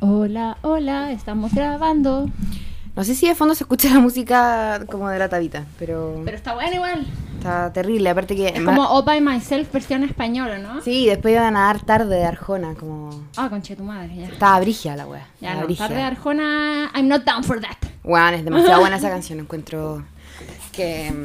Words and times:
Hola, 0.00 0.56
hola, 0.62 1.12
estamos 1.12 1.52
grabando. 1.54 2.28
No 2.96 3.04
sé 3.04 3.14
si 3.14 3.28
de 3.28 3.34
fondo 3.34 3.54
se 3.54 3.64
escucha 3.64 3.92
la 3.92 4.00
música 4.00 4.84
como 4.90 5.08
de 5.08 5.18
la 5.18 5.28
tabita, 5.28 5.64
pero, 5.78 6.22
Pero 6.24 6.36
está 6.36 6.54
bueno 6.54 6.74
igual. 6.74 7.06
está 7.38 7.72
terrible. 7.72 8.08
Aparte 8.10 8.34
que. 8.34 8.48
Es 8.48 8.62
como 8.62 8.82
All 8.88 9.04
by 9.04 9.20
Myself 9.20 9.72
versión 9.72 10.02
española, 10.04 10.58
¿no? 10.58 10.80
Sí, 10.80 11.06
después 11.06 11.34
iban 11.34 11.56
a 11.56 11.66
dar 11.66 11.80
tarde 11.82 12.16
de 12.16 12.24
Arjona, 12.24 12.74
como. 12.74 13.10
Ah, 13.36 13.48
conche 13.48 13.76
tu 13.76 13.84
madre, 13.84 14.16
ya. 14.16 14.26
Estaba 14.28 14.58
brigia 14.60 14.96
la 14.96 15.06
wea. 15.06 15.26
Ya 15.40 15.54
no, 15.54 15.66
tarde 15.74 15.96
de 15.96 16.02
Arjona, 16.02 16.90
I'm 16.94 17.08
not 17.08 17.24
down 17.24 17.44
for 17.44 17.60
that. 17.60 17.76
Weón, 18.02 18.34
es 18.34 18.44
demasiado 18.44 18.80
buena 18.80 18.96
esa 18.96 19.10
canción. 19.10 19.38
Encuentro 19.40 20.02
que. 20.72 21.10
mm, 21.12 21.24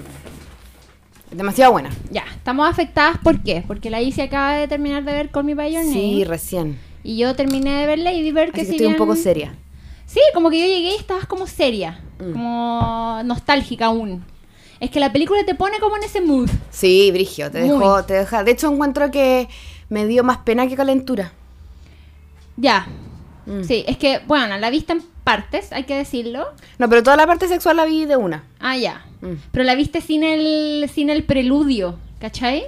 Es 1.32 1.38
demasiado 1.38 1.72
buena. 1.72 1.90
Ya, 2.12 2.24
estamos 2.36 2.70
afectadas, 2.70 3.18
¿por 3.20 3.42
qué? 3.42 3.64
Porque 3.66 3.90
la 3.90 4.02
Isi 4.02 4.22
acaba 4.22 4.54
de 4.54 4.68
terminar 4.68 5.04
de 5.04 5.12
ver 5.14 5.30
Call 5.32 5.46
Me 5.46 5.56
By 5.56 5.72
Your 5.74 5.82
Name. 5.84 5.94
Sí, 5.94 6.24
recién. 6.26 6.78
Y 7.06 7.18
yo 7.18 7.36
terminé 7.36 7.72
de 7.80 7.86
ver 7.86 8.00
Lady 8.00 8.32
Bird, 8.32 8.52
que 8.52 8.62
Así 8.62 8.72
que 8.72 8.78
si 8.78 8.84
estoy 8.84 8.88
un 8.88 8.96
poco 8.98 9.16
seria. 9.16 9.56
Sí, 10.06 10.20
como 10.34 10.50
que 10.50 10.60
yo 10.60 10.66
llegué 10.66 10.92
y 10.92 10.96
estabas 10.96 11.26
como 11.26 11.48
seria, 11.48 12.00
Mm. 12.20 12.32
como 12.34 13.22
nostálgica 13.24 13.86
aún. 13.86 14.24
Es 14.80 14.90
que 14.92 15.00
la 15.00 15.12
película 15.14 15.44
te 15.46 15.56
pone 15.56 15.80
como 15.80 15.96
en 15.98 16.04
ese 16.04 16.20
mood. 16.22 16.50
Sí, 16.70 17.10
Brigio, 17.12 17.50
te 17.50 17.60
dejó, 17.62 18.04
te 18.04 18.14
deja. 18.16 18.44
De 18.44 18.52
hecho, 18.52 18.72
encuentro 18.72 19.10
que 19.12 19.48
me 19.90 20.06
dio 20.06 20.24
más 20.24 20.40
pena 20.40 20.68
que 20.68 20.76
calentura. 20.76 21.32
Ya. 22.58 22.88
Mm. 23.46 23.64
Sí, 23.64 23.84
es 23.88 23.98
que, 23.98 24.20
bueno, 24.28 24.58
la 24.58 24.70
viste 24.70 24.94
en 24.94 25.02
partes, 25.24 25.72
hay 25.72 25.84
que 25.84 25.96
decirlo. 25.96 26.48
No, 26.78 26.90
pero 26.90 27.04
toda 27.04 27.16
la 27.18 27.28
parte 27.28 27.48
sexual 27.48 27.78
la 27.78 27.86
vi 27.86 28.06
de 28.06 28.16
una. 28.18 28.44
Ah, 28.60 28.78
ya. 28.78 29.06
Mm. 29.22 29.34
Pero 29.52 29.64
la 29.64 29.76
viste 29.76 30.02
sin 30.02 30.24
el, 30.24 30.90
sin 30.94 31.10
el 31.10 31.24
preludio, 31.24 31.98
¿cachai? 32.20 32.66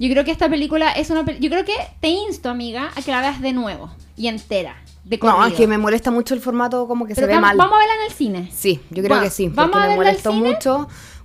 Yo 0.00 0.08
creo 0.10 0.24
que 0.24 0.30
esta 0.32 0.48
película 0.48 0.90
es 0.92 1.10
una... 1.10 1.24
Yo 1.38 1.50
creo 1.50 1.64
que 1.64 1.74
te 2.00 2.08
insto, 2.08 2.48
amiga, 2.48 2.90
a 2.96 3.02
que 3.02 3.10
la 3.12 3.20
veas 3.20 3.40
de 3.40 3.52
nuevo 3.52 3.90
y 4.16 4.28
entera, 4.28 4.74
de 5.04 5.18
No, 5.18 5.44
es 5.46 5.52
que 5.54 5.66
me 5.66 5.76
molesta 5.78 6.10
mucho 6.10 6.34
el 6.34 6.40
formato 6.40 6.88
como 6.88 7.06
que 7.06 7.14
Pero 7.14 7.26
se 7.28 7.34
ve 7.34 7.38
mal. 7.40 7.56
vamos 7.56 7.74
a 7.74 7.78
verla 7.78 7.94
en 8.02 8.10
el 8.10 8.12
cine. 8.16 8.50
Sí, 8.52 8.80
yo 8.90 9.02
creo 9.02 9.08
Bueno, 9.10 9.22
que 9.24 9.30
sí. 9.30 9.48
¿vamos 9.48 9.72
Porque 9.72 9.76
a 9.84 9.88
me 9.90 9.96
verla 9.98 10.10
al 10.10 10.16
molestó 10.16 10.32
cine? 10.32 10.48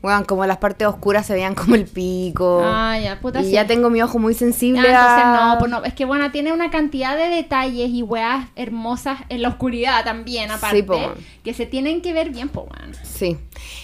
Weón, 0.04 0.24
como 0.26 0.46
las 0.46 0.58
partes 0.58 0.88
oscuras 0.88 1.26
se 1.26 1.34
veían 1.34 1.56
como 1.56 1.76
el 1.76 1.86
pico. 1.86 2.62
Ah, 2.64 2.98
ya, 3.02 3.20
puta 3.20 3.42
y 3.42 3.46
sí. 3.46 3.52
ya 3.52 3.66
tengo 3.66 3.90
mi 3.90 4.02
ojo 4.02 4.20
muy 4.20 4.34
Ah, 4.36 4.38
sensible 4.38 4.88
entonces 4.88 5.24
a... 5.24 5.54
no, 5.54 5.60
pues 5.60 5.72
no, 5.72 5.84
es 5.84 5.94
que 5.94 6.06
bueno, 6.06 6.32
tiene 6.32 6.54
una 6.54 6.70
cantidad 6.70 7.18
de 7.18 7.28
detalles 7.30 7.90
y 7.90 8.04
weas 8.04 8.48
hermosas 8.56 9.20
en 9.30 9.42
la 9.42 9.50
oscuridad 9.50 10.04
también, 10.04 10.52
aparte, 10.52 10.84
po, 10.84 10.94
weón. 10.98 11.14
que 11.44 11.54
se 11.54 11.66
tienen 11.66 12.02
que 12.02 12.14
ver 12.14 12.30
bien, 12.30 12.50
pues 12.50 12.68
bueno. 12.68 12.94
Sí. 13.04 13.38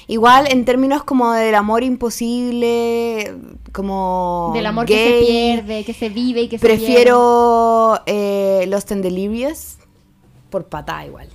Igual 0.07 0.47
en 0.51 0.65
términos 0.65 1.03
como 1.03 1.31
del 1.31 1.55
amor 1.55 1.83
imposible, 1.83 3.33
como 3.71 4.51
Del 4.53 4.65
amor 4.65 4.85
gay, 4.85 4.97
que 4.97 5.19
se 5.19 5.25
pierde, 5.31 5.83
que 5.85 5.93
se 5.93 6.09
vive 6.09 6.41
y 6.41 6.47
que 6.49 6.57
se 6.59 6.65
Prefiero 6.65 7.99
eh, 8.05 8.65
Lost 8.67 8.91
and 8.91 9.03
Delirious 9.03 9.77
por 10.49 10.65
patá 10.67 11.05
igual. 11.05 11.27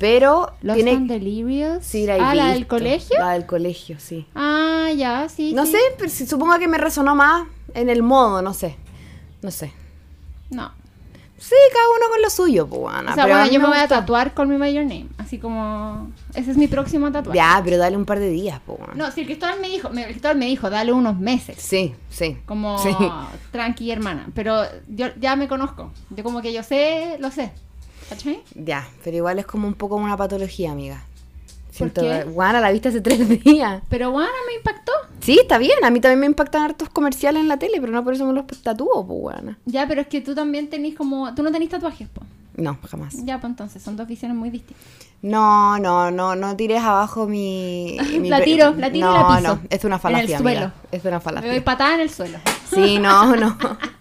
Pero 0.00 0.50
Los 0.62 0.76
tiene... 0.76 0.92
and 0.92 1.08
Delirious. 1.10 1.84
Sí, 1.84 2.06
la 2.06 2.16
he 2.16 2.20
ah, 2.20 2.34
la 2.34 2.46
del 2.54 2.66
colegio. 2.66 3.18
La 3.18 3.32
del 3.34 3.44
colegio, 3.44 4.00
sí. 4.00 4.26
Ah, 4.34 4.88
ya, 4.96 5.28
sí. 5.28 5.52
No 5.52 5.66
sí. 5.66 5.72
sé, 5.72 5.78
pero 5.98 6.10
supongo 6.10 6.58
que 6.58 6.66
me 6.68 6.78
resonó 6.78 7.14
más 7.14 7.46
en 7.74 7.90
el 7.90 8.02
modo, 8.02 8.40
no 8.40 8.54
sé. 8.54 8.76
No 9.42 9.50
sé. 9.50 9.72
No. 10.48 10.72
Sí, 11.36 11.54
cada 11.72 11.86
uno 11.96 12.06
con 12.12 12.22
lo 12.22 12.28
suyo, 12.30 12.66
pues, 12.66 12.80
bueno, 12.80 13.10
o 13.12 13.14
sea, 13.14 13.24
bueno, 13.26 13.46
yo 13.50 13.60
me 13.60 13.66
voy 13.68 13.78
a 13.78 13.88
tatuar 13.88 14.32
Me 14.46 14.58
By 14.58 14.74
Your 14.74 14.84
Name. 14.84 15.06
Así 15.18 15.38
como. 15.38 16.10
Ese 16.34 16.50
es 16.50 16.56
mi 16.56 16.66
próximo 16.66 17.10
tatuaje. 17.12 17.36
Ya, 17.38 17.60
pero 17.64 17.78
dale 17.78 17.96
un 17.96 18.04
par 18.04 18.18
de 18.18 18.28
días, 18.30 18.60
pues, 18.66 18.78
bueno. 18.78 18.94
No, 18.94 19.10
si 19.10 19.20
el 19.20 19.26
Cristóbal 19.26 19.58
me 19.60 19.68
dijo, 19.68 19.88
me- 19.90 20.02
el 20.04 20.10
Cristóbal 20.10 20.36
me 20.38 20.46
dijo, 20.46 20.68
dale 20.68 20.92
unos 20.92 21.18
meses. 21.18 21.56
Sí, 21.58 21.94
sí. 22.10 22.36
Como 22.46 22.78
Sí. 22.78 22.90
tranqui, 23.52 23.90
hermana. 23.90 24.28
Pero 24.34 24.64
yo 24.88 25.08
ya 25.18 25.34
me 25.36 25.46
conozco. 25.48 25.92
Yo 26.10 26.24
como 26.24 26.42
que 26.42 26.52
yo 26.52 26.62
sé, 26.62 27.16
lo 27.20 27.30
sé. 27.30 27.52
¿Cachai? 28.10 28.42
Ya, 28.54 28.86
pero 29.02 29.16
igual 29.16 29.38
es 29.38 29.46
como 29.46 29.66
un 29.66 29.74
poco 29.74 29.96
una 29.96 30.16
patología, 30.16 30.72
amiga. 30.72 31.02
Siento, 31.70 32.02
qué? 32.02 32.24
Guana, 32.24 32.60
la 32.60 32.70
viste 32.72 32.88
hace 32.88 33.00
tres 33.00 33.26
días. 33.44 33.82
Pero 33.88 34.10
bueno, 34.10 34.28
me 34.48 34.54
impactó. 34.56 34.92
Sí, 35.20 35.38
está 35.40 35.56
bien. 35.56 35.82
A 35.84 35.90
mí 35.90 36.00
también 36.00 36.20
me 36.20 36.26
impactan 36.26 36.62
hartos 36.62 36.88
comerciales 36.90 37.40
en 37.40 37.48
la 37.48 37.56
tele, 37.58 37.80
pero 37.80 37.92
no 37.92 38.04
por 38.04 38.12
eso 38.12 38.26
me 38.26 38.32
los 38.34 38.44
tatúo, 38.62 39.06
pues, 39.06 39.18
guana. 39.20 39.58
Ya, 39.64 39.86
pero 39.86 40.02
es 40.02 40.08
que 40.08 40.20
tú 40.20 40.34
también 40.34 40.68
tenés 40.68 40.94
como. 40.94 41.32
Tú 41.34 41.42
no 41.42 41.50
tenés 41.52 41.68
tatuajes, 41.70 42.08
po. 42.08 42.22
No, 42.56 42.76
jamás. 42.90 43.14
Ya, 43.24 43.40
pues 43.40 43.50
entonces, 43.50 43.82
son 43.82 43.96
dos 43.96 44.06
visiones 44.06 44.36
muy 44.36 44.50
distintas. 44.50 44.84
No, 45.22 45.78
no, 45.78 46.10
no, 46.10 46.34
no 46.34 46.56
tires 46.56 46.82
abajo 46.82 47.26
mi... 47.26 47.96
mi 48.20 48.28
La 48.28 48.42
tiro, 48.42 48.74
la 48.76 48.90
tiro 48.90 49.06
y 49.10 49.14
no, 49.14 49.28
la 49.30 49.36
piso. 49.38 49.54
No, 49.54 49.60
es 49.70 49.84
una 49.84 49.94
En 49.96 50.00
falacia, 50.00 50.36
el 50.36 50.42
suelo. 50.42 50.58
amiga. 50.60 50.74
Es 50.90 51.04
una 51.04 51.10
Me 51.18 51.22
doy 51.22 51.22
falacia. 51.22 51.64
patada 51.64 51.94
en 51.94 52.00
el 52.00 52.10
suelo. 52.10 52.38
Sí, 52.74 52.98
no, 52.98 53.36
no. 53.36 53.56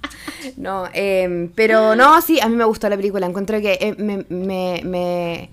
No, 0.57 0.87
em, 0.93 1.49
pero 1.55 1.95
no, 1.95 2.21
sí, 2.21 2.39
a 2.39 2.47
mí 2.47 2.55
me 2.55 2.65
gustó 2.65 2.89
la 2.89 2.95
película. 2.95 3.25
Encuentro 3.25 3.59
que 3.61 3.77
eh, 3.79 3.95
me, 3.97 4.25
me, 4.29 4.81
me, 4.83 5.49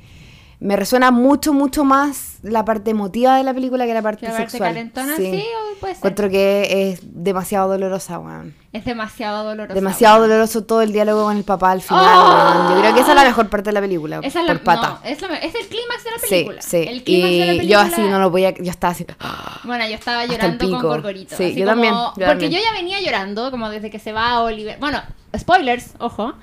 me 0.59 0.75
resuena 0.77 1.11
mucho, 1.11 1.53
mucho 1.53 1.85
más 1.85 2.37
la 2.43 2.65
parte 2.65 2.91
emotiva 2.91 3.37
de 3.37 3.43
la 3.45 3.53
película 3.53 3.85
que 3.87 3.93
la 3.93 4.01
parte 4.03 4.25
la 4.27 4.33
parte 4.33 4.51
sexual. 4.51 4.71
calentona, 4.71 5.17
sí, 5.17 5.43
o 5.75 5.79
puede 5.81 5.95
ser. 5.95 5.99
Encuentro 5.99 6.31
que 6.31 6.91
es 6.93 7.01
demasiado 7.03 7.69
dolorosa, 7.69 8.19
weón. 8.19 8.55
Es 8.73 8.85
demasiado 8.85 9.45
doloroso. 9.45 9.75
Demasiado 9.75 10.21
doloroso 10.23 10.65
todo 10.65 10.83
el 10.83 10.93
diálogo 10.93 11.25
con 11.25 11.37
el 11.37 11.45
papá 11.45 11.73
al 11.73 11.83
final, 11.83 12.05
¡Oh! 12.07 12.55
weón. 12.65 12.75
Yo 12.75 12.81
creo 12.81 12.95
que 12.95 13.01
esa 13.01 13.11
es 13.11 13.17
la 13.17 13.25
mejor 13.25 13.49
parte 13.51 13.69
de 13.71 13.73
la 13.75 13.81
película. 13.81 14.21
Esa 14.23 14.41
es, 14.41 14.47
la, 14.47 14.53
por 14.55 14.63
pata. 14.63 15.01
no, 15.03 15.11
es, 15.11 15.21
la- 15.23 15.37
es 15.37 15.55
el 15.55 15.67
clímax 15.67 16.05
de 16.05 16.11
la 16.11 16.19
sí, 16.19 16.27
película. 16.31 16.63
sí. 16.63 16.77
El 16.89 17.05
clímax 17.05 17.31
de 17.33 17.39
la 17.39 17.45
Y 17.45 17.59
película. 17.59 17.69
yo 17.69 17.81
así 17.81 18.01
no 18.03 18.19
lo 18.19 18.31
podía, 18.31 18.51
yo 18.53 18.71
estaba 18.71 18.93
así. 18.93 19.07
Bueno, 19.65 19.87
yo 19.89 19.95
estaba 19.95 20.25
llorando 20.27 20.71
con. 20.71 20.83
Gorgorito. 20.83 21.37
Sí, 21.37 21.55
yo 21.55 21.65
como- 21.65 21.71
también, 21.73 21.93
yo 21.95 22.11
porque 22.15 22.27
también. 22.29 22.53
yo 22.53 22.59
ya 22.63 22.73
venía 22.73 23.01
llorando, 23.01 23.51
como 23.51 23.69
desde 23.69 23.91
que 23.91 23.99
se 23.99 24.13
va 24.13 24.41
Oliver. 24.43 24.79
Bueno, 24.79 25.03
spoilers, 25.37 25.91
ojo. 25.99 26.35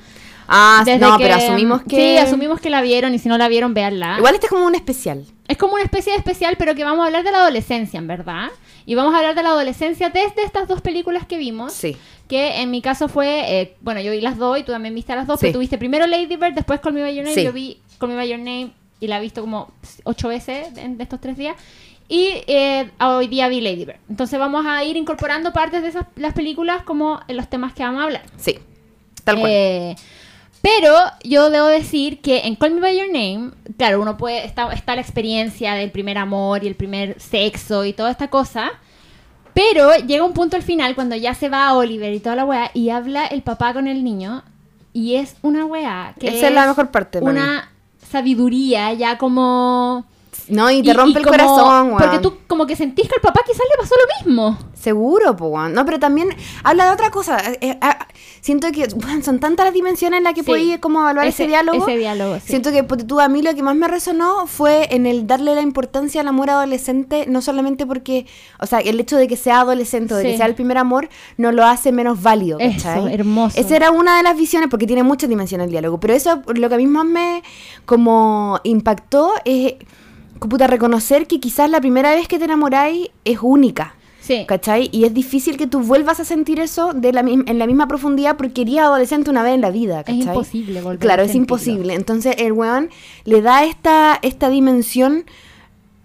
Ah, 0.48 0.84
Desde 0.86 1.00
no, 1.00 1.18
que- 1.18 1.24
pero 1.24 1.36
asumimos 1.36 1.82
que. 1.84 1.96
Sí, 1.96 2.18
asumimos 2.18 2.60
que 2.62 2.70
la 2.70 2.82
vieron 2.82 3.14
y 3.14 3.20
si 3.20 3.30
no 3.30 3.38
la 3.38 3.48
vieron, 3.48 3.74
véanla. 3.74 4.16
Igual 4.18 4.36
este 4.36 4.48
es 4.48 4.52
como 4.52 4.66
un 4.66 4.76
especial. 4.76 5.26
Es 5.48 5.58
como 5.58 5.74
una 5.74 5.84
especie 5.84 6.12
de 6.14 6.18
especial, 6.20 6.56
pero 6.58 6.76
que 6.76 6.84
vamos 6.84 7.04
a 7.04 7.08
hablar 7.08 7.24
de 7.24 7.32
la 7.32 7.40
adolescencia, 7.40 7.98
en 7.98 8.08
verdad. 8.08 8.48
Y 8.86 8.96
vamos 8.96 9.14
a 9.14 9.18
hablar 9.18 9.36
de 9.36 9.44
la 9.44 9.50
adolescencia 9.50 10.10
desde 10.10 10.44
estas 10.44 10.68
dos 10.68 10.82
películas 10.82 11.26
que 11.26 11.38
vimos. 11.38 11.74
Sí. 11.74 11.96
Que 12.28 12.62
en 12.62 12.72
mi 12.72 12.82
caso 12.82 13.08
fue, 13.08 13.62
eh, 13.62 13.76
bueno, 13.82 14.02
yo 14.02 14.12
vi 14.12 14.22
las 14.22 14.38
dos 14.38 14.58
y 14.58 14.64
tú 14.64 14.72
también 14.72 14.94
viste 14.96 15.16
las 15.16 15.28
dos, 15.28 15.40
Sí. 15.40 15.46
pero 15.46 15.54
tú 15.54 15.60
viste 15.60 15.78
primero 15.78 16.06
Lady 16.08 16.36
Bird, 16.38 16.54
después 16.54 16.80
Call 16.80 16.94
Me 16.94 17.02
By 17.02 17.16
Your 17.16 17.24
Name. 17.26 17.36
Sí. 17.36 17.44
Yo 17.44 17.54
vi 17.54 17.78
Call 18.00 18.10
Me 18.10 18.16
By 18.16 18.28
Your 18.30 18.40
Name 18.40 18.72
y 19.00 19.08
la 19.08 19.18
he 19.18 19.22
visto 19.22 19.42
como 19.42 19.72
ocho 20.04 20.28
veces 20.30 20.68
en 20.78 20.98
de 20.98 21.04
estos 21.04 21.20
tres 21.22 21.38
días. 21.38 21.56
Y 22.10 22.30
eh, 22.48 22.90
hoy 23.00 23.28
día 23.28 23.48
vi 23.48 23.62
Lady 23.62 23.86
Bird. 23.86 23.98
Entonces 24.10 24.38
vamos 24.40 24.66
a 24.66 24.84
ir 24.84 24.98
incorporando 24.98 25.54
partes 25.54 25.82
de 25.82 25.88
esas 25.90 26.06
las 26.16 26.34
películas 26.34 26.84
como 26.84 27.20
en 27.28 27.38
los 27.38 27.50
temas 27.50 27.74
que 27.74 27.84
vamos 27.84 28.02
a 28.02 28.06
hablar. 28.06 28.24
Sí. 28.38 28.60
Tal 29.24 29.40
cual. 29.40 29.52
Eh, 29.54 29.96
pero 30.64 30.96
yo 31.26 31.50
debo 31.50 31.68
decir 31.68 32.22
que 32.22 32.48
en 32.48 32.56
Call 32.56 32.76
Me 32.76 32.80
By 32.80 32.98
Your 32.98 33.08
Name, 33.08 33.52
claro, 33.76 34.02
uno 34.02 34.16
puede, 34.16 34.46
está, 34.46 34.72
está 34.72 34.96
la 34.96 35.02
experiencia 35.02 35.74
del 35.74 35.92
primer 35.92 36.18
amor 36.18 36.64
y 36.64 36.68
el 36.68 36.76
primer 36.76 37.20
sexo 37.20 37.84
y 37.84 37.92
toda 37.92 38.10
esta 38.10 38.30
cosa, 38.30 38.72
pero 39.54 39.94
llega 39.98 40.24
un 40.24 40.32
punto 40.32 40.56
al 40.56 40.64
final 40.64 40.96
cuando 40.96 41.18
ya 41.18 41.34
se 41.34 41.50
va 41.50 41.74
Oliver 41.74 42.14
y 42.14 42.22
toda 42.22 42.38
la 42.38 42.46
weá 42.46 42.72
y 42.74 42.92
habla 42.92 43.26
el 43.26 43.42
papá 43.42 43.74
con 43.74 43.90
el 43.90 44.06
niño 44.06 44.42
y 44.94 45.16
es 45.16 45.36
una 45.42 45.66
weá 45.66 46.16
que 46.18 46.30
Esa 46.30 46.48
es 46.48 46.54
la 46.54 46.66
mejor 46.66 46.92
parte 46.92 47.20
Una 47.20 47.70
sabiduría 48.10 48.94
ya 48.94 49.18
como... 49.18 50.06
No, 50.50 50.70
y 50.70 50.82
te 50.84 50.90
y- 50.90 50.94
rompe 50.94 51.20
y 51.20 51.22
el 51.22 51.28
como- 51.28 51.38
corazón, 51.38 51.88
weón. 51.88 51.98
Porque 51.98 52.20
tú 52.20 52.34
como 52.48 52.66
que 52.66 52.76
sentís 52.76 53.08
que 53.08 53.16
al 53.16 53.22
papá 53.22 53.42
quizás 53.46 53.62
le 53.72 53.78
pasó 53.82 53.96
lo 53.96 54.26
mismo. 54.26 54.58
Seguro, 54.74 55.36
po, 55.36 55.48
weón. 55.48 55.74
No, 55.74 55.86
pero 55.86 56.00
también 56.00 56.30
habla 56.64 56.86
de 56.86 56.92
otra 56.92 57.10
cosa. 57.12 57.38
Eh, 57.52 57.58
eh, 57.62 57.78
ah, 57.82 58.08
siento 58.42 58.70
que 58.72 58.88
weón, 58.94 59.24
son 59.24 59.40
tantas 59.40 59.66
las 59.66 59.74
dimensiones 59.74 60.18
en 60.18 60.24
las 60.26 60.34
que 60.34 60.44
Sí. 60.44 60.78
como 60.80 61.00
evaluar 61.02 61.26
ese, 61.28 61.44
Ese- 61.44 61.48
diálogo. 61.50 61.88
ese 61.88 61.98
diálogo, 61.98 62.36
sí. 62.36 62.48
Siento 62.48 62.72
que 62.72 62.84
tú, 62.84 63.20
a 63.22 63.30
mí 63.30 63.42
lo 63.42 63.56
que 63.56 63.64
más 63.64 63.76
me 63.76 63.88
resonó 63.88 64.46
fue 64.48 64.88
en 64.94 65.06
el 65.06 65.26
darle 65.28 65.56
la 65.56 65.62
importancia 65.62 66.20
al 66.22 66.28
amor 66.28 66.50
adolescente, 66.50 67.26
no 67.28 67.42
solamente 67.42 67.86
porque, 67.86 68.26
o 68.60 68.66
sea, 68.66 68.80
el 68.80 69.00
hecho 69.00 69.16
de 69.18 69.28
que 69.28 69.38
sea 69.38 69.62
adolescente 69.62 70.14
o 70.14 70.18
de 70.18 70.24
Sí. 70.24 70.32
que 70.32 70.38
sea 70.38 70.46
el 70.48 70.56
primer 70.56 70.78
amor, 70.78 71.08
no 71.38 71.52
lo 71.54 71.64
hace 71.66 71.92
menos 71.94 72.22
válido. 72.22 72.60
Eso, 72.60 72.84
¿cachai? 72.90 73.14
hermoso. 73.14 73.58
Esa 73.60 73.76
era 73.76 73.92
una 73.92 74.18
de 74.18 74.24
las 74.24 74.36
visiones, 74.36 74.70
porque 74.70 74.86
tiene 74.88 75.04
muchas 75.04 75.30
dimensiones 75.30 75.66
el 75.66 75.72
diálogo. 75.72 76.00
Pero 76.00 76.14
eso, 76.14 76.42
lo 76.48 76.68
que 76.70 76.76
a 76.76 76.78
mí 76.78 76.88
más 76.88 77.06
me 77.06 77.42
como 77.86 78.60
impactó 78.64 79.32
es, 79.46 79.76
puta, 80.48 80.68
reconocer 80.68 81.28
que 81.28 81.40
quizás 81.40 81.70
la 81.70 81.80
primera 81.82 82.12
vez 82.16 82.28
que 82.28 82.38
te 82.40 82.46
enamoráis 82.46 83.10
es 83.26 83.40
única. 83.42 83.96
Sí. 84.20 84.46
¿Cachai? 84.48 84.88
Y 84.94 85.04
es 85.04 85.14
difícil 85.14 85.58
que 85.58 85.68
tú 85.68 85.82
vuelvas 85.82 86.22
a 86.22 86.24
sentir 86.24 86.62
eso 86.62 86.94
de 86.94 87.12
la, 87.12 87.20
en 87.22 87.60
la 87.60 87.68
misma 87.68 87.90
profundidad 87.90 88.38
porque 88.38 88.62
eres 88.62 88.78
adolescente 88.78 89.30
una 89.30 89.44
vez 89.44 89.54
en 89.56 89.60
la 89.62 89.70
vida, 89.70 90.00
Es 90.00 90.06
¿cachai? 90.06 90.22
imposible 90.22 90.82
volver 90.82 91.00
Claro, 91.00 91.24
a 91.24 91.26
es 91.26 91.36
imposible. 91.36 91.94
Entonces 91.94 92.36
el 92.38 92.54
weón 92.54 92.90
le 93.26 93.42
da 93.42 93.66
esta, 93.66 94.18
esta 94.22 94.48
dimensión 94.50 95.26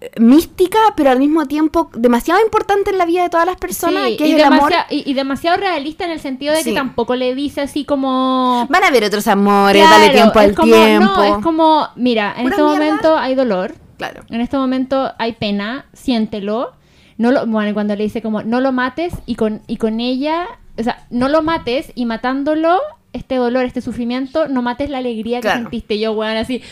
eh, 0.00 0.10
mística, 0.18 0.78
pero 0.96 1.10
al 1.10 1.20
mismo 1.20 1.46
tiempo 1.46 1.90
demasiado 1.94 2.40
importante 2.42 2.90
en 2.90 2.98
la 2.98 3.06
vida 3.06 3.22
de 3.22 3.28
todas 3.30 3.46
las 3.46 3.56
personas, 3.56 4.08
Sí, 4.08 4.16
que 4.16 4.26
y, 4.26 4.32
es 4.32 4.38
el 4.38 4.44
amor. 4.46 4.70
demasiado, 4.70 4.86
y, 4.90 5.08
y 5.10 5.14
demasiado 5.14 5.56
realista 5.56 6.04
en 6.04 6.10
el 6.10 6.18
sentido 6.20 6.52
de 6.54 6.58
que 6.64 6.70
Sí. 6.70 6.74
tampoco 6.74 7.14
le 7.14 7.36
dice 7.36 7.60
así 7.60 7.84
como... 7.84 8.66
Van 8.68 8.82
a 8.82 8.88
haber 8.88 9.04
otros 9.04 9.28
amores, 9.28 9.80
Claro, 9.86 10.00
dale 10.00 10.12
tiempo 10.12 10.40
es 10.40 10.44
al 10.48 10.54
como, 10.56 10.74
tiempo. 10.74 11.04
No, 11.04 11.24
es 11.24 11.42
como, 11.44 11.88
mira, 11.94 12.34
en 12.36 12.48
este 12.48 12.62
mierda. 12.62 12.72
momento 12.84 13.16
hay 13.16 13.34
dolor, 13.36 13.74
Claro. 13.98 14.22
en 14.30 14.40
este 14.40 14.56
momento 14.56 15.12
hay 15.18 15.32
pena, 15.32 15.84
siéntelo. 15.92 16.72
No 17.18 17.32
lo, 17.32 17.46
bueno, 17.46 17.74
cuando 17.74 17.94
le 17.96 18.04
dice 18.04 18.22
como, 18.22 18.42
no 18.42 18.60
lo 18.60 18.72
mates 18.72 19.12
y 19.26 19.34
con, 19.34 19.60
y 19.66 19.76
con 19.76 19.98
ella, 20.00 20.46
o 20.78 20.82
sea, 20.82 21.04
no 21.10 21.28
lo 21.28 21.42
mates 21.42 21.90
y 21.96 22.06
matándolo 22.06 22.80
este 23.12 23.34
dolor, 23.36 23.64
este 23.64 23.80
sufrimiento, 23.80 24.46
no 24.48 24.62
mates 24.62 24.88
la 24.88 24.98
alegría 24.98 25.40
que 25.40 25.48
sentiste. 25.50 25.98
Yo, 25.98 26.12
weón, 26.12 26.36
así. 26.36 26.62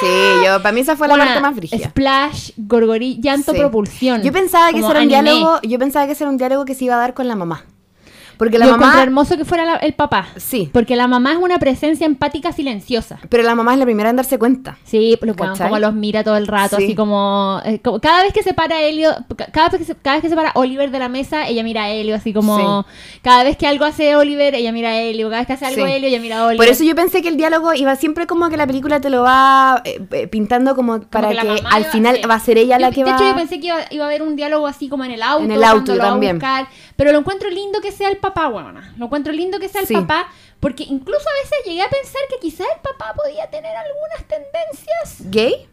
Sí, 0.00 0.06
yo, 0.46 0.62
para 0.62 0.72
mí 0.72 0.80
esa 0.80 0.94
fue 0.96 1.08
la 1.08 1.16
parte 1.16 1.40
más 1.40 1.56
brígida. 1.56 1.88
Splash, 1.88 2.52
gorgorí, 2.56 3.18
llanto, 3.20 3.52
Sí. 3.52 3.58
propulsión. 3.58 4.22
Yo 4.22 4.32
pensaba 4.32 4.70
que 4.70 4.78
ese 4.78 4.86
era 4.88 5.00
un 5.00 5.12
anime. 5.12 5.22
diálogo, 5.22 5.60
yo 5.62 5.78
pensaba 5.78 6.06
que 6.06 6.12
ese 6.12 6.22
era 6.24 6.30
un 6.30 6.36
diálogo 6.38 6.64
que 6.64 6.74
se 6.76 6.84
iba 6.84 6.94
a 6.94 6.98
dar 6.98 7.14
con 7.14 7.26
la 7.26 7.34
mamá. 7.34 7.64
Porque 8.38 8.58
la 8.58 8.66
encontré 8.66 8.86
mamá, 8.86 9.02
hermoso 9.02 9.36
que 9.36 9.44
fuera 9.44 9.64
la- 9.64 9.76
el 9.76 9.94
papá. 9.94 10.28
sí, 10.36 10.70
Porque 10.72 10.96
la 10.96 11.08
mamá 11.08 11.32
es 11.32 11.38
una 11.38 11.58
presencia 11.58 12.06
empática 12.06 12.52
silenciosa. 12.52 13.18
pero 13.28 13.42
la 13.42 13.54
mamá 13.54 13.72
es 13.72 13.78
la 13.78 13.84
primera 13.84 14.10
en 14.10 14.16
darse 14.16 14.38
cuenta. 14.38 14.78
Sí, 14.84 15.18
lo 15.20 15.34
como 15.36 15.78
los 15.78 15.94
mira 15.94 16.22
todo 16.24 16.36
el 16.36 16.46
rato, 16.46 16.76
Sí. 16.76 16.84
así 16.84 16.94
como, 16.94 17.60
eh, 17.64 17.80
como- 17.80 18.00
cada 18.00 18.22
vez 18.22 18.32
que 18.32 18.42
se 18.42 18.54
para 18.54 18.80
Helio, 18.80 19.10
ca- 19.36 19.46
cada 19.52 19.68
vez 19.70 19.78
que 19.80 19.84
se, 19.84 19.94
cada 19.96 20.16
vez 20.16 20.22
que 20.22 20.28
se 20.28 20.36
para 20.36 20.52
Oliver 20.54 20.90
de 20.90 20.98
la 20.98 21.08
mesa, 21.08 21.46
ella 21.48 21.62
mira 21.62 21.84
a 21.84 21.90
Helio, 21.90 22.14
así 22.14 22.32
como 22.32 22.86
cada 23.22 23.44
vez 23.44 23.56
que 23.56 23.66
algo 23.66 23.84
hace 23.84 24.16
Oliver, 24.16 24.54
ella 24.54 24.72
mira 24.72 24.90
a 24.90 24.96
Helio, 25.00 25.28
cada 25.28 25.40
vez 25.40 25.46
que 25.46 25.52
hace 25.54 25.66
algo 25.66 25.84
Sí. 25.86 25.92
Helio, 25.92 26.08
ella 26.08 26.20
mira 26.20 26.38
a 26.38 26.44
Oliver. 26.46 26.56
Por 26.56 26.68
eso 26.68 26.84
yo 26.84 26.94
pensé 26.94 27.22
que 27.22 27.28
el 27.28 27.36
diálogo 27.36 27.74
iba 27.74 27.94
siempre 27.96 28.26
como 28.26 28.48
que 28.48 28.56
la 28.56 28.66
película 28.66 29.00
te 29.00 29.10
lo 29.10 29.22
va 29.22 29.82
eh, 29.84 30.00
eh, 30.12 30.26
pintando 30.28 30.74
como 30.76 31.00
para 31.00 31.28
Como 31.28 31.54
que, 31.56 31.62
al 31.70 31.84
final 31.86 32.20
va 32.30 32.34
a 32.34 32.40
ser 32.40 32.58
ella 32.58 32.76
Yo- 32.78 32.82
la 32.86 32.90
que 32.92 33.04
de 33.04 33.10
va. 33.10 33.16
hecho, 33.16 33.24
yo 33.28 33.34
pensé 33.34 33.60
que 33.60 33.66
iba, 33.66 33.78
iba 33.90 34.04
a 34.04 34.08
haber 34.08 34.22
un 34.22 34.36
diálogo 34.36 34.66
así 34.66 34.88
como 34.88 35.04
en 35.04 35.10
el 35.12 35.22
auto. 35.22 35.44
En 35.44 35.50
el 35.52 35.64
auto, 35.64 35.92
lo 35.94 35.98
va 36.02 36.06
a 36.06 36.10
también. 36.10 36.36
buscar. 36.36 36.68
Pero 36.98 37.12
lo 37.12 37.18
encuentro 37.20 37.48
lindo 37.48 37.80
que 37.80 37.92
sea 37.92 38.08
el 38.10 38.16
papá, 38.16 38.48
weona. 38.48 38.92
Lo 38.98 39.04
encuentro 39.06 39.32
lindo 39.32 39.60
que 39.60 39.68
sea 39.68 39.82
el 39.82 39.86
Sí. 39.86 39.94
papá. 39.94 40.26
Porque 40.58 40.82
incluso 40.82 41.20
a 41.20 41.42
veces 41.44 41.58
llegué 41.66 41.82
a 41.82 41.88
pensar 41.88 42.20
que 42.28 42.40
quizás 42.40 42.66
el 42.74 42.80
papá 42.82 43.14
podía 43.14 43.48
tener 43.48 43.70
algunas 43.76 44.24
tendencias. 44.26 45.30
¿Gay? 45.30 45.68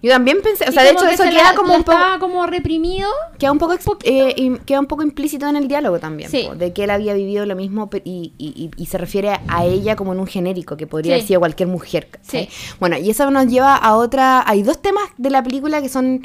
Yo 0.00 0.12
también 0.12 0.40
pensé, 0.42 0.64
o 0.68 0.70
sea, 0.70 0.84
de 0.84 0.90
hecho 0.90 1.04
que 1.06 1.14
eso 1.14 1.24
se 1.24 1.30
queda 1.30 1.50
la- 1.50 1.54
como 1.56 1.72
la 1.72 1.78
un 1.78 1.82
poco 1.82 1.98
como 2.20 2.46
reprimido. 2.46 3.08
queda 3.36 3.50
un 3.50 3.58
poco, 3.58 3.76
eh, 4.04 4.60
queda 4.64 4.78
un 4.78 4.86
poco 4.86 5.02
implícito 5.02 5.48
en 5.48 5.56
el 5.56 5.66
diálogo 5.66 5.98
también, 5.98 6.30
Sí. 6.30 6.44
po, 6.48 6.54
de 6.54 6.72
que 6.72 6.84
él 6.84 6.90
había 6.90 7.14
vivido 7.14 7.46
lo 7.46 7.56
mismo 7.56 7.90
y, 8.04 8.32
y- 8.38 8.54
y- 8.54 8.70
y 8.80 8.86
se 8.86 8.96
refiere 8.96 9.40
a 9.48 9.64
ella 9.64 9.96
como 9.96 10.12
en 10.12 10.20
un 10.20 10.28
genérico, 10.28 10.76
que 10.76 10.86
podría 10.86 11.14
Sí. 11.14 11.18
haber 11.18 11.26
sido 11.26 11.40
cualquier 11.40 11.68
mujer. 11.68 12.08
Sí. 12.22 12.48
Bueno, 12.78 12.96
y 12.96 13.10
eso 13.10 13.28
nos 13.32 13.48
lleva 13.48 13.74
a 13.74 13.96
otra, 13.96 14.44
hay 14.48 14.62
dos 14.62 14.80
temas 14.80 15.02
de 15.16 15.30
la 15.30 15.42
película 15.42 15.82
que 15.82 15.88
son... 15.88 16.22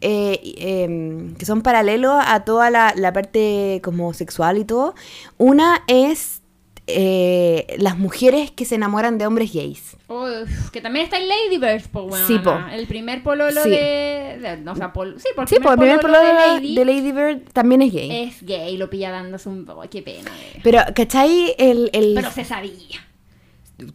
eh, 0.00 0.40
em, 0.58 1.34
que 1.36 1.44
son 1.46 1.62
paralelos 1.62 2.14
a 2.26 2.44
toda 2.44 2.70
la, 2.70 2.92
la 2.96 3.12
parte 3.12 3.80
como 3.82 4.12
sexual 4.14 4.58
y 4.58 4.64
todo. 4.64 4.94
Una 5.38 5.82
es 5.88 6.42
eh, 6.88 7.74
las 7.78 7.98
mujeres 7.98 8.52
que 8.52 8.64
se 8.64 8.76
enamoran 8.76 9.18
de 9.18 9.26
hombres 9.26 9.52
gays. 9.52 9.96
Uf, 10.08 10.70
que 10.70 10.80
también 10.80 11.04
está 11.04 11.18
en 11.18 11.26
Ladybirds, 11.28 11.88
po, 11.88 12.02
weona. 12.02 12.26
Sí, 12.28 12.38
po. 12.38 12.54
El 12.72 12.86
primer 12.86 13.24
pololo 13.24 13.60
Sí. 13.64 13.70
de, 13.70 14.38
de- 14.40 14.56
no, 14.62 14.70
o 14.72 14.76
sea, 14.76 14.92
pol- 14.92 15.16
sí, 15.18 15.26
por 15.34 15.48
Sí, 15.48 15.56
el 15.56 15.62
primer 15.62 16.00
pololo 16.00 16.20
pololo 16.20 16.28
de 16.28 16.32
Lady 16.60 16.74
de 16.76 16.84
Lady 16.84 17.10
Bird 17.12 17.40
también 17.52 17.82
es 17.82 17.92
gay. 17.92 18.10
es 18.28 18.42
gay, 18.42 18.76
lo 18.76 18.88
pilla 18.88 19.10
dándose 19.10 19.48
un... 19.48 19.68
oh, 19.68 19.82
qué 19.90 20.00
pena. 20.02 20.30
eh. 20.54 20.60
Pero, 20.62 20.78
¿cachai? 20.94 21.56
El, 21.58 21.90
el, 21.92 22.12
Pero 22.14 22.30
se 22.30 22.44
sabía. 22.44 22.72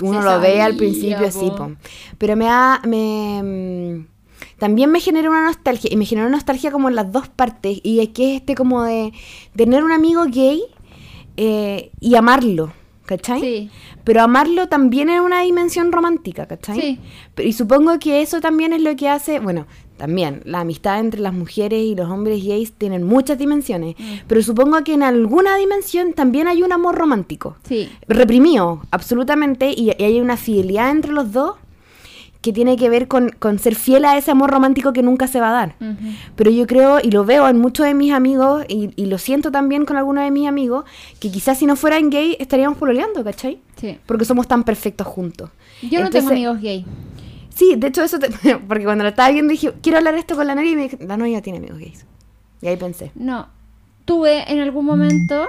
uno 0.02 0.22
se 0.22 0.28
lo 0.30 0.40
ve 0.42 0.62
al 0.62 0.76
principio, 0.76 1.32
sí, 1.32 1.50
po. 1.58 1.72
Pero 2.18 2.36
me 2.36 2.46
da. 2.46 2.82
Me, 2.86 4.06
también 4.62 4.92
me 4.92 5.00
genera 5.00 5.28
una 5.28 5.44
nostalgia. 5.44 5.90
Y 5.92 5.96
me 5.98 6.06
genera 6.06 6.28
una 6.28 6.38
nostalgia 6.38 6.72
como 6.72 6.88
en 6.88 6.94
las 6.96 7.12
dos 7.12 7.28
partes. 7.30 7.80
Y 7.84 8.00
es 8.00 8.10
que 8.10 8.36
es 8.36 8.42
este 8.42 8.54
como 8.54 8.84
de 8.84 9.12
tener 9.56 9.84
un 9.84 9.92
amigo 9.92 10.24
gay 10.30 10.62
eh, 11.36 11.92
y 12.00 12.14
amarlo. 12.16 12.72
¿Cachai? 13.06 13.42
Sí. 13.42 13.70
Pero 14.06 14.22
amarlo 14.22 14.70
también 14.70 15.10
en 15.10 15.20
una 15.22 15.42
dimensión 15.42 15.92
romántica, 15.92 16.46
¿cachai? 16.46 16.80
Sí. 16.80 17.00
Pero- 17.36 17.50
y 17.50 17.54
supongo 17.54 17.98
que 18.00 18.22
eso 18.22 18.40
también 18.40 18.72
es 18.72 18.82
lo 18.82 18.96
que 18.96 19.10
hace, 19.10 19.40
bueno, 19.40 19.66
también 19.98 20.42
la 20.46 20.62
amistad 20.62 21.00
entre 21.00 21.20
las 21.20 21.34
mujeres 21.34 21.84
y 21.84 21.96
los 21.96 22.10
hombres 22.10 22.42
gays 22.46 22.72
tienen 22.72 23.04
muchas 23.04 23.38
dimensiones, 23.38 23.96
Mm. 23.98 24.04
pero 24.28 24.42
supongo 24.42 24.82
que 24.86 24.94
en 24.94 25.04
alguna 25.04 25.58
dimensión 25.58 26.14
también 26.14 26.48
hay 26.48 26.64
un 26.64 26.72
amor 26.72 26.96
romántico 26.96 27.58
Sí. 27.68 27.90
reprimido, 28.08 28.82
absolutamente, 28.92 29.72
y, 29.76 29.92
y 29.98 30.04
hay 30.04 30.22
una 30.22 30.38
fidelidad 30.38 30.92
entre 30.92 31.12
los 31.12 31.34
dos 31.34 31.56
que 32.42 32.52
tiene 32.52 32.76
que 32.76 32.90
ver 32.90 33.08
con, 33.08 33.30
con 33.30 33.60
ser 33.60 33.76
fiel 33.76 34.04
a 34.04 34.18
ese 34.18 34.32
amor 34.32 34.50
romántico 34.50 34.94
que 34.94 35.04
nunca 35.04 35.28
se 35.28 35.40
va 35.40 35.50
a 35.50 35.54
dar. 35.54 35.76
Pero 36.36 36.50
yo 36.50 36.66
creo, 36.66 37.00
y 37.02 37.12
lo 37.12 37.24
veo 37.24 37.48
en 37.48 37.60
muchos 37.60 37.86
de 37.86 37.94
mis 37.94 38.12
amigos, 38.14 38.66
y, 38.68 38.90
y 38.96 39.06
lo 39.06 39.18
siento 39.20 39.52
también 39.52 39.86
con 39.86 39.96
algunos 39.98 40.24
de 40.24 40.32
mis 40.32 40.48
amigos, 40.48 40.86
que 41.20 41.32
quizás 41.32 41.60
si 41.60 41.66
no 41.68 41.76
fueran 41.76 42.10
gay 42.10 42.36
estaríamos 42.40 42.78
pololeando, 42.80 43.24
¿cachai? 43.24 43.60
Sí. 43.76 44.00
Porque 44.08 44.26
somos 44.26 44.48
tan 44.48 44.64
perfectos 44.64 45.06
juntos. 45.06 45.52
Yo 45.84 46.02
no 46.02 46.10
tengo 46.10 46.30
amigos 46.30 46.60
gay. 46.62 46.84
Sí, 47.54 47.76
de 47.78 47.88
hecho 47.88 48.02
eso, 48.04 48.18
te- 48.18 48.30
porque 48.68 48.86
cuando 48.86 49.04
lo 49.04 49.10
estaba 49.12 49.30
viendo 49.30 49.52
dije, 49.52 49.74
quiero 49.84 50.00
hablar 50.00 50.16
esto 50.16 50.36
con 50.36 50.48
la 50.48 50.56
Nori 50.56 50.72
y 50.72 50.76
me 50.76 50.84
dije, 50.84 50.98
la 51.06 51.18
Nori 51.18 51.34
ya 51.34 51.42
tiene 51.42 51.60
amigos 51.60 51.78
gays. 51.78 52.06
Y 52.62 52.68
ahí 52.68 52.78
pensé, 52.78 53.12
No. 53.16 53.48
Tuve 54.06 54.52
en 54.52 54.60
algún 54.60 54.86
momento, 54.86 55.48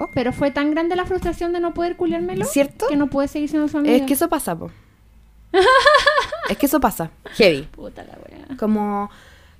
Oh. 0.00 0.08
pero 0.12 0.32
fue 0.32 0.50
tan 0.50 0.72
grande 0.72 0.96
la 0.96 1.04
frustración 1.04 1.52
de 1.52 1.60
no 1.60 1.72
poder 1.74 1.94
culiármelo 1.96 2.44
¿Cierto? 2.44 2.86
que 2.88 2.96
no 2.96 3.06
pude 3.06 3.28
seguir 3.28 3.48
siendo 3.48 3.68
su 3.68 3.78
amiga. 3.78 3.94
es 3.94 4.02
que 4.02 4.14
eso 4.14 4.28
pasa, 4.28 4.58
po. 4.58 4.72
Es 6.48 6.56
que 6.58 6.66
eso 6.66 6.80
pasa, 6.80 7.10
heavy. 7.34 7.62
Puta 7.62 8.04
la 8.04 8.18
wea. 8.18 8.56
Como 8.58 9.10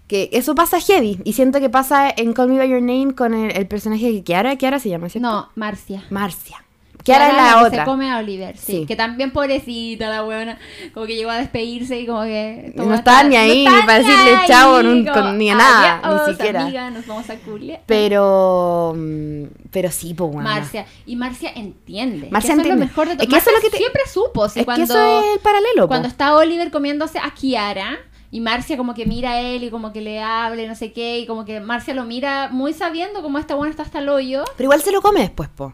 que 0.06 0.29
eso 0.32 0.55
pasa 0.55 0.81
heavy. 0.81 1.20
Y 1.25 1.32
siento 1.32 1.61
que 1.61 1.70
pasa 1.70 2.12
en 2.14 2.32
Call 2.32 2.49
Me 2.49 2.58
By 2.58 2.69
Your 2.69 2.82
Name 2.82 3.14
con 3.14 3.35
el, 3.35 3.56
el 3.56 3.67
personaje 3.67 4.12
de 4.12 4.23
Kiara. 4.23 4.56
Kiara 4.56 4.79
se 4.79 4.88
llama, 4.88 5.08
¿cierto? 5.08 5.29
No, 5.29 5.50
Marcia. 5.55 6.05
Marcia. 6.11 6.63
Kiara 7.05 7.29
es 7.29 7.37
la, 7.37 7.59
que 7.61 7.67
otra. 7.67 7.85
se 7.85 7.91
come 7.91 8.11
a 8.11 8.19
Oliver, 8.19 8.56
sí. 8.56 8.73
Sí. 8.81 8.87
Que 8.87 8.97
también 8.97 9.31
pobrecita 9.31 10.09
la 10.09 10.23
buena. 10.23 10.59
Como 10.95 11.06
que 11.06 11.15
llegó 11.17 11.31
a 11.31 11.37
despedirse 11.37 12.01
y 12.01 12.06
como 12.06 12.23
que... 12.23 12.73
No 12.77 12.95
estaba 12.95 13.23
ni 13.25 13.37
ahí, 13.37 13.67
ni 13.69 13.83
para 13.87 13.99
decirle 13.99 14.33
chao, 14.47 14.83
nun- 14.83 15.06
con- 15.12 15.37
ni 15.39 15.51
a 15.51 15.55
nada, 15.55 16.01
ni 16.03 16.09
"Adiós, 16.09 16.29
siquiera". 16.37 16.62
amiga, 16.62 16.91
nos 16.91 17.06
vamos 17.06 17.29
a 17.31 17.37
culiar. 17.37 17.83
Pero. 17.87 18.95
mm, 18.97 19.45
Pero 19.71 19.91
sí, 19.91 20.15
pues 20.15 20.33
bueno. 20.33 20.49
Marcia. 20.49 20.87
Y 21.06 21.17
Marcia 21.17 21.51
entiende. 21.55 22.29
Marcia 22.31 22.55
que 22.55 22.61
eso 22.61 22.61
entiende. 22.62 22.85
Es 22.85 22.91
lo 22.91 22.95
mejor 23.05 23.09
de 23.09 23.15
todo. 23.17 23.23
Es 23.25 23.29
que 23.29 23.37
eso 23.37 23.51
es 23.51 23.53
lo 23.53 23.53
Marcia 23.53 23.71
que 23.71 23.71
te- 23.71 23.79
siempre 23.79 24.03
supo. 24.11 24.45
es 24.47 24.53
cuando, 24.65 24.75
que 24.75 24.83
eso 24.85 25.21
es 25.21 25.35
el 25.35 25.41
paralelo, 25.41 25.83
po. 25.83 25.89
Cuando 25.89 26.09
está 26.09 26.35
Oliver 26.37 26.71
comiéndose 26.71 27.19
a 27.19 27.31
Kiara 27.35 27.99
y 28.31 28.41
Marcia 28.41 28.77
como 28.77 28.95
que 28.95 29.05
mira 29.06 29.33
a 29.33 29.41
él 29.41 29.62
y 29.65 29.71
como 29.71 29.93
que 29.93 30.01
le 30.01 30.21
habla 30.23 30.62
y 30.62 30.67
no 30.67 30.75
sé 30.75 30.93
qué 30.93 31.19
y 31.19 31.27
como 31.27 31.45
que 31.45 31.61
Marcia 31.61 31.95
lo 31.95 32.05
mira 32.05 32.49
muy 32.51 32.73
sabiendo 32.73 33.23
como 33.23 33.39
esta 33.39 33.55
buena 33.55 33.71
está 33.71 33.83
hasta 33.83 33.99
el 34.01 34.09
hoyo 34.09 34.45
Pero 34.56 34.65
igual 34.69 34.81
se 34.81 34.91
lo 34.91 35.03
come 35.03 35.21
después, 35.21 35.49
po. 35.51 35.73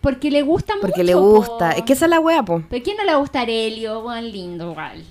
Porque 0.00 0.30
le 0.30 0.42
gusta 0.42 0.74
Porque 0.80 1.02
mucho. 1.02 1.06
le 1.06 1.14
gusta. 1.14 1.70
po. 1.70 1.76
Es 1.76 1.82
que 1.82 1.92
esa 1.92 2.06
es 2.06 2.10
la 2.10 2.20
wea, 2.20 2.42
po. 2.44 2.62
¿Pero 2.68 2.82
quién 2.84 2.96
no 2.96 3.04
le 3.04 3.10
va 3.12 3.16
a 3.18 3.20
gustar 3.20 3.48
Helio? 3.50 4.02
Buen 4.02 4.30
lindo 4.32 4.70
igual. 4.72 5.04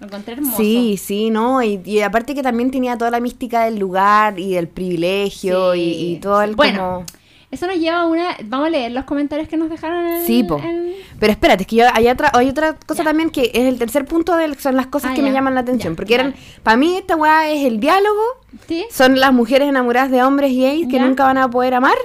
Lo 0.00 0.06
encontré 0.06 0.34
hermoso. 0.34 0.56
Sí, 0.58 0.96
sí, 0.98 1.30
¿no? 1.30 1.62
Y, 1.62 1.80
y 1.84 2.00
aparte 2.02 2.34
que 2.34 2.42
también 2.42 2.70
tenía 2.70 2.98
toda 2.98 3.10
la 3.10 3.20
mística 3.20 3.64
del 3.64 3.78
lugar 3.78 4.38
y 4.38 4.52
del 4.54 4.68
privilegio 4.68 5.72
Sí, 5.72 5.80
y, 5.80 6.12
y 6.12 6.16
todo 6.20 6.42
el 6.42 6.54
Bueno, 6.54 7.04
como... 7.06 7.06
Eso 7.50 7.66
nos 7.66 7.76
lleva 7.76 8.00
a 8.00 8.06
una... 8.06 8.36
Vamos 8.44 8.66
a 8.66 8.70
leer 8.70 8.90
los 8.92 9.04
comentarios 9.04 9.48
que 9.48 9.56
nos 9.56 9.70
dejaron 9.70 10.04
en... 10.06 10.26
Sí, 10.26 10.42
po. 10.42 10.58
en- 10.58 10.92
Pero 11.20 11.32
espérate, 11.32 11.62
es 11.62 11.66
que 11.68 11.76
yo, 11.76 11.84
hay, 11.94 12.08
otra, 12.08 12.30
hay 12.34 12.48
otra 12.48 12.74
cosa 12.86 13.04
también 13.04 13.30
que 13.30 13.50
es 13.54 13.64
el 13.64 13.78
tercer 13.78 14.04
punto 14.04 14.34
de 14.36 14.52
son 14.56 14.74
las 14.76 14.88
cosas 14.88 15.12
Ah, 15.12 15.14
que 15.14 15.22
me 15.22 15.30
llaman 15.32 15.54
la 15.54 15.60
atención. 15.60 15.94
Porque 15.96 16.14
eran, 16.16 16.34
para 16.62 16.76
mí 16.76 16.96
esta 16.96 17.14
weá 17.16 17.48
es 17.50 17.64
el 17.64 17.78
diálogo, 17.78 18.20
¿Sí? 18.66 18.84
son 18.90 19.20
las 19.20 19.32
mujeres 19.32 19.68
enamoradas 19.68 20.10
de 20.10 20.22
hombres 20.22 20.50
gays 20.56 20.88
que 20.88 20.98
nunca 20.98 21.24
van 21.24 21.38
a 21.38 21.48
poder 21.48 21.74
amar. 21.74 21.96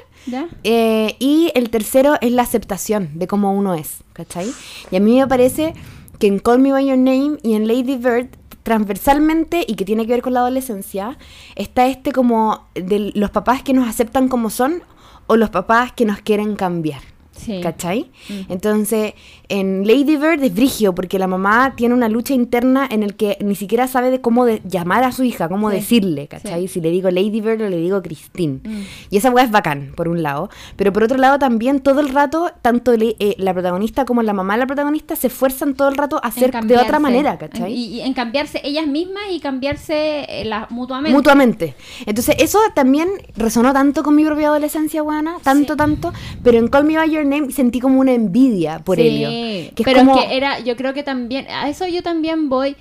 Eh, 0.64 1.16
y 1.18 1.52
el 1.56 1.72
tercero 1.72 2.16
es 2.22 2.32
la 2.32 2.44
aceptación 2.44 3.10
de 3.16 3.26
cómo 3.28 3.52
uno 3.54 3.74
es, 3.74 3.98
¿cachai? 4.14 4.48
Y 4.92 4.96
a 4.96 5.00
mí 5.00 5.18
me 5.20 5.28
parece 5.28 5.74
que 6.20 6.28
en 6.28 6.38
Call 6.38 6.60
Me 6.60 6.72
By 6.72 6.86
Your 6.86 6.98
Name 7.00 7.38
y 7.42 7.56
en 7.56 7.68
Lady 7.68 7.98
Bird, 7.98 8.28
transversalmente, 8.62 9.66
y 9.68 9.74
que 9.76 9.86
tiene 9.86 10.06
que 10.06 10.14
ver 10.14 10.22
con 10.22 10.34
la 10.36 10.42
adolescencia, 10.42 11.18
está 11.56 11.88
este 11.88 12.12
como 12.12 12.68
de 12.76 13.12
los 13.16 13.32
papás 13.32 13.64
que 13.64 13.74
nos 13.74 13.88
aceptan 13.90 14.28
como 14.28 14.50
son 14.52 14.84
o 15.32 15.38
los 15.38 15.50
papás 15.50 15.94
que 15.94 16.04
nos 16.04 16.20
quieren 16.20 16.58
cambiar. 16.58 17.11
Sí. 17.36 17.60
¿Cachai? 17.62 18.12
Mm. 18.30 18.52
Entonces, 18.52 19.14
en 19.50 19.88
Lady 19.88 20.18
Bird 20.18 20.44
es 20.44 20.54
brigio, 20.54 20.94
porque 20.94 21.18
la 21.18 21.28
mamá 21.28 21.74
tiene 21.76 21.96
una 21.96 22.10
lucha 22.10 22.34
interna 22.34 22.88
en 22.92 23.04
el 23.04 23.16
que 23.16 23.38
ni 23.42 23.56
siquiera 23.56 23.88
sabe 23.88 24.12
de 24.12 24.22
cómo 24.22 24.46
de- 24.46 24.62
llamar 24.66 25.04
a 25.06 25.12
su 25.12 25.24
hija, 25.24 25.48
cómo 25.50 25.70
Sí. 25.70 25.78
decirle, 25.78 26.28
¿cachai? 26.28 26.68
Sí. 26.68 26.74
Si 26.76 26.82
le 26.82 26.92
digo 26.92 27.10
Lady 27.10 27.42
Bird 27.42 27.62
o 27.62 27.70
le 27.70 27.78
digo 27.78 28.02
Christine. 28.02 28.60
Mm. 28.64 28.82
Y 29.10 29.18
esa 29.18 29.32
weá 29.32 29.46
es 29.46 29.52
bacán, 29.52 29.94
por 29.96 30.08
un 30.08 30.22
lado. 30.22 30.50
Pero 30.76 30.92
por 30.94 31.04
otro 31.04 31.18
lado, 31.18 31.40
también 31.40 31.80
todo 31.80 32.02
el 32.02 32.10
rato, 32.10 32.52
tanto 32.62 32.96
le- 32.96 33.16
eh, 33.20 33.36
la 33.38 33.54
protagonista 33.54 34.06
como 34.06 34.22
la 34.24 34.34
mamá 34.34 34.54
de 34.56 34.60
la 34.60 34.68
protagonista 34.68 35.16
se 35.16 35.28
esfuerzan 35.28 35.74
todo 35.74 35.88
el 35.90 35.96
rato 35.96 36.20
a 36.24 36.32
ser 36.32 36.52
de 36.66 36.78
otra 36.78 37.00
manera, 37.00 37.38
¿cachai? 37.38 37.74
Y, 37.74 37.86
y 37.96 38.02
en 38.02 38.14
cambiarse 38.14 38.62
ellas 38.64 38.86
mismas 38.88 39.24
y 39.32 39.40
cambiarse 39.40 40.26
eh, 40.30 40.46
la- 40.46 40.68
mutuamente. 40.70 41.16
Mutuamente. 41.16 41.76
Entonces, 42.06 42.36
eso 42.40 42.60
también 42.76 43.08
resonó 43.36 43.74
tanto 43.74 44.04
con 44.04 44.16
mi 44.16 44.26
propia 44.26 44.48
adolescencia, 44.48 45.02
buena, 45.02 45.38
tanto, 45.44 45.76
tanto. 45.76 46.12
Pero 46.44 46.58
en 46.58 46.68
Call 46.68 46.84
Me 46.86 46.98
By 46.98 47.10
Your 47.10 47.21
Name 47.26 47.52
sentí 47.52 47.80
como 47.80 48.00
una 48.00 48.14
envidia 48.14 48.80
por 48.80 48.98
sí, 48.98 49.08
Helio. 49.08 49.30
Que 49.76 49.84
es 49.84 49.86
pero 49.86 50.00
como- 50.00 50.20
es 50.20 50.26
que 50.28 50.38
era, 50.38 50.60
yo 50.60 50.76
creo 50.76 50.94
que 50.94 51.04
también, 51.04 51.46
a 51.50 51.70
eso 51.70 51.88
yo 51.88 52.02
también 52.04 52.50
voy, 52.50 52.76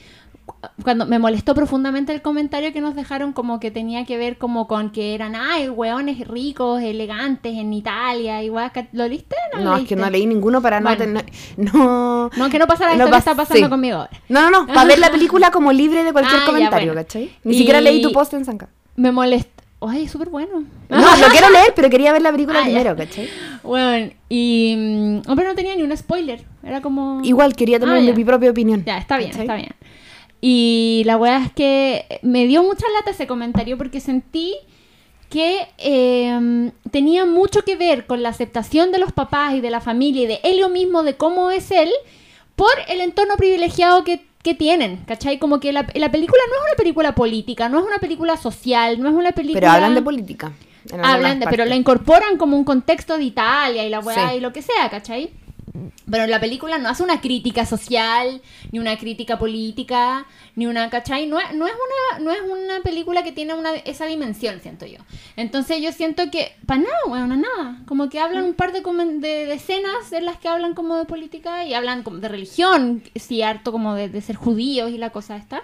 cuando 0.83 1.07
me 1.07 1.19
molestó 1.21 1.55
profundamente 1.55 2.13
el 2.13 2.23
comentario 2.23 2.73
que 2.73 2.81
nos 2.81 2.95
dejaron 2.97 3.33
como 3.33 3.61
que 3.61 3.71
tenía 3.71 4.05
que 4.05 4.17
ver 4.19 4.37
como 4.37 4.67
con 4.67 4.91
que 4.91 5.15
eran, 5.15 5.35
ay, 5.37 5.69
hueones 5.69 6.27
ricos, 6.27 6.83
elegantes 6.83 7.57
en 7.57 7.73
Italia, 7.73 8.43
igual, 8.43 8.73
¿lo 8.93 9.07
leíste? 9.07 9.37
¿No, 9.55 9.61
No, 9.61 9.71
lo 9.71 9.77
es 9.83 9.89
que 9.89 9.95
no 9.95 10.03
leíste? 10.03 10.19
leí 10.19 10.27
ninguno 10.27 10.61
para 10.61 10.81
no, 10.81 10.91
Bueno. 10.95 11.21
ten- 11.23 11.65
no... 11.73 12.31
No, 12.37 12.51
que 12.51 12.59
no 12.59 12.67
pasara 12.67 12.91
No 12.97 13.05
esto 13.05 13.07
que 13.07 13.13
pas- 13.13 13.19
está 13.19 13.35
pasando 13.37 13.65
sí. 13.67 13.71
conmigo 13.71 13.99
ahora. 13.99 14.11
No, 14.29 14.43
no, 14.43 14.51
no, 14.51 14.67
para 14.67 14.85
ver 14.87 14.99
la 14.99 15.11
película 15.13 15.51
como 15.53 15.73
libre 15.73 16.03
de 16.03 16.13
cualquier 16.13 16.39
Ah, 16.39 16.45
ya, 16.45 16.47
comentario, 16.53 16.93
bueno. 16.93 17.03
¿cachai? 17.07 17.31
Ni 17.45 17.55
Y- 17.55 17.59
siquiera 17.59 17.81
leí 17.81 18.03
tu 18.03 18.11
post 18.13 18.35
en 18.35 18.45
Sanka. 18.45 18.69
Me 18.97 19.13
molesta. 19.13 19.60
Ay, 19.83 20.09
súper 20.09 20.29
bueno. 20.29 20.65
No, 20.89 21.17
lo 21.17 21.27
quiero 21.31 21.49
leer, 21.51 21.73
pero 21.75 21.89
quería 21.89 22.13
ver 22.13 22.23
la 22.23 22.33
película 22.33 22.61
Ah, 22.61 22.65
primero, 22.65 22.97
¿cachai? 22.97 23.29
Bueno, 23.63 24.13
y. 24.29 24.75
mm, 24.77 25.31
Hombre, 25.31 25.47
no 25.47 25.55
tenía 25.55 25.75
ni 25.77 25.83
un 25.83 25.97
spoiler. 25.97 26.45
Era 26.63 26.81
como. 26.83 27.21
Igual 27.25 27.55
quería 27.57 27.79
tener 27.81 27.97
Ah, 28.11 28.15
mi 28.15 28.25
propia 28.25 28.51
opinión. 28.51 28.85
Ya, 28.85 28.99
está 28.99 29.17
bien, 29.19 29.31
¿cachai? 29.31 29.45
está 29.47 29.57
bien. 29.57 29.71
Y 30.43 31.03
la 31.07 31.17
weá 31.17 31.45
es 31.45 31.53
que 31.53 32.21
me 32.23 32.47
dio 32.47 32.63
mucha 32.63 32.87
lata 32.99 33.11
ese 33.11 33.27
comentario 33.27 33.77
porque 33.79 34.01
sentí 34.01 34.55
que 35.29 35.69
eh, 35.79 36.71
tenía 36.91 37.25
mucho 37.25 37.63
que 37.63 37.77
ver 37.77 38.07
con 38.07 38.23
la 38.23 38.31
aceptación 38.31 38.91
de 38.91 38.99
los 38.99 39.13
papás 39.13 39.55
y 39.55 39.61
de 39.61 39.71
la 39.71 39.81
familia 39.81 40.23
y 40.23 40.27
de 40.27 40.41
Helio 40.43 40.69
mismo, 40.69 41.03
de 41.05 41.15
cómo 41.17 41.51
es 41.51 41.71
él, 41.71 41.91
por 42.57 42.71
el 42.89 43.01
entorno 43.01 43.37
privilegiado 43.37 44.03
que, 44.03 44.27
que 44.43 44.55
tienen, 44.55 44.99
¿cachai? 45.07 45.39
Como 45.39 45.61
que 45.61 45.73
la, 45.73 45.87
la 45.95 46.11
película 46.11 46.41
no 46.49 46.55
es 46.55 46.61
una 46.73 46.77
película 46.77 47.15
política, 47.15 47.69
no 47.69 47.79
es 47.81 47.85
una 47.85 47.99
película 47.99 48.37
social, 48.37 49.01
no 49.01 49.09
es 49.09 49.15
una 49.15 49.33
película... 49.33 49.61
Pero 49.61 49.73
hablan 49.73 49.95
de 49.95 50.03
política. 50.03 50.53
Hablan 51.03 51.41
de, 51.41 51.47
pero 51.47 51.67
la 51.67 51.77
incorporan 51.77 52.39
como 52.39 52.57
un 52.57 52.65
contexto 52.65 53.19
de 53.19 53.25
Italia 53.25 53.85
y 53.85 53.91
la 53.91 54.01
weá 54.01 54.31
Sí. 54.31 54.37
y 54.37 54.41
lo 54.41 54.53
que 54.53 54.63
sea, 54.63 54.89
¿cachai? 54.89 55.31
Pero 56.11 56.27
la 56.27 56.41
película 56.41 56.79
no 56.79 56.89
hace 56.89 57.03
una 57.03 57.21
crítica 57.21 57.65
social, 57.65 58.43
ni 58.73 58.79
una 58.79 58.99
crítica 58.99 59.39
política, 59.39 60.27
ni 60.57 60.67
una, 60.67 60.91
¿cachai? 60.91 61.27
No, 61.27 61.37
no, 61.55 61.67
es, 61.67 61.73
una, 61.73 62.19
no 62.19 62.33
es 62.33 62.41
una 62.41 62.81
película 62.81 63.23
que 63.23 63.33
tiene 63.33 63.55
una, 63.55 63.75
esa 63.75 64.07
dimensión, 64.07 64.61
siento 64.61 64.87
yo. 64.87 64.99
Entonces 65.37 65.81
yo 65.81 65.93
siento 65.93 66.31
que, 66.31 66.57
para 66.67 66.81
nada, 66.81 66.99
bueno, 67.07 67.37
nada. 67.37 67.83
Como 67.87 68.09
que 68.09 68.19
hablan 68.19 68.45
un 68.45 68.55
par 68.55 68.73
de, 68.73 68.81
de, 68.81 69.47
de 69.47 69.55
escenas 69.55 70.13
en 70.13 70.25
las 70.25 70.39
que 70.39 70.49
hablan 70.49 70.75
como 70.75 70.97
de 70.97 71.05
política 71.05 71.65
y 71.65 71.75
hablan 71.75 72.03
como 72.03 72.19
de 72.19 72.29
religión, 72.29 73.03
sí, 73.15 73.43
harto 73.43 73.71
como 73.71 73.95
de, 73.95 74.09
de 74.09 74.21
ser 74.21 74.37
judíos 74.37 74.91
y 74.91 74.99
la 74.99 75.11
cosa 75.11 75.37
esta. 75.37 75.63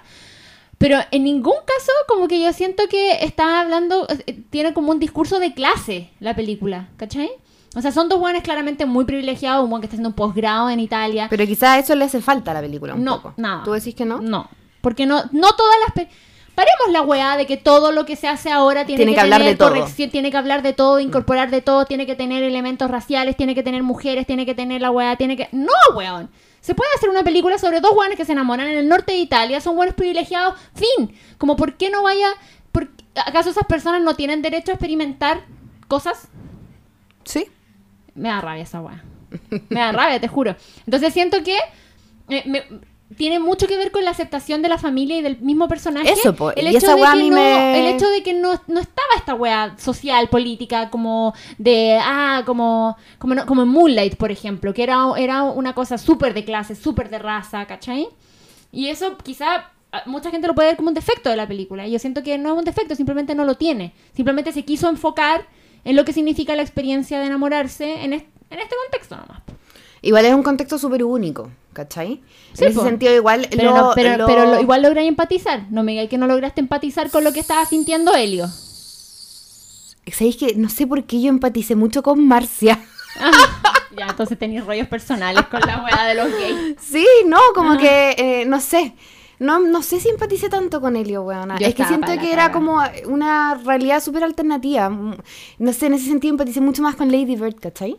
Pero 0.78 0.98
en 1.10 1.24
ningún 1.24 1.56
caso 1.64 1.92
como 2.06 2.28
que 2.28 2.40
yo 2.40 2.52
siento 2.52 2.84
que 2.88 3.24
está 3.24 3.60
hablando, 3.60 4.06
eh, 4.08 4.44
tiene 4.50 4.74
como 4.74 4.92
un 4.92 5.00
discurso 5.00 5.38
de 5.38 5.54
clase 5.54 6.10
la 6.20 6.36
película, 6.36 6.88
¿cachai? 6.96 7.30
O 7.76 7.80
sea, 7.82 7.92
son 7.92 8.08
dos 8.08 8.18
buenos 8.18 8.42
claramente 8.42 8.86
muy 8.86 9.04
privilegiados, 9.04 9.62
un 9.62 9.70
buen 9.70 9.80
que 9.82 9.86
está 9.86 9.94
haciendo 9.94 10.08
un 10.08 10.14
posgrado 10.14 10.70
en 10.70 10.80
Italia. 10.80 11.26
Pero 11.28 11.44
quizás 11.46 11.84
eso 11.84 11.94
le 11.94 12.06
hace 12.06 12.20
falta 12.22 12.50
a 12.50 12.54
la 12.54 12.60
película 12.62 12.94
un 12.94 13.04
no, 13.04 13.16
poco. 13.16 13.34
nada. 13.36 13.62
¿Tú 13.64 13.72
decís 13.72 13.94
que 13.94 14.04
no? 14.06 14.18
No, 14.20 14.48
porque 14.80 15.04
no, 15.06 15.22
no 15.32 15.52
todas 15.52 15.74
las... 15.84 15.92
pe- 15.94 16.08
Paremos 16.54 16.88
la 16.90 17.02
weá 17.02 17.36
de 17.36 17.44
que 17.44 17.58
todo 17.58 17.92
lo 17.92 18.06
que 18.06 18.16
se 18.16 18.28
hace 18.28 18.50
ahora 18.50 18.86
tiene, 18.86 19.00
Tiene 19.00 19.12
que, 19.12 19.16
que 19.16 19.20
hablar 19.20 19.40
tener 19.40 19.52
de 19.52 19.58
todo. 19.58 19.68
corrección, 19.68 20.08
tiene 20.08 20.30
que 20.30 20.38
hablar 20.38 20.62
de 20.62 20.72
todo, 20.72 21.00
incorporar 21.00 21.50
de 21.50 21.60
todo, 21.60 21.84
tiene 21.84 22.06
que 22.06 22.14
tener 22.16 22.42
elementos 22.42 22.90
raciales, 22.90 23.36
tiene 23.36 23.54
que 23.54 23.62
tener 23.62 23.82
mujeres, 23.82 24.26
tiene 24.26 24.46
que 24.46 24.54
tener 24.54 24.80
la 24.80 24.90
weá, 24.90 25.16
tiene 25.16 25.36
que... 25.36 25.50
No, 25.52 25.70
weón. 25.94 26.30
Se 26.62 26.74
puede 26.74 26.88
hacer 26.96 27.10
una 27.10 27.22
película 27.22 27.58
sobre 27.58 27.80
dos 27.82 27.92
weones 27.94 28.16
que 28.16 28.24
se 28.24 28.32
enamoran 28.32 28.68
en 28.68 28.78
el 28.78 28.88
norte 28.88 29.12
de 29.12 29.18
Italia, 29.18 29.60
son 29.60 29.76
buenos 29.76 29.94
privilegiados, 29.94 30.54
fin. 30.74 31.14
Como, 31.36 31.56
¿por 31.56 31.74
qué 31.74 31.90
no 31.90 32.02
vaya... 32.02 32.28
por- 32.72 32.88
¿Acaso 33.16 33.50
esas 33.50 33.66
personas 33.66 34.00
no 34.00 34.14
tienen 34.14 34.40
derecho 34.40 34.70
a 34.70 34.74
experimentar 34.76 35.44
cosas? 35.88 36.28
Sí. 37.24 37.48
Me 38.16 38.28
da 38.28 38.40
rabia 38.40 38.62
esa 38.64 38.80
weá. 38.80 39.02
Me 39.68 39.80
da 39.80 39.92
rabia, 39.92 40.18
te 40.20 40.28
juro. 40.28 40.56
Entonces 40.86 41.12
siento 41.12 41.42
que 41.42 41.56
eh, 42.28 42.42
me- 42.46 42.64
tiene 43.16 43.38
mucho 43.38 43.68
que 43.68 43.76
ver 43.76 43.92
con 43.92 44.04
la 44.04 44.10
aceptación 44.10 44.62
de 44.62 44.68
la 44.68 44.78
familia 44.78 45.18
y 45.18 45.22
del 45.22 45.38
mismo 45.38 45.68
personaje. 45.68 46.10
Eso, 46.10 46.34
po, 46.34 46.50
el 46.50 46.66
hecho, 46.66 46.78
esa 46.78 46.94
de 46.96 47.04
a 47.04 47.12
que 47.12 47.18
mí 47.18 47.30
no, 47.30 47.36
me- 47.36 47.78
el 47.88 47.94
hecho 47.94 48.08
de 48.10 48.22
que 48.24 48.34
no, 48.34 48.60
no 48.66 48.80
estaba 48.80 49.08
esta 49.16 49.34
weá 49.34 49.76
social, 49.78 50.28
política, 50.28 50.90
como 50.90 51.32
de, 51.58 51.98
ah, 52.02 52.42
como, 52.44 52.96
como, 53.18 53.34
no- 53.36 53.46
como 53.46 53.62
en 53.62 53.68
Moonlight, 53.68 54.16
por 54.16 54.32
ejemplo, 54.32 54.74
que 54.74 54.82
era, 54.82 55.04
era 55.18 55.44
una 55.44 55.72
cosa 55.74 55.98
súper 55.98 56.34
de 56.34 56.44
clase, 56.44 56.74
súper 56.74 57.08
de 57.08 57.18
raza, 57.20 57.64
¿cachai? 57.66 58.08
Y 58.72 58.88
eso 58.88 59.16
quizá 59.18 59.70
ah, 59.92 60.02
mucha 60.06 60.30
gente 60.32 60.48
lo 60.48 60.54
puede 60.56 60.68
ver 60.70 60.76
como 60.76 60.88
un 60.88 60.94
defecto 60.94 61.30
de 61.30 61.36
la 61.36 61.46
película. 61.46 61.86
Y 61.86 61.92
yo 61.92 61.98
siento 62.00 62.22
que 62.24 62.38
no 62.38 62.52
es 62.54 62.58
un 62.58 62.64
defecto, 62.64 62.94
simplemente 62.96 63.34
no 63.36 63.44
lo 63.44 63.54
tiene. 63.54 63.92
Simplemente 64.14 64.50
se 64.52 64.64
quiso 64.64 64.88
enfocar 64.88 65.46
en 65.86 65.96
lo 65.96 66.04
que 66.04 66.12
significa 66.12 66.54
la 66.54 66.62
experiencia 66.62 67.18
de 67.20 67.26
enamorarse 67.26 68.04
en, 68.04 68.12
est- 68.12 68.26
en 68.50 68.58
este 68.58 68.74
contexto 68.84 69.16
nomás. 69.16 69.40
Igual 70.02 70.26
es 70.26 70.34
un 70.34 70.42
contexto 70.42 70.78
súper 70.78 71.02
único, 71.04 71.50
¿cachai? 71.72 72.20
Sí, 72.52 72.64
en 72.64 72.70
ese 72.70 72.78
po. 72.78 72.84
sentido, 72.84 73.14
igual. 73.14 73.46
Pero, 73.50 73.70
lo- 73.70 73.76
no- 73.76 73.92
pero, 73.94 74.16
lo- 74.18 74.26
pero 74.26 74.44
lo- 74.46 74.60
igual 74.60 74.82
logras 74.82 75.04
empatizar. 75.06 75.64
No 75.70 75.82
me 75.82 75.92
digas 75.92 76.08
que 76.08 76.18
no 76.18 76.26
lograste 76.26 76.60
empatizar 76.60 77.10
con 77.10 77.24
lo 77.24 77.32
que 77.32 77.40
estaba 77.40 77.64
sintiendo 77.64 78.14
Helio. 78.14 78.46
¿Sabéis 80.12 80.36
que 80.36 80.54
no 80.54 80.68
sé 80.68 80.86
por 80.86 81.04
qué 81.04 81.20
yo 81.20 81.28
empaticé 81.28 81.74
mucho 81.74 82.02
con 82.02 82.26
Marcia? 82.28 82.78
ya, 83.96 84.06
entonces 84.08 84.38
tenéis 84.38 84.64
rollos 84.64 84.86
personales 84.86 85.44
con 85.46 85.60
la 85.60 85.82
weá 85.82 86.04
de 86.06 86.14
los 86.14 86.30
gays. 86.30 86.76
Sí, 86.80 87.06
no, 87.26 87.38
como 87.54 87.76
que, 87.78 88.14
eh, 88.18 88.44
no 88.46 88.60
sé. 88.60 88.94
No, 89.38 89.58
no 89.60 89.82
sé 89.82 90.00
si 90.00 90.08
empaticé 90.08 90.48
tanto 90.48 90.80
con 90.80 90.96
Helio, 90.96 91.22
weona. 91.22 91.58
Yo 91.58 91.66
Es 91.66 91.74
que 91.74 91.84
siento 91.84 92.12
que 92.18 92.32
era 92.32 92.52
como 92.52 92.80
una 93.06 93.54
realidad 93.54 94.02
súper 94.02 94.24
alternativa. 94.24 94.88
No 94.88 95.72
sé, 95.72 95.86
en 95.86 95.94
ese 95.94 96.06
sentido 96.06 96.32
empaticé 96.32 96.60
mucho 96.60 96.82
más 96.82 96.96
con 96.96 97.10
Lady 97.12 97.36
Bird, 97.36 97.56
¿cachai? 97.56 97.96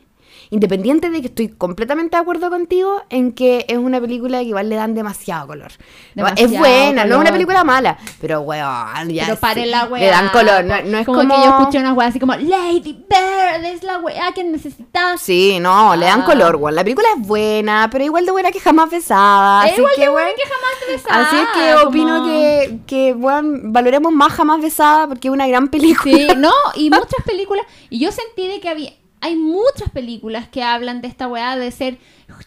Independiente 0.50 1.10
de 1.10 1.22
que 1.22 1.28
estoy 1.28 1.50
completamente 1.50 2.16
de 2.16 2.22
acuerdo 2.22 2.50
contigo 2.50 3.02
en 3.10 3.34
que 3.34 3.66
es 3.68 3.78
una 3.78 4.00
película 4.00 4.40
que 4.40 4.46
igual 4.46 4.70
le 4.70 4.76
dan 4.76 4.96
demasiado 4.96 5.48
color. 5.48 5.72
Demasiado 6.16 6.54
es 6.54 6.58
buena, 6.60 7.04
no 7.04 7.10
es 7.10 7.16
una 7.16 7.18
color. 7.18 7.32
película 7.34 7.64
mala, 7.64 7.98
pero 8.22 8.42
weón, 8.42 9.10
ya 9.10 9.26
Pero 9.26 9.38
paren 9.40 9.72
la 9.72 9.86
weá. 9.86 10.02
Le 10.02 10.08
dan 10.10 10.30
color, 10.30 10.64
no, 10.64 10.82
no 10.84 10.98
es 11.00 11.06
como, 11.06 11.20
como... 11.20 11.36
que 11.36 11.42
yo 11.44 11.50
escuché 11.60 11.80
unas 11.80 11.98
weas 11.98 12.10
así 12.12 12.20
como 12.20 12.34
Lady 12.36 12.94
Bird 12.94 13.66
es 13.66 13.84
la 13.84 13.98
weá 14.00 14.32
que 14.34 14.44
necesitas. 14.44 15.22
Sí, 15.22 15.60
no, 15.60 15.96
le 15.96 16.06
dan 16.06 16.22
Ah. 16.22 16.26
color, 16.26 16.56
weón. 16.56 16.76
La 16.76 16.84
película 16.84 17.08
es 17.20 17.28
buena, 17.28 17.90
pero 17.92 18.04
igual 18.06 18.26
de 18.26 18.32
buena 18.32 18.52
que 18.52 18.60
jamás 18.60 18.90
besada. 18.90 19.66
Es 19.66 19.74
Así 19.74 19.82
igual 19.82 19.94
que, 19.96 20.02
de 20.02 20.10
buena 20.10 20.30
que 20.30 20.44
jamás 20.44 21.04
besaba, 21.04 21.28
Así 21.28 21.36
es 21.36 21.48
que 21.80 21.86
opino 21.86 22.18
como- 22.20 22.26
que, 22.28 22.80
que 22.88 23.14
weón, 23.14 23.74
valoremos 23.74 24.12
más 24.14 24.32
jamás 24.34 24.62
besada 24.62 25.08
porque 25.08 25.28
es 25.28 25.34
una 25.34 25.46
gran 25.48 25.68
película. 25.68 26.16
Sí, 26.16 26.28
no, 26.38 26.52
y 26.76 26.90
muchas 26.90 27.24
películas. 27.26 27.66
Y 27.90 28.00
yo 28.00 28.12
sentí 28.12 28.48
de 28.48 28.60
que 28.62 28.70
había. 28.70 28.92
Hay 29.20 29.36
muchas 29.36 29.90
películas 29.92 30.48
que 30.48 30.62
hablan 30.64 31.02
de 31.02 31.08
esta 31.08 31.28
weá 31.28 31.56
de 31.58 31.72
ser 31.72 31.98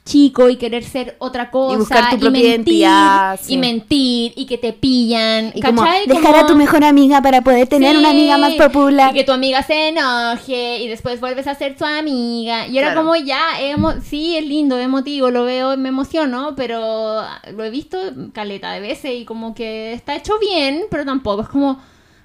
chico 0.05 0.49
y 0.49 0.57
querer 0.57 0.85
ser 0.85 1.17
otra 1.19 1.51
cosa. 1.51 1.79
buscar 1.79 2.11
tu 2.11 2.19
propia 2.21 2.31
mentir, 2.31 2.75
identidad, 2.75 3.41
sí. 3.43 3.55
Y 3.55 3.57
mentir, 3.59 4.33
y 4.37 4.47
que 4.47 4.57
te 4.59 4.73
pillan. 4.73 5.53
Y 5.55 5.63
como 5.63 5.83
dejar 6.07 6.37
a 6.37 6.47
tu 6.47 6.55
mejor 6.55 6.85
amiga 6.85 7.21
para 7.23 7.41
poder 7.43 7.67
tener 7.67 7.97
una 7.97 8.11
amiga 8.11 8.39
más 8.39 8.55
popular. 8.55 9.11
Y 9.11 9.19
que 9.19 9.25
tu 9.25 9.33
amiga 9.33 9.63
se 9.63 9.89
enoje 9.89 10.79
y 10.79 10.89
después 10.89 11.19
vuelves 11.21 11.47
a 11.49 11.55
ser 11.55 11.77
tu 11.77 11.85
amiga. 11.85 12.67
Y 12.69 12.79
era 12.79 12.93
Claro. 12.93 13.01
como 13.03 13.17
ya, 13.17 13.61
emo- 13.61 14.01
sí, 14.01 14.37
es 14.37 14.47
lindo, 14.47 14.79
es 14.79 14.85
emotivo, 14.85 15.31
lo 15.31 15.45
veo, 15.45 15.77
me 15.77 15.89
emociono, 15.89 16.55
pero 16.57 17.23
lo 17.53 17.65
he 17.65 17.71
visto 17.71 17.99
caleta 18.33 18.73
de 18.73 18.81
veces 18.81 19.13
y 19.19 19.25
como 19.25 19.55
que 19.55 19.93
está 19.93 20.15
hecho 20.15 20.35
bien, 20.39 20.85
pero 20.91 21.05
tampoco 21.05 21.43
es 21.43 21.49
como 21.49 21.81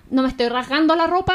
no 0.10 0.22
me 0.22 0.28
estoy 0.28 0.50
rasgando 0.50 0.96
la 0.96 1.08
ropa 1.08 1.34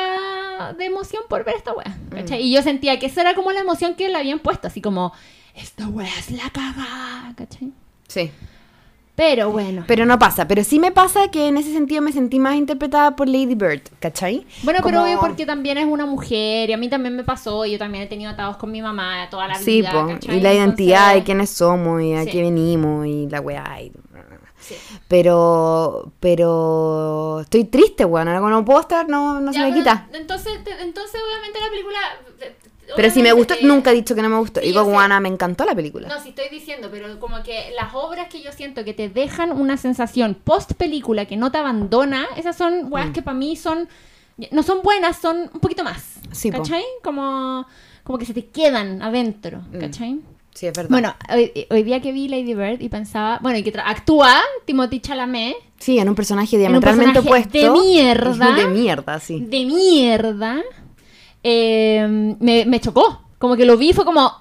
de 0.76 0.84
emoción 0.84 1.22
por 1.28 1.44
ver 1.44 1.56
esta 1.56 1.72
wea. 1.72 1.96
¿cachai? 2.10 2.42
Y 2.42 2.52
yo 2.54 2.62
sentía 2.62 2.98
que 2.98 3.06
esa 3.06 3.20
era 3.22 3.34
como 3.34 3.50
la 3.52 3.60
emoción 3.60 3.94
que 3.94 4.08
le 4.08 4.16
habían 4.16 4.38
puesto, 4.40 4.68
así 4.68 4.80
como, 4.80 5.12
esta 5.54 5.88
wea 5.88 6.08
es 6.18 6.30
la 6.30 6.50
cagada, 6.50 7.32
¿cachai? 7.36 7.72
Sí. 8.08 8.30
Pero 9.16 9.50
bueno. 9.50 9.84
Pero 9.86 10.06
no 10.06 10.18
pasa. 10.18 10.48
Pero 10.48 10.64
sí 10.64 10.78
me 10.78 10.92
pasa 10.92 11.28
que 11.30 11.48
en 11.48 11.58
ese 11.58 11.72
sentido 11.74 12.00
me 12.00 12.10
sentí 12.10 12.38
más 12.38 12.54
interpretada 12.54 13.16
por 13.16 13.28
Lady 13.28 13.54
Bird, 13.54 13.82
¿cachai? 13.98 14.46
Bueno, 14.62 14.80
pero 14.82 15.02
obvio 15.02 15.20
porque 15.20 15.44
también 15.44 15.76
es 15.76 15.84
una 15.84 16.06
mujer 16.06 16.70
y 16.70 16.72
a 16.72 16.78
mí 16.78 16.88
también 16.88 17.14
me 17.16 17.22
pasó, 17.24 17.66
yo 17.66 17.76
también 17.76 18.04
he 18.04 18.06
tenido 18.06 18.30
atados 18.30 18.56
con 18.56 18.70
mi 18.70 18.80
mamá 18.80 19.28
toda 19.30 19.46
la 19.46 19.56
Sí, 19.56 19.82
vida. 19.82 20.06
¿cachai? 20.08 20.38
y 20.38 20.40
la 20.40 20.54
identidad 20.54 21.12
de 21.14 21.22
quiénes 21.22 21.50
somos 21.50 22.00
y 22.02 22.14
a 22.14 22.24
Sí. 22.24 22.30
qué 22.30 22.40
venimos 22.42 23.06
y 23.06 23.28
la 23.28 23.40
weá. 23.42 23.82
y- 23.82 23.92
sí. 24.60 24.74
Pero, 25.08 26.12
pero 26.20 27.40
estoy 27.40 27.64
triste, 27.64 28.04
weón. 28.04 28.28
Como 28.34 28.50
no 28.50 28.64
puedo 28.64 28.80
estar, 28.80 29.08
no, 29.08 29.40
no 29.40 29.52
se 29.52 29.58
me 29.60 29.72
quita. 29.74 30.08
Entonces, 30.12 30.62
te- 30.64 30.82
entonces 30.82 31.20
obviamente 31.26 31.58
la 31.60 31.70
película... 31.70 31.98
eh, 32.40 32.56
Pero 32.96 33.10
si 33.10 33.22
me 33.22 33.32
gustó, 33.32 33.54
nunca 33.62 33.90
he 33.90 33.94
dicho 33.94 34.14
que 34.14 34.22
no 34.22 34.28
me 34.28 34.38
gustó. 34.38 34.60
sí, 34.60 34.66
Digo. 34.66 34.84
Juana, 34.84 35.20
me 35.20 35.28
encantó 35.28 35.64
la 35.64 35.74
película. 35.74 36.08
No, 36.08 36.20
sí 36.20 36.30
estoy 36.30 36.48
diciendo, 36.50 36.88
pero 36.90 37.18
como 37.20 37.42
que 37.42 37.72
las 37.76 37.94
obras 37.94 38.28
que 38.28 38.42
yo 38.42 38.52
siento 38.52 38.84
que 38.84 38.94
te 38.94 39.08
dejan 39.08 39.52
una 39.52 39.76
sensación 39.76 40.34
post 40.34 40.72
película 40.74 41.26
que 41.26 41.36
no 41.36 41.50
te 41.52 41.58
abandona, 41.58 42.26
esas 42.36 42.56
son 42.56 42.84
Mm. 42.88 42.92
weas 42.92 43.10
que 43.10 43.22
para 43.22 43.36
mí 43.36 43.56
son 43.56 43.88
no 44.52 44.62
son 44.62 44.80
buenas, 44.82 45.18
son 45.18 45.50
un 45.52 45.60
poquito 45.60 45.84
más. 45.84 46.14
Sí, 46.32 46.50
po. 46.50 46.58
¿Cachai? 46.58 46.82
Como, 47.04 47.66
como 48.04 48.18
que 48.18 48.24
se 48.24 48.32
te 48.32 48.46
quedan 48.46 49.02
adentro, 49.02 49.58
Mm. 49.70 49.78
¿cachai? 49.78 50.18
Sí, 50.60 50.66
es 50.66 50.74
verdad. 50.74 50.90
Bueno, 50.90 51.14
hoy, 51.32 51.66
hoy 51.70 51.82
día 51.84 52.02
que 52.02 52.12
vi 52.12 52.28
Lady 52.28 52.52
Bird 52.52 52.82
y 52.82 52.90
pensaba, 52.90 53.38
bueno, 53.40 53.56
y 53.56 53.62
que 53.62 53.72
actúa 53.82 54.42
Timothy 54.66 55.00
Chalamet 55.00 55.56
sí, 55.78 55.98
en 55.98 56.06
un 56.06 56.14
personaje 56.14 56.56
un 56.56 56.60
diametralmente 56.60 57.22
personaje 57.22 57.48
opuesto. 57.48 57.74
de 57.74 57.80
mierda. 57.80 58.54
De 58.54 58.66
mierda, 58.66 59.20
sí. 59.20 59.40
de 59.40 59.64
mierda, 59.64 60.60
eh, 61.42 62.36
me, 62.38 62.66
me 62.66 62.78
chocó. 62.78 63.22
Como 63.38 63.56
que 63.56 63.64
lo 63.64 63.78
vi, 63.78 63.94
fue 63.94 64.04
como, 64.04 64.34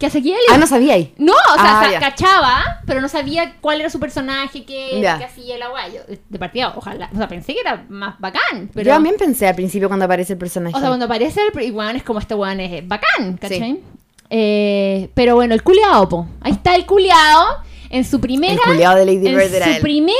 ¿qué 0.00 0.06
hace 0.06 0.18
aquí? 0.18 0.34
Ah, 0.50 0.58
no 0.58 0.66
sabía 0.66 0.94
ahí. 0.94 1.14
No, 1.18 1.34
o 1.34 1.54
sea, 1.54 1.82
Ah, 1.82 2.00
cachaba, 2.00 2.80
pero 2.84 3.00
no 3.00 3.08
sabía 3.08 3.54
cuál 3.60 3.80
era 3.80 3.90
su 3.90 4.00
personaje, 4.00 4.64
qué, 4.64 5.06
hacía 5.24 5.54
el 5.54 5.62
aguayo. 5.62 6.00
De 6.28 6.38
partida, 6.40 6.72
ojalá, 6.74 7.10
o 7.14 7.16
sea, 7.16 7.28
pensé 7.28 7.54
que 7.54 7.60
era 7.60 7.86
más 7.88 8.18
bacán, 8.18 8.70
pero... 8.74 8.86
Yo 8.88 8.94
también 8.94 9.14
pensé 9.16 9.46
al 9.46 9.54
principio 9.54 9.86
cuando 9.86 10.06
aparece 10.06 10.32
el 10.32 10.38
personaje. 10.40 10.76
O 10.76 10.80
sea, 10.80 10.88
cuando 10.88 11.04
aparece 11.04 11.40
el 11.54 11.62
y 11.62 11.70
weón 11.70 11.94
es 11.94 12.02
como 12.02 12.18
este 12.18 12.34
weón 12.34 12.58
es 12.58 12.88
bacán, 12.88 13.36
¿cachai? 13.36 13.84
Eh, 14.30 15.10
pero 15.14 15.34
bueno, 15.34 15.54
el 15.54 15.62
culiao, 15.62 16.08
po. 16.08 16.28
Ahí 16.40 16.52
está 16.52 16.74
el 16.76 16.86
culiao 16.86 17.46
en 17.90 18.04
su 18.04 18.20
primera... 18.20 18.54
el 18.54 18.60
culiado 18.60 18.96
de 18.96 19.04
Lady 19.06 19.26
en 19.26 19.36
Bird 19.36 19.54
era 19.54 19.66
su 19.66 19.72
él. 19.72 19.80
primera 19.82 20.16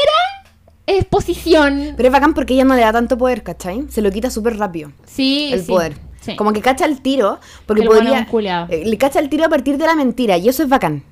exposición. 0.87 1.95
Pero 1.97 2.09
es 2.09 2.13
bacán 2.13 2.35
porque 2.35 2.55
ella 2.55 2.65
no 2.65 2.75
le 2.75 2.81
da 2.83 2.93
tanto 2.93 3.17
poder, 3.17 3.43
¿cachai? 3.43 3.85
Se 3.89 4.03
lo 4.03 4.11
quita 4.11 4.31
súper 4.31 4.57
rápido. 4.59 4.93
Sí, 5.07 5.51
el 5.53 5.61
sí, 5.61 5.67
poder. 5.69 5.97
sí. 6.21 6.37
Como 6.37 6.53
que 6.53 6.61
cacha 6.61 6.85
el 6.85 7.01
tiro, 7.01 7.39
porque 7.67 7.83
El 7.83 7.89
bueno 7.89 8.05
podría... 8.11 8.27
culiao. 8.27 8.67
eh, 8.69 8.83
le 8.85 8.99
cacha 8.99 9.21
el 9.21 9.29
tiro 9.29 9.45
a 9.45 9.49
partir 9.49 9.79
de 9.79 9.87
la 9.87 9.95
mentira, 9.95 10.37
y 10.37 10.49
eso 10.49 10.63
es 10.63 10.69
bacán. 10.69 11.01
Que 11.01 11.07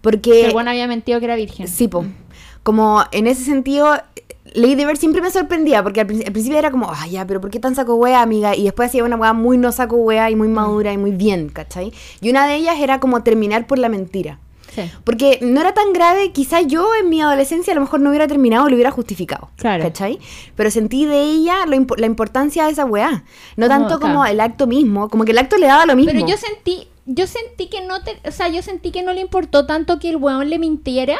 Porque... 0.00 0.46
el 0.46 0.52
bueno 0.52 0.70
había 0.70 0.86
mentido 0.86 1.18
que 1.18 1.26
era 1.26 1.36
virgen. 1.36 1.68
Sí, 1.68 1.88
po. 1.88 2.04
Como 2.62 3.04
en 3.12 3.26
ese 3.26 3.44
sentido, 3.44 4.00
Lady 4.54 4.84
Bird 4.84 4.96
siempre 4.98 5.20
me 5.22 5.30
sorprendía, 5.30 5.82
porque 5.82 6.00
al, 6.00 6.06
prin- 6.06 6.24
al 6.26 6.32
principio 6.32 6.58
era 6.58 6.70
como, 6.70 6.90
ay, 6.94 7.12
ya, 7.12 7.26
pero 7.26 7.40
¿por 7.40 7.50
qué 7.50 7.60
tan 7.60 7.74
saco 7.74 7.94
wea, 7.96 8.22
amiga? 8.22 8.54
Y 8.56 8.64
después 8.64 8.88
hacía 8.88 9.04
una 9.04 9.16
wea 9.16 9.32
muy 9.32 9.58
no 9.58 9.72
saco 9.72 9.96
wea 9.96 10.30
y 10.30 10.36
muy 10.36 10.48
madura 10.48 10.92
y 10.92 10.98
muy 10.98 11.10
bien, 11.12 11.48
¿cachai? 11.48 11.92
Y 12.20 12.30
una 12.30 12.46
de 12.46 12.56
ellas 12.56 12.76
era 12.80 13.00
como 13.00 13.22
terminar 13.22 13.66
por 13.66 13.78
la 13.78 13.88
mentira. 13.88 14.38
Sí. 14.74 14.82
Porque 15.02 15.38
no 15.40 15.60
era 15.60 15.72
tan 15.72 15.92
grave, 15.94 16.30
quizás 16.32 16.66
yo 16.66 16.88
en 17.00 17.08
mi 17.08 17.20
adolescencia 17.22 17.72
a 17.72 17.74
lo 17.74 17.80
mejor 17.80 18.00
no 18.00 18.10
hubiera 18.10 18.28
terminado 18.28 18.66
o 18.66 18.68
lo 18.68 18.74
hubiera 18.74 18.90
justificado. 18.90 19.48
Claro. 19.56 19.82
¿Cachai? 19.82 20.18
Pero 20.56 20.70
sentí 20.70 21.06
de 21.06 21.22
ella 21.22 21.64
lo 21.66 21.76
la 21.96 22.06
importancia 22.06 22.64
de 22.66 22.72
esa 22.72 22.84
weá. 22.84 23.24
No 23.56 23.66
Como, 23.66 23.78
tanto 23.78 23.98
como 23.98 24.20
claro. 24.20 24.30
el 24.32 24.40
acto 24.40 24.66
mismo, 24.66 25.08
como 25.08 25.24
que 25.24 25.32
el 25.32 25.38
acto 25.38 25.56
le 25.56 25.66
daba 25.66 25.86
lo 25.86 25.96
mismo. 25.96 26.12
Pero 26.12 26.26
yo 26.26 26.36
sentí, 26.36 26.86
yo 27.06 27.26
sentí 27.26 27.68
que 27.70 27.80
no 27.86 28.02
te, 28.02 28.18
o 28.28 28.30
sea, 28.30 28.48
yo 28.50 28.60
sentí 28.62 28.90
que 28.92 29.02
no 29.02 29.12
le 29.14 29.22
importó 29.22 29.64
tanto 29.66 29.98
que 29.98 30.10
el 30.10 30.16
weón 30.16 30.50
le 30.50 30.58
mintiera. 30.58 31.16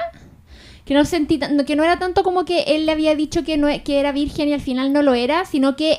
Que 0.89 0.95
no 0.95 1.05
sentí 1.05 1.39
que 1.67 1.77
no 1.77 1.85
era 1.85 1.99
tanto 1.99 2.23
como 2.23 2.47
que 2.47 2.63
él 2.63 2.87
le 2.87 2.93
había 2.93 3.15
dicho 3.15 3.45
que 3.45 3.59
no 3.59 3.69
e- 3.69 3.83
que 3.83 4.01
era 4.01 4.11
virgen 4.11 4.49
y 4.49 4.55
al 4.55 4.63
final 4.63 4.91
no 4.91 5.03
lo 5.03 5.13
era, 5.13 5.45
sino 5.45 5.77
que 5.77 5.99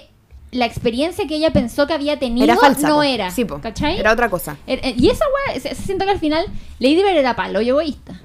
la 0.51 0.65
experiencia 0.65 1.27
que 1.27 1.36
ella 1.36 1.53
pensó 1.53 1.86
que 1.86 1.93
había 1.93 2.17
tenido 2.17 2.43
era 2.43 2.55
falsa. 2.58 2.89
no 2.89 2.96
po. 2.96 3.03
era. 3.03 3.29
Sí, 3.29 3.46
po. 3.46 3.62
¿Cachai? 3.62 4.00
Era 4.00 4.12
otra 4.12 4.31
cosa. 4.31 4.58
Er- 4.65 4.79
er- 4.84 4.96
Y 4.98 5.10
esa 5.12 5.25
weá, 5.48 5.60
se- 5.60 5.75
que 5.98 6.10
al 6.10 6.17
final 6.19 6.43
Lady 6.79 6.96
Bird 6.96 7.17
era 7.17 7.36
palo 7.36 7.62
y 7.62 7.69
egoísta. 7.69 8.19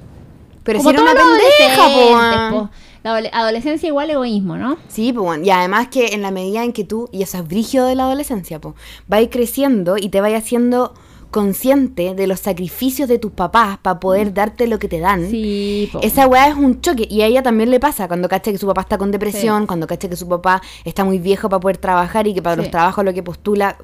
Pero 0.62 0.78
Como 0.78 0.88
si 0.90 0.94
era 0.96 1.02
una 1.02 1.12
pendeja, 1.14 2.50
po. 2.50 2.58
po. 2.58 2.70
La 3.02 3.10
adole- 3.10 3.30
adolescencia 3.30 3.86
igual 3.86 4.08
egoísmo, 4.08 4.56
¿no? 4.56 4.78
Sí, 4.88 5.12
pues, 5.12 5.22
bueno, 5.22 5.44
y 5.44 5.50
además 5.50 5.88
que 5.88 6.14
en 6.14 6.22
la 6.22 6.30
medida 6.30 6.64
en 6.64 6.72
que 6.72 6.84
tú, 6.84 7.10
y 7.12 7.22
eso 7.22 7.36
es 7.36 7.46
brígido 7.46 7.86
de 7.86 7.94
la 7.94 8.04
adolescencia, 8.04 8.58
pues, 8.58 8.74
vas 9.06 9.20
creciendo 9.30 9.98
y 9.98 10.08
te 10.08 10.22
vas 10.22 10.32
haciendo 10.32 10.94
consciente 11.34 12.14
de 12.14 12.26
los 12.28 12.38
sacrificios 12.38 13.08
de 13.08 13.18
tus 13.18 13.32
papás 13.32 13.76
para 13.82 13.98
poder 13.98 14.32
darte 14.32 14.68
lo 14.68 14.78
que 14.78 14.86
te 14.86 15.00
dan. 15.00 15.28
Sí. 15.28 15.90
Esa 16.00 16.28
weá 16.28 16.46
es 16.46 16.54
un 16.54 16.80
choque 16.80 17.08
y 17.10 17.22
a 17.22 17.26
ella 17.26 17.42
también 17.42 17.72
le 17.72 17.80
pasa 17.80 18.06
cuando 18.06 18.28
cacha 18.28 18.52
que 18.52 18.58
su 18.58 18.68
papá 18.68 18.82
está 18.82 18.98
con 18.98 19.10
depresión, 19.10 19.66
cuando 19.66 19.88
cacha 19.88 20.08
que 20.08 20.14
su 20.14 20.28
papá 20.28 20.62
está 20.84 21.02
muy 21.04 21.18
viejo 21.18 21.48
para 21.48 21.58
poder 21.58 21.78
trabajar 21.78 22.28
y 22.28 22.34
que 22.34 22.40
para 22.40 22.54
Sí. 22.54 22.62
los 22.62 22.70
trabajos 22.70 23.04
lo 23.04 23.12
que 23.12 23.24
postula 23.24 23.76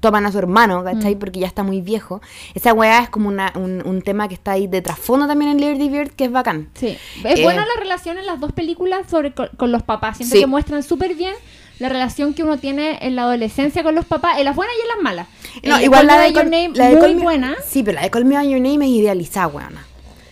toman 0.00 0.26
a 0.26 0.32
su 0.32 0.38
hermano, 0.38 0.82
¿cachai? 0.84 1.14
Mm. 1.14 1.18
Porque 1.20 1.40
ya 1.40 1.46
está 1.46 1.62
muy 1.62 1.80
viejo. 1.80 2.20
Esa 2.54 2.74
weá 2.74 3.02
es 3.04 3.08
como 3.08 3.28
una- 3.28 3.52
un, 3.54 3.82
un 3.86 4.02
tema 4.02 4.26
que 4.28 4.34
está 4.34 4.50
ahí 4.52 4.66
de 4.66 4.82
trasfondo 4.82 5.26
también 5.28 5.52
en 5.52 5.58
Liberty 5.60 5.88
Bird 5.88 6.10
que 6.10 6.24
es 6.24 6.32
bacán. 6.32 6.68
Sí. 6.74 6.98
Es 7.24 7.38
Eh, 7.38 7.42
buena 7.44 7.64
la 7.64 7.80
relación 7.80 8.18
en 8.18 8.26
las 8.26 8.40
dos 8.40 8.52
películas 8.52 9.08
sobre 9.08 9.32
co- 9.32 9.48
con, 9.56 9.70
los 9.72 9.82
papás. 9.84 10.16
Siento 10.18 10.34
Sí. 10.34 10.40
que 10.42 10.46
muestran 10.48 10.82
súper 10.82 11.14
bien 11.14 11.34
la 11.80 11.88
relación 11.88 12.32
que 12.34 12.42
uno 12.44 12.58
tiene 12.58 12.98
en 13.00 13.16
la 13.16 13.22
adolescencia 13.22 13.82
con 13.82 13.94
los 13.96 14.04
papás, 14.04 14.38
en 14.38 14.44
las 14.44 14.54
buenas 14.54 14.74
y 14.78 14.82
en 14.82 14.88
las 14.88 14.98
malas. 15.02 15.26
No, 15.64 15.76
Eh, 15.78 15.84
igual 15.84 16.06
la 16.06 16.20
de, 16.20 16.32
Your 16.32 16.44
Name, 16.44 16.70
la 16.74 16.88
de 16.90 16.96
muy 16.96 17.14
buena. 17.14 17.56
Sí, 17.66 17.82
pero 17.82 17.96
la 17.96 18.02
de 18.02 18.10
Call 18.10 18.24
Me 18.24 18.36
By 18.36 18.48
Your 18.50 18.60
Name 18.60 18.84
es 18.86 18.92
idealizada, 18.92 19.48
weona. 19.48 19.84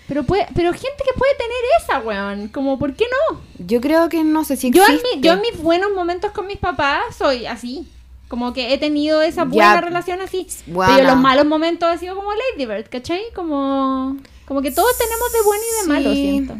Pero 0.06 0.22
puede, 0.22 0.46
pero 0.54 0.72
gente 0.72 1.02
que 1.04 1.18
puede 1.18 1.34
tener 1.34 1.56
esa, 1.82 1.98
weón. 2.00 2.48
Como, 2.48 2.78
¿por 2.78 2.94
qué 2.94 3.04
no? 3.30 3.40
Yo 3.58 3.80
creo 3.82 4.08
que 4.08 4.24
no 4.24 4.44
sé 4.44 4.56
si 4.56 4.70
Yo 4.70 4.82
en, 4.86 4.94
existe. 4.94 5.16
mi- 5.16 5.22
yo 5.22 5.32
en 5.34 5.40
mis 5.42 5.58
buenos 5.60 5.90
momentos 5.94 6.30
con 6.32 6.46
mis 6.46 6.56
papás 6.58 7.02
soy 7.18 7.44
así. 7.46 7.86
Como 8.28 8.52
que 8.54 8.72
he 8.72 8.78
tenido 8.78 9.20
esa 9.22 9.42
Ya. 9.42 9.48
buena 9.48 9.80
relación 9.80 10.20
así. 10.22 10.46
Buena. 10.66 10.94
Pero 10.96 11.08
los 11.08 11.16
malos 11.18 11.46
momentos 11.46 11.88
han 11.88 11.98
sido 11.98 12.14
como 12.14 12.30
Lady 12.32 12.66
Bird, 12.66 12.88
¿cachai? 12.90 13.20
Como, 13.34 14.16
como 14.46 14.60
que 14.62 14.70
todos 14.70 14.96
tenemos 14.98 15.32
de 15.32 15.42
bueno 15.44 15.62
y 15.62 15.80
de 15.82 15.88
malo, 15.92 16.14
Sí. 16.14 16.22
siento. 16.22 16.54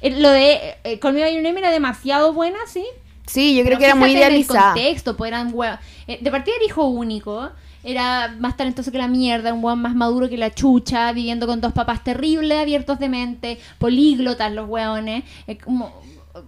Eh, 0.00 0.10
Lo 0.20 0.30
de 0.30 0.76
eh, 0.84 0.98
Call 1.00 1.14
Me 1.14 1.20
By 1.22 1.34
Your 1.34 1.42
Name 1.42 1.58
era 1.58 1.70
demasiado 1.72 2.32
buena, 2.32 2.58
sí. 2.66 2.84
Sí, 3.28 3.54
yo 3.56 3.64
creo 3.64 3.78
que 3.78 3.84
era 3.84 3.94
muy 3.94 4.08
fíjate 4.10 4.26
en 4.26 4.32
el 4.32 4.38
idealizada. 4.40 4.72
contexto, 4.74 5.16
pues 5.16 5.28
eran 5.28 5.52
hue- 5.52 5.78
eh, 6.06 6.18
De 6.20 6.30
partida 6.30 6.54
era 6.56 6.64
hijo 6.64 6.84
único. 6.86 7.50
Era 7.84 8.34
más 8.40 8.56
talentoso 8.56 8.90
que 8.90 8.98
la 8.98 9.06
mierda, 9.06 9.54
un 9.54 9.62
weón 9.64 9.80
más 9.80 9.94
maduro 9.94 10.28
que 10.28 10.36
la 10.36 10.52
chucha, 10.52 11.12
viviendo 11.12 11.46
con 11.46 11.60
dos 11.60 11.72
papás 11.72 12.02
terribles, 12.02 12.58
abiertos 12.58 12.98
de 12.98 13.08
mente, 13.08 13.58
políglotas 13.78 14.52
los 14.52 14.68
weones. 14.68 15.22
Es 15.46 15.58
como. 15.62 15.92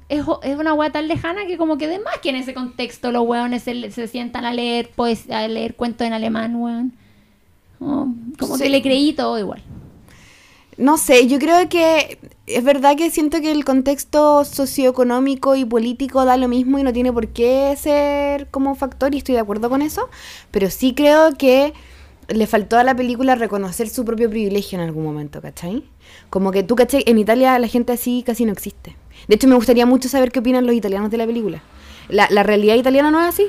Es, 0.08 0.24
es 0.42 0.56
una 0.58 0.72
weá 0.74 0.90
tan 0.90 1.08
lejana 1.08 1.46
que 1.46 1.56
como 1.56 1.76
que 1.78 1.86
de 1.88 1.98
más 1.98 2.18
que 2.22 2.30
en 2.30 2.36
ese 2.36 2.54
contexto 2.54 3.10
los 3.12 3.26
weones 3.26 3.62
se, 3.62 3.90
se 3.90 4.06
sientan 4.08 4.44
a 4.44 4.52
leer 4.52 4.90
pues 4.94 5.28
a 5.30 5.46
leer 5.48 5.74
cuentos 5.74 6.06
en 6.06 6.12
alemán, 6.12 6.54
weón. 6.56 6.92
Como, 7.78 8.14
como 8.38 8.56
Sí. 8.56 8.64
que 8.64 8.68
le 8.68 8.82
creí 8.82 9.12
todo 9.12 9.38
igual. 9.38 9.62
No 10.80 10.96
sé, 10.96 11.26
yo 11.26 11.38
creo 11.38 11.68
que 11.68 12.18
es 12.46 12.64
verdad 12.64 12.96
que 12.96 13.10
siento 13.10 13.42
que 13.42 13.52
el 13.52 13.66
contexto 13.66 14.46
socioeconómico 14.46 15.54
y 15.54 15.66
político 15.66 16.24
da 16.24 16.38
lo 16.38 16.48
mismo 16.48 16.78
y 16.78 16.82
no 16.82 16.90
tiene 16.90 17.12
por 17.12 17.28
qué 17.28 17.76
ser 17.78 18.48
como 18.48 18.74
factor 18.74 19.14
y 19.14 19.18
estoy 19.18 19.34
de 19.34 19.42
acuerdo 19.42 19.68
con 19.68 19.82
eso, 19.82 20.08
pero 20.50 20.70
sí 20.70 20.94
creo 20.94 21.34
que 21.36 21.74
le 22.28 22.46
faltó 22.46 22.78
a 22.78 22.82
la 22.82 22.96
película 22.96 23.34
reconocer 23.34 23.90
su 23.90 24.06
propio 24.06 24.30
privilegio 24.30 24.78
en 24.78 24.84
algún 24.86 25.04
momento, 25.04 25.42
¿cachai? 25.42 25.84
Como 26.30 26.50
que 26.50 26.62
tú, 26.62 26.76
¿cachai? 26.76 27.04
En 27.06 27.18
Italia 27.18 27.58
la 27.58 27.68
gente 27.68 27.92
así 27.92 28.22
casi 28.24 28.46
no 28.46 28.52
existe. 28.52 28.96
De 29.28 29.34
hecho, 29.34 29.48
me 29.48 29.56
gustaría 29.56 29.84
mucho 29.84 30.08
saber 30.08 30.32
qué 30.32 30.38
opinan 30.38 30.64
los 30.64 30.74
italianos 30.74 31.10
de 31.10 31.18
la 31.18 31.26
película. 31.26 31.62
La, 32.08 32.26
la 32.30 32.42
realidad 32.42 32.76
italiana 32.76 33.10
no 33.10 33.20
es 33.20 33.28
así. 33.28 33.48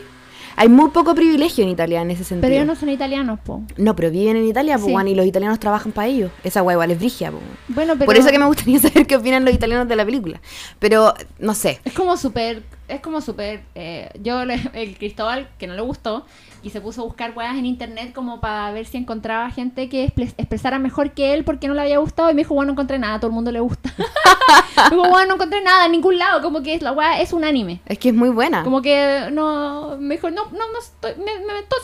Hay 0.61 0.69
muy 0.69 0.91
poco 0.91 1.15
privilegio 1.15 1.63
en 1.63 1.71
Italia 1.71 2.01
en 2.03 2.11
ese 2.11 2.23
sentido. 2.23 2.41
Pero 2.41 2.53
ellos 2.53 2.67
no 2.67 2.75
son 2.75 2.89
italianos, 2.89 3.39
po. 3.39 3.63
No, 3.77 3.95
pero 3.95 4.11
viven 4.11 4.37
en 4.37 4.45
Italia, 4.45 4.77
po, 4.77 4.85
Sí. 4.85 4.93
y 5.07 5.15
los 5.15 5.25
italianos 5.25 5.57
trabajan 5.59 5.91
para 5.91 6.07
ellos. 6.07 6.29
Esa 6.43 6.61
guay 6.61 6.75
igual 6.75 6.91
es 6.91 6.99
brigia, 6.99 7.31
po. 7.31 7.39
Bueno, 7.67 7.93
pero 7.95 8.05
Por 8.05 8.15
eso 8.15 8.29
que 8.29 8.37
me 8.37 8.45
gustaría 8.45 8.77
saber 8.79 9.07
qué 9.07 9.15
opinan 9.15 9.43
los 9.43 9.55
italianos 9.55 9.87
de 9.87 9.95
la 9.95 10.05
película. 10.05 10.39
Pero, 10.77 11.15
no 11.39 11.55
sé. 11.55 11.79
Es 11.83 11.93
como 11.93 12.15
súper, 12.15 12.61
es 12.87 12.99
como 13.01 13.21
súper, 13.21 13.61
eh, 13.73 14.09
yo, 14.21 14.45
le- 14.45 14.61
el 14.73 14.95
Cristóbal, 14.99 15.49
que 15.57 15.65
no 15.65 15.73
le 15.73 15.81
gustó, 15.81 16.27
y 16.63 16.69
se 16.69 16.81
puso 16.81 17.01
a 17.01 17.05
buscar 17.05 17.33
weas 17.35 17.57
en 17.57 17.65
internet 17.65 18.13
como 18.13 18.39
para 18.39 18.71
ver 18.71 18.85
si 18.85 18.97
encontraba 18.97 19.49
gente 19.51 19.89
que 19.89 20.05
expres- 20.05 20.33
expresara 20.37 20.79
mejor 20.79 21.11
que 21.11 21.33
él 21.33 21.43
porque 21.43 21.67
no 21.67 21.73
le 21.73 21.81
había 21.81 21.97
gustado, 21.97 22.29
y 22.29 22.33
me 22.33 22.41
dijo, 22.41 22.53
bueno, 22.53 22.67
no 22.67 22.73
encontré 22.73 22.99
nada, 22.99 23.15
a 23.15 23.19
todo 23.19 23.27
el 23.29 23.35
mundo 23.35 23.51
le 23.51 23.59
gusta. 23.59 23.93
me 24.89 24.95
dijo, 24.95 25.09
bueno, 25.09 25.27
no 25.27 25.33
encontré 25.35 25.61
nada 25.61 25.85
en 25.85 25.91
ningún 25.91 26.17
lado, 26.17 26.41
como 26.41 26.61
que 26.61 26.73
es, 26.75 26.81
la 26.81 26.91
wea 26.91 27.21
es 27.21 27.33
un 27.33 27.43
anime. 27.43 27.81
Es 27.85 27.97
que 27.97 28.09
es 28.09 28.15
muy 28.15 28.29
buena. 28.29 28.63
Como 28.63 28.81
que 28.81 29.29
no, 29.31 29.97
me 29.99 30.15
dijo, 30.15 30.29
no, 30.29 30.45
no, 30.45 30.51
no 30.51 30.79
estoy, 30.79 31.13
me, 31.23 31.31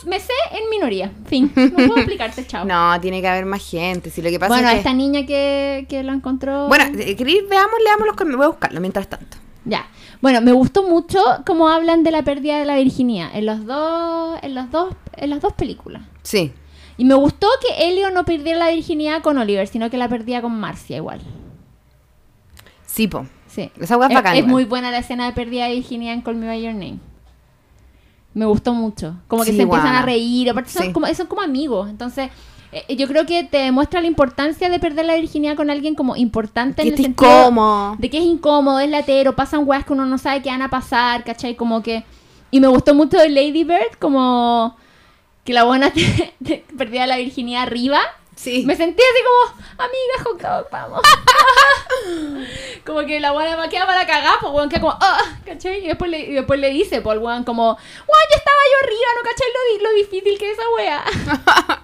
me, 0.09 0.19
sé 0.19 0.33
en 0.51 0.69
minoría, 0.69 1.11
fin, 1.25 1.51
no 1.55 1.71
puedo 1.87 1.97
explicarte, 1.97 2.45
chao. 2.45 2.65
No, 2.65 2.99
tiene 3.01 3.21
que 3.21 3.27
haber 3.27 3.45
más 3.45 3.67
gente. 3.69 4.09
Si 4.09 4.21
lo 4.21 4.29
que 4.29 4.39
pasa 4.39 4.53
bueno, 4.53 4.67
es 4.67 4.73
que... 4.73 4.77
esta 4.79 4.93
niña 4.93 5.25
que, 5.25 5.85
que 5.89 6.03
la 6.03 6.13
encontró... 6.13 6.67
Bueno, 6.67 6.85
eh, 6.99 7.15
¿queréis? 7.15 7.47
veamos, 7.49 7.73
leamos 7.83 8.07
los 8.07 8.15
comentarios. 8.15 8.37
Voy 8.37 8.45
a 8.45 8.49
buscarlo 8.49 8.81
mientras 8.81 9.07
tanto. 9.07 9.37
Ya. 9.67 9.87
Bueno, 10.21 10.41
me 10.41 10.51
gustó 10.51 10.83
mucho 10.83 11.19
cómo 11.45 11.67
hablan 11.67 12.03
de 12.03 12.11
la 12.11 12.23
pérdida 12.23 12.57
de 12.57 12.65
la 12.65 12.75
virginidad 12.77 13.29
en 13.33 13.45
los 13.45 13.65
dos, 13.65 14.39
en 14.41 14.55
los 14.55 14.71
dos, 14.71 14.95
en 15.15 15.29
las 15.29 15.41
dos 15.41 15.53
películas. 15.53 16.03
Sí. 16.23 16.53
Y 16.97 17.05
me 17.05 17.13
gustó 17.13 17.47
que 17.61 17.87
Helio 17.87 18.09
no 18.11 18.23
perdiera 18.25 18.57
la 18.57 18.69
virginidad 18.71 19.21
con 19.21 19.37
Oliver, 19.37 19.67
sino 19.67 19.89
que 19.89 19.97
la 19.97 20.09
perdía 20.09 20.41
con 20.41 20.57
Marcia 20.59 20.97
igual. 20.97 21.21
Sí, 22.85 23.07
po. 23.07 23.27
Sí. 23.47 23.71
Esa 23.79 23.93
es 23.95 23.99
bacán 23.99 24.35
es 24.35 24.45
muy 24.47 24.65
buena 24.65 24.89
la 24.91 24.99
escena 24.99 25.25
de 25.25 25.33
pérdida 25.33 25.65
de 25.65 25.75
virginidad 25.75 26.13
en 26.13 26.21
Call 26.21 26.35
Me 26.35 26.47
By 26.47 26.61
Your 26.61 26.73
Name. 26.73 26.99
Me 28.33 28.45
gustó 28.45 28.73
mucho. 28.73 29.15
Como 29.27 29.43
que 29.43 29.51
Sí, 29.51 29.57
se 29.57 29.63
empiezan 29.63 29.95
a 29.95 30.01
reír. 30.03 30.49
Aparte 30.49 30.69
son, 30.69 30.83
Sí. 30.87 30.93
como, 30.93 31.07
son 31.07 31.27
como 31.27 31.41
amigos. 31.41 31.89
Entonces, 31.89 32.29
yo 32.89 33.07
creo 33.07 33.25
que 33.25 33.43
te 33.43 33.57
demuestra 33.57 34.01
la 34.01 34.07
importancia 34.07 34.69
de 34.69 34.79
perder 34.79 35.05
la 35.05 35.15
virginidad 35.15 35.55
con 35.55 35.69
alguien 35.69 35.95
como 35.95 36.15
importante 36.15 36.81
Que 36.83 36.89
en 36.89 36.93
el 36.95 37.01
sentido 37.03 37.29
incómodo. 37.31 37.95
de 37.97 38.09
que 38.09 38.17
es 38.17 38.23
incómodo, 38.23 38.79
es 38.79 38.89
latero, 38.89 39.35
pasan 39.35 39.61
weas 39.67 39.85
que 39.85 39.93
uno 39.93 40.05
no 40.05 40.17
sabe 40.17 40.41
qué 40.41 40.49
van 40.49 40.61
a 40.61 40.69
pasar, 40.69 41.23
¿cachai? 41.23 41.55
Como 41.55 41.81
que... 41.83 42.03
Y 42.51 42.59
me 42.59 42.67
gustó 42.67 42.93
mucho 42.93 43.17
de 43.17 43.29
Lady 43.29 43.63
Bird, 43.63 43.97
como 43.99 44.75
que 45.43 45.53
la 45.53 45.63
buena 45.63 45.89
te- 45.93 46.33
te 46.43 46.65
perdía 46.77 47.05
la 47.07 47.17
virginidad 47.17 47.63
arriba. 47.63 47.99
Sí. 48.37 48.63
Me 48.65 48.75
sentí 48.75 49.01
así 49.01 49.23
como, 49.23 49.63
amiga, 49.83 50.49
dog, 50.59 50.67
vamos. 50.71 51.01
como 52.85 52.99
que 53.05 53.19
la 53.19 53.31
buena 53.31 53.57
me 53.57 53.67
queda 53.69 53.85
para 53.85 54.05
cagar, 54.05 54.35
pues 54.39 54.53
weón, 54.53 54.69
queda 54.69 54.79
como, 54.81 54.93
ah, 55.01 55.19
¿cachai? 55.45 55.83
Y 55.83 55.87
después 55.87 56.09
le, 56.09 56.19
y 56.19 56.33
después 56.33 56.59
le 56.59 56.69
dice, 56.69 57.01
pues 57.01 57.17
weón, 57.19 57.43
como, 57.43 57.63
weón, 57.65 58.25
yo 58.31 58.37
estaba 58.37 58.57
yo 58.71 58.87
arriba, 58.87 59.09
¿no 59.15 59.23
cachai 59.29 59.47
lo, 59.81 59.89
lo 59.89 59.95
difícil 59.95 60.37
que 60.37 60.51
es 60.51 60.57
esa 60.57 60.69
wea? 60.77 61.03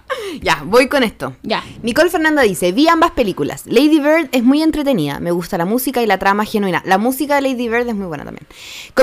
Ya, 0.40 0.62
voy 0.64 0.88
con 0.88 1.02
esto. 1.02 1.34
ya. 1.42 1.62
Nicole 1.82 2.08
Fernanda 2.08 2.42
dice, 2.42 2.70
vi 2.70 2.86
ambas 2.86 3.10
películas. 3.10 3.64
Lady 3.66 3.98
Bird 3.98 4.28
es 4.30 4.44
muy 4.44 4.62
entretenida. 4.62 5.18
Me 5.18 5.32
gusta 5.32 5.58
la 5.58 5.64
música 5.64 6.02
y 6.02 6.06
la 6.06 6.18
trama 6.18 6.44
genuina. 6.44 6.82
La 6.86 6.98
música 6.98 7.34
de 7.34 7.40
Lady 7.42 7.68
Bird 7.68 7.88
es 7.88 7.96
muy 7.96 8.06
buena 8.06 8.24
también. 8.24 8.46
Sí, 8.52 8.94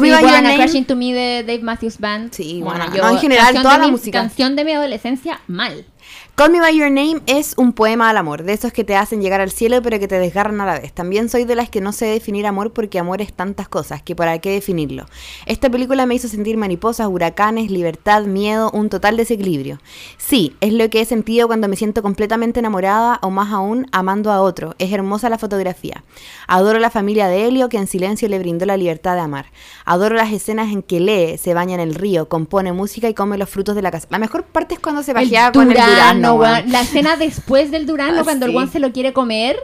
Name- 0.41 0.55
Crashing 0.55 0.85
to 0.85 0.95
Me 0.95 1.13
de 1.13 1.43
Dave 1.43 1.59
Matthews 1.63 1.99
Band. 1.99 2.31
Sí, 2.33 2.61
Bueno, 2.63 2.85
buena. 2.87 3.03
No, 3.03 3.09
en 3.09 3.19
general, 3.19 3.53
toda 3.61 3.77
la 3.77 3.85
mi- 3.85 3.91
música. 3.91 4.19
Canción 4.19 4.55
de 4.55 4.63
mi 4.63 4.71
adolescencia, 4.71 5.41
mal. 5.47 5.85
Call 6.41 6.49
Me 6.49 6.59
By 6.59 6.75
Your 6.75 6.89
Name 6.89 7.21
es 7.27 7.53
un 7.55 7.71
poema 7.71 8.09
al 8.09 8.17
amor, 8.17 8.41
de 8.41 8.53
esos 8.53 8.73
que 8.73 8.83
te 8.83 8.95
hacen 8.95 9.21
llegar 9.21 9.41
al 9.41 9.51
cielo 9.51 9.79
pero 9.83 9.99
que 9.99 10.07
te 10.07 10.17
desgarran 10.17 10.59
a 10.59 10.65
la 10.65 10.79
vez. 10.79 10.91
También 10.91 11.29
soy 11.29 11.43
de 11.43 11.53
las 11.53 11.69
que 11.69 11.81
no 11.81 11.91
sé 11.91 12.07
definir 12.07 12.47
amor 12.47 12.73
porque 12.73 12.97
amor 12.97 13.21
es 13.21 13.31
tantas 13.31 13.69
cosas, 13.69 14.01
que 14.01 14.15
para 14.15 14.39
qué 14.39 14.49
definirlo. 14.49 15.05
Esta 15.45 15.69
película 15.69 16.07
me 16.07 16.15
hizo 16.15 16.27
sentir 16.27 16.57
mariposas, 16.57 17.05
huracanes, 17.05 17.69
libertad, 17.69 18.23
miedo, 18.23 18.71
un 18.71 18.89
total 18.89 19.17
desequilibrio. 19.17 19.77
Sí, 20.17 20.55
es 20.61 20.73
lo 20.73 20.89
que 20.89 21.01
he 21.01 21.05
sentido 21.05 21.45
cuando 21.45 21.67
me 21.67 21.75
siento 21.75 22.01
completamente 22.01 22.59
enamorada 22.59 23.19
o 23.21 23.29
más 23.29 23.53
aún 23.53 23.85
amando 23.91 24.31
a 24.31 24.41
otro. 24.41 24.73
Es 24.79 24.91
hermosa 24.91 25.29
la 25.29 25.37
fotografía. 25.37 26.03
Adoro 26.47 26.79
la 26.79 26.89
familia 26.89 27.27
de 27.27 27.45
Helio 27.45 27.69
que 27.69 27.77
en 27.77 27.85
silencio 27.85 28.27
le 28.27 28.39
brindó 28.39 28.65
la 28.65 28.77
libertad 28.77 29.13
de 29.13 29.21
amar. 29.21 29.51
Adoro 29.85 30.15
las 30.15 30.33
escenas 30.33 30.71
en 30.71 30.81
que 30.81 31.01
lee, 31.01 31.37
se 31.37 31.53
baña 31.53 31.75
en 31.75 31.81
el 31.81 31.93
río, 31.93 32.29
compone 32.29 32.73
música 32.73 33.07
y 33.07 33.13
come 33.13 33.37
los 33.37 33.47
frutos 33.47 33.75
de 33.75 33.83
la 33.83 33.91
casa. 33.91 34.07
La 34.09 34.17
mejor 34.17 34.45
parte 34.45 34.73
es 34.73 34.79
cuando 34.79 35.03
se 35.03 35.13
bajea 35.13 35.51
con 35.51 35.69
el 35.69 35.77
durano. 35.77 36.30
Weón. 36.35 36.71
La 36.71 36.81
escena 36.81 37.15
después 37.15 37.71
del 37.71 37.85
durano, 37.85 38.21
Ah, 38.21 38.23
cuando 38.23 38.45
el 38.45 38.51
sí. 38.51 38.53
guan 38.53 38.71
se 38.71 38.79
lo 38.79 38.91
quiere 38.91 39.13
comer 39.13 39.57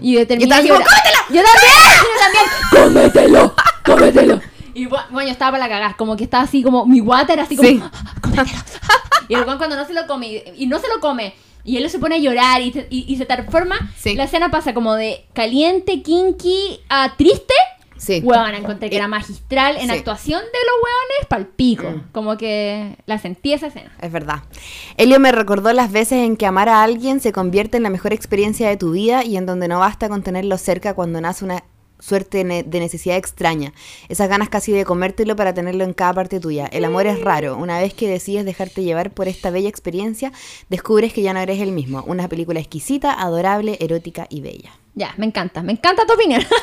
y 0.00 0.14
determina. 0.14 0.60
Yo 0.60 0.72
también, 0.72 0.84
yo 1.30 1.42
también. 1.42 2.44
¡Cómetelo! 2.70 3.54
¡Cómetelo! 3.84 4.40
Y 4.74 4.86
bueno, 4.86 5.06
yo 5.22 5.28
estaba 5.28 5.52
para 5.52 5.64
la 5.64 5.68
cagada, 5.72 5.94
como 5.96 6.16
que 6.16 6.24
estaba 6.24 6.42
así 6.44 6.62
como, 6.62 6.84
mi 6.86 7.00
water 7.00 7.38
así 7.40 7.56
como, 7.56 7.68
Sí. 7.68 7.80
"Ah, 7.82 7.90
cómetelo. 8.20 8.58
Y 9.28 9.34
el 9.34 9.44
guan 9.44 9.56
cuando 9.58 9.76
no 9.76 9.86
se 9.86 9.92
lo 9.94 10.06
come, 10.06 10.42
y- 10.56 10.66
no 10.66 10.78
se 10.80 10.88
lo 10.88 11.00
come, 11.00 11.34
y 11.64 11.76
él 11.78 11.88
se 11.88 11.98
pone 11.98 12.16
a 12.16 12.18
llorar 12.18 12.60
y, 12.60 12.72
se- 12.72 12.86
y- 12.90 13.04
y 13.08 13.16
se 13.16 13.24
transforma, 13.24 13.76
Sí. 13.98 14.14
la 14.16 14.24
escena 14.24 14.50
pasa 14.50 14.74
como 14.74 14.94
de 14.94 15.24
caliente, 15.32 16.02
kinky, 16.02 16.80
a 16.88 17.14
triste. 17.16 17.53
Sí. 17.96 18.20
Huevona, 18.24 18.56
encontré 18.58 18.90
que 18.90 18.96
era 18.96 19.08
magistral 19.08 19.76
en 19.76 19.88
Sí. 19.88 19.90
actuación 19.90 20.40
de 20.40 20.46
los 20.46 20.74
hueones 20.82 21.26
pal 21.28 21.46
pico. 21.46 21.90
Mm. 21.90 22.12
Como 22.12 22.36
que 22.36 22.96
la 23.06 23.18
sentí 23.18 23.52
esa 23.52 23.68
escena. 23.68 23.92
Es 24.00 24.10
verdad. 24.12 24.42
Elio 24.96 25.20
me 25.20 25.32
recordó 25.32 25.72
las 25.72 25.90
veces 25.92 26.18
en 26.24 26.36
que 26.36 26.46
amar 26.46 26.68
a 26.68 26.82
alguien 26.82 27.20
se 27.20 27.32
convierte 27.32 27.76
en 27.76 27.82
la 27.82 27.90
mejor 27.90 28.12
experiencia 28.12 28.68
de 28.68 28.76
tu 28.76 28.92
vida 28.92 29.24
y 29.24 29.36
en 29.36 29.46
donde 29.46 29.68
no 29.68 29.78
basta 29.78 30.08
con 30.08 30.22
tenerlo 30.22 30.58
cerca 30.58 30.94
cuando 30.94 31.20
nace 31.20 31.44
una 31.44 31.64
suerte 32.00 32.44
de 32.44 32.80
necesidad 32.80 33.16
extraña. 33.16 33.72
Esas 34.10 34.28
ganas 34.28 34.50
casi 34.50 34.72
de 34.72 34.84
comértelo 34.84 35.36
para 35.36 35.54
tenerlo 35.54 35.84
en 35.84 35.94
cada 35.94 36.12
parte 36.12 36.38
tuya. 36.40 36.66
El 36.66 36.84
amor 36.84 37.06
es 37.06 37.18
raro. 37.22 37.56
Una 37.56 37.78
vez 37.78 37.94
que 37.94 38.08
decides 38.08 38.44
dejarte 38.44 38.82
llevar 38.82 39.12
por 39.12 39.26
esta 39.26 39.48
bella 39.50 39.70
experiencia, 39.70 40.30
descubres 40.68 41.14
que 41.14 41.22
ya 41.22 41.32
no 41.32 41.40
eres 41.40 41.60
el 41.60 41.72
mismo. 41.72 42.02
Una 42.06 42.28
película 42.28 42.60
exquisita, 42.60 43.12
adorable, 43.18 43.78
erótica 43.80 44.26
y 44.28 44.42
bella. 44.42 44.72
Ya, 44.94 45.14
me 45.16 45.24
encanta, 45.24 45.62
me 45.62 45.72
encanta 45.72 46.04
tu 46.04 46.12
opinión. 46.12 46.42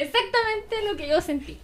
Exactamente 0.00 0.76
lo 0.90 0.96
que 0.96 1.08
yo 1.08 1.20
sentí. 1.20 1.58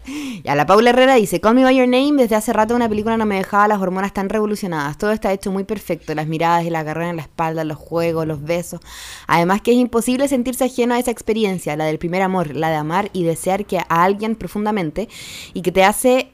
Ya, 0.44 0.54
la 0.54 0.66
Paula 0.66 0.90
Herrera 0.90 1.14
dice, 1.14 1.40
Call 1.40 1.54
Me 1.54 1.64
By 1.64 1.74
Your 1.74 1.88
Name, 1.88 2.22
desde 2.22 2.36
hace 2.36 2.52
rato 2.52 2.74
una 2.74 2.86
película 2.86 3.16
no 3.16 3.24
me 3.24 3.36
dejaba 3.36 3.66
las 3.66 3.80
hormonas 3.80 4.12
tan 4.12 4.28
revolucionadas. 4.28 4.98
Todo 4.98 5.12
está 5.12 5.32
hecho 5.32 5.50
muy 5.50 5.64
perfecto, 5.64 6.14
las 6.14 6.26
miradas 6.26 6.66
y 6.66 6.70
la 6.70 6.84
carrera 6.84 7.08
en 7.08 7.16
la 7.16 7.22
espalda, 7.22 7.64
los 7.64 7.78
juegos, 7.78 8.26
los 8.26 8.44
besos. 8.44 8.80
Además 9.26 9.62
que 9.62 9.70
es 9.70 9.78
imposible 9.78 10.28
sentirse 10.28 10.64
ajeno 10.64 10.94
a 10.94 10.98
esa 10.98 11.10
experiencia, 11.10 11.76
la 11.76 11.86
del 11.86 11.98
primer 11.98 12.20
amor, 12.20 12.54
la 12.54 12.68
de 12.68 12.76
amar 12.76 13.08
y 13.14 13.24
desear 13.24 13.64
que 13.64 13.78
a 13.78 13.84
alguien 13.88 14.36
profundamente 14.36 15.08
y 15.54 15.62
que 15.62 15.72
te 15.72 15.82
hace 15.82 16.30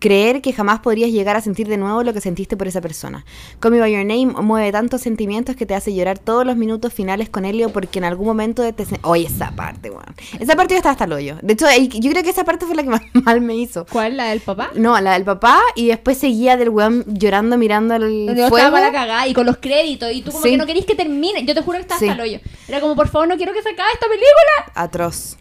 creer 0.00 0.42
que 0.42 0.52
jamás 0.52 0.80
podrías 0.80 1.10
llegar 1.10 1.36
a 1.36 1.40
sentir 1.40 1.68
de 1.68 1.76
nuevo 1.76 2.02
lo 2.02 2.12
que 2.12 2.20
sentiste 2.20 2.56
por 2.56 2.66
esa 2.66 2.80
persona. 2.80 3.24
Call 3.60 3.70
Me 3.72 3.78
By 3.80 3.92
Your 3.92 4.04
Name 4.04 4.26
mueve 4.42 4.72
tantos 4.72 5.00
sentimientos 5.00 5.54
que 5.56 5.64
te 5.64 5.74
hace 5.74 5.94
llorar 5.94 6.18
todos 6.18 6.44
los 6.44 6.56
minutos 6.56 6.92
finales 6.92 7.28
con 7.30 7.44
Helio 7.44 7.68
porque 7.70 7.98
en 8.00 8.04
algún 8.04 8.26
momento 8.26 8.62
de 8.62 8.72
te... 8.72 8.84
Oye, 9.02 9.26
esa 9.26 9.52
parte, 9.52 9.90
weón. 9.90 10.04
Esa 10.40 10.56
parte 10.56 10.74
yo 10.74 10.78
estaba 10.78 10.92
hasta 10.92 11.04
el 11.04 11.12
hoyo. 11.12 11.36
De 11.42 11.52
hecho, 11.52 11.66
yo 12.00 12.10
creo 12.10 12.22
que 12.24 12.30
esa 12.30 12.42
parte 12.44 12.66
fue 12.66 12.74
la 12.74 12.82
que 12.82 12.88
más 12.90 13.02
mal 13.12 13.40
me 13.40 13.54
hizo. 13.56 13.86
¿Cuál? 13.90 14.16
¿La 14.16 14.24
del 14.30 14.40
papá? 14.40 14.70
No, 14.74 15.00
la 15.00 15.12
del 15.12 15.24
papá 15.24 15.60
y 15.76 15.86
después 15.88 16.18
seguía 16.18 16.56
del 16.56 16.70
weón 16.70 17.04
llorando 17.06 17.56
mirando 17.56 17.94
el 17.94 18.26
Yo 18.28 18.48
fuego. 18.48 18.56
estaba 18.58 18.80
la 18.80 18.92
cagada 18.92 19.26
y 19.28 19.34
con 19.34 19.46
los 19.46 19.58
créditos 19.58 20.10
y 20.12 20.22
tú 20.22 20.32
como 20.32 20.42
Sí. 20.42 20.50
que 20.50 20.56
no 20.56 20.66
querís 20.66 20.84
que 20.84 20.94
termine. 20.96 21.44
Yo 21.44 21.54
te 21.54 21.62
juro 21.62 21.78
que 21.78 21.82
estaba 21.82 22.00
Sí. 22.00 22.08
hasta 22.08 22.22
el 22.22 22.28
hoyo. 22.28 22.40
Era 22.66 22.80
como, 22.80 22.96
por 22.96 23.08
favor, 23.08 23.28
no 23.28 23.36
quiero 23.36 23.52
que 23.52 23.62
se 23.62 23.68
acabe 23.70 23.90
esta 23.94 24.06
película. 24.06 24.72
Atroz. 24.74 25.36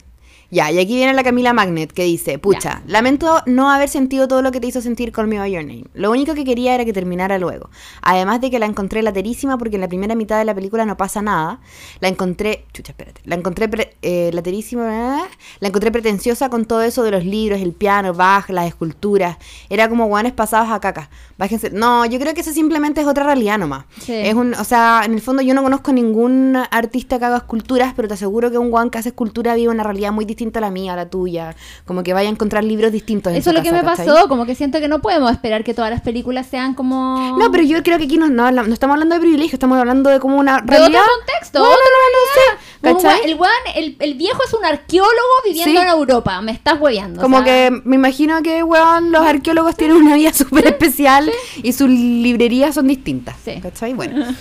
Ya, 0.51 0.71
y 0.71 0.79
aquí 0.79 0.95
viene 0.95 1.13
la 1.13 1.23
Camila 1.23 1.53
Magnet 1.53 1.91
que 1.91 2.03
dice, 2.03 2.38
pucha, 2.39 2.81
lamento 2.88 3.41
no 3.45 3.71
haber 3.71 3.89
sentido 3.89 4.27
todo 4.27 4.41
lo 4.41 4.51
que 4.51 4.60
te 4.60 4.67
hizo 4.67 4.79
sentir 4.81 5.12
Call 5.12 5.27
Me 5.27 5.39
By 5.39 5.51
Your 5.51 5.63
Name. 5.63 5.86
Lo 5.93 6.12
único 6.12 6.34
que 6.36 6.45
quería 6.45 6.75
era 6.75 6.86
que 6.86 6.93
terminara 6.93 7.38
luego. 7.39 7.69
Además 8.01 8.41
de 8.41 8.51
que 8.51 8.60
la 8.60 8.65
encontré 8.67 9.01
laterísima 9.01 9.58
porque 9.58 9.75
en 9.75 9.81
la 9.81 9.88
primera 9.88 10.13
mitad 10.15 10.38
de 10.38 10.45
la 10.45 10.53
película 10.53 10.86
no 10.86 10.97
pasa 10.97 11.21
nada. 11.21 11.60
La 11.99 12.08
encontré, 12.10 12.65
chucha, 12.73 12.91
espérate, 12.91 13.21
la 13.25 13.36
encontré 13.36 13.67
pre- 13.67 13.95
eh, 14.01 14.29
laterísima, 14.34 15.17
¿eh? 15.19 15.23
la 15.60 15.67
encontré 15.67 15.91
pretenciosa 15.91 16.49
con 16.49 16.65
todo 16.65 16.84
eso 16.84 17.01
de 17.03 17.12
los 17.12 17.25
libros, 17.25 17.60
el 17.62 17.73
piano, 17.73 18.13
Bach, 18.13 18.47
las 18.49 18.67
esculturas. 18.67 19.38
Era 19.69 19.89
como 19.89 20.05
guanes 20.05 20.31
pasados 20.34 20.69
a 20.69 20.79
caca. 20.79 21.10
Bájense. 21.38 21.71
No, 21.71 22.05
yo 22.05 22.19
creo 22.19 22.34
que 22.36 22.41
eso 22.41 22.51
simplemente 22.53 23.01
es 23.01 23.08
otra 23.08 23.23
realidad 23.25 23.58
nomás. 23.58 23.86
Sí. 23.99 24.13
Es 24.13 24.36
un, 24.36 24.53
o 24.53 24.63
sea, 24.63 25.01
en 25.05 25.13
el 25.15 25.21
fondo 25.21 25.41
yo 25.41 25.53
no 25.53 25.63
conozco 25.63 25.91
ningún 25.91 26.55
artista 26.71 27.19
que 27.19 27.25
haga 27.25 27.38
esculturas, 27.38 27.93
pero 27.95 28.08
te 28.08 28.13
aseguro 28.13 28.51
que 28.51 28.58
un 28.58 28.69
guan 28.71 28.89
que 28.89 28.99
hace 28.99 29.10
escultura 29.10 29.55
vive 29.55 29.69
una 29.69 29.84
realidad 29.84 30.12
muy 30.12 30.23
distinta 30.23 30.35
a 30.56 30.62
la 30.62 30.69
mía, 30.71 30.93
a 30.93 30.95
la 30.95 31.10
tuya. 31.10 31.56
Como 31.86 32.04
que 32.04 32.13
vaya 32.13 32.30
a 32.30 32.32
encontrar 32.32 32.63
libros 32.63 32.91
distintos. 32.91 33.32
en 33.34 33.38
Eso 33.39 33.50
es 33.52 33.56
lo 33.56 33.63
que 33.63 33.71
me 33.71 33.82
¿cachai? 33.82 34.06
pasó. 34.08 34.28
Como 34.28 34.45
que 34.45 34.56
siento 34.56 34.80
que 34.80 34.88
no 34.88 35.02
podemos 35.02 35.32
esperar 35.32 35.63
que 35.63 35.74
todas 35.74 35.89
las 35.91 36.02
películas 36.02 36.48
sean 36.48 36.74
como... 36.74 37.38
No, 37.38 37.52
pero 37.52 37.63
yo 37.63 37.82
creo 37.84 37.98
que 37.98 38.06
aquí 38.06 38.17
no, 38.17 38.28
no, 38.30 38.52
no 38.52 38.74
estamos 38.74 38.93
hablando 38.95 39.15
de 39.15 39.21
privilegio, 39.21 39.56
estamos 39.56 39.78
hablando 39.80 40.10
de 40.10 40.19
como 40.19 40.38
una 40.38 40.62
De 40.62 40.78
realidad. 40.78 41.02
otro 41.02 41.13
contexto. 41.17 41.60
Bueno, 41.60 41.76
no, 41.76 42.91
no 42.93 43.00
sé, 43.02 43.04
¿cachai? 43.10 43.32
el, 43.32 43.38
el, 43.84 43.95
el 44.00 44.13
viejo 44.15 44.39
es 44.45 44.54
un 44.54 44.65
arqueólogo 44.65 45.13
viviendo 45.45 45.80
Sí. 45.82 45.88
en 45.88 45.89
Europa. 45.93 46.41
Me 46.41 46.52
estás 46.52 46.80
hueveando. 46.80 47.21
Como 47.21 47.38
o 47.38 47.43
sea, 47.43 47.45
que 47.69 47.82
me 47.86 47.95
imagino 47.95 48.41
que, 48.43 48.63
weón, 48.63 49.12
los 49.12 49.21
arqueólogos 49.26 49.76
tienen 49.76 49.98
una 49.98 50.15
vida 50.15 50.34
súper 50.34 50.67
especial 50.67 51.32
y 51.63 51.74
sus 51.74 51.89
librerías 51.89 52.76
son 52.76 52.88
distintas. 52.88 53.36
Sí. 53.43 53.60
¿Cachai? 53.62 53.93
Bueno. 53.93 54.26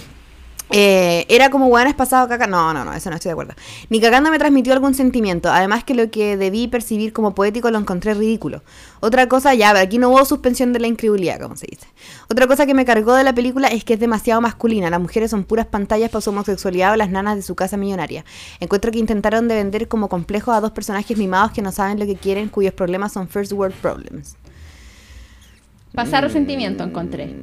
Eh, 0.70 1.26
era 1.28 1.50
como 1.50 1.66
weones 1.66 1.94
pasado 1.94 2.26
caca. 2.28 2.46
No, 2.46 2.72
no, 2.72 2.84
no, 2.84 2.92
eso 2.94 3.10
no 3.10 3.16
estoy 3.16 3.28
de 3.28 3.32
acuerdo. 3.32 3.54
Ni 3.90 4.00
cagando 4.00 4.30
me 4.30 4.38
transmitió 4.38 4.72
algún 4.72 4.94
sentimiento. 4.94 5.50
Además 5.50 5.84
que 5.84 5.94
lo 5.94 6.10
que 6.10 6.36
debí 6.36 6.68
percibir 6.68 7.12
como 7.12 7.34
poético 7.34 7.70
lo 7.70 7.78
encontré 7.78 8.14
ridículo. 8.14 8.62
Otra 9.00 9.28
cosa, 9.28 9.54
ya, 9.54 9.78
aquí 9.78 9.98
no 9.98 10.08
hubo 10.08 10.24
suspensión 10.24 10.72
de 10.72 10.80
la 10.80 10.86
incredulidad, 10.86 11.38
como 11.40 11.56
se 11.56 11.66
dice. 11.70 11.86
Otra 12.28 12.46
cosa 12.46 12.66
que 12.66 12.74
me 12.74 12.84
cargó 12.84 13.14
de 13.14 13.24
la 13.24 13.34
película 13.34 13.68
es 13.68 13.84
que 13.84 13.94
es 13.94 14.00
demasiado 14.00 14.40
masculina. 14.40 14.90
Las 14.90 15.00
mujeres 15.00 15.30
son 15.30 15.44
puras 15.44 15.66
pantallas 15.66 16.10
para 16.10 16.22
su 16.22 16.30
homosexualidad 16.30 16.92
o 16.94 16.96
las 16.96 17.10
nanas 17.10 17.36
de 17.36 17.42
su 17.42 17.54
casa 17.54 17.76
millonaria. 17.76 18.24
Encuentro 18.60 18.90
que 18.90 18.98
intentaron 18.98 19.48
de 19.48 19.56
vender 19.56 19.88
como 19.88 20.08
complejos 20.08 20.54
a 20.54 20.60
dos 20.60 20.72
personajes 20.72 21.16
mimados 21.18 21.52
que 21.52 21.62
no 21.62 21.72
saben 21.72 21.98
lo 21.98 22.06
que 22.06 22.16
quieren, 22.16 22.48
cuyos 22.48 22.72
problemas 22.72 23.12
son 23.12 23.28
first 23.28 23.52
world 23.52 23.74
problems. 23.76 24.36
Pasar 25.94 26.24
resentimiento 26.24 26.82
encontré. 26.82 27.34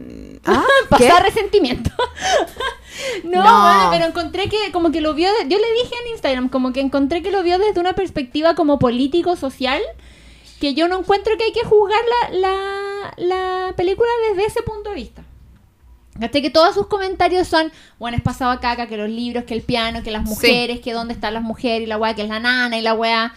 ¿Ah? 0.45 0.63
Pasar 0.89 1.23
resentimiento. 1.23 1.91
no, 3.23 3.89
pero 3.91 4.05
encontré 4.05 4.49
que 4.49 4.71
como 4.71 4.91
que 4.91 5.01
lo 5.01 5.13
vio, 5.13 5.29
de- 5.29 5.47
yo 5.49 5.57
le 5.57 5.71
dije 5.73 5.95
en 6.05 6.11
Instagram, 6.11 6.49
como 6.49 6.73
que 6.73 6.79
encontré 6.81 7.21
que 7.21 7.31
lo 7.31 7.43
vio 7.43 7.57
desde 7.59 7.79
una 7.79 7.93
perspectiva 7.93 8.55
como 8.55 8.79
político-social, 8.79 9.81
que 10.59 10.73
yo 10.73 10.87
no 10.87 10.99
encuentro 10.99 11.37
que 11.37 11.45
hay 11.45 11.53
que 11.53 11.63
juzgar 11.65 12.01
la, 12.31 12.37
la, 12.39 13.13
la 13.17 13.73
película 13.75 14.09
desde 14.29 14.45
ese 14.45 14.61
punto 14.61 14.89
de 14.91 14.95
vista. 14.95 15.23
¿Cachai? 16.19 16.41
Que 16.41 16.49
todos 16.49 16.75
sus 16.75 16.87
comentarios 16.87 17.47
son, 17.47 17.71
bueno, 17.97 18.17
es 18.17 18.21
pasado 18.21 18.51
a 18.51 18.59
caca, 18.59 18.85
que 18.87 18.97
los 18.97 19.09
libros, 19.09 19.45
que 19.45 19.53
el 19.55 19.61
piano, 19.61 20.03
que 20.03 20.11
las 20.11 20.23
mujeres, 20.23 20.81
que 20.81 20.93
dónde 20.93 21.13
están 21.13 21.33
las 21.33 21.41
mujeres, 21.41 21.83
y 21.83 21.85
la 21.87 21.97
weá, 21.97 22.13
que 22.13 22.21
es 22.23 22.29
la 22.29 22.39
nana, 22.39 22.77
y 22.77 22.81
la 22.81 22.93
weá. 22.93 23.33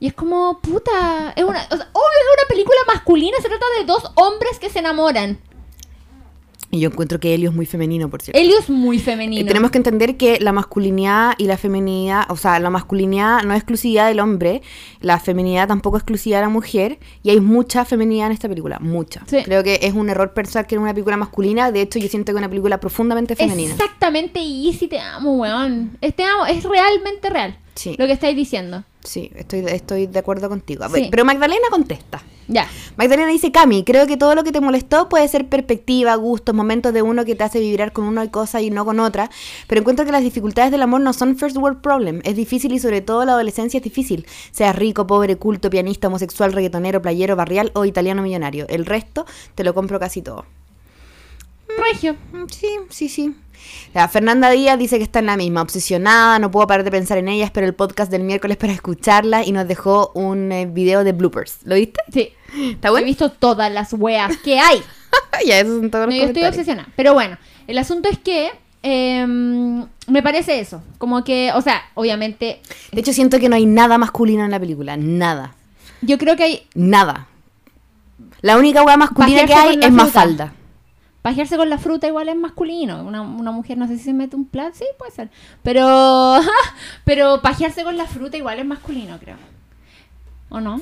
Y 0.00 0.08
es 0.08 0.12
como, 0.12 0.58
puta, 0.60 1.32
es 1.34 1.44
una, 1.44 1.60
o 1.70 1.76
sea, 1.76 1.88
obvio 1.92 2.18
es 2.20 2.38
una 2.40 2.48
película 2.48 2.76
masculina, 2.88 3.38
se 3.40 3.48
trata 3.48 3.64
de 3.78 3.86
dos 3.86 4.10
hombres 4.16 4.58
que 4.58 4.68
se 4.68 4.80
enamoran. 4.80 5.38
Y 6.70 6.80
yo 6.80 6.88
encuentro 6.88 7.20
que 7.20 7.32
Helio 7.32 7.50
es 7.50 7.56
muy 7.56 7.66
femenino, 7.66 8.10
por 8.10 8.22
cierto. 8.22 8.38
Helio 8.38 8.58
es 8.58 8.68
muy 8.68 8.98
femenino. 8.98 9.46
tenemos 9.46 9.70
que 9.70 9.78
entender 9.78 10.16
que 10.16 10.38
la 10.40 10.52
masculinidad 10.52 11.34
y 11.38 11.44
la 11.46 11.56
feminidad, 11.56 12.24
o 12.28 12.36
sea, 12.36 12.58
la 12.58 12.70
masculinidad 12.70 13.42
no 13.44 13.52
es 13.52 13.58
exclusividad 13.58 14.08
del 14.08 14.20
hombre, 14.20 14.62
la 15.00 15.18
feminidad 15.20 15.68
tampoco 15.68 15.96
es 15.96 16.02
exclusividad 16.02 16.38
de 16.38 16.46
la 16.46 16.50
mujer, 16.50 16.98
y 17.22 17.30
hay 17.30 17.40
mucha 17.40 17.84
feminidad 17.84 18.26
en 18.26 18.32
esta 18.32 18.48
película, 18.48 18.78
mucha. 18.80 19.22
Sí. 19.26 19.42
Creo 19.44 19.62
que 19.62 19.78
es 19.82 19.94
un 19.94 20.08
error 20.08 20.34
pensar 20.34 20.66
que 20.66 20.74
es 20.74 20.80
una 20.80 20.92
película 20.92 21.16
masculina, 21.16 21.70
de 21.70 21.82
hecho 21.82 21.98
yo 21.98 22.08
siento 22.08 22.32
que 22.32 22.36
es 22.36 22.38
una 22.38 22.48
película 22.48 22.80
profundamente 22.80 23.36
femenina. 23.36 23.72
Exactamente, 23.72 24.40
y 24.40 24.72
si 24.72 24.88
te 24.88 24.98
amo, 24.98 25.36
weón. 25.36 25.96
Este 26.00 26.24
amo, 26.24 26.46
es 26.46 26.64
realmente 26.64 27.30
real. 27.30 27.58
Sí. 27.74 27.94
Lo 27.98 28.06
que 28.06 28.12
estáis 28.12 28.36
diciendo. 28.36 28.84
Sí, 29.06 29.30
estoy, 29.36 29.60
estoy 29.68 30.06
de 30.08 30.18
acuerdo 30.18 30.48
contigo. 30.48 30.84
A 30.84 30.88
Sí. 30.88 31.00
ver, 31.02 31.10
Pero 31.10 31.24
Magdalena 31.24 31.62
contesta. 31.70 32.20
Ya. 32.48 32.68
Magdalena 32.96 33.28
dice, 33.28 33.50
Cami, 33.52 33.82
creo 33.84 34.06
que 34.06 34.16
todo 34.16 34.34
lo 34.34 34.44
que 34.44 34.52
te 34.52 34.60
molestó 34.60 35.08
puede 35.08 35.26
ser 35.28 35.48
perspectiva, 35.48 36.14
gustos, 36.16 36.54
momentos 36.54 36.92
de 36.92 37.02
uno 37.02 37.24
que 37.24 37.34
te 37.34 37.42
hace 37.44 37.58
vibrar 37.60 37.92
con 37.92 38.04
una 38.04 38.30
cosa 38.30 38.60
y 38.60 38.70
no 38.70 38.84
con 38.84 39.00
otra, 39.00 39.30
pero 39.66 39.80
encuentro 39.80 40.04
que 40.04 40.12
las 40.12 40.22
dificultades 40.22 40.70
del 40.70 40.82
amor 40.82 41.00
no 41.00 41.12
son 41.12 41.36
first 41.36 41.56
world 41.56 41.80
problem, 41.80 42.20
es 42.24 42.36
difícil 42.36 42.72
y 42.72 42.78
sobre 42.78 43.00
todo 43.00 43.24
la 43.24 43.32
adolescencia 43.32 43.78
es 43.78 43.84
difícil, 43.84 44.26
seas 44.52 44.76
rico, 44.76 45.06
pobre, 45.08 45.36
culto, 45.36 45.70
pianista, 45.70 46.06
homosexual, 46.08 46.52
reggaetonero, 46.52 47.02
playero, 47.02 47.34
barrial 47.36 47.72
o 47.74 47.84
italiano 47.84 48.22
millonario, 48.22 48.66
el 48.68 48.86
resto 48.86 49.26
te 49.56 49.64
lo 49.64 49.74
compro 49.74 49.98
casi 49.98 50.22
todo. 50.22 50.44
Regio. 51.92 52.14
Mm, 52.32 52.46
Sí, 52.50 52.68
sí, 52.90 53.08
sí. 53.08 53.34
La 53.94 54.08
Fernanda 54.08 54.50
Díaz 54.50 54.78
dice 54.78 54.98
que 54.98 55.04
está 55.04 55.18
en 55.20 55.26
la 55.26 55.36
misma, 55.36 55.62
obsesionada, 55.62 56.38
no 56.38 56.50
puedo 56.50 56.66
parar 56.66 56.84
de 56.84 56.90
pensar 56.90 57.18
en 57.18 57.28
ellas, 57.28 57.50
pero 57.52 57.66
el 57.66 57.74
podcast 57.74 58.10
del 58.10 58.22
miércoles 58.24 58.56
para 58.56 58.72
escucharla 58.72 59.44
y 59.44 59.52
nos 59.52 59.66
dejó 59.68 60.10
un 60.14 60.52
eh, 60.52 60.66
video 60.66 61.02
de 61.04 61.12
bloopers. 61.12 61.58
¿Lo 61.64 61.74
viste? 61.76 62.00
Sí. 62.12 62.32
¿Está 62.72 62.88
He 62.88 62.90
bueno? 62.90 63.06
visto 63.06 63.30
todas 63.30 63.72
las 63.72 63.92
weas 63.92 64.36
que 64.38 64.58
hay. 64.58 64.82
ya, 65.46 65.60
esos 65.60 65.80
son 65.80 65.90
todos 65.90 66.06
No, 66.06 66.12
los 66.12 66.20
yo 66.20 66.26
estoy 66.26 66.44
obsesionada. 66.44 66.88
Pero 66.96 67.14
bueno, 67.14 67.38
El 67.66 67.78
asunto 67.78 68.08
es 68.08 68.18
que 68.18 68.50
em, 68.82 69.84
me 70.08 70.22
parece 70.22 70.60
eso. 70.60 70.82
Como 70.98 71.24
que, 71.24 71.50
o 71.54 71.60
sea, 71.62 71.82
obviamente, 71.94 72.60
De 72.92 73.00
hecho, 73.00 73.12
siento 73.12 73.38
que 73.40 73.48
no 73.48 73.56
hay 73.56 73.66
nada 73.66 73.98
masculino 73.98 74.44
en 74.44 74.50
la 74.50 74.60
película. 74.60 74.96
Nada. 74.96 75.54
yo 76.02 76.18
creo 76.18 76.36
que 76.36 76.44
hay. 76.44 76.66
Nada. 76.74 77.26
La 78.42 78.56
única 78.58 78.82
hueá 78.84 78.96
masculina 78.96 79.44
que 79.46 79.54
hay 79.54 79.78
es 79.82 79.90
más 79.90 80.10
fruta. 80.10 80.20
falda. 80.20 80.52
Pajearse 81.26 81.56
con 81.56 81.68
la 81.68 81.76
fruta 81.76 82.06
igual 82.06 82.28
es 82.28 82.36
masculino. 82.36 83.02
Una, 83.02 83.20
una 83.22 83.50
mujer 83.50 83.76
no 83.76 83.88
sé 83.88 83.98
si 83.98 84.04
se 84.04 84.12
mete 84.12 84.36
un 84.36 84.44
plato, 84.46 84.76
sí, 84.78 84.84
puede 84.96 85.10
ser. 85.10 85.28
Pero, 85.64 86.38
pero 87.04 87.42
pajearse 87.42 87.82
con 87.82 87.96
la 87.96 88.06
fruta 88.06 88.36
igual 88.36 88.60
es 88.60 88.64
masculino, 88.64 89.18
creo. 89.18 89.34
¿O 90.50 90.60
no? 90.60 90.80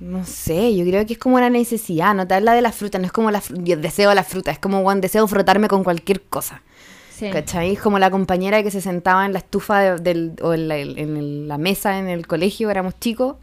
No 0.00 0.24
sé, 0.24 0.74
yo 0.76 0.84
creo 0.84 1.06
que 1.06 1.12
es 1.12 1.20
como 1.20 1.36
una 1.36 1.50
necesidad. 1.50 2.16
No 2.16 2.22
habla 2.28 2.52
de 2.54 2.62
la 2.62 2.72
fruta, 2.72 2.98
no 2.98 3.06
es 3.06 3.12
como 3.12 3.30
la 3.30 3.40
yo 3.62 3.76
deseo 3.76 4.12
la 4.12 4.24
fruta, 4.24 4.50
es 4.50 4.58
como, 4.58 4.82
bueno, 4.82 5.00
deseo 5.00 5.24
frotarme 5.28 5.68
con 5.68 5.84
cualquier 5.84 6.22
cosa. 6.22 6.60
Sí. 7.14 7.30
¿Cachai? 7.30 7.76
Como 7.76 8.00
la 8.00 8.10
compañera 8.10 8.64
que 8.64 8.72
se 8.72 8.80
sentaba 8.80 9.24
en 9.24 9.32
la 9.32 9.38
estufa 9.38 9.78
de- 9.78 9.98
del, 10.02 10.32
o 10.42 10.52
en, 10.52 10.66
la, 10.66 10.78
en 10.78 11.46
la 11.46 11.58
mesa 11.58 11.96
en 12.00 12.08
el 12.08 12.26
colegio, 12.26 12.70
éramos 12.70 12.98
chicos, 12.98 13.36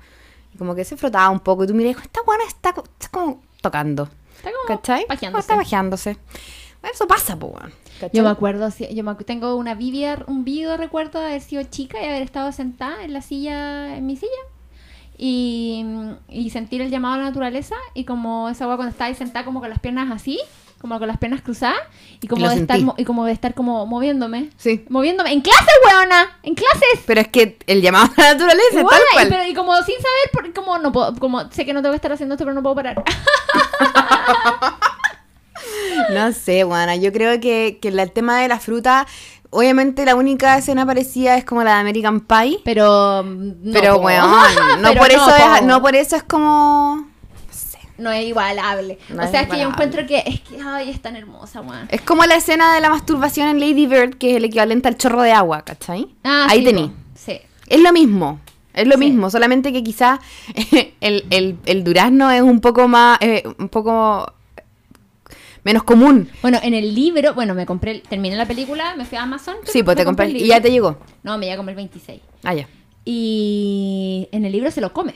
y 0.54 0.58
como 0.58 0.76
que 0.76 0.84
se 0.84 0.98
frotaba 0.98 1.30
un 1.30 1.40
poco. 1.40 1.64
Y 1.64 1.68
tú 1.68 1.74
miras, 1.74 1.96
esta 2.04 2.22
buena 2.26 2.44
está, 2.46 2.72
está 2.72 3.08
como 3.12 3.42
tocando. 3.62 4.10
Está 4.46 4.52
como 4.52 4.80
¿Cachai? 4.80 5.06
pajeándose. 5.08 5.42
Está 5.42 5.56
pajeándose. 5.56 6.18
Bueno, 6.82 6.94
eso 6.94 7.08
pasa, 7.08 7.36
pues. 7.36 7.54
Yo 8.14 8.24
me 8.24 8.30
acuerdo, 8.30 8.70
yo 8.70 9.04
me 9.04 9.16
tengo 9.16 9.56
una 9.56 9.74
vivia, 9.74 10.24
un 10.28 10.44
vívido 10.44 10.78
recuerdo 10.78 11.20
de 11.20 11.28
haber 11.28 11.42
sido 11.42 11.64
chica 11.64 12.00
y 12.02 12.06
haber 12.06 12.22
estado 12.22 12.52
sentada 12.52 13.04
en 13.04 13.14
la 13.14 13.22
silla, 13.22 13.98
en 13.98 14.06
mi 14.06 14.18
silla, 14.18 14.32
y, 15.18 15.84
y 16.30 16.50
sentir 16.52 16.82
el 16.82 16.92
llamado 16.92 17.16
a 17.16 17.18
la 17.18 17.24
naturaleza, 17.24 17.76
y 17.96 18.04
como 18.04 18.50
esa 18.50 18.66
agua 18.66 18.76
cuando 18.76 18.92
estaba 18.92 19.08
ahí 19.08 19.16
sentada 19.16 19.46
como 19.46 19.62
con 19.62 19.70
las 19.70 19.80
piernas 19.80 20.12
así, 20.12 20.40
como 20.80 21.00
con 21.00 21.08
las 21.08 21.18
piernas 21.18 21.42
cruzadas, 21.42 21.80
y 22.22 22.28
como 22.28 22.44
lo 22.46 22.50
de 22.52 22.58
estar 22.62 22.78
sentí. 22.78 22.94
y 23.02 23.06
como 23.06 23.26
de 23.26 23.32
estar 23.32 23.54
como 23.56 23.86
moviéndome. 23.88 24.50
Sí. 24.58 24.86
Moviéndome. 24.90 25.32
¡En 25.34 25.42
clases, 25.42 25.68
weona! 25.86 26.38
¡En 26.44 26.54
clases! 26.54 27.00
Pero 27.06 27.22
es 27.22 27.28
que 27.30 27.58
el 27.68 27.82
llamado 27.82 28.06
a 28.18 28.22
la 28.22 28.34
naturaleza, 28.34 28.80
Igual, 28.80 28.90
tal 28.90 29.02
y, 29.02 29.14
cual. 29.14 29.28
pero, 29.30 29.46
y 29.46 29.54
como 29.54 29.76
sin 29.78 29.96
saber, 29.96 30.30
por- 30.32 30.54
como 30.54 30.78
no 30.78 30.92
puedo, 30.92 31.16
como 31.16 31.50
sé 31.52 31.66
que 31.66 31.74
no 31.74 31.82
tengo 31.82 31.94
que 31.94 31.98
estar 31.98 32.12
haciendo 32.12 32.36
esto, 32.36 32.46
pero 32.46 32.54
no 32.54 32.62
puedo 32.62 32.76
parar. 32.76 33.04
No 36.12 36.32
sé, 36.34 36.64
buena. 36.64 36.96
Yo 36.96 37.12
creo 37.12 37.40
que, 37.40 37.80
que 37.82 37.88
el 37.88 38.12
tema 38.12 38.40
de 38.40 38.48
la 38.48 38.60
fruta, 38.60 39.08
obviamente 39.50 40.06
la 40.06 40.16
única 40.16 40.58
escena 40.58 40.86
parecida 40.86 41.38
es 41.38 41.46
como 41.46 41.64
la 41.64 41.76
de 41.76 41.80
American 41.80 42.20
Pie. 42.22 42.60
Pero, 42.64 43.24
mm, 43.24 43.54
no, 43.64 43.74
pero, 43.74 43.98
weón, 43.98 44.30
no 44.82 44.90
Pero 44.90 45.02
por 45.02 45.12
eso 45.12 45.26
po. 45.26 45.56
es, 45.56 45.62
no 45.64 45.82
por 45.82 45.96
eso 45.96 46.16
es 46.18 46.24
como. 46.24 47.08
No 47.98 48.12
es 48.12 48.26
igualable. 48.28 48.98
No 49.10 49.24
o 49.24 49.28
sea, 49.28 49.42
es 49.42 49.48
que 49.50 49.58
yo 49.60 49.70
encuentro 49.70 50.06
que 50.06 50.24
es 50.26 50.42
que, 50.42 50.58
ay, 50.62 50.90
es 50.90 51.02
tan 51.02 51.16
hermosa, 51.16 51.62
weón. 51.62 51.88
Es 51.90 52.02
como 52.02 52.26
la 52.26 52.36
escena 52.36 52.74
de 52.76 52.82
la 52.82 52.90
masturbación 52.90 53.48
en 53.48 53.60
Lady 53.60 53.86
Bird, 53.88 54.16
que 54.18 54.32
es 54.32 54.38
el 54.38 54.46
equivalente 54.46 54.88
al 54.88 54.98
chorro 54.98 55.22
de 55.22 55.32
agua, 55.32 55.62
¿cachai? 55.64 56.08
Ah, 56.24 56.48
Ahí 56.50 56.60
sí, 56.60 56.66
tení. 56.66 56.92
Sí. 57.16 57.40
Es 57.68 57.80
lo 57.80 57.94
mismo. 57.94 58.40
Es 58.74 58.86
lo 58.88 58.94
Sí. 58.96 59.00
mismo, 59.00 59.30
solamente 59.30 59.72
que 59.72 59.82
quizás 59.84 60.20
el, 61.00 61.26
el, 61.30 61.58
el 61.66 61.84
durazno 61.86 62.30
es 62.32 62.42
un 62.42 62.60
poco 62.60 62.88
más, 62.90 63.18
eh, 63.22 63.44
un 63.58 63.70
poco 63.70 64.34
menos 65.64 65.84
común. 65.84 66.30
Bueno, 66.42 66.60
en 66.62 66.74
el 66.74 66.94
libro, 66.94 67.34
bueno, 67.34 67.56
me 67.56 67.66
compré, 67.66 68.02
terminé 68.02 68.36
la 68.36 68.46
película, 68.46 68.94
me 68.98 69.06
fui 69.06 69.18
a 69.18 69.24
Amazon. 69.24 69.56
Sí, 69.64 69.82
pues 69.82 69.96
te 69.96 70.04
compré 70.04 70.26
el 70.26 70.36
y 70.38 70.48
ya 70.48 70.60
te 70.62 70.70
llegó. 70.72 70.98
No, 71.24 71.38
me 71.38 71.46
llega 71.46 71.56
como 71.58 71.70
el 71.70 71.76
26. 71.78 72.20
Ah, 72.44 72.54
ya. 72.54 72.68
Y 73.06 74.28
en 74.34 74.44
el 74.46 74.52
libro 74.52 74.70
se 74.72 74.82
lo 74.82 74.92
come. 74.92 75.14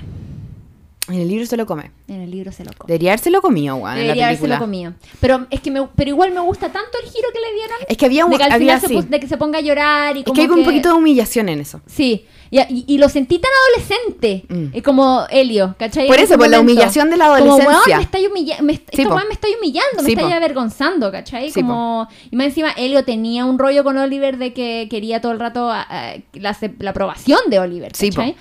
En 1.09 1.15
el 1.19 1.27
libro 1.27 1.45
se 1.45 1.57
lo 1.57 1.65
come. 1.65 1.91
En 2.07 2.21
el 2.21 2.29
libro 2.31 2.51
se 2.51 2.63
lo 2.63 2.71
come. 2.77 2.87
Debería 2.87 3.11
habérselo 3.11 3.41
comido, 3.41 3.75
weón, 3.77 3.95
Debería 3.95 4.27
haberse 4.27 4.47
lo 4.47 4.59
comido. 4.59 4.93
Pero 5.19 5.47
es 5.49 5.59
que 5.59 5.71
me, 5.71 5.87
pero 5.95 6.09
igual 6.09 6.31
me 6.31 6.39
gusta 6.41 6.71
tanto 6.71 6.97
el 7.03 7.09
giro 7.09 7.27
que 7.33 7.39
le 7.39 7.53
dieron. 7.55 7.77
Es 7.87 7.97
que 7.97 8.05
había 8.05 8.25
un 8.25 8.31
de 8.31 8.37
que 8.37 8.43
al 8.43 8.51
había 8.51 8.79
final 8.79 8.81
se, 8.81 9.01
sí. 9.03 9.09
de 9.09 9.19
que 9.19 9.27
se 9.27 9.37
ponga 9.37 9.57
a 9.57 9.61
llorar 9.61 10.15
y 10.15 10.19
Es 10.19 10.25
como 10.25 10.35
que 10.35 10.41
hay 10.41 10.47
un 10.47 10.63
poquito 10.63 10.89
de 10.89 10.95
humillación 10.95 11.49
en 11.49 11.59
eso. 11.61 11.81
Sí, 11.87 12.25
y, 12.51 12.59
y- 12.59 12.85
y 12.87 12.97
lo 12.97 13.09
sentí 13.09 13.39
tan 13.39 13.51
adolescente, 13.69 14.45
Mm. 14.49 14.75
eh, 14.75 14.81
como 14.81 15.25
Helio, 15.29 15.75
¿cachai? 15.79 16.07
Por 16.07 16.19
eso, 16.19 16.37
por 16.37 16.47
la 16.49 16.59
humillación 16.59 17.09
de 17.09 17.17
la 17.17 17.25
Como, 17.27 17.55
weón, 17.55 17.61
adolescencia. 17.61 17.97
me 17.97 18.03
está 18.03 18.17
humilla- 18.19 18.61
me, 18.61 18.73
Sí, 18.75 18.81
me 19.05 19.33
está 19.33 19.47
humillando, 19.57 20.03
me 20.03 20.09
está 20.09 20.35
avergonzando, 20.35 21.11
¿cachai? 21.11 21.51
Como, 21.51 22.07
y 22.31 22.35
más 22.35 22.47
encima, 22.47 22.71
Helio 22.77 23.03
tenía 23.03 23.45
un 23.45 23.57
rollo 23.59 23.83
con 23.83 23.97
Oliver 23.97 24.37
de 24.37 24.53
que 24.53 24.87
quería 24.89 25.21
todo 25.21 25.31
el 25.31 25.39
rato 25.39 25.69
ah, 25.71 25.85
ah, 25.89 26.13
la, 26.33 26.57
la 26.79 26.89
aprobación 26.91 27.39
de 27.47 27.59
Oliver, 27.59 27.91
Sí, 27.95 28.09
¿cachai? 28.09 28.35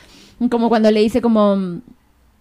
Como 0.50 0.68
cuando 0.68 0.90
le 0.90 1.00
dice 1.00 1.20
como... 1.20 1.80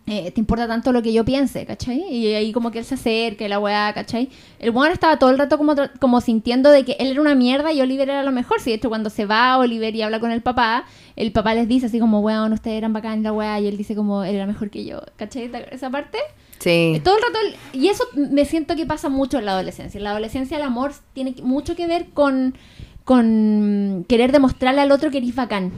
eh, 0.10 0.32
te 0.32 0.40
importa 0.40 0.68
tanto 0.68 0.94
lo 0.94 1.02
que 1.02 1.12
yo 1.12 1.26
piense, 1.26 1.66
¿cachai? 1.66 2.02
Y 2.10 2.34
ahí 2.34 2.54
como 2.54 2.72
que 2.72 2.80
él 2.80 2.86
se 2.86 2.96
acerca 2.96 3.44
y 3.46 3.50
la 3.50 3.60
weá, 3.60 3.92
¿cachai? 3.94 4.30
El 4.58 4.70
weón 4.72 4.92
estaba 4.94 5.20
todo 5.20 5.30
el 5.32 5.38
rato 5.38 5.58
como, 5.58 5.76
como 6.00 6.22
sintiendo 6.22 6.72
de 6.72 6.86
que 6.86 6.96
él 7.00 7.08
era 7.12 7.20
una 7.20 7.36
mierda 7.36 7.74
y 7.74 7.82
Oliver 7.82 8.10
era 8.10 8.24
lo 8.24 8.32
mejor. 8.32 8.62
Si 8.62 8.70
de 8.70 8.78
hecho 8.78 8.88
cuando 8.88 9.10
se 9.10 9.26
va 9.26 9.58
Oliver 9.58 9.94
y 9.96 10.02
habla 10.02 10.22
con 10.22 10.32
el 10.32 10.42
papá, 10.42 10.86
el 11.18 11.34
papá 11.34 11.54
les 11.56 11.68
dice 11.68 11.88
así 11.88 12.00
como, 12.00 12.22
weón, 12.22 12.54
ustedes 12.54 12.78
eran 12.78 12.94
bacán 12.94 13.22
la 13.22 13.34
weá, 13.34 13.60
y 13.60 13.68
él 13.68 13.76
dice 13.76 13.96
como, 13.96 14.24
él 14.24 14.36
era 14.36 14.46
mejor 14.48 14.70
que 14.70 14.86
yo, 14.86 15.02
¿cachai? 15.18 15.50
¿Te- 15.50 15.76
Esa 15.76 15.90
parte. 15.90 16.18
Sí. 16.60 17.02
Todo 17.04 17.18
el 17.18 17.22
rato, 17.24 17.40
y 17.74 17.88
eso 17.90 18.04
me 18.16 18.46
siento 18.46 18.76
que 18.78 18.86
pasa 18.86 19.10
mucho 19.10 19.38
en 19.40 19.46
la 19.46 19.52
adolescencia. 19.52 19.98
En 19.98 20.06
la 20.06 20.12
adolescencia 20.12 20.56
el 20.58 20.64
amor 20.64 20.94
tiene 21.14 21.36
mucho 21.44 21.76
que 21.76 21.86
ver 21.86 22.06
con, 22.14 22.56
con 23.04 24.06
querer 24.08 24.32
demostrarle 24.32 24.82
al 24.82 24.92
otro 24.92 25.12
que 25.12 25.18
eres 25.20 25.36
bacán. 25.36 25.72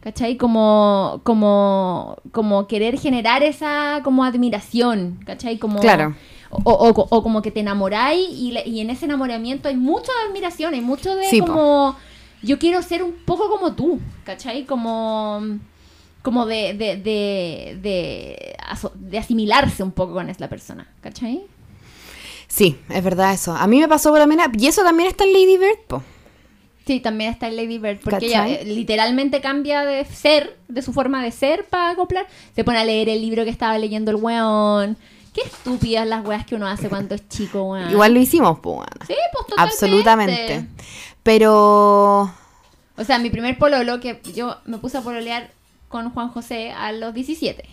¿Cachai? 0.00 0.36
Como, 0.38 1.20
como, 1.24 2.16
como 2.32 2.66
querer 2.66 2.98
generar 2.98 3.42
esa 3.42 4.00
como 4.02 4.24
admiración, 4.24 5.18
¿cachai? 5.26 5.58
Como, 5.58 5.80
Claro. 5.80 6.14
O, 6.50 6.72
o- 6.72 7.06
o 7.10 7.22
como 7.22 7.42
que 7.42 7.50
te 7.50 7.60
enamoráis 7.60 8.26
y, 8.30 8.56
y 8.66 8.80
en 8.80 8.90
ese 8.90 9.04
enamoramiento 9.04 9.68
hay 9.68 9.76
mucho 9.76 10.10
de 10.10 10.28
admiración, 10.28 10.74
hay 10.74 10.80
mucho 10.80 11.14
de 11.14 11.24
Sí, 11.28 11.40
po. 11.40 11.46
como, 11.48 11.96
yo 12.42 12.58
quiero 12.58 12.82
ser 12.82 13.02
un 13.04 13.12
poco 13.24 13.48
como 13.50 13.74
tú, 13.74 14.00
¿cachai? 14.24 14.64
Como, 14.64 15.42
como 16.22 16.46
de, 16.46 16.74
de, 16.74 16.96
de, 16.96 17.78
de, 17.80 18.56
de 18.94 19.18
asimilarse 19.18 19.82
un 19.82 19.92
poco 19.92 20.14
con 20.14 20.28
esa 20.28 20.48
persona, 20.48 20.88
¿cachai? 21.02 21.42
Sí, 22.48 22.76
es 22.88 23.04
verdad 23.04 23.32
eso. 23.32 23.54
A 23.54 23.66
mí 23.68 23.78
me 23.78 23.86
pasó 23.86 24.10
por 24.10 24.18
la 24.18 24.26
mena. 24.26 24.50
Y 24.58 24.66
eso 24.66 24.82
también 24.82 25.08
está 25.08 25.22
en 25.24 25.32
Lady 25.32 25.56
Bird, 25.56 25.78
po. 25.86 26.02
Sí, 26.90 26.98
también 26.98 27.30
está 27.30 27.46
en 27.46 27.54
Lady 27.54 27.78
Bird, 27.78 28.00
porque 28.00 28.26
¿Cachai? 28.26 28.54
ella 28.54 28.62
eh, 28.62 28.64
literalmente 28.64 29.40
cambia 29.40 29.84
de 29.84 30.04
ser, 30.04 30.58
de 30.66 30.82
su 30.82 30.92
forma 30.92 31.22
de 31.22 31.30
ser 31.30 31.64
para 31.66 31.90
acoplar. 31.90 32.26
Se 32.56 32.64
pone 32.64 32.78
a 32.78 32.84
leer 32.84 33.08
el 33.08 33.20
libro 33.20 33.44
que 33.44 33.50
estaba 33.50 33.78
leyendo 33.78 34.10
el 34.10 34.16
weón. 34.16 34.96
Qué 35.32 35.42
estúpidas 35.42 36.04
las 36.04 36.26
weas 36.26 36.44
que 36.44 36.56
uno 36.56 36.66
hace 36.66 36.88
cuando 36.88 37.14
es 37.14 37.28
chico, 37.28 37.62
weón. 37.62 37.92
Igual 37.92 38.12
lo 38.12 38.18
hicimos, 38.18 38.58
weona. 38.64 38.88
Sí, 39.06 39.14
pues 39.32 39.46
totalmente. 39.46 39.72
Absolutamente. 39.72 40.66
Pero. 41.22 42.22
O 42.96 43.04
sea, 43.06 43.20
mi 43.20 43.30
primer 43.30 43.56
pololo, 43.56 44.00
que 44.00 44.20
yo 44.34 44.56
me 44.64 44.78
puse 44.78 44.98
a 44.98 45.02
pololear 45.02 45.48
con 45.86 46.10
Juan 46.10 46.30
José 46.30 46.72
a 46.72 46.90
los 46.90 47.14
17. 47.14 47.68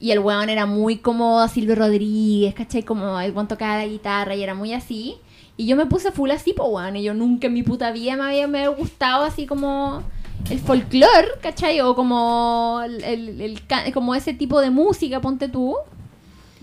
Y 0.00 0.10
el 0.10 0.18
weón 0.18 0.50
era 0.50 0.66
muy 0.66 0.98
como 0.98 1.48
Silvio 1.48 1.76
Rodríguez, 1.76 2.54
¿cachai? 2.54 2.82
Como 2.82 3.18
el 3.20 3.32
weón 3.32 3.48
tocaba 3.48 3.78
la 3.78 3.86
guitarra 3.86 4.34
y 4.34 4.42
era 4.42 4.52
muy 4.52 4.74
así. 4.74 5.16
Y 5.58 5.66
yo 5.66 5.76
me 5.76 5.84
puse 5.86 6.10
full 6.12 6.30
así, 6.30 6.54
pues 6.54 6.68
weón. 6.72 6.96
Y 6.96 7.02
yo 7.02 7.12
nunca 7.12 7.48
en 7.48 7.52
mi 7.52 7.62
puta 7.62 7.90
vida 7.92 8.16
me 8.16 8.22
había, 8.24 8.46
me 8.46 8.58
había 8.64 8.70
gustado 8.76 9.24
así 9.24 9.44
como 9.44 10.02
el 10.48 10.58
folclore, 10.60 11.28
¿cachai? 11.42 11.80
O 11.82 11.94
como, 11.94 12.80
el, 12.84 13.02
el- 13.04 13.60
como 13.92 14.14
ese 14.14 14.32
tipo 14.32 14.60
de 14.60 14.70
música, 14.70 15.20
ponte 15.20 15.48
tú. 15.48 15.76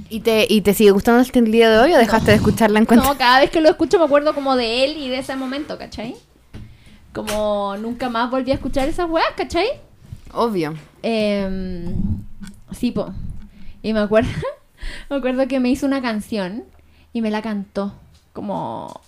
¿Y 0.09 0.21
te, 0.21 0.47
¿Y 0.49 0.61
te 0.61 0.73
sigue 0.73 0.91
gustando 0.91 1.19
hasta 1.21 1.37
el 1.39 1.51
día 1.51 1.69
de 1.69 1.77
hoy 1.79 1.93
o 1.93 1.97
dejaste 1.97 2.31
de 2.31 2.37
escucharla 2.37 2.79
en 2.79 2.85
cuenta? 2.85 3.05
No, 3.05 3.17
cada 3.17 3.39
vez 3.41 3.49
que 3.51 3.59
lo 3.61 3.69
escucho 3.69 3.99
me 3.99 4.05
acuerdo 4.05 4.33
como 4.33 4.55
de 4.55 4.85
él 4.85 4.97
y 4.97 5.09
de 5.09 5.19
ese 5.19 5.35
momento, 5.35 5.77
¿cachai? 5.77 6.15
Como 7.13 7.75
nunca 7.77 8.09
más 8.09 8.29
volví 8.31 8.51
a 8.51 8.55
escuchar 8.55 8.87
esas 8.87 9.09
weas, 9.09 9.27
¿cachai? 9.35 9.67
Obvio. 10.33 10.73
Eh, 11.01 11.85
sí, 12.71 12.91
po. 12.91 13.13
Y 13.81 13.93
me 13.93 13.99
acuerdo, 13.99 14.29
me 15.09 15.17
acuerdo 15.17 15.47
que 15.47 15.59
me 15.59 15.69
hizo 15.69 15.85
una 15.85 16.01
canción 16.01 16.63
y 17.13 17.21
me 17.21 17.31
la 17.31 17.41
cantó 17.41 17.93
como 18.35 19.01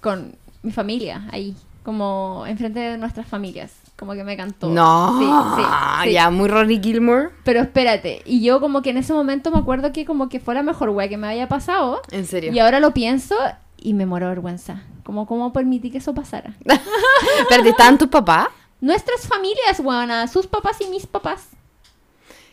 con 0.00 0.34
mi 0.62 0.72
familia 0.72 1.28
ahí, 1.30 1.54
como 1.84 2.44
enfrente 2.46 2.80
de 2.80 2.98
nuestras 2.98 3.26
familias, 3.28 3.72
como 3.96 4.14
que 4.14 4.24
me 4.24 4.36
cantó. 4.36 4.68
No, 4.68 5.18
Sí, 5.18 5.24
sí, 5.60 5.62
sí. 6.04 6.12
ya, 6.12 6.30
muy 6.30 6.48
Rory 6.48 6.80
Gilmore. 6.82 7.28
Pero 7.44 7.60
espérate, 7.60 8.22
y 8.24 8.42
yo 8.42 8.60
como 8.60 8.82
que 8.82 8.90
en 8.90 8.96
ese 8.96 9.12
momento 9.12 9.50
me 9.50 9.58
acuerdo 9.58 9.92
que 9.92 10.04
como 10.04 10.28
que 10.28 10.40
fue 10.40 10.54
la 10.54 10.62
mejor 10.62 10.88
wea 10.90 11.08
que 11.08 11.16
me 11.16 11.28
había 11.28 11.46
pasado. 11.48 12.00
En 12.10 12.26
serio. 12.26 12.52
Y 12.52 12.58
ahora 12.58 12.80
lo 12.80 12.92
pienso 12.92 13.36
y 13.76 13.94
me 13.94 14.06
muero 14.06 14.26
de 14.26 14.30
vergüenza. 14.30 14.82
Como 15.04 15.26
cómo 15.26 15.52
permití 15.52 15.90
que 15.90 15.98
eso 15.98 16.14
pasara. 16.14 16.54
Espérate, 17.40 17.68
¿estaban 17.70 17.98
tus 17.98 18.08
papás? 18.08 18.48
Nuestras 18.80 19.26
familias, 19.26 19.80
weona, 19.80 20.26
sus 20.28 20.46
papás 20.46 20.80
y 20.80 20.88
mis 20.88 21.06
papás. 21.06 21.48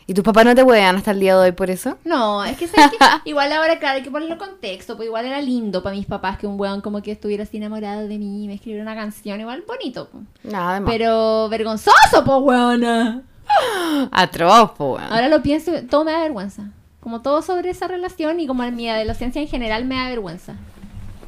¿Y 0.08 0.14
tus 0.14 0.22
papás 0.22 0.44
no 0.44 0.54
te 0.54 0.62
huevean 0.62 0.94
hasta 0.96 1.10
el 1.10 1.18
día 1.18 1.34
de 1.34 1.46
hoy 1.46 1.52
por 1.52 1.68
eso? 1.68 1.98
No, 2.04 2.44
es 2.44 2.56
que, 2.56 2.68
¿sabes 2.68 2.92
qué? 2.92 2.98
igual 3.30 3.50
ahora, 3.52 3.80
claro, 3.80 3.96
hay 3.96 4.04
que 4.04 4.10
ponerlo 4.10 4.34
en 4.34 4.38
contexto, 4.38 4.96
pues 4.96 5.06
igual 5.06 5.26
era 5.26 5.40
lindo 5.40 5.82
para 5.82 5.96
mis 5.96 6.06
papás 6.06 6.38
que 6.38 6.46
un 6.46 6.60
weón 6.60 6.80
como 6.80 7.02
que 7.02 7.10
estuviera 7.10 7.42
así 7.42 7.56
enamorado 7.56 8.06
de 8.06 8.16
mí 8.16 8.44
y 8.44 8.46
me 8.46 8.54
escribiera 8.54 8.82
una 8.84 8.94
canción, 8.94 9.40
igual 9.40 9.64
bonito. 9.66 10.08
po. 10.08 10.20
Nada 10.44 10.74
de 10.74 10.80
más. 10.80 10.90
Pero 10.92 11.48
vergonzoso, 11.48 12.24
pues 12.24 12.38
weona. 12.40 13.22
Atroz, 14.12 14.70
po, 14.72 14.94
weón. 14.94 15.12
Ahora 15.12 15.28
lo 15.28 15.42
pienso, 15.42 15.72
todo 15.90 16.04
me 16.04 16.12
da 16.12 16.20
vergüenza. 16.20 16.70
Como 17.00 17.20
todo 17.22 17.42
sobre 17.42 17.70
esa 17.70 17.88
relación 17.88 18.38
y 18.38 18.46
como 18.46 18.62
mi 18.70 18.88
adolescencia 18.88 19.42
en 19.42 19.48
general 19.48 19.86
me 19.86 19.96
da 19.96 20.08
vergüenza. 20.08 20.54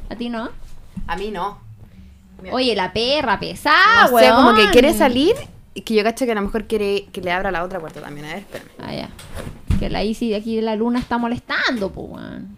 ¿A 0.09 0.15
ti 0.15 0.29
no? 0.29 0.49
A 1.05 1.17
mí 1.17 1.31
no. 1.31 1.59
Oye, 2.53 2.73
la 2.75 2.93
perra 2.93 3.41
pesada, 3.41 4.03
no 4.03 4.07
sé, 4.07 4.13
weón. 4.13 4.35
como 4.37 4.55
que 4.55 4.69
quiere 4.71 4.93
salir 4.93 5.35
que 5.81 5.95
yo 5.95 6.03
cacho 6.03 6.25
que 6.25 6.31
a 6.31 6.35
lo 6.35 6.41
mejor 6.41 6.65
quiere 6.65 7.07
que 7.11 7.21
le 7.21 7.31
abra 7.31 7.51
la 7.51 7.63
otra 7.63 7.79
puerta 7.79 8.01
también. 8.01 8.25
A 8.25 8.29
ver, 8.29 8.39
espérame. 8.39 8.69
Ah, 8.79 8.93
ya. 8.93 9.09
Que 9.79 9.89
la 9.89 10.03
Isi 10.03 10.29
de 10.29 10.35
aquí 10.35 10.55
de 10.55 10.61
la 10.61 10.75
luna 10.75 10.99
está 10.99 11.17
molestando, 11.17 11.91
pues, 11.91 12.07
weón. 12.09 12.57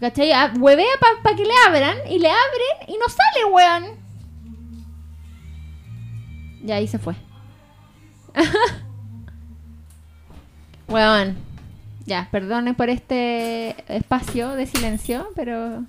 ¿Cachai? 0.00 0.32
Ah, 0.32 0.52
Huevea 0.58 0.86
para 1.22 1.36
que 1.36 1.44
le 1.44 1.52
abran 1.66 1.98
y 2.10 2.18
le 2.18 2.28
abren 2.28 2.88
y 2.88 2.96
no 2.96 3.06
sale, 3.08 3.44
weón. 3.52 4.00
Ya 6.62 6.76
ahí 6.76 6.88
se 6.88 6.98
fue. 6.98 7.14
weón. 10.88 11.36
Ya, 12.06 12.28
perdone 12.30 12.74
por 12.74 12.88
este 12.88 13.76
espacio 13.94 14.50
de 14.50 14.66
silencio, 14.66 15.28
pero... 15.36 15.84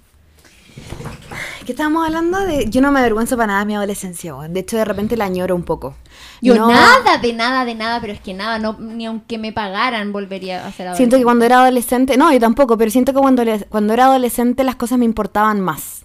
¿Qué 1.65 1.73
estábamos 1.73 2.05
hablando 2.05 2.39
de.? 2.39 2.69
Yo 2.69 2.81
no 2.81 2.91
me 2.91 2.99
avergüenzo 2.99 3.35
para 3.37 3.47
nada 3.47 3.59
de 3.61 3.65
mi 3.67 3.75
adolescencia. 3.75 4.33
De 4.49 4.59
hecho, 4.61 4.77
de 4.77 4.85
repente 4.85 5.15
la 5.15 5.25
añoro 5.25 5.55
un 5.55 5.63
poco. 5.63 5.95
Yo 6.41 6.55
No- 6.55 6.67
nada, 6.69 7.17
de 7.21 7.33
nada, 7.33 7.65
de 7.65 7.75
nada, 7.75 8.01
pero 8.01 8.13
es 8.13 8.19
que 8.19 8.33
nada, 8.33 8.57
no, 8.59 8.77
ni 8.79 9.05
aunque 9.05 9.37
me 9.37 9.53
pagaran 9.53 10.11
volvería 10.11 10.65
a 10.65 10.67
hacer 10.69 10.93
Siento 10.95 11.17
que 11.17 11.23
cuando 11.23 11.45
era 11.45 11.61
adolescente. 11.61 12.17
No, 12.17 12.31
yo 12.33 12.39
tampoco, 12.39 12.77
pero 12.77 12.89
siento 12.91 13.13
que 13.13 13.19
cuando, 13.19 13.43
cuando 13.69 13.93
era 13.93 14.05
adolescente 14.05 14.63
las 14.63 14.75
cosas 14.75 14.97
me 14.97 15.05
importaban 15.05 15.61
más. 15.61 16.00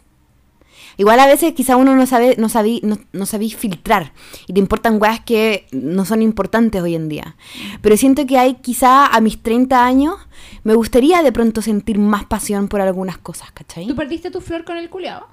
Igual 0.97 1.21
a 1.21 1.27
veces 1.27 1.53
quizá 1.53 1.77
uno 1.77 1.95
no 1.95 2.07
sabe, 2.07 2.37
no 2.39 2.49
sabí, 2.49 2.81
no, 2.83 2.99
no 3.13 3.27
sabí 3.27 3.51
filtrar 3.51 4.13
y 4.47 4.53
te 4.53 4.61
importan 4.61 5.01
weas 5.01 5.21
que 5.21 5.67
no 5.73 6.05
son 6.05 6.23
importantes 6.23 6.83
hoy 6.83 6.95
en 6.95 7.09
día. 7.09 7.37
Pero 7.83 7.97
siento 7.97 8.27
que 8.27 8.39
hay 8.39 8.55
quizá 8.55 9.07
a 9.07 9.21
mis 9.21 9.43
30 9.43 9.85
años 9.85 10.17
me 10.65 10.75
gustaría 10.75 11.23
de 11.23 11.33
pronto 11.33 11.63
sentir 11.63 11.99
más 11.99 12.25
pasión 12.25 12.69
por 12.69 12.81
algunas 12.81 13.19
cosas, 13.19 13.51
¿cachai? 13.53 13.87
¿Tú 13.87 13.95
perdiste 13.95 14.31
tu 14.31 14.41
flor 14.41 14.65
con 14.65 14.77
el 14.77 14.89
culiao? 14.91 15.27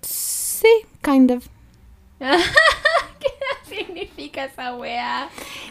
Sí, 0.00 0.68
kind 1.02 1.32
of. 1.32 1.46
¿Qué 3.20 3.76
significa 3.76 4.44
esa 4.44 4.76
wea? 4.76 5.28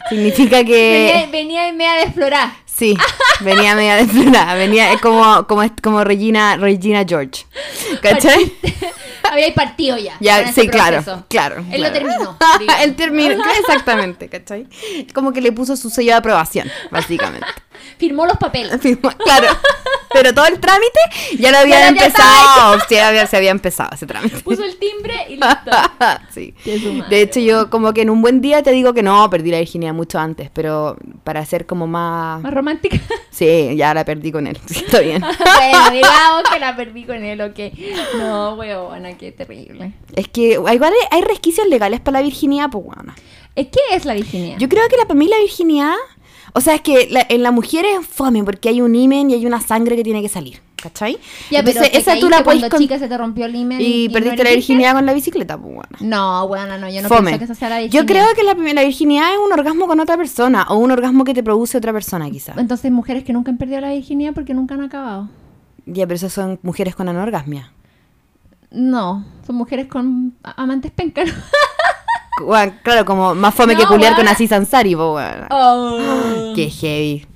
Significa 0.08 0.58
Venía, 0.58 1.24
que... 1.24 1.28
venía 1.32 1.68
y 1.68 1.72
me 1.72 1.86
a 1.86 2.04
desflorar. 2.04 2.63
Sí, 2.76 2.96
venía 3.40 3.76
media 3.76 3.96
desflorada, 3.96 4.54
venía 4.54 4.92
es 4.92 5.00
como, 5.00 5.46
como, 5.46 5.62
como 5.80 6.02
Regina, 6.02 6.56
Regina 6.56 7.04
George. 7.06 7.46
¿Cachai? 8.02 8.52
Había 9.30 9.54
partido 9.54 9.96
ya. 9.96 10.16
Ya, 10.20 10.52
sí, 10.52 10.68
claro, 10.68 11.24
claro. 11.28 11.64
Él 11.70 11.82
lo 11.82 11.92
terminó. 11.92 12.36
Él 12.82 12.96
terminó, 12.96 13.42
exactamente, 13.60 14.28
¿cachai? 14.28 14.66
Como 15.14 15.32
que 15.32 15.40
le 15.40 15.52
puso 15.52 15.76
su 15.76 15.88
sello 15.88 16.10
de 16.10 16.18
aprobación, 16.18 16.68
básicamente. 16.90 17.46
Firmó 17.98 18.26
los 18.26 18.36
papeles. 18.36 18.72
Firmó- 18.80 19.14
claro. 19.16 19.48
Pero 20.12 20.32
todo 20.32 20.46
el 20.46 20.60
trámite 20.60 20.98
ya 21.38 21.50
lo 21.50 21.58
había 21.58 21.80
Ya 21.80 21.88
empezado. 21.88 22.78
Sí, 22.88 22.96
había- 22.98 23.26
se 23.26 23.36
había 23.36 23.50
empezado 23.50 23.90
ese 23.92 24.06
trámite. 24.06 24.38
Puso 24.40 24.62
el 24.64 24.76
timbre 24.76 25.14
y 25.28 25.32
listo. 25.32 25.70
sí. 26.32 26.54
De 27.10 27.20
hecho, 27.22 27.40
yo 27.40 27.68
como 27.70 27.92
que 27.92 28.02
en 28.02 28.10
un 28.10 28.22
buen 28.22 28.40
día 28.40 28.62
te 28.62 28.70
digo 28.70 28.94
que 28.94 29.02
no, 29.02 29.28
perdí 29.28 29.50
la 29.50 29.58
virginidad 29.58 29.92
mucho 29.92 30.18
antes, 30.18 30.50
pero 30.52 30.96
para 31.24 31.44
ser 31.44 31.66
como 31.66 31.86
más... 31.86 32.40
Más 32.42 32.54
romántica. 32.54 32.98
Sí, 33.34 33.74
ya 33.74 33.92
la 33.94 34.04
perdí 34.04 34.30
con 34.30 34.46
él. 34.46 34.56
Sí, 34.66 34.84
está 34.86 35.00
bien. 35.00 35.20
bueno, 35.20 35.90
digamos 35.90 36.44
que 36.52 36.60
la 36.60 36.76
perdí 36.76 37.02
con 37.04 37.24
él, 37.24 37.40
ok. 37.40 37.58
No, 38.16 38.54
weona, 38.54 39.18
qué 39.18 39.32
terrible. 39.32 39.92
Es 40.14 40.28
que 40.28 40.52
igual 40.52 40.80
hay, 40.84 41.18
hay 41.18 41.22
resquicios 41.22 41.66
legales 41.66 41.98
para 41.98 42.20
la 42.20 42.22
virginidad, 42.22 42.70
pues 42.70 42.84
bueno. 42.84 43.12
¿Eh, 43.56 43.68
¿Qué 43.70 43.80
es 43.90 44.04
la 44.04 44.14
virginidad? 44.14 44.58
Yo 44.58 44.68
creo 44.68 44.88
que 44.88 44.96
la, 44.96 45.06
para 45.06 45.18
mí 45.18 45.26
la 45.26 45.38
virginidad, 45.38 45.94
o 46.54 46.60
sea, 46.62 46.74
es 46.76 46.80
que 46.80 47.08
la- 47.10 47.26
en 47.28 47.42
la 47.42 47.50
mujer 47.50 47.84
es 47.84 48.06
fome 48.06 48.42
porque 48.42 48.70
hay 48.70 48.80
un 48.80 48.94
himen 48.94 49.30
y 49.30 49.34
hay 49.34 49.44
una 49.46 49.60
sangre 49.60 49.96
que 49.96 50.02
tiene 50.04 50.22
que 50.22 50.28
salir, 50.28 50.60
¿cachai? 50.76 51.18
ya, 51.50 51.60
pero 51.62 51.70
Entonces, 51.80 51.92
te 51.92 51.98
esa 51.98 52.18
tú 52.20 52.30
la 52.30 52.42
puedes 52.42 52.60
cuando 52.60 52.68
con- 52.70 52.78
chica 52.80 52.98
se 52.98 53.08
te 53.08 53.18
rompió 53.18 53.44
el 53.46 53.54
himen 53.54 53.78
y, 53.80 54.08
perdiste 54.08 54.42
la 54.44 54.50
virginidad 54.50 54.94
con 54.94 55.04
la 55.04 55.12
bicicleta, 55.12 55.58
pues 55.58 55.74
bueno. 55.74 55.88
No, 56.00 56.46
bueno, 56.48 56.78
no, 56.78 56.88
yo 56.88 57.02
no 57.02 57.08
Fome. 57.08 57.22
pienso 57.32 57.38
que 57.38 57.44
esa 57.44 57.54
sea 57.54 57.68
la 57.70 57.78
virginidad. 57.80 58.02
Yo 58.02 58.06
creo 58.06 58.26
que 58.34 58.42
la, 58.42 58.72
la 58.72 58.82
virginidad 58.84 59.32
es 59.32 59.38
un 59.44 59.52
orgasmo 59.52 59.86
con 59.86 60.00
otra 60.00 60.16
persona 60.16 60.64
o 60.70 60.76
un 60.76 60.90
orgasmo 60.90 61.24
que 61.24 61.34
te 61.34 61.42
produce 61.42 61.76
otra 61.76 61.92
persona, 61.92 62.30
quizá. 62.30 62.54
Entonces, 62.56 62.90
mujeres 62.90 63.24
que 63.24 63.32
nunca 63.32 63.50
han 63.50 63.58
perdido 63.58 63.80
la 63.80 63.92
virginidad 63.92 64.32
porque 64.32 64.54
nunca 64.54 64.74
han 64.74 64.82
acabado. 64.82 65.28
Ya, 65.86 66.06
pero 66.06 66.14
esas 66.16 66.32
son 66.32 66.58
mujeres 66.62 66.94
con 66.94 67.08
anorgasmia. 67.08 67.72
No, 68.70 69.24
son 69.46 69.56
mujeres 69.56 69.86
con 69.86 70.34
amantes 70.42 70.90
pencas. 70.92 71.28
Bueno, 72.42 72.74
claro, 72.82 73.04
como 73.04 73.34
más 73.34 73.54
fome 73.54 73.74
No, 73.74 73.80
que 73.80 73.86
culiar 73.86 74.12
weón. 74.12 74.24
con 74.24 74.28
Aziz 74.28 74.50
Ansari, 74.52 74.94
pues 74.96 75.08
bueno. 75.08 75.46
Oh. 75.50 76.52
Qué 76.54 76.68
heavy. 76.68 77.26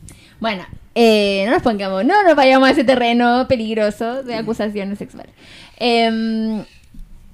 Bueno, 0.40 0.64
eh, 0.94 1.44
no 1.46 1.52
nos 1.52 1.62
pongamos, 1.62 2.04
no 2.04 2.22
nos 2.22 2.34
vayamos 2.34 2.68
a 2.68 2.72
ese 2.72 2.84
terreno 2.84 3.46
peligroso 3.48 4.22
de 4.22 4.34
acusaciones 4.34 4.98
sexuales. 4.98 5.32
Em, 5.76 6.64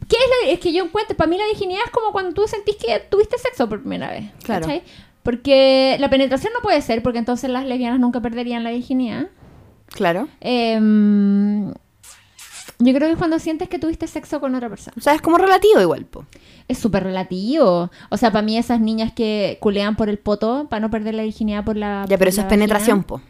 ¿Qué 0.08 0.16
es 0.16 0.46
la, 0.46 0.52
Es 0.52 0.60
que 0.60 0.72
yo 0.72 0.84
encuentro, 0.84 1.16
para 1.16 1.30
mí 1.30 1.38
la 1.38 1.46
virginidad 1.46 1.80
es 1.84 1.90
como 1.90 2.12
cuando 2.12 2.34
tú 2.34 2.46
sentís 2.46 2.76
que 2.76 3.00
tuviste 3.10 3.38
sexo 3.38 3.68
por 3.68 3.80
primera 3.80 4.10
vez. 4.10 4.24
Claro. 4.42 4.66
¿cachai? 4.66 4.82
Porque 5.22 5.96
la 5.98 6.10
penetración 6.10 6.52
no 6.52 6.60
puede 6.60 6.82
ser, 6.82 7.02
porque 7.02 7.18
entonces 7.18 7.48
las 7.48 7.64
lesbianas 7.64 7.98
nunca 7.98 8.20
perderían 8.20 8.62
la 8.64 8.70
virginidad. 8.70 9.28
Claro. 9.86 10.28
Em, 10.40 11.68
yo 12.78 12.92
creo 12.92 13.08
que 13.08 13.12
es 13.12 13.18
cuando 13.18 13.38
sientes 13.38 13.68
que 13.70 13.78
tuviste 13.78 14.06
sexo 14.06 14.40
con 14.40 14.54
otra 14.54 14.68
persona. 14.68 14.94
O 14.98 15.00
sea, 15.00 15.14
es 15.14 15.22
como 15.22 15.38
relativo 15.38 15.80
igual, 15.80 16.04
po. 16.04 16.26
Es 16.66 16.78
súper 16.78 17.04
relativo. 17.04 17.90
O 18.10 18.16
sea, 18.16 18.30
para 18.30 18.42
mí 18.42 18.56
esas 18.56 18.80
niñas 18.80 19.12
que 19.12 19.58
culean 19.60 19.96
por 19.96 20.08
el 20.08 20.18
poto 20.18 20.66
para 20.68 20.80
no 20.80 20.90
perder 20.90 21.14
la 21.14 21.22
virginidad 21.22 21.64
por 21.64 21.76
la... 21.76 22.06
Ya, 22.08 22.16
pero 22.16 22.30
eso 22.30 22.40
es 22.40 22.46
penetración, 22.46 23.04
po. 23.04 23.20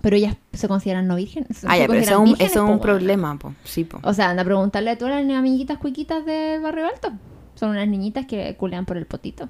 Pero 0.00 0.16
ellas 0.16 0.36
se 0.52 0.68
consideran 0.68 1.06
no 1.06 1.16
vírgenes. 1.16 1.64
Ah, 1.66 1.76
ya, 1.76 1.86
pero 1.86 2.00
eso 2.00 2.12
es 2.12 2.18
un, 2.18 2.24
vírgenes, 2.26 2.50
eso 2.52 2.60
es 2.60 2.66
po, 2.66 2.72
un 2.72 2.78
weona. 2.78 2.82
problema, 2.82 3.38
po. 3.38 3.54
Sí, 3.64 3.84
po. 3.84 3.98
O 4.02 4.14
sea, 4.14 4.30
anda 4.30 4.42
a 4.42 4.44
preguntarle 4.44 4.90
a 4.90 4.98
todas 4.98 5.24
las 5.24 5.36
amiguitas 5.36 5.78
cuiquitas 5.78 6.24
del 6.24 6.60
barrio 6.60 6.86
alto. 6.86 7.12
Son 7.54 7.70
unas 7.70 7.88
niñitas 7.88 8.26
que 8.26 8.56
culean 8.56 8.86
por 8.86 8.96
el 8.96 9.06
potito. 9.06 9.48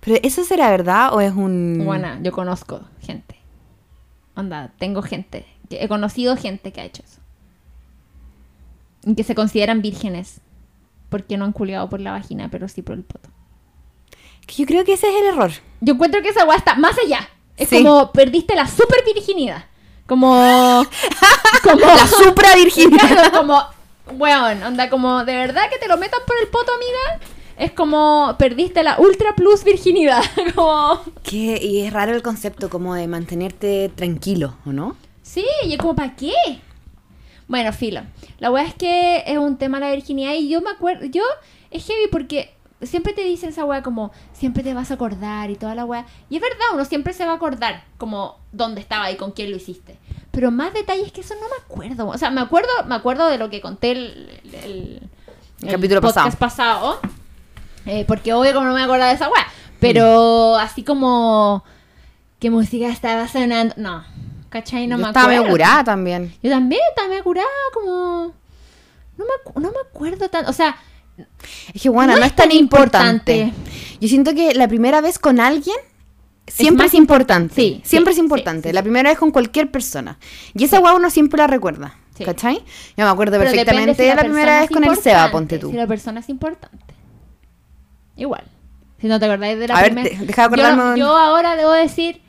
Pero 0.00 0.18
¿eso 0.22 0.44
será 0.44 0.70
verdad 0.70 1.12
o 1.14 1.20
es 1.20 1.32
un...? 1.32 1.82
Buena, 1.84 2.20
yo 2.22 2.32
conozco 2.32 2.82
gente. 3.00 3.36
Onda, 4.36 4.72
tengo 4.78 5.02
gente. 5.02 5.46
he 5.70 5.88
conocido 5.88 6.36
gente 6.36 6.72
que 6.72 6.80
ha 6.80 6.84
hecho 6.84 7.02
eso. 7.04 7.20
Y 9.04 9.14
que 9.14 9.24
se 9.24 9.34
consideran 9.34 9.82
vírgenes. 9.82 10.40
Porque 11.08 11.36
no 11.36 11.44
han 11.44 11.52
culeado 11.52 11.88
por 11.88 12.00
la 12.00 12.12
vagina, 12.12 12.48
pero 12.50 12.68
sí 12.68 12.82
por 12.82 12.96
el 12.96 13.04
poto. 13.04 13.28
Yo 14.56 14.66
creo 14.66 14.84
que 14.84 14.94
ese 14.94 15.08
es 15.08 15.16
el 15.22 15.28
error. 15.28 15.50
Yo 15.80 15.94
encuentro 15.94 16.22
que 16.22 16.28
esa 16.30 16.44
weá 16.44 16.56
está 16.56 16.74
más 16.74 16.96
allá. 17.04 17.28
Es 17.56 17.68
Sí. 17.68 17.82
como 17.82 18.12
perdiste 18.12 18.54
la 18.54 18.66
super 18.66 19.04
virginidad. 19.04 19.64
Como. 20.06 20.32
como. 21.62 21.80
La 21.86 22.06
supra 22.06 22.54
virginidad. 22.54 23.32
Como. 23.36 23.60
Weón, 24.10 24.62
onda, 24.62 24.88
como 24.88 25.22
de 25.26 25.34
verdad 25.36 25.68
que 25.70 25.76
te 25.76 25.86
lo 25.86 25.98
metan 25.98 26.20
por 26.26 26.34
el 26.40 26.48
poto, 26.48 26.72
amiga. 26.72 27.26
Es 27.58 27.72
como 27.72 28.36
perdiste 28.38 28.82
la 28.82 28.98
ultra 28.98 29.34
plus 29.34 29.64
virginidad. 29.64 30.22
como. 30.54 31.02
Que, 31.22 31.58
y 31.62 31.82
es 31.82 31.92
raro 31.92 32.14
el 32.14 32.22
concepto 32.22 32.70
como 32.70 32.94
de 32.94 33.06
mantenerte 33.06 33.90
tranquilo, 33.94 34.56
¿o 34.64 34.72
no? 34.72 34.96
Sí, 35.22 35.44
y 35.64 35.72
es 35.74 35.78
como, 35.78 35.94
¿para 35.94 36.16
qué? 36.16 36.32
Bueno, 37.48 37.72
filo. 37.72 38.02
La 38.38 38.50
weá 38.50 38.64
es 38.64 38.74
que 38.74 39.24
es 39.26 39.38
un 39.38 39.56
tema 39.56 39.80
la 39.80 39.90
virginidad 39.90 40.34
y 40.34 40.48
yo 40.48 40.60
me 40.60 40.70
acuerdo. 40.70 41.06
Yo. 41.06 41.22
Es 41.70 41.84
heavy 41.86 42.08
porque. 42.10 42.54
Siempre 42.80 43.12
te 43.12 43.24
dicen 43.24 43.48
esa 43.48 43.64
weá 43.64 43.82
como, 43.82 44.12
siempre 44.32 44.62
te 44.62 44.72
vas 44.72 44.92
a 44.92 44.94
acordar 44.94 45.50
y 45.50 45.56
toda 45.56 45.74
la 45.74 45.84
weá. 45.84 46.06
Y 46.30 46.36
es 46.36 46.40
verdad, 46.40 46.66
uno 46.74 46.84
siempre 46.84 47.12
se 47.12 47.26
va 47.26 47.32
a 47.32 47.34
acordar 47.34 47.82
como 47.96 48.36
dónde 48.52 48.80
estaba 48.80 49.10
y 49.10 49.16
con 49.16 49.32
quién 49.32 49.50
lo 49.50 49.56
hiciste. 49.56 49.98
Pero 50.30 50.52
más 50.52 50.72
detalles 50.72 51.10
que 51.10 51.22
eso 51.22 51.34
no 51.34 51.40
me 51.48 51.56
acuerdo. 51.64 52.06
O 52.06 52.16
sea, 52.16 52.30
me 52.30 52.40
acuerdo, 52.40 52.68
me 52.86 52.94
acuerdo 52.94 53.26
de 53.26 53.36
lo 53.36 53.50
que 53.50 53.60
conté 53.60 53.90
el, 53.90 54.40
el, 54.64 55.02
El 55.60 55.68
capítulo 55.72 56.00
podcast 56.00 56.38
pasado. 56.38 57.00
eh, 57.84 58.04
porque 58.06 58.32
obvio 58.32 58.54
como 58.54 58.66
no 58.66 58.74
me 58.74 58.82
acuerdo 58.84 59.06
de 59.06 59.12
esa 59.14 59.28
weá. 59.28 59.44
Pero 59.80 60.54
Mm. 60.56 60.60
así 60.60 60.84
como 60.84 61.64
qué 62.38 62.48
música 62.50 62.86
estaba 62.90 63.26
sonando. 63.26 63.74
No. 63.76 64.04
¿Cachai? 64.50 64.86
No 64.86 64.96
yo 64.96 65.02
me 65.02 65.08
estaba 65.08 65.24
acuerdo. 65.26 65.42
medio 65.42 65.52
curada 65.52 65.84
también. 65.84 66.34
Yo 66.42 66.50
también 66.50 66.80
estaba 66.90 67.08
medio 67.08 67.24
curada, 67.24 67.46
como. 67.74 68.34
No 69.16 69.24
me, 69.24 69.60
no 69.62 69.70
me 69.70 69.76
acuerdo 69.88 70.28
tanto. 70.28 70.50
O 70.50 70.52
sea, 70.54 70.76
Es 71.74 71.82
que, 71.82 71.88
bueno, 71.88 72.12
No 72.12 72.18
no, 72.20 72.24
es 72.24 72.30
es 72.30 72.36
tan 72.36 72.48
tan 72.48 72.56
importante. 72.56 73.36
importante. 73.36 73.98
Yo 74.00 74.08
siento 74.08 74.34
que 74.34 74.54
la 74.54 74.68
primera 74.68 75.00
vez 75.00 75.18
con 75.18 75.40
alguien 75.40 75.76
siempre 76.46 76.86
es, 76.86 76.94
importante. 76.94 77.54
sí, 77.54 77.82
siempre 77.84 78.14
sí, 78.14 78.20
es 78.20 78.24
importante. 78.24 78.68
sí, 78.68 78.70
sí, 78.70 78.74
la 78.74 78.82
primera 78.82 79.10
vez 79.10 79.18
con 79.18 79.30
cualquier 79.32 79.70
persona. 79.70 80.18
Y 80.54 80.64
esa 80.64 80.78
guau 80.78 80.96
uno 80.96 81.10
siempre 81.10 81.38
la 81.38 81.46
recuerda. 81.46 81.96
¿Cachai? 82.24 82.56
Yo 82.96 83.04
me 83.04 83.10
acuerdo 83.10 83.38
pero 83.38 83.50
perfectamente 83.50 84.02
si 84.02 84.08
la 84.08 84.16
primera 84.16 84.60
vez 84.60 84.70
con 84.70 84.82
el 84.82 84.96
Seba, 84.96 85.30
ponte 85.30 85.58
tú. 85.58 85.70
Si 85.70 85.76
la 85.76 85.86
persona 85.86 86.18
es 86.20 86.28
importante. 86.28 86.94
Igual. 88.16 88.42
Si 89.00 89.06
no 89.06 89.20
te 89.20 89.26
acordáis 89.26 89.58
de 89.58 89.68
la 89.68 89.80
primera. 89.80 90.08
te- 90.08 90.16
deja 90.26 90.48
de 90.48 90.56
Yo, 90.56 90.96
yo 90.96 91.16
ahora 91.16 91.54
debo 91.54 91.70
decir, 91.70 92.20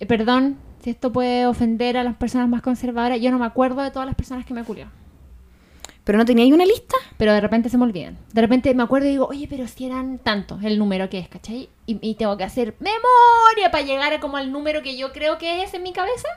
eh, 0.00 0.06
perdón, 0.06 0.56
esto 0.90 1.12
puede 1.12 1.46
ofender 1.46 1.96
a 1.96 2.04
las 2.04 2.16
personas 2.16 2.48
más 2.48 2.62
conservadoras, 2.62 3.20
yo 3.20 3.30
no 3.30 3.38
me 3.38 3.46
acuerdo 3.46 3.82
de 3.82 3.90
todas 3.90 4.06
las 4.06 4.14
personas 4.14 4.44
que 4.44 4.54
me 4.54 4.64
culió. 4.64 4.86
Pero 6.04 6.18
no 6.18 6.26
tenía 6.26 6.44
ahí 6.44 6.52
una 6.52 6.66
lista. 6.66 6.96
Pero 7.16 7.32
de 7.32 7.40
repente 7.40 7.70
se 7.70 7.78
me 7.78 7.84
olvidan. 7.84 8.18
De 8.32 8.42
repente 8.42 8.74
me 8.74 8.82
acuerdo 8.82 9.08
y 9.08 9.12
digo, 9.12 9.26
oye, 9.26 9.46
pero 9.48 9.66
si 9.66 9.86
eran 9.86 10.18
tantos 10.18 10.62
el 10.62 10.78
número 10.78 11.08
que 11.08 11.18
es, 11.18 11.28
¿cachai? 11.28 11.70
Y, 11.86 11.98
y 12.06 12.14
tengo 12.16 12.36
que 12.36 12.44
hacer 12.44 12.74
memoria 12.78 13.70
para 13.70 13.84
llegar 13.84 14.12
a 14.12 14.20
como 14.20 14.36
al 14.36 14.52
número 14.52 14.82
que 14.82 14.98
yo 14.98 15.12
creo 15.12 15.38
que 15.38 15.62
es 15.62 15.72
en 15.72 15.82
mi 15.82 15.92
cabeza. 15.94 16.28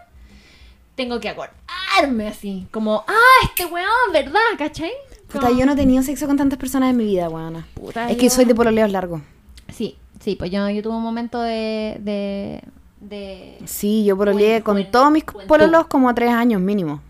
Tengo 0.96 1.20
que 1.20 1.30
acordarme 1.30 2.28
así. 2.28 2.68
Como, 2.72 3.04
ah, 3.08 3.46
este 3.46 3.66
weón, 3.66 4.14
¿verdad? 4.14 4.40
¿Cachai? 4.58 4.92
Puta, 5.28 5.52
yo 5.52 5.66
no 5.66 5.74
he 5.74 5.76
tenido 5.76 6.02
sexo 6.02 6.26
con 6.26 6.38
tantas 6.38 6.58
personas 6.58 6.92
en 6.92 6.98
mi 6.98 7.06
vida, 7.06 7.30
weona. 7.30 7.68
Puta, 7.74 8.10
Es 8.10 8.18
que 8.18 8.30
soy 8.30 8.46
de 8.46 8.56
pololeos 8.56 8.90
largos. 8.90 9.22
Sí, 9.70 9.98
sí, 10.22 10.36
pues 10.36 10.50
yo, 10.50 10.70
yo 10.70 10.82
tuve 10.82 10.96
un 10.96 11.04
momento 11.04 11.42
de. 11.42 11.98
de. 12.00 12.64
De. 13.00 13.58
Sí, 13.66 14.06
yo 14.06 14.18
pololeé 14.18 14.62
con 14.64 14.84
todos 14.92 15.12
mis 15.12 15.24
juventud. 15.24 15.48
pololos 15.48 15.88
como 15.88 16.10
a 16.10 16.16
tres 16.16 16.32
años 16.32 16.62
mínimo. 16.62 17.02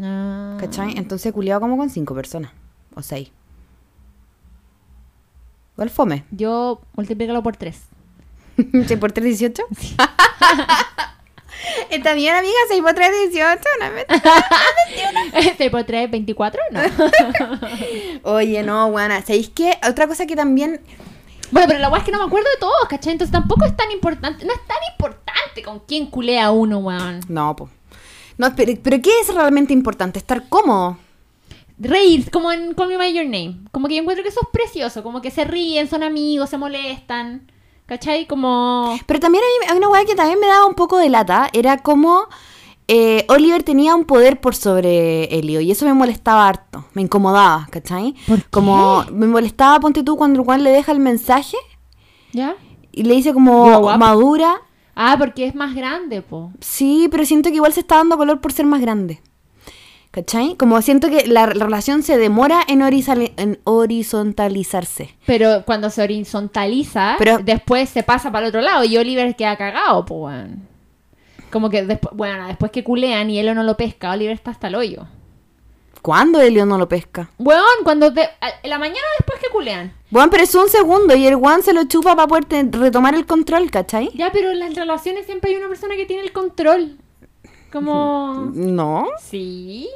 Ah. 0.00 0.56
¿Cachai? 0.60 0.96
Entonces 0.96 1.26
he 1.26 1.32
culiado 1.32 1.60
como 1.60 1.76
con 1.76 1.90
cinco 1.90 2.14
personas. 2.14 2.52
O 2.94 3.02
seis. 3.02 3.30
Igual 5.74 5.90
fome. 5.90 6.24
Yo 6.30 6.80
multiplícalo 6.94 7.42
por 7.42 7.56
tres. 7.56 7.82
¿6 8.58 8.98
por 8.98 9.12
3, 9.12 9.24
18? 9.24 9.62
Está 11.90 12.14
bien, 12.14 12.34
amiga, 12.34 12.54
6 12.68 12.82
por 12.82 12.94
3, 12.94 13.10
18. 13.30 13.60
Una 13.76 13.90
vez. 13.90 14.06
6 15.56 15.70
por 15.70 15.84
3, 15.84 16.10
24, 16.10 16.60
no. 16.72 16.80
Oye, 18.32 18.62
no, 18.64 18.90
buena. 18.90 19.20
¿Sabéis 19.22 19.50
qué? 19.50 19.78
Otra 19.88 20.08
cosa 20.08 20.26
que 20.26 20.34
también. 20.34 20.80
Bueno, 21.50 21.68
pero 21.68 21.78
la 21.78 21.88
weá 21.88 21.98
es 21.98 22.04
que 22.04 22.12
no 22.12 22.18
me 22.18 22.24
acuerdo 22.24 22.48
de 22.50 22.60
todos, 22.60 22.88
¿cachai? 22.88 23.12
Entonces 23.12 23.32
tampoco 23.32 23.64
es 23.64 23.76
tan 23.76 23.90
importante. 23.90 24.44
No 24.44 24.52
es 24.52 24.66
tan 24.66 24.78
importante 24.92 25.62
con 25.64 25.80
quién 25.80 26.06
culea 26.06 26.50
uno, 26.50 26.78
weón. 26.78 27.20
No, 27.28 27.54
po. 27.56 27.68
No, 28.36 28.54
pero, 28.54 28.72
pero 28.82 29.02
¿qué 29.02 29.10
es 29.20 29.34
realmente 29.34 29.72
importante? 29.72 30.18
Estar 30.18 30.48
cómodo. 30.48 30.96
Reír, 31.78 32.30
como 32.30 32.50
en 32.50 32.74
Call 32.74 32.88
Me 32.88 32.96
By 32.96 33.12
Your 33.12 33.24
Name. 33.24 33.60
Como 33.70 33.88
que 33.88 33.94
yo 33.94 34.00
encuentro 34.00 34.22
que 34.22 34.30
eso 34.30 34.40
es 34.42 34.48
precioso. 34.52 35.02
Como 35.02 35.20
que 35.22 35.30
se 35.30 35.44
ríen, 35.44 35.88
son 35.88 36.02
amigos, 36.02 36.50
se 36.50 36.58
molestan. 36.58 37.50
¿Cachai? 37.86 38.26
Como. 38.26 38.98
Pero 39.06 39.20
también 39.20 39.42
mí 39.60 39.66
hay 39.70 39.76
una 39.76 39.88
weá 39.88 40.04
que 40.04 40.14
también 40.14 40.38
me 40.38 40.46
daba 40.46 40.66
un 40.66 40.74
poco 40.74 40.98
de 40.98 41.08
lata. 41.08 41.48
Era 41.52 41.78
como 41.78 42.28
eh, 42.88 43.26
Oliver 43.28 43.62
tenía 43.62 43.94
un 43.94 44.04
poder 44.04 44.40
por 44.40 44.54
sobre 44.54 45.24
Elio. 45.38 45.60
Y 45.60 45.70
eso 45.70 45.84
me 45.84 45.92
molestaba 45.92 46.48
harto. 46.48 46.86
Me 46.94 47.02
incomodaba, 47.02 47.68
¿cachai? 47.70 48.14
¿Por 48.26 48.38
qué? 48.38 48.48
Como 48.50 49.04
me 49.12 49.26
molestaba, 49.26 49.78
ponte 49.78 50.02
tú, 50.02 50.16
cuando 50.16 50.40
el 50.40 50.44
Juan 50.46 50.64
le 50.64 50.70
deja 50.70 50.92
el 50.92 50.98
mensaje 50.98 51.58
¿Ya? 52.32 52.56
y 52.90 53.02
le 53.02 53.14
dice 53.14 53.34
como 53.34 53.96
madura. 53.98 54.62
Ah, 54.94 55.16
porque 55.18 55.46
es 55.46 55.54
más 55.54 55.74
grande, 55.74 56.22
po. 56.22 56.50
Sí, 56.60 57.08
pero 57.10 57.24
siento 57.24 57.50
que 57.50 57.56
igual 57.56 57.72
se 57.72 57.80
está 57.80 57.96
dando 57.96 58.16
color 58.16 58.40
por 58.40 58.52
ser 58.52 58.66
más 58.66 58.80
grande. 58.80 59.20
¿Cachai? 60.10 60.56
Como 60.56 60.80
siento 60.80 61.10
que 61.10 61.26
la 61.26 61.44
relación 61.46 62.02
se 62.02 62.16
demora 62.16 62.62
en, 62.66 62.80
horizontalizarse. 63.64 65.14
Pero 65.26 65.64
cuando 65.66 65.90
se 65.90 66.02
horizontaliza, 66.02 67.16
Pero- 67.18 67.38
después 67.44 67.90
se 67.90 68.02
pasa 68.02 68.32
para 68.32 68.46
el 68.46 68.48
otro 68.48 68.62
lado 68.62 68.84
y 68.84 68.96
Oliver 68.96 69.36
queda 69.36 69.56
cagado, 69.56 70.04
po, 70.06 70.24
weón. 70.24 70.66
Como 71.50 71.70
que 71.70 71.84
después, 71.84 72.14
bueno, 72.16 72.46
después 72.48 72.70
que 72.70 72.84
culean 72.84 73.30
y 73.30 73.38
él 73.38 73.54
no 73.54 73.62
lo 73.62 73.76
pesca, 73.76 74.12
Oliver 74.12 74.34
está 74.34 74.50
hasta 74.50 74.68
el 74.68 74.74
hoyo. 74.74 75.06
¿Cuándo 76.02 76.40
Elio 76.40 76.64
no 76.64 76.78
lo 76.78 76.88
pesca? 76.88 77.30
Weón, 77.38 77.64
cuando 77.82 78.06
a- 78.06 78.48
en 78.62 78.70
la 78.70 78.78
mañana 78.78 79.00
después 79.18 79.40
que 79.40 79.48
culean. 79.50 79.92
Bueno, 80.10 80.30
pero 80.30 80.44
es 80.44 80.54
un 80.54 80.68
segundo 80.68 81.14
y 81.16 81.26
el 81.26 81.34
Juan 81.34 81.62
se 81.62 81.72
lo 81.72 81.84
chupa 81.84 82.14
para 82.14 82.28
poder 82.28 82.44
te- 82.44 82.62
retomar 82.70 83.14
el 83.14 83.26
control, 83.26 83.70
¿cachai? 83.70 84.10
Ya, 84.14 84.30
pero 84.30 84.50
en 84.50 84.60
las 84.60 84.74
relaciones 84.74 85.26
siempre 85.26 85.50
hay 85.50 85.56
una 85.56 85.68
persona 85.68 85.96
que 85.96 86.06
tiene 86.06 86.22
el 86.22 86.32
control. 86.32 86.98
Como... 87.72 88.50
No. 88.54 89.08
Sí, 89.20 89.88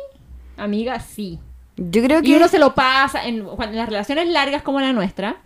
amiga, 0.56 0.98
sí. 1.00 1.38
Yo 1.76 2.02
creo 2.02 2.18
Y 2.20 2.22
que. 2.22 2.36
uno 2.36 2.48
se 2.48 2.58
lo 2.58 2.74
pasa, 2.74 3.24
en, 3.26 3.44
cuando 3.44 3.72
en 3.72 3.76
las 3.78 3.88
relaciones 3.88 4.28
largas 4.28 4.62
como 4.62 4.80
la 4.80 4.92
nuestra, 4.92 5.36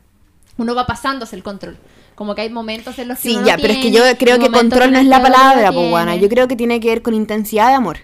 uno 0.56 0.74
va 0.74 0.86
pasándose 0.86 1.36
el 1.36 1.42
control. 1.42 1.76
Como 2.16 2.34
que 2.34 2.40
hay 2.40 2.50
momentos 2.50 2.98
en 2.98 3.08
los 3.08 3.18
que 3.18 3.28
Sí, 3.28 3.36
uno 3.36 3.46
ya, 3.46 3.56
pero 3.56 3.74
es 3.74 3.78
que 3.78 3.92
yo 3.92 4.02
creo 4.18 4.38
que 4.38 4.50
control 4.50 4.90
no 4.90 4.98
es 4.98 5.06
la 5.06 5.22
palabra, 5.22 5.70
pues. 5.70 6.20
Yo 6.20 6.28
creo 6.28 6.48
que 6.48 6.56
tiene 6.56 6.80
que 6.80 6.88
ver 6.88 7.02
con 7.02 7.14
intensidad 7.14 7.68
de 7.68 7.74
amor. 7.74 7.98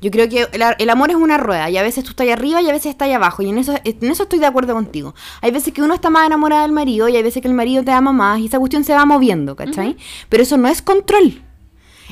Yo 0.00 0.10
creo 0.10 0.28
que 0.28 0.46
el, 0.52 0.62
el 0.78 0.90
amor 0.90 1.10
es 1.10 1.16
una 1.16 1.38
rueda 1.38 1.70
y 1.70 1.76
a 1.76 1.82
veces 1.82 2.04
tú 2.04 2.10
estás 2.10 2.28
arriba 2.28 2.60
y 2.62 2.68
a 2.68 2.72
veces 2.72 2.90
estás 2.90 3.10
abajo. 3.10 3.42
Y 3.42 3.48
en 3.48 3.58
eso, 3.58 3.74
en 3.82 4.10
eso 4.10 4.24
estoy 4.24 4.38
de 4.38 4.46
acuerdo 4.46 4.74
contigo. 4.74 5.14
Hay 5.40 5.50
veces 5.50 5.72
que 5.72 5.82
uno 5.82 5.94
está 5.94 6.10
más 6.10 6.26
enamorado 6.26 6.62
del 6.62 6.72
marido 6.72 7.08
y 7.08 7.16
hay 7.16 7.22
veces 7.22 7.42
que 7.42 7.48
el 7.48 7.54
marido 7.54 7.82
te 7.82 7.90
ama 7.90 8.12
más 8.12 8.38
y 8.38 8.46
esa 8.46 8.58
cuestión 8.58 8.84
se 8.84 8.94
va 8.94 9.04
moviendo, 9.04 9.56
¿cachai? 9.56 9.96
Pero 10.28 10.42
eso 10.42 10.56
no 10.56 10.68
es 10.68 10.82
control. 10.82 11.42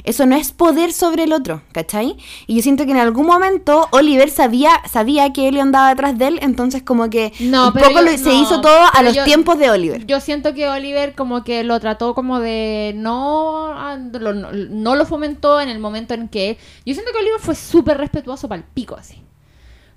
Eso 0.02 0.26
no 0.26 0.34
es 0.34 0.50
poder 0.52 0.92
sobre 0.92 1.22
el 1.24 1.32
otro, 1.32 1.62
¿cachai? 1.72 2.16
Y 2.46 2.56
yo 2.56 2.62
siento 2.62 2.84
que 2.84 2.90
en 2.90 2.96
algún 2.96 3.26
momento 3.26 3.86
Oliver 3.92 4.28
sabía, 4.28 4.70
sabía 4.90 5.32
que 5.32 5.46
Elio 5.48 5.62
andaba 5.62 5.90
detrás 5.90 6.18
de 6.18 6.26
él, 6.26 6.38
entonces 6.42 6.82
como 6.82 7.08
que 7.10 7.32
No, 7.40 7.68
un 7.68 7.72
pero 7.74 7.86
poco 7.88 8.00
yo- 8.00 8.10
lo- 8.10 8.18
se 8.18 8.24
no, 8.24 8.42
hizo 8.42 8.60
todo 8.60 8.86
a 8.92 9.02
los 9.02 9.14
yo- 9.14 9.24
tiempos 9.24 9.58
de 9.58 9.70
Oliver. 9.70 10.04
Yo 10.06 10.20
siento 10.20 10.52
que 10.54 10.68
Oliver 10.68 11.14
como 11.14 11.44
que 11.44 11.62
lo 11.62 11.78
trató 11.78 12.14
como 12.14 12.40
de 12.40 12.92
no 12.96 13.74
lo- 14.12 14.34
no, 14.34 14.50
no 14.52 14.96
lo 14.96 15.06
fomentó 15.06 15.60
en 15.60 15.68
el 15.68 15.78
momento 15.78 16.14
en 16.14 16.28
que 16.28 16.58
yo 16.84 16.94
siento 16.94 17.12
que 17.12 17.18
Oliver 17.18 17.38
fue 17.40 17.54
súper 17.54 17.96
respetuoso 17.98 18.48
para 18.48 18.58
el 18.60 18.64
pico 18.66 18.96
así. 18.96 19.22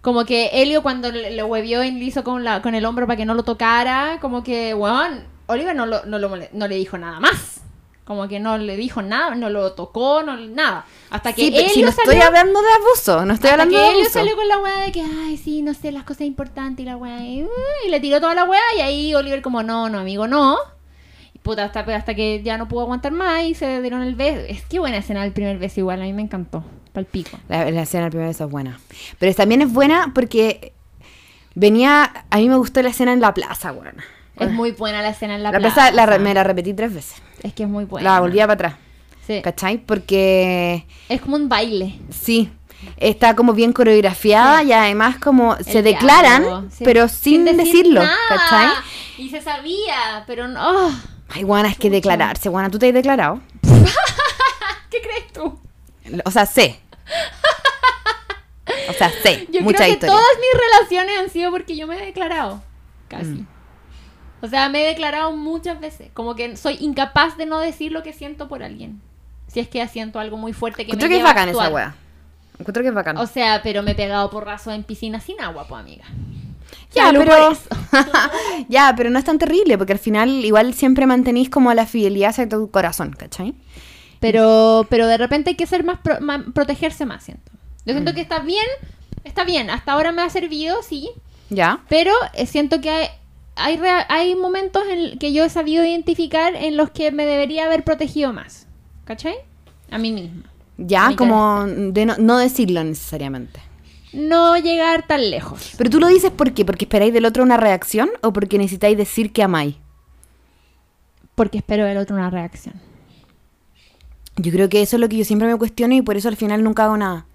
Como 0.02 0.26
que 0.26 0.50
Helio 0.54 0.84
cuando 0.84 1.12
le, 1.12 1.32
le 1.32 1.44
huevió 1.44 1.84
y 1.84 1.92
le 1.92 2.06
hizo 2.06 2.24
con 2.24 2.44
la 2.44 2.62
con 2.62 2.76
el 2.76 2.86
hombro 2.86 3.08
para 3.08 3.18
que 3.18 3.26
no 3.26 3.34
lo 3.34 3.44
tocara, 3.44 4.20
como 4.22 4.44
que 4.44 4.74
weón, 4.74 5.24
Oliver 5.48 5.76
no 5.76 5.86
lo, 5.86 6.06
no 6.06 6.20
lo 6.20 6.30
no 6.54 6.68
le 6.68 6.76
dijo 6.76 6.98
nada 6.98 7.20
más. 7.20 7.62
Como 8.08 8.30
que 8.30 8.40
no 8.40 8.58
le 8.58 8.78
dijo 8.78 9.02
nada, 9.02 9.36
no 9.36 9.50
lo 9.50 9.74
tocó, 9.74 10.24
no 10.24 10.38
nada. 10.38 10.86
Hasta 11.10 11.34
que 11.34 11.42
Sí, 11.42 11.48
Helio 11.58 11.70
si 11.70 11.84
no 11.84 11.92
salió 11.92 12.14
estoy 12.14 12.26
hablando 12.26 12.62
de 12.62 12.68
abuso, 12.82 13.26
no 13.26 13.34
estoy 13.34 13.50
hasta 13.50 13.64
hablando 13.64 13.78
que 13.78 13.84
de 13.84 13.90
abuso. 13.90 14.10
salió 14.12 14.36
con 14.38 14.48
la 14.48 14.60
weá 14.60 14.78
de 14.80 14.94
que, 14.94 15.02
ay, 15.02 15.36
sí, 15.36 15.62
no 15.62 15.74
sé, 15.74 15.92
las 15.92 16.06
cosas 16.06 16.22
importantes 16.22 16.86
y 16.86 16.88
la 16.88 16.96
weá. 16.96 17.22
Y, 17.26 17.44
uh, 17.44 17.50
y 17.86 17.90
le 17.90 18.00
tiró 18.00 18.22
toda 18.22 18.34
la 18.34 18.46
weá 18.46 18.62
y 18.78 18.80
ahí 18.80 19.14
Oliver 19.14 19.42
como, 19.42 19.62
no, 19.62 19.90
no, 19.90 20.00
amigo, 20.00 20.26
no. 20.26 20.56
Y 21.34 21.40
puta, 21.40 21.66
hasta, 21.66 21.82
hasta 21.82 22.16
que 22.16 22.42
ya 22.44 22.58
no 22.58 22.70
pudo 22.70 22.84
aguantar 22.84 23.12
más 23.12 23.44
y 23.44 23.54
se 23.56 23.82
dieron 23.82 24.02
el 24.02 24.16
beso. 24.16 24.40
Es 24.48 24.64
que 24.64 24.80
buena 24.80 24.96
escena 24.96 25.26
el 25.26 25.34
primer 25.34 25.58
beso 25.58 25.82
igual, 25.82 26.02
a 26.02 26.06
mí 26.06 26.14
me 26.14 26.22
encantó. 26.22 26.64
Pal 26.94 27.04
pico. 27.04 27.38
La, 27.50 27.70
la 27.70 27.82
escena 27.82 28.04
del 28.04 28.12
primer 28.12 28.30
beso 28.30 28.46
es 28.46 28.52
buena. 28.52 28.80
Pero 29.20 29.36
también 29.36 29.62
es 29.62 29.74
buena 29.74 30.14
porque 30.16 30.72
venía. 31.56 32.26
A 32.30 32.38
mí 32.38 32.48
me 32.48 32.56
gustó 32.56 32.82
la 32.82 32.90
escena 32.90 33.12
en 33.12 33.20
la 33.20 33.34
plaza, 33.34 33.74
buena. 33.74 34.02
Es 34.40 34.52
muy 34.52 34.72
buena 34.72 35.02
la 35.02 35.10
escena 35.10 35.36
en 35.36 35.44
la, 35.44 35.52
La, 35.52 35.60
plaza. 35.60 35.92
la 35.92 36.06
re- 36.06 36.20
me 36.20 36.34
la 36.34 36.44
repetí 36.44 36.74
tres 36.74 36.94
veces. 36.94 37.16
Es 37.44 37.54
que 37.54 37.64
es 37.64 37.70
muy 37.70 37.86
buena. 37.86 38.12
La 38.14 38.20
volvía 38.20 38.44
para 38.48 38.54
atrás. 38.54 38.76
Sí. 39.26 39.42
¿Cachai? 39.42 39.78
Porque. 39.80 40.86
Es 41.10 41.22
como 41.22 41.36
un 41.36 41.50
baile. 41.50 42.00
Sí. 42.10 42.52
Está 42.98 43.36
como 43.36 43.54
bien 43.54 43.74
coreografiada 43.74 44.62
Sí. 44.62 44.68
y 44.68 44.72
además 44.74 45.18
como 45.18 45.56
se 45.58 45.82
declaran, 45.82 46.70
sí. 46.72 46.84
pero 46.84 47.08
sin, 47.08 47.44
decir 47.46 47.64
decirlo, 47.66 48.04
nada. 48.04 48.16
¿cachai? 48.30 48.70
Y 49.18 49.30
se 49.30 49.42
sabía, 49.42 50.24
pero 50.28 50.48
no. 50.48 50.88
oh, 50.88 50.92
Ay, 51.30 51.44
guana, 51.44 51.70
es 51.70 51.78
que 51.78 51.90
declararse, 51.90 52.50
guana, 52.50 52.70
¿tú 52.70 52.78
te 52.80 52.88
has 52.88 52.94
declarado? 52.94 53.42
¿Qué 54.92 55.02
crees 55.02 55.34
tú? 55.34 55.60
O 56.24 56.32
sea, 56.32 56.46
sé. 56.46 56.80
O 58.90 58.94
sea, 58.94 59.10
sé. 59.24 59.48
Yo 59.52 59.62
mucha 59.62 59.78
creo 59.80 59.88
que 59.88 59.94
historia. 59.94 60.16
todas 60.16 60.32
mis 60.40 60.62
relaciones 60.62 61.20
han 61.20 61.30
sido 61.30 61.52
porque 61.52 61.76
yo 61.76 61.88
me 61.88 61.98
he 62.02 62.06
declarado. 62.06 62.62
Casi. 63.10 63.26
Mm. 63.26 63.48
O 64.42 64.48
sea, 64.48 64.70
me 64.70 64.84
he 64.84 64.88
declarado 64.88 65.32
muchas 65.36 65.80
veces. 65.80 66.10
Como 66.14 66.36
que 66.36 66.56
soy 66.58 66.78
incapaz 66.80 67.38
de 67.38 67.46
no 67.46 67.60
decir 67.60 67.92
lo 67.92 68.04
que 68.04 68.14
siento 68.14 68.48
por 68.48 68.64
alguien. 68.64 69.02
Si 69.48 69.60
es 69.60 69.68
que 69.68 69.86
siento 69.88 70.20
algo 70.20 70.38
muy 70.38 70.54
fuerte 70.54 70.86
que 70.86 70.92
Encuentro 70.92 71.08
me 71.08 71.14
que 71.16 71.18
es 71.20 71.24
bacán 71.24 71.50
esa 71.50 71.70
wea. 71.70 71.96
Encuentro 72.60 72.84
que 72.84 72.90
es 72.90 72.96
bacán. 72.96 73.18
O 73.18 73.26
sea, 73.28 73.62
pero 73.64 73.82
me 73.84 73.92
he 73.92 73.96
pegado 73.96 74.30
porrazo 74.30 74.72
en 74.72 74.84
piscina 74.84 75.20
sin 75.20 75.40
agua, 75.42 75.66
pues 75.68 75.80
amiga. 75.82 76.06
Ya, 76.94 77.06
Salud 77.06 77.22
pero... 77.26 77.50
por 77.50 78.06
ya, 78.70 78.94
pero 78.96 79.10
no 79.10 79.20
es 79.20 79.26
tan 79.26 79.38
terrible, 79.38 79.78
porque 79.78 79.94
al 79.94 80.00
final 80.00 80.30
igual 80.46 80.74
siempre 80.74 81.06
mantenís 81.06 81.50
como 81.50 81.74
la 81.74 81.86
fidelidad 81.86 82.30
hacia 82.32 82.48
tu 82.50 82.70
corazón, 82.72 83.12
¿cachai? 83.18 83.54
Pero, 84.20 84.86
pero 84.90 85.08
de 85.08 85.18
repente 85.18 85.52
hay 85.52 85.56
que 85.56 85.68
ser 85.68 85.84
más, 85.84 86.00
pro- 86.00 86.18
protegerse 86.54 87.06
más, 87.06 87.24
siento. 87.24 87.52
Yo 87.86 87.94
Mm. 87.94 87.98
siento 87.98 88.14
que 88.14 88.22
está 88.22 88.40
bien, 88.40 88.66
está 89.24 89.44
bien. 89.44 89.70
Hasta 89.70 89.94
ahora 89.94 90.12
me 90.12 90.22
ha 90.24 90.30
servido, 90.30 90.82
sí. 90.82 91.10
Ya. 91.50 91.80
Pero 91.88 92.12
eh, 92.34 92.46
siento 92.48 92.82
que 92.82 92.90
hay, 92.90 93.08
hay, 93.58 93.80
hay 94.10 94.36
momentos 94.36 94.84
en 94.90 95.18
que 95.20 95.34
yo 95.34 95.44
he 95.44 95.50
sabido 95.50 95.84
identificar 95.84 96.56
en 96.56 96.78
los 96.78 96.90
que 96.92 97.12
me 97.12 97.26
debería 97.26 97.66
haber 97.66 97.84
protegido 97.84 98.34
más. 98.34 98.68
¿Cachai? 99.06 99.36
A 99.90 99.98
mí 99.98 100.12
misma. 100.12 100.44
Ya, 100.78 101.16
como 101.16 101.66
de 101.66 102.06
no, 102.06 102.16
no 102.18 102.38
decirlo 102.38 102.84
necesariamente. 102.84 103.60
No 104.14 104.58
llegar 104.58 105.06
tan 105.08 105.30
lejos. 105.32 105.74
Pero 105.78 105.90
tú 105.90 106.00
lo 106.00 106.08
dices 106.08 106.32
¿por 106.32 106.54
qué? 106.54 106.66
¿Porque 106.66 106.86
esperáis 106.86 107.14
del 107.14 107.26
otro 107.26 107.44
una 107.44 107.58
reacción 107.58 108.10
o 108.22 108.32
porque 108.32 108.58
necesitáis 108.58 108.98
decir 108.98 109.32
que 109.34 109.44
amáis? 109.44 109.76
Porque 111.36 111.58
espero 111.60 111.86
del 111.86 111.98
otro 111.98 112.16
una 112.16 112.30
reacción. 112.30 112.76
Yo 114.38 114.52
creo 114.52 114.70
que 114.70 114.82
eso 114.82 114.98
es 114.98 115.00
lo 115.00 115.10
que 115.10 115.18
yo 115.18 115.26
siempre 115.26 115.48
me 115.48 115.58
cuestiono 115.58 115.96
y 115.96 116.02
por 116.02 116.16
eso 116.16 116.30
al 116.30 116.36
final 116.36 116.64
nunca 116.64 116.86
hago 116.86 116.98
nada. 116.98 117.26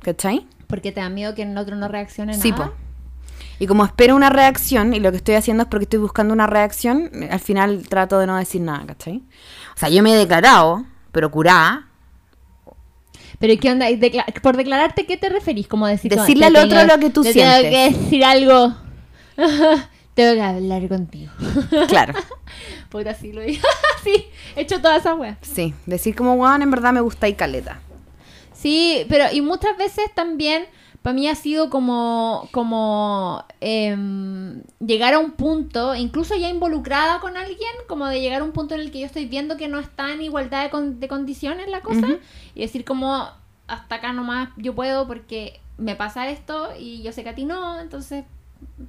¿Cachai? 0.00 0.46
Porque 0.66 0.92
te 0.92 1.00
da 1.00 1.08
miedo 1.08 1.34
que 1.34 1.42
el 1.42 1.56
otro 1.56 1.76
no 1.76 1.88
reaccione 1.88 2.34
Sí, 2.34 2.50
nada. 2.50 2.66
po. 2.66 2.72
Y 3.58 3.66
como 3.66 3.84
espero 3.84 4.14
una 4.16 4.28
reacción, 4.30 4.92
y 4.94 5.00
lo 5.00 5.10
que 5.10 5.16
estoy 5.18 5.34
haciendo 5.34 5.62
es 5.62 5.68
porque 5.68 5.84
estoy 5.84 5.98
buscando 5.98 6.34
una 6.34 6.46
reacción, 6.46 7.10
al 7.30 7.40
final 7.40 7.88
trato 7.88 8.18
de 8.18 8.26
no 8.26 8.36
decir 8.36 8.60
nada, 8.60 8.84
¿cachai? 8.86 9.22
O 9.74 9.78
sea, 9.78 9.88
yo 9.88 10.02
me 10.02 10.12
he 10.12 10.16
declarado, 10.16 10.84
pero 11.12 11.30
curada. 11.30 11.88
Pero 13.38 13.52
¿y 13.52 13.58
¿qué 13.58 13.70
onda? 13.70 13.90
¿Y 13.90 13.96
decla- 13.98 14.24
¿Por 14.42 14.56
declararte 14.56 15.06
qué 15.06 15.16
te 15.16 15.28
referís? 15.28 15.68
Como 15.68 15.86
decir, 15.86 16.14
Decirle 16.14 16.46
al 16.46 16.56
otro 16.56 16.84
lo 16.84 16.98
que 16.98 17.10
tú 17.10 17.22
te 17.22 17.32
sientes. 17.32 17.62
Tengo 17.62 17.70
que 17.70 17.98
decir 17.98 18.24
algo. 18.24 18.74
tengo 20.14 20.34
que 20.34 20.42
hablar 20.42 20.88
contigo. 20.88 21.32
Claro. 21.88 22.14
Puta, 22.88 23.14
sí 23.14 23.32
lo 23.32 23.42
digo. 23.42 23.62
sí, 24.04 24.26
he 24.54 24.62
hecho 24.62 24.80
toda 24.80 24.96
esa 24.96 25.14
wea. 25.14 25.38
Sí, 25.42 25.74
decir 25.84 26.14
como, 26.14 26.34
weón, 26.34 26.62
en 26.62 26.70
verdad 26.70 26.92
me 26.92 27.00
gusta 27.00 27.28
y 27.28 27.34
caleta. 27.34 27.80
Sí, 28.54 29.04
pero 29.08 29.26
y 29.32 29.42
muchas 29.42 29.76
veces 29.76 30.06
también 30.14 30.64
para 31.06 31.14
mí 31.14 31.28
ha 31.28 31.36
sido 31.36 31.70
como, 31.70 32.48
como 32.50 33.44
em, 33.60 34.60
llegar 34.84 35.14
a 35.14 35.20
un 35.20 35.30
punto, 35.30 35.94
incluso 35.94 36.34
ya 36.34 36.48
involucrada 36.48 37.20
con 37.20 37.36
alguien, 37.36 37.70
como 37.86 38.06
de 38.08 38.20
llegar 38.20 38.40
a 38.40 38.44
un 38.44 38.50
punto 38.50 38.74
en 38.74 38.80
el 38.80 38.90
que 38.90 38.98
yo 38.98 39.06
estoy 39.06 39.26
viendo 39.26 39.56
que 39.56 39.68
no 39.68 39.78
está 39.78 40.12
en 40.12 40.20
igualdad 40.20 40.64
de, 40.64 40.70
con- 40.70 40.98
de 40.98 41.06
condiciones 41.06 41.68
la 41.68 41.80
cosa, 41.80 42.08
y 42.56 42.60
decir 42.60 42.84
como, 42.84 43.24
hasta 43.68 43.94
acá 43.94 44.12
nomás 44.12 44.48
yo 44.56 44.74
puedo 44.74 45.06
porque 45.06 45.60
me 45.78 45.94
pasa 45.94 46.28
esto 46.28 46.70
y 46.76 47.02
yo 47.04 47.12
sé 47.12 47.22
que 47.22 47.28
a 47.30 47.34
ti 47.36 47.44
no, 47.44 47.78
entonces 47.78 48.24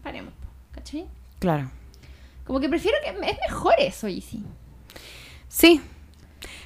paremos, 0.02 0.34
¿cachai? 0.72 1.06
Claro. 1.38 1.70
Como 2.46 2.60
que 2.60 2.68
prefiero 2.68 2.98
que 3.04 3.12
es 3.12 3.38
mejor 3.48 3.76
eso, 3.78 4.08
y 4.08 4.22
sí. 4.22 4.42
Sí. 5.50 5.82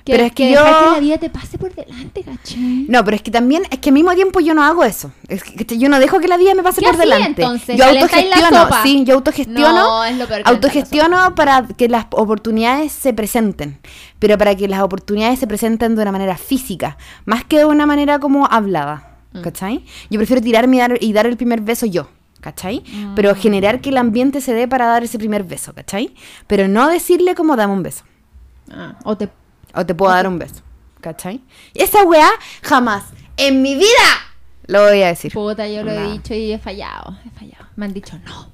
Que, 0.03 0.13
Pero 0.13 0.23
es 0.23 0.31
que 0.31 0.51
yo- 0.51 0.63
que 0.63 0.91
la 0.93 0.99
vida 0.99 1.17
te 1.19 1.29
pase 1.29 1.57
por 1.59 1.73
delante, 1.75 2.23
¿cachai? 2.23 2.85
No, 2.89 3.03
pero 3.05 3.15
es 3.15 3.21
que 3.21 3.29
también, 3.29 3.63
es 3.69 3.77
que 3.79 3.89
al 3.89 3.93
mismo 3.93 4.13
tiempo 4.15 4.39
yo 4.39 4.53
no 4.55 4.63
hago 4.63 4.83
eso. 4.83 5.11
Es 5.27 5.43
que 5.43 5.77
yo 5.77 5.89
no 5.89 5.99
dejo 5.99 6.19
que 6.19 6.27
la 6.27 6.37
vida 6.37 6.55
me 6.55 6.63
pase 6.63 6.81
¿Qué 6.81 6.87
por 6.87 6.97
delante. 6.97 7.41
entonces? 7.43 7.77
Yo 7.77 7.85
¿Calentáis 7.85 8.29
la 8.29 8.47
autogestiono, 8.47 8.83
sí, 8.83 9.03
yo 9.05 9.13
autogestiono. 9.15 9.71
No, 9.73 10.03
es 10.03 10.17
lo 10.17 10.27
peor. 10.27 10.41
Autogestiono 10.45 11.35
para 11.35 11.67
que 11.77 11.87
las 11.87 12.07
oportunidades 12.11 12.91
se 12.91 13.13
presenten, 13.13 13.77
pero 14.17 14.37
para 14.37 14.55
que 14.55 14.67
las 14.67 14.81
oportunidades 14.81 15.37
se 15.39 15.45
presenten 15.47 15.95
de 15.95 16.01
una 16.01 16.11
manera 16.11 16.35
física, 16.37 16.97
más 17.25 17.43
que 17.45 17.59
de 17.59 17.65
una 17.65 17.85
manera 17.85 18.17
como 18.19 18.47
hablada, 18.47 19.07
Mm. 19.33 19.41
¿cachai? 19.41 19.85
Yo 20.09 20.19
prefiero 20.19 20.41
tirarme 20.41 20.77
y 20.77 20.79
dar, 20.79 20.97
y 20.99 21.13
dar 21.13 21.25
el 21.27 21.37
primer 21.37 21.61
beso 21.61 21.85
yo, 21.85 22.09
¿cachai? 22.41 22.83
Mm. 22.91 23.13
Pero 23.15 23.35
generar 23.35 23.79
que 23.81 23.89
el 23.89 23.97
ambiente 23.97 24.41
se 24.41 24.53
dé 24.53 24.67
para 24.67 24.87
dar 24.87 25.03
ese 25.03 25.17
primer 25.19 25.43
beso, 25.43 25.73
¿cachai? 25.73 26.13
Pero 26.47 26.67
no 26.67 26.89
decirle 26.89 27.35
como 27.35 27.55
dame 27.55 27.73
un 27.73 27.83
beso. 27.83 28.03
Ah, 28.73 28.95
o 29.03 29.15
te 29.17 29.29
o 29.75 29.85
te 29.85 29.93
puedo 29.95 30.11
dar 30.11 30.27
un 30.27 30.39
beso, 30.39 30.61
¿cachai? 30.99 31.41
Esa 31.73 32.03
weá 32.03 32.29
jamás 32.63 33.05
en 33.37 33.61
mi 33.61 33.75
vida 33.75 33.87
lo 34.67 34.83
voy 34.87 35.01
a 35.01 35.07
decir. 35.07 35.31
Puta, 35.33 35.67
yo 35.67 35.83
lo 35.83 35.91
he 35.91 36.11
dicho 36.13 36.33
y 36.33 36.51
he 36.53 36.59
fallado, 36.59 37.17
he 37.25 37.29
fallado. 37.37 37.65
Me 37.75 37.85
han 37.85 37.93
dicho 37.93 38.17
no. 38.25 38.49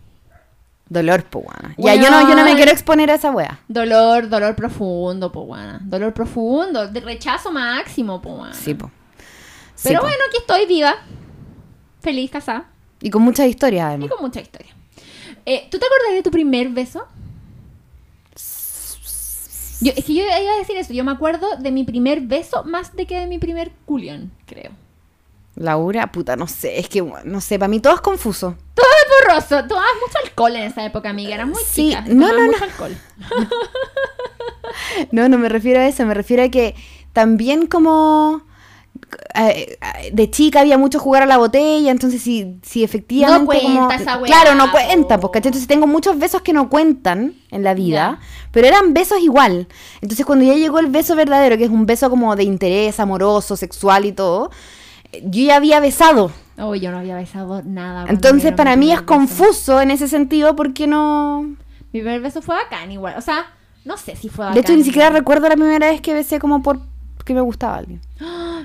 Dolor, 0.90 1.26
po. 1.26 1.44
Ya, 1.78 1.96
yo 1.96 2.10
no, 2.10 2.30
yo 2.30 2.34
no 2.36 2.46
me 2.46 2.56
quiero 2.56 2.72
exponer 2.72 3.12
a 3.12 3.16
esa 3.16 3.30
weá. 3.32 3.60
Dolor, 3.68 4.30
dolor 4.30 4.56
profundo, 4.56 5.32
po, 5.34 5.42
guana. 5.42 5.80
Dolor 5.84 6.14
profundo, 6.14 6.88
de 6.88 7.00
rechazo 7.02 7.52
máximo, 7.52 8.22
po, 8.22 8.36
guana. 8.38 8.54
Sí, 8.54 8.74
po. 8.74 8.90
Sí, 9.76 9.90
Pero 9.90 10.00
po. 10.00 10.06
bueno, 10.08 10.24
aquí 10.30 10.38
estoy 10.38 10.66
viva, 10.66 10.96
feliz, 12.02 12.32
casada 12.32 12.70
Y 13.02 13.10
con 13.10 13.22
muchas 13.22 13.48
historias, 13.48 13.82
y 13.82 13.86
además. 13.86 14.10
con 14.12 14.22
mucha 14.22 14.40
historia. 14.40 14.74
Eh, 15.46 15.68
¿Tú 15.70 15.78
te 15.78 15.86
acuerdas 15.86 16.14
de 16.14 16.24
tu 16.24 16.32
primer 16.32 16.70
beso? 16.70 17.06
Yo, 19.82 19.92
es 19.96 20.06
que 20.06 20.14
yo 20.14 20.24
iba 20.24 20.54
a 20.54 20.58
decir 20.58 20.76
eso. 20.78 20.94
Yo 20.94 21.04
me 21.04 21.12
acuerdo 21.12 21.56
de 21.58 21.72
mi 21.72 21.84
primer 21.84 22.22
beso 22.22 22.64
más 22.64 22.96
de 22.96 23.06
que 23.06 23.20
de 23.20 23.28
mi 23.28 23.38
primer 23.40 23.72
culión, 23.86 24.32
creo. 24.46 24.72
Laura, 25.56 26.12
puta, 26.12 26.36
no 26.36 26.48
sé, 26.48 26.80
es 26.80 26.88
que, 26.88 27.02
no 27.02 27.42
sé, 27.42 27.58
para 27.58 27.68
mí 27.68 27.80
todo 27.80 27.96
es 27.96 28.02
confuso. 28.02 28.56
Todo 28.76 28.86
es 28.86 29.28
borroso. 29.28 29.68
Tomabas 29.68 29.90
mucho 30.06 30.20
alcohol 30.24 30.56
en 30.56 30.64
esa 30.64 30.86
época, 30.86 31.10
amiga. 31.10 31.34
Era 31.34 31.46
muy 31.48 31.62
Sí, 31.66 31.90
chica. 31.90 32.02
no, 32.08 32.32
no, 32.32 32.46
mucho 32.46 32.60
no. 32.60 32.64
alcohol. 32.66 32.98
No, 35.12 35.30
no 35.30 35.38
me 35.38 35.50
refiero 35.50 35.80
a 35.80 35.88
eso, 35.88 36.06
me 36.06 36.14
refiero 36.14 36.44
a 36.44 36.50
que 36.50 36.76
también 37.14 37.68
como 37.68 38.42
de 40.12 40.32
chica 40.32 40.62
había 40.62 40.78
mucho 40.78 41.00
jugar 41.00 41.24
a 41.24 41.26
la 41.26 41.38
botella, 41.38 41.92
entonces 41.92 42.22
si, 42.22 42.60
si 42.64 42.84
efectivamente 42.84 43.40
No 43.40 43.46
cuenta 43.46 43.64
como- 43.80 43.92
esa 43.92 44.22
claro, 44.22 44.56
no 44.56 44.72
cuenta, 44.72 45.20
pues, 45.20 45.32
¿cachai? 45.32 45.50
Entonces 45.50 45.68
tengo 45.68 45.88
muchos 45.88 46.18
besos 46.18 46.42
que 46.42 46.54
no 46.54 46.70
cuentan 46.70 47.36
en 47.52 47.64
la 47.64 47.74
vida, 47.74 48.20
pero 48.52 48.68
eran 48.68 48.94
besos 48.94 49.20
igual. 49.22 49.68
Entonces 50.02 50.26
cuando 50.26 50.46
ya 50.46 50.56
llegó 50.56 50.80
el 50.80 50.88
beso 50.88 51.16
verdadero, 51.16 51.58
que 51.58 51.66
es 51.66 51.70
un 51.70 51.86
beso 51.86 52.10
como 52.10 52.36
de 52.36 52.44
interés 52.44 53.00
amoroso, 53.00 53.56
sexual 53.56 54.06
y 54.06 54.12
todo, 54.12 54.52
eh, 55.12 55.22
yo 55.26 55.46
ya 55.46 55.56
había 55.58 55.80
besado. 55.80 56.32
Oh, 56.60 56.74
yo 56.74 56.92
no 56.92 56.98
había 57.00 57.16
besado 57.16 57.62
nada. 57.64 58.06
Entonces 58.10 58.52
para 58.54 58.76
mí 58.76 58.92
es 58.92 58.98
beso. 59.00 59.06
confuso 59.06 59.82
en 59.82 59.92
ese 59.92 60.08
sentido 60.08 60.56
porque 60.56 60.88
no... 60.88 61.56
Mi 61.94 62.02
primer 62.02 62.20
beso 62.22 62.42
fue 62.42 62.56
bacán 62.56 62.92
igual. 62.92 63.14
O 63.18 63.22
sea, 63.22 63.46
no 63.86 63.96
sé 63.98 64.16
si 64.16 64.28
fue 64.30 64.46
bacán. 64.46 64.56
De 64.56 64.62
hecho 64.62 64.74
ni 64.76 64.84
siquiera 64.84 65.10
recuerdo 65.10 65.48
la 65.48 65.56
primera 65.56 65.90
vez 65.92 66.02
que 66.02 66.14
besé 66.14 66.40
como 66.40 66.62
por 66.64 66.82
que 67.28 67.34
me 67.34 67.42
gustaba 67.42 67.78
alguien. 67.78 68.02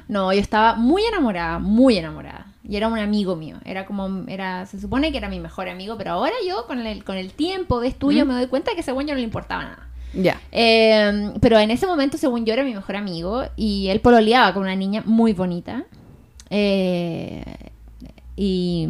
No, 0.08 0.32
yo 0.32 0.40
estaba 0.40 0.74
muy 0.76 1.04
enamorada, 1.04 1.58
muy 1.58 1.98
enamorada. 1.98 2.46
Y 2.66 2.76
era 2.76 2.88
un 2.88 2.98
amigo 2.98 3.34
mío. 3.36 3.56
Era 3.64 3.84
como, 3.84 4.24
era, 4.28 4.66
se 4.66 4.80
supone 4.80 5.10
que 5.10 5.18
era 5.18 5.28
mi 5.28 5.40
mejor 5.40 5.68
amigo, 5.68 5.96
pero 5.98 6.12
ahora 6.12 6.32
yo 6.46 6.66
con 6.66 6.78
el, 6.78 7.04
con 7.04 7.16
el 7.16 7.32
tiempo 7.32 7.80
de 7.80 7.88
estudio 7.88 8.24
¿Mm? 8.24 8.28
me 8.28 8.34
doy 8.34 8.46
cuenta 8.46 8.72
que 8.74 8.80
ese 8.80 8.92
güey 8.92 9.06
no 9.06 9.14
le 9.14 9.22
importaba 9.22 9.64
nada. 9.64 9.88
Ya. 10.14 10.40
Eh, 10.52 11.32
pero 11.40 11.58
en 11.58 11.70
ese 11.70 11.86
momento, 11.86 12.16
según 12.18 12.44
yo, 12.44 12.52
era 12.52 12.62
mi 12.62 12.72
mejor 12.72 12.96
amigo 12.96 13.42
y 13.56 13.88
él 13.88 14.00
pololeaba 14.00 14.54
con 14.54 14.62
una 14.62 14.76
niña 14.76 15.02
muy 15.04 15.32
bonita. 15.32 15.84
Eh, 16.50 17.42
y 18.36 18.88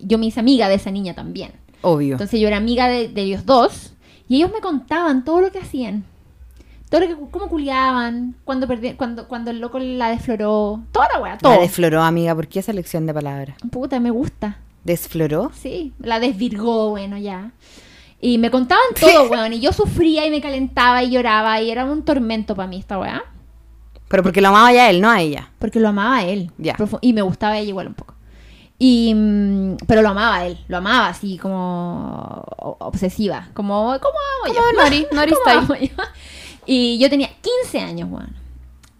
yo 0.00 0.18
me 0.18 0.26
hice 0.26 0.40
amiga 0.40 0.68
de 0.68 0.74
esa 0.74 0.90
niña 0.90 1.14
también. 1.14 1.52
Obvio. 1.82 2.14
Entonces 2.14 2.40
yo 2.40 2.48
era 2.48 2.56
amiga 2.56 2.88
de, 2.88 3.08
de 3.08 3.22
ellos 3.22 3.46
dos 3.46 3.92
y 4.28 4.36
ellos 4.36 4.50
me 4.52 4.60
contaban 4.60 5.24
todo 5.24 5.40
lo 5.40 5.52
que 5.52 5.60
hacían. 5.60 6.04
Todo 6.92 7.00
lo 7.00 7.06
que, 7.08 7.30
cómo 7.30 7.48
culiaban, 7.48 8.34
cuando, 8.44 8.66
perdi- 8.68 8.94
cuando, 8.98 9.26
cuando 9.26 9.50
el 9.50 9.60
loco 9.60 9.78
la 9.78 10.10
desfloró, 10.10 10.82
toda 10.92 11.08
la 11.14 11.20
weá, 11.20 11.38
todo. 11.38 11.54
La 11.54 11.58
desfloró, 11.58 12.02
amiga. 12.02 12.34
¿Por 12.34 12.48
qué 12.48 12.58
esa 12.58 12.70
elección 12.70 13.06
de 13.06 13.14
palabras? 13.14 13.56
Puta, 13.70 13.98
me 13.98 14.10
gusta. 14.10 14.58
¿Desfloró? 14.84 15.50
Sí, 15.54 15.94
la 16.00 16.20
desvirgó, 16.20 16.90
bueno, 16.90 17.16
ya. 17.16 17.52
Y 18.20 18.36
me 18.36 18.50
contaban 18.50 18.84
todo, 19.00 19.30
weón. 19.30 19.54
Y 19.54 19.60
yo 19.60 19.72
sufría 19.72 20.26
y 20.26 20.30
me 20.30 20.42
calentaba 20.42 21.02
y 21.02 21.08
lloraba 21.10 21.58
y 21.62 21.70
era 21.70 21.86
un 21.86 22.04
tormento 22.04 22.54
para 22.54 22.68
mí 22.68 22.76
esta 22.78 22.98
weá. 22.98 23.22
Pero 24.08 24.22
porque 24.22 24.42
lo 24.42 24.48
amaba 24.48 24.70
ya 24.74 24.90
él, 24.90 25.00
no 25.00 25.08
a 25.08 25.18
ella. 25.22 25.50
Porque 25.58 25.80
lo 25.80 25.88
amaba 25.88 26.18
a 26.18 26.24
él. 26.26 26.50
Ya. 26.58 26.76
Y 27.00 27.14
me 27.14 27.22
gustaba 27.22 27.56
ella 27.56 27.70
igual 27.70 27.86
un 27.86 27.94
poco. 27.94 28.12
Y, 28.78 29.14
mm, 29.14 29.76
pero 29.86 30.02
lo 30.02 30.10
amaba 30.10 30.36
a 30.36 30.46
él. 30.46 30.58
Lo 30.68 30.76
amaba 30.76 31.06
así 31.08 31.38
como 31.38 32.44
obsesiva. 32.80 33.48
Como, 33.54 33.96
¿cómo 34.00 34.14
amo 34.44 34.54
yo? 34.54 34.82
Nori, 34.82 35.06
Nori 35.12 35.32
¿Cómo 35.32 35.64
style. 35.74 35.92
Y 36.66 36.98
yo 36.98 37.10
tenía 37.10 37.28
15 37.62 37.80
años, 37.80 38.10
weón. 38.10 38.42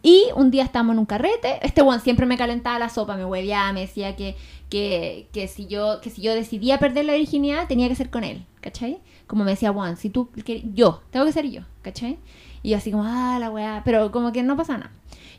Y 0.03 0.27
un 0.35 0.51
día 0.51 0.65
estábamos 0.65 0.95
en 0.95 0.99
un 0.99 1.07
carrete. 1.07 1.65
Este 1.65 1.81
weón 1.81 2.01
siempre 2.01 2.27
me 2.27 2.37
calentaba 2.37 2.79
la 2.79 2.89
sopa, 2.89 3.17
me 3.17 3.25
hueveaba, 3.25 3.73
me 3.73 3.83
decía 3.83 4.17
que, 4.17 4.37
que, 4.69 5.29
que, 5.33 5.47
si 5.47 5.67
yo, 5.67 6.01
que 6.01 6.11
si 6.11 6.23
yo 6.23 6.35
decidía 6.35 6.79
perder 6.79 7.05
la 7.05 7.15
virginidad, 7.15 7.69
tenía 7.69 7.89
que 7.89 7.95
ser 7.95 8.11
con 8.11 8.25
él, 8.25 8.45
¿cachai? 8.61 8.99
Como 9.29 9.45
me 9.45 9.53
decía, 9.53 9.73
Juan, 9.73 9.97
si 9.97 10.11
tú, 10.11 10.29
que, 10.45 10.65
yo, 10.75 11.03
tengo 11.11 11.25
que 11.25 11.33
ser 11.33 11.49
yo, 11.49 11.63
¿cachai? 11.83 12.19
Y 12.65 12.71
yo 12.71 12.77
así 12.77 12.91
como, 12.91 13.05
ah, 13.07 13.39
la 13.39 13.51
weá, 13.51 13.83
pero 13.85 14.11
como 14.11 14.33
que 14.33 14.43
no 14.43 14.57
pasa 14.57 14.77
nada. 14.77 14.91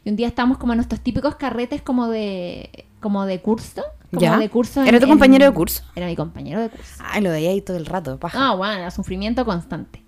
Y 0.05 0.09
un 0.09 0.15
día 0.15 0.28
estábamos 0.28 0.57
como 0.57 0.74
en 0.74 0.78
nuestros 0.78 1.01
típicos 1.01 1.36
carretes 1.36 1.82
como 1.82 2.07
de, 2.07 2.86
como 3.01 3.26
de 3.26 3.41
curso. 3.41 3.84
Como 4.11 4.21
¿Ya? 4.21 4.38
de 4.38 4.49
curso. 4.49 4.84
¿Era 4.84 4.99
tu 4.99 5.07
compañero 5.07 5.45
de 5.45 5.51
curso? 5.51 5.84
Era 5.95 6.05
mi 6.05 6.15
compañero 6.15 6.61
de 6.61 6.69
curso. 6.69 7.03
Ay, 7.03 7.21
lo 7.21 7.32
veía 7.32 7.49
ahí 7.49 7.61
todo 7.61 7.78
el 7.78 7.86
rato, 7.86 8.17
paja. 8.19 8.49
Ah, 8.49 8.55
bueno, 8.55 8.74
era 8.74 8.91
sufrimiento 8.91 9.43
constante. 9.43 10.03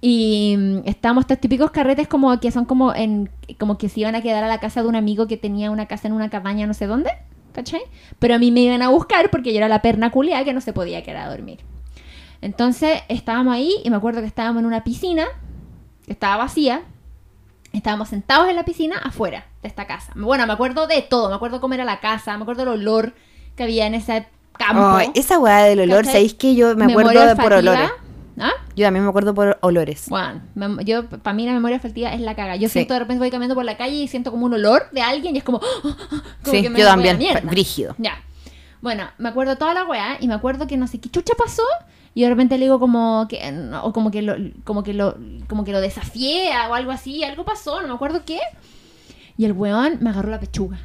Y 0.00 0.54
mm, 0.56 0.78
estábamos 0.84 1.22
estos 1.22 1.40
típicos 1.40 1.70
carretes 1.70 2.06
como 2.06 2.38
que 2.38 2.50
son 2.50 2.64
como 2.64 2.94
en 2.94 3.30
como 3.58 3.78
que 3.78 3.88
se 3.88 4.00
iban 4.00 4.14
a 4.14 4.22
quedar 4.22 4.44
a 4.44 4.48
la 4.48 4.60
casa 4.60 4.82
de 4.82 4.88
un 4.88 4.96
amigo 4.96 5.26
que 5.26 5.36
tenía 5.36 5.70
una 5.70 5.86
casa 5.86 6.06
en 6.06 6.14
una 6.14 6.30
cabaña 6.30 6.66
no 6.66 6.74
sé 6.74 6.86
dónde, 6.86 7.10
¿cachai? 7.52 7.80
Pero 8.18 8.34
a 8.34 8.38
mí 8.38 8.50
me 8.50 8.60
iban 8.60 8.82
a 8.82 8.88
buscar 8.88 9.30
porque 9.30 9.52
yo 9.52 9.58
era 9.58 9.68
la 9.68 9.82
perna 9.82 10.10
culiada 10.10 10.44
que 10.44 10.52
no 10.52 10.60
se 10.60 10.72
podía 10.72 11.02
quedar 11.02 11.26
a 11.26 11.30
dormir. 11.30 11.58
Entonces 12.40 13.00
estábamos 13.08 13.54
ahí 13.54 13.74
y 13.84 13.90
me 13.90 13.96
acuerdo 13.96 14.20
que 14.20 14.26
estábamos 14.26 14.60
en 14.60 14.66
una 14.66 14.84
piscina 14.84 15.26
que 16.06 16.12
estaba 16.12 16.36
vacía. 16.36 16.82
Estábamos 17.72 18.08
sentados 18.08 18.48
en 18.48 18.56
la 18.56 18.64
piscina 18.64 18.96
afuera 18.98 19.46
de 19.62 19.68
esta 19.68 19.86
casa. 19.86 20.12
Bueno, 20.16 20.46
me 20.46 20.52
acuerdo 20.52 20.86
de 20.86 21.02
todo. 21.02 21.28
Me 21.28 21.34
acuerdo 21.34 21.60
cómo 21.60 21.74
era 21.74 21.84
la 21.84 22.00
casa, 22.00 22.36
me 22.36 22.42
acuerdo 22.42 22.62
el 22.62 22.68
olor 22.68 23.14
que 23.56 23.64
había 23.64 23.86
en 23.86 23.94
ese 23.94 24.26
campo. 24.56 24.96
Ay, 24.96 25.10
esa 25.14 25.38
weá 25.38 25.64
del 25.64 25.80
olor. 25.80 26.06
¿sabéis 26.06 26.34
que 26.34 26.54
yo 26.54 26.76
me 26.76 26.84
acuerdo 26.84 27.26
de 27.26 27.36
por 27.36 27.52
olores? 27.52 27.90
¿Ah? 28.40 28.52
Yo 28.76 28.84
también 28.86 29.04
me 29.04 29.08
acuerdo 29.10 29.34
por 29.34 29.58
olores. 29.62 30.06
Bueno, 30.08 30.40
yo, 30.84 31.08
para 31.08 31.34
mí 31.34 31.44
la 31.46 31.52
memoria 31.52 31.76
afectiva 31.76 32.12
es 32.12 32.20
la 32.20 32.34
caga. 32.36 32.56
Yo 32.56 32.68
Sí. 32.68 32.74
siento 32.74 32.94
de 32.94 33.00
repente 33.00 33.18
voy 33.20 33.30
caminando 33.30 33.54
por 33.54 33.64
la 33.64 33.76
calle 33.76 33.96
y 33.96 34.08
siento 34.08 34.30
como 34.30 34.46
un 34.46 34.54
olor 34.54 34.88
de 34.92 35.00
alguien 35.02 35.34
y 35.34 35.38
es 35.38 35.44
como... 35.44 35.60
como 35.82 35.94
Sí, 36.44 36.62
que 36.62 36.70
me 36.70 36.78
yo 36.80 36.86
también, 36.86 37.18
brígido. 37.44 37.94
Ya. 37.98 38.22
Bueno, 38.80 39.04
me 39.18 39.28
acuerdo 39.28 39.56
toda 39.56 39.74
la 39.74 39.84
weá 39.84 40.18
y 40.20 40.28
me 40.28 40.34
acuerdo 40.34 40.66
que 40.66 40.76
no 40.76 40.86
sé 40.86 41.00
qué 41.00 41.08
chucha 41.08 41.34
pasó 41.36 41.62
y 42.14 42.22
de 42.22 42.28
repente 42.28 42.56
le 42.58 42.66
digo 42.66 42.78
como 42.78 43.26
que... 43.28 43.50
no, 43.50 43.82
O 43.84 43.92
como 43.92 44.10
que 44.10 44.22
lo, 44.22 44.36
como 44.64 44.82
que 44.84 44.94
lo, 44.94 45.16
como 45.48 45.64
que 45.64 45.72
lo 45.72 45.80
desafié 45.80 46.50
o 46.70 46.74
algo 46.74 46.92
así. 46.92 47.24
Algo 47.24 47.44
pasó, 47.44 47.80
no 47.82 47.88
me 47.88 47.94
acuerdo 47.94 48.22
qué. 48.24 48.38
Y 49.36 49.44
el 49.44 49.52
weón 49.52 49.98
me 50.00 50.10
agarró 50.10 50.30
la 50.30 50.38
pechuga. 50.40 50.78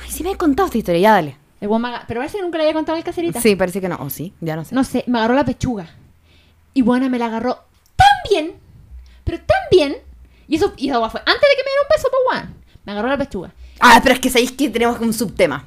Ay, 0.00 0.10
sí 0.10 0.22
me 0.22 0.30
he 0.32 0.36
contado 0.36 0.66
esta 0.66 0.78
historia, 0.78 1.00
ya 1.00 1.12
dale. 1.12 1.36
El 1.60 1.66
weón 1.68 1.82
me 1.82 1.88
aga- 1.88 2.04
Pero 2.06 2.20
parece 2.20 2.36
que 2.38 2.42
nunca 2.44 2.56
le 2.58 2.64
había 2.64 2.74
contado 2.74 2.96
al 2.96 3.02
caserita. 3.04 3.40
Sí, 3.40 3.56
parece 3.56 3.80
que 3.80 3.88
no. 3.88 3.96
O 4.00 4.10
sí, 4.10 4.32
ya 4.40 4.54
no 4.54 4.64
sé. 4.64 4.74
No 4.76 4.84
sé, 4.84 5.02
me 5.08 5.18
agarró 5.18 5.34
la 5.34 5.44
pechuga. 5.44 5.88
Y 6.78 6.82
buena, 6.82 7.08
me 7.08 7.18
la 7.18 7.26
agarró 7.26 7.64
tan 7.96 8.06
bien, 8.30 8.54
pero 9.24 9.38
tan 9.38 9.58
bien. 9.68 9.96
Y 10.46 10.54
eso, 10.54 10.74
y 10.76 10.88
eso 10.88 11.10
fue 11.10 11.18
antes 11.26 11.40
de 11.40 11.56
que 11.56 11.64
me 11.64 11.70
diera 11.70 11.82
un 11.82 11.88
beso, 11.90 12.08
pues. 12.24 12.44
Me 12.84 12.92
agarró 12.92 13.08
la 13.08 13.18
pechuga. 13.18 13.52
Ah, 13.80 14.00
pero 14.02 14.14
es 14.14 14.20
que 14.20 14.30
sabéis 14.30 14.52
que 14.52 14.68
tenemos 14.70 14.98
un 15.00 15.12
subtema. 15.12 15.64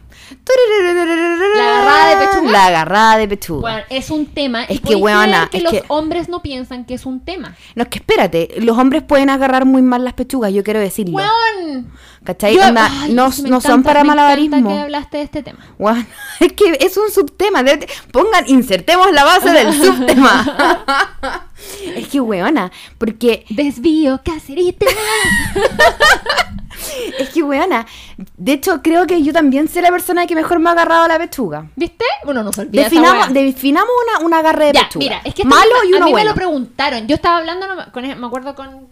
La 1.56 1.64
agarrada 1.82 2.08
de 2.20 2.26
pechuga. 2.28 2.52
La 2.52 2.66
agarrada 2.68 3.18
de 3.18 3.28
pechuga. 3.28 3.62
Bueno, 3.62 3.82
es 3.90 4.10
un 4.10 4.26
tema. 4.28 4.62
y 4.70 4.74
Es 4.76 4.80
que, 4.80 4.84
podéis 4.98 5.02
weona, 5.04 5.50
que 5.50 5.58
es 5.58 5.64
los 5.64 5.72
que- 5.74 5.84
hombres 5.90 6.30
no 6.30 6.42
piensan 6.42 6.86
que 6.86 6.94
es 6.94 7.06
un 7.06 7.20
tema. 7.20 7.56
No, 7.76 7.84
es 7.84 7.90
que 7.90 7.98
espérate, 8.00 8.50
los 8.62 8.78
hombres 8.78 9.04
pueden 9.04 9.30
agarrar 9.30 9.66
muy 9.66 9.82
mal 9.82 10.06
las 10.06 10.14
pechugas, 10.14 10.54
yo 10.54 10.64
quiero 10.64 10.80
decirlo. 10.80 11.16
¡Weón! 11.18 11.92
¿Cachai? 12.24 12.56
Yo- 12.56 12.64
Onda, 12.66 12.88
ay, 12.90 13.12
no, 13.14 13.26
no 13.26 13.32
son 13.32 13.46
encanta- 13.48 13.84
para 13.84 14.04
me 14.04 14.08
malabarismo. 14.10 14.70
que 14.70 14.80
hablaste 14.80 15.18
de 15.18 15.24
este 15.24 15.44
tema. 15.44 15.60
Weón, 15.80 16.08
es 16.40 16.54
que 16.54 16.78
es 16.80 16.96
un 16.98 17.12
subtema. 17.12 17.64
Pongan, 18.12 18.46
insertemos 18.48 19.12
la 19.12 19.24
base 19.26 19.50
del 19.52 19.74
subtema. 19.84 20.86
es 21.96 22.08
que, 22.08 22.22
weona, 22.22 22.72
porque 22.98 23.46
Desvío, 23.50 24.22
caserita. 24.24 24.86
Es 27.20 27.30
que, 27.30 27.44
weona, 27.44 27.86
de 28.38 28.54
hecho 28.54 28.82
creo 28.82 29.06
que 29.08 29.22
yo 29.24 29.34
también 29.34 29.68
soy 29.68 29.82
la 29.82 29.90
persona 29.92 30.26
que 30.28 30.36
mejor 30.36 30.60
me 30.60 30.70
ha 30.70 30.74
agarrado 30.74 31.04
a 31.04 31.08
la 31.08 31.18
pechuga. 31.20 31.68
¿Viste? 31.76 32.06
Bueno, 32.26 32.44
no 32.44 32.52
se 32.54 32.62
olvida 32.62 32.84
Definamos, 32.84 33.34
definamos 33.34 33.90
una, 34.18 34.26
un 34.26 34.34
agarre 34.34 34.66
de 34.68 34.74
Ya, 34.74 34.82
pechuga. 34.84 35.00
mira, 35.04 35.22
es 35.24 35.34
que 35.34 35.44
Malo 35.46 35.72
y 35.90 35.94
a 35.94 35.98
uno 35.98 36.06
mí 36.08 36.12
bueno. 36.12 36.26
me 36.26 36.30
lo 36.32 36.36
preguntaron. 36.36 37.08
Yo 37.08 37.16
estaba 37.16 37.38
hablando, 37.38 37.66
con, 37.92 38.04
me 38.04 38.26
acuerdo 38.28 38.56
con, 38.56 38.88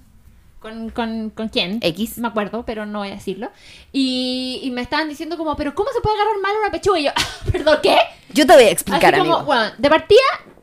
con, 0.60 0.90
con, 0.90 1.30
con 1.32 1.50
quién. 1.50 1.80
X. 1.82 2.18
Me 2.18 2.28
acuerdo, 2.28 2.64
pero 2.66 2.86
no 2.86 3.00
voy 3.00 3.10
a 3.10 3.16
decirlo. 3.16 3.50
Y, 3.92 4.60
y 4.64 4.72
me 4.72 4.82
estaban 4.82 5.08
diciendo 5.10 5.38
como, 5.38 5.56
pero 5.56 5.74
¿cómo 5.76 5.90
se 5.94 6.02
puede 6.02 6.16
agarrar 6.16 6.40
mal 6.42 6.52
una 6.62 6.72
pechuga? 6.72 7.00
Y 7.00 7.04
yo, 7.06 7.12
perdón, 7.52 7.80
¿qué? 7.82 7.98
Yo 8.34 8.46
te 8.46 8.54
voy 8.54 8.64
a 8.66 8.70
explicar, 8.72 9.14
Así 9.16 9.22
como, 9.22 9.36
amigo. 9.36 9.46
bueno, 9.48 9.72
de 9.78 9.90
partida, 9.90 10.20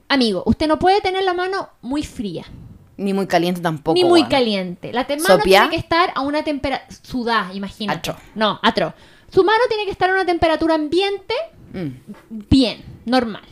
amigo, 0.09 0.43
usted 0.47 0.69
no 0.69 0.79
puede 0.79 1.01
tener 1.01 1.25
la 1.25 1.35
mano 1.35 1.71
muy 1.83 2.03
fría. 2.05 2.45
Ni 2.99 3.13
muy 3.13 3.27
caliente 3.27 3.61
tampoco. 3.61 3.95
ni 3.95 4.05
muy 4.05 4.25
caliente. 4.25 4.93
La 4.93 5.07
mano 5.29 5.43
tiene 5.43 5.71
que 5.71 5.77
estar 5.77 6.13
a 6.15 6.23
una 6.23 6.43
temperatura... 6.43 6.87
Sudá, 7.03 7.51
imagínate. 7.53 8.11
Atro. 8.11 8.17
No, 8.35 8.59
atro. 8.63 8.95
Su 9.31 9.45
mano 9.45 9.59
tiene 9.69 9.85
que 9.85 9.91
estar 9.91 10.09
a 10.11 10.13
una 10.15 10.25
temperatura 10.25 10.75
ambiente 10.75 11.35
Mm. 11.73 11.89
bien, 12.49 12.83
normal. 13.05 13.43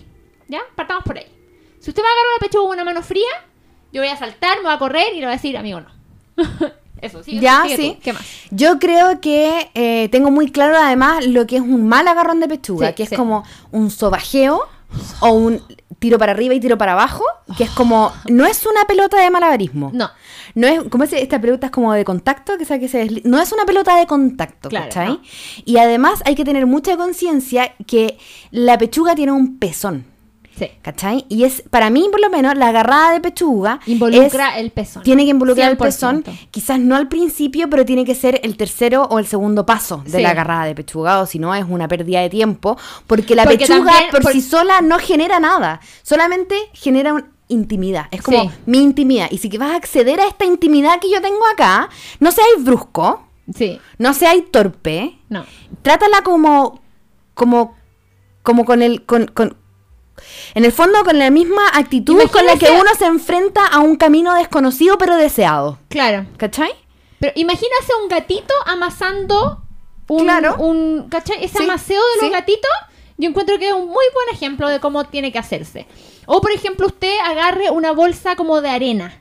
¿Ya? 0.49 0.61
Partamos 0.77 1.03
por 1.05 1.19
ahí. 1.19 1.27
Si 1.81 1.91
usted 1.91 2.03
va 2.03 2.07
a 2.07 2.13
agarrar 2.13 2.33
la 2.41 2.47
pechuga 2.47 2.65
con 2.69 2.75
una 2.75 2.85
mano 2.85 3.03
fría, 3.03 3.29
yo 3.93 4.01
voy 4.01 4.09
a 4.09 4.17
saltar, 4.17 4.57
me 4.59 4.65
voy 4.65 4.73
a 4.73 4.79
correr 4.79 5.09
y 5.13 5.17
le 5.17 5.27
voy 5.27 5.33
a 5.35 5.37
decir, 5.37 5.57
amigo, 5.59 5.81
no. 5.81 5.89
Eso, 7.03 7.23
sigue, 7.23 7.41
Ya, 7.41 7.65
sí. 7.69 7.95
tú. 7.97 8.01
¿Qué 8.03 8.13
más? 8.15 8.23
Yo 8.51 8.79
creo 8.79 9.21
que 9.21 9.69
eh, 9.75 10.09
tengo 10.11 10.31
muy 10.31 10.51
claro 10.51 10.77
además 10.79 11.27
lo 11.27 11.47
que 11.47 11.57
es 11.57 11.63
un 11.63 11.87
mal 11.87 12.09
agarrón 12.09 12.41
de 12.41 12.49
pechuga, 12.49 12.89
Sí, 12.89 12.95
que 12.95 13.03
es 13.03 13.09
sí. 13.11 13.17
como 13.17 13.45
un 13.73 13.91
sobajeo 13.91 14.67
o 15.21 15.31
un 15.31 15.61
tiro 15.99 16.19
para 16.19 16.33
arriba 16.33 16.55
y 16.55 16.61
tiro 16.61 16.77
para 16.77 16.93
abajo, 16.93 17.25
que 17.57 17.65
es 17.65 17.71
como, 17.71 18.13
no 18.29 18.45
es 18.47 18.67
una 18.67 18.85
pelota 18.85 19.19
de 19.21 19.31
malabarismo. 19.31 19.91
No. 19.95 20.11
No 20.55 20.67
es, 20.67 20.83
como 20.91 21.05
esta 21.05 21.41
pelota 21.41 21.67
es 21.67 21.73
como 21.73 21.93
de 21.93 22.05
contacto, 22.05 22.59
que, 22.59 22.65
sea, 22.65 22.79
que 22.79 22.89
se 22.89 23.05
desli- 23.07 23.23
no 23.25 23.41
es 23.41 23.53
una 23.53 23.65
pelota 23.65 23.97
de 23.97 24.07
contacto, 24.07 24.69
Claro, 24.69 24.87
¿cachai? 24.87 25.09
no. 25.09 25.21
Y 25.65 25.79
además 25.79 26.21
hay 26.27 26.35
que 26.35 26.45
tener 26.45 26.67
mucha 26.67 26.97
conciencia 26.97 27.75
que 27.87 28.19
la 28.51 28.77
pechuga 28.79 29.15
tiene 29.15 29.33
un 29.33 29.59
pezón, 29.59 30.05
Sí. 30.59 30.71
¿cachai? 30.83 31.25
Y 31.29 31.45
es, 31.45 31.63
para 31.71 31.91
mí 31.91 32.07
por 32.11 32.21
lo 32.21 32.31
menos, 32.31 32.57
la 32.57 32.69
agarrada 32.69 33.13
de 33.13 33.21
pechuga 33.21 33.81
Involucra 33.87 34.55
es- 34.57 34.61
el 34.65 34.71
pezón. 34.71 35.03
tiene 35.03 35.25
que 35.25 35.31
involucrar 35.31 35.71
el 35.71 35.77
100%. 35.77 36.23
pezón, 36.25 36.25
quizás 36.51 36.79
no 36.79 36.95
al 36.97 37.09
principio, 37.09 37.69
pero 37.69 37.85
tiene 37.85 38.05
que 38.05 38.15
ser 38.15 38.41
el 38.45 38.57
tercero 38.57 39.03
o 39.11 39.19
el 39.19 39.27
segundo 39.27 39.67
paso 39.67 40.03
de 40.05 40.11
Sí. 40.19 40.23
la 40.23 40.31
agarrada 40.31 40.65
de 40.67 40.75
pechuga, 40.75 41.21
o 41.21 41.27
si 41.27 41.39
no 41.39 41.55
es 41.55 41.65
una 41.69 41.89
pérdida 41.89 42.21
de 42.21 42.31
tiempo, 42.31 42.79
porque 43.07 43.35
la 43.35 43.43
Porque 43.45 43.59
pechuga 43.59 43.79
también- 43.93 44.11
por 44.11 44.23
por- 44.23 44.33
sí 44.33 44.41
sola 44.41 44.81
no 44.81 44.99
genera 44.99 45.41
nada, 45.41 45.81
solamente 46.03 46.55
genera 46.73 47.15
un- 47.15 47.25
intimidad, 47.49 48.07
es 48.11 48.23
como 48.23 48.45
Sí. 48.45 48.51
mi 48.67 48.79
intimidad, 48.83 49.29
y 49.31 49.39
si 49.39 49.49
que 49.51 49.59
vas 49.59 49.73
a 49.73 49.77
acceder 49.77 50.19
a 50.21 50.27
esta 50.29 50.45
intimidad 50.47 50.99
que 51.01 51.11
yo 51.11 51.21
tengo 51.21 51.45
acá, 51.53 51.89
no 52.21 52.33
seáis 52.33 52.65
brusco, 52.65 53.23
Sí. 53.55 53.79
no 53.99 54.15
seáis 54.15 54.51
torpe, 54.51 55.19
No. 55.29 55.45
trátala 55.83 56.23
como, 56.23 56.81
como, 57.35 57.75
como 58.43 58.65
con 58.65 58.81
el, 58.83 59.05
con, 59.05 59.27
con- 59.27 59.57
en 60.55 60.65
el 60.65 60.73
fondo 60.73 61.03
con 61.05 61.19
la 61.19 61.31
misma 61.31 61.63
actitud 61.73 62.21
con 62.31 62.47
la 62.47 62.57
que 62.57 62.71
uno 62.71 62.91
se 62.99 63.07
enfrenta 63.07 63.67
a 63.67 63.81
un 63.81 63.97
camino 63.97 64.35
desconocido 64.35 64.97
pero 64.99 65.17
deseado. 65.17 65.79
Claro. 65.89 66.27
¿Cachai? 66.37 66.73
Pero 67.19 67.33
imagínase 67.37 67.93
un 68.03 68.09
gatito 68.09 68.53
amasando 68.67 69.63
un, 70.09 70.23
Claro. 70.25 70.57
un 70.59 71.09
¿cachai? 71.11 71.43
Ese 71.45 71.59
Sí, 71.59 71.65
amaseo 71.65 72.01
de 72.01 72.17
los 72.21 72.27
sí. 72.27 72.31
gatitos, 72.31 72.71
yo 73.17 73.29
encuentro 73.29 73.59
que 73.59 73.69
es 73.69 73.75
un 73.75 73.87
muy 73.87 74.05
buen 74.13 74.29
ejemplo 74.33 74.69
de 74.69 74.81
cómo 74.81 75.05
tiene 75.05 75.33
que 75.33 75.39
hacerse. 75.39 75.87
O 76.27 76.41
por 76.41 76.53
ejemplo, 76.53 76.87
usted 76.87 77.17
agarre 77.25 77.71
una 77.71 77.93
bolsa 77.93 78.37
como 78.37 78.61
de 78.61 78.69
arena. 78.71 79.21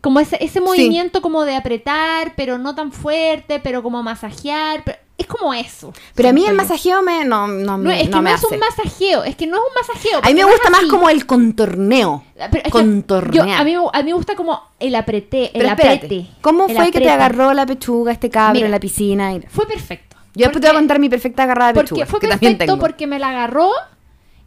Como 0.00 0.20
ese, 0.20 0.42
ese 0.42 0.60
movimiento 0.62 1.20
como 1.20 1.44
de 1.44 1.54
apretar, 1.54 2.32
pero 2.34 2.56
no 2.56 2.74
tan 2.74 2.92
fuerte, 2.92 3.60
pero 3.60 3.82
como 3.82 4.02
masajear. 4.02 4.82
pero- 4.84 4.98
es 5.18 5.26
como 5.26 5.54
eso. 5.54 5.92
Pero 6.14 6.30
a 6.30 6.32
mí 6.32 6.44
el 6.46 6.54
masajeo 6.54 7.02
me, 7.02 7.24
no, 7.24 7.46
no, 7.46 7.78
No, 7.78 7.90
es 7.90 8.02
que 8.04 8.08
no 8.08 8.28
es 8.28 8.44
un 8.44 8.58
masajeo, 8.58 9.24
es 9.24 9.36
que 9.36 9.46
no 9.46 9.56
es 9.56 9.62
un 9.62 9.74
masajeo. 9.74 10.18
a 10.18 10.22
mí 10.22 10.22
porque 10.22 10.34
me 10.34 10.44
gusta 10.44 10.70
más 10.70 10.84
como 10.90 11.08
el 11.10 11.26
contorneo. 11.26 12.24
Pero 12.50 12.70
contornear. 12.70 13.46
yo- 13.46 13.54
a, 13.54 13.64
mí, 13.64 13.76
me- 13.76 13.88
a 13.92 14.02
mí 14.02 14.10
me 14.10 14.12
gusta 14.14 14.34
como 14.34 14.60
el 14.80 14.94
apreté, 14.94 15.46
el 15.46 15.50
Pero 15.52 15.68
espérate, 15.68 15.94
aprete. 16.06 16.26
¿cómo 16.40 16.66
el 16.66 16.74
fue 16.76 16.90
que 16.90 17.00
te 17.00 17.10
agarró 17.10 17.52
la 17.54 17.66
pechuga 17.66 18.10
este 18.12 18.30
cabro 18.30 18.54
Mira. 18.54 18.66
en 18.66 18.72
la 18.72 18.80
piscina? 18.80 19.32
Y- 19.34 19.40
Fue 19.48 19.66
perfecto. 19.66 20.16
Yo 20.34 20.44
después 20.46 20.60
te 20.62 20.68
voy 20.68 20.76
a 20.76 20.78
contar 20.78 20.98
mi 20.98 21.08
perfecta 21.10 21.42
agarrada 21.42 21.68
de 21.68 21.74
Porque 21.74 21.90
pechuga, 21.90 22.06
fue 22.06 22.18
que 22.20 22.28
también 22.28 22.52
perfecto 22.54 22.72
tengo. 22.74 22.80
porque 22.86 23.06
me 23.06 23.18
la 23.18 23.28
agarró 23.28 23.70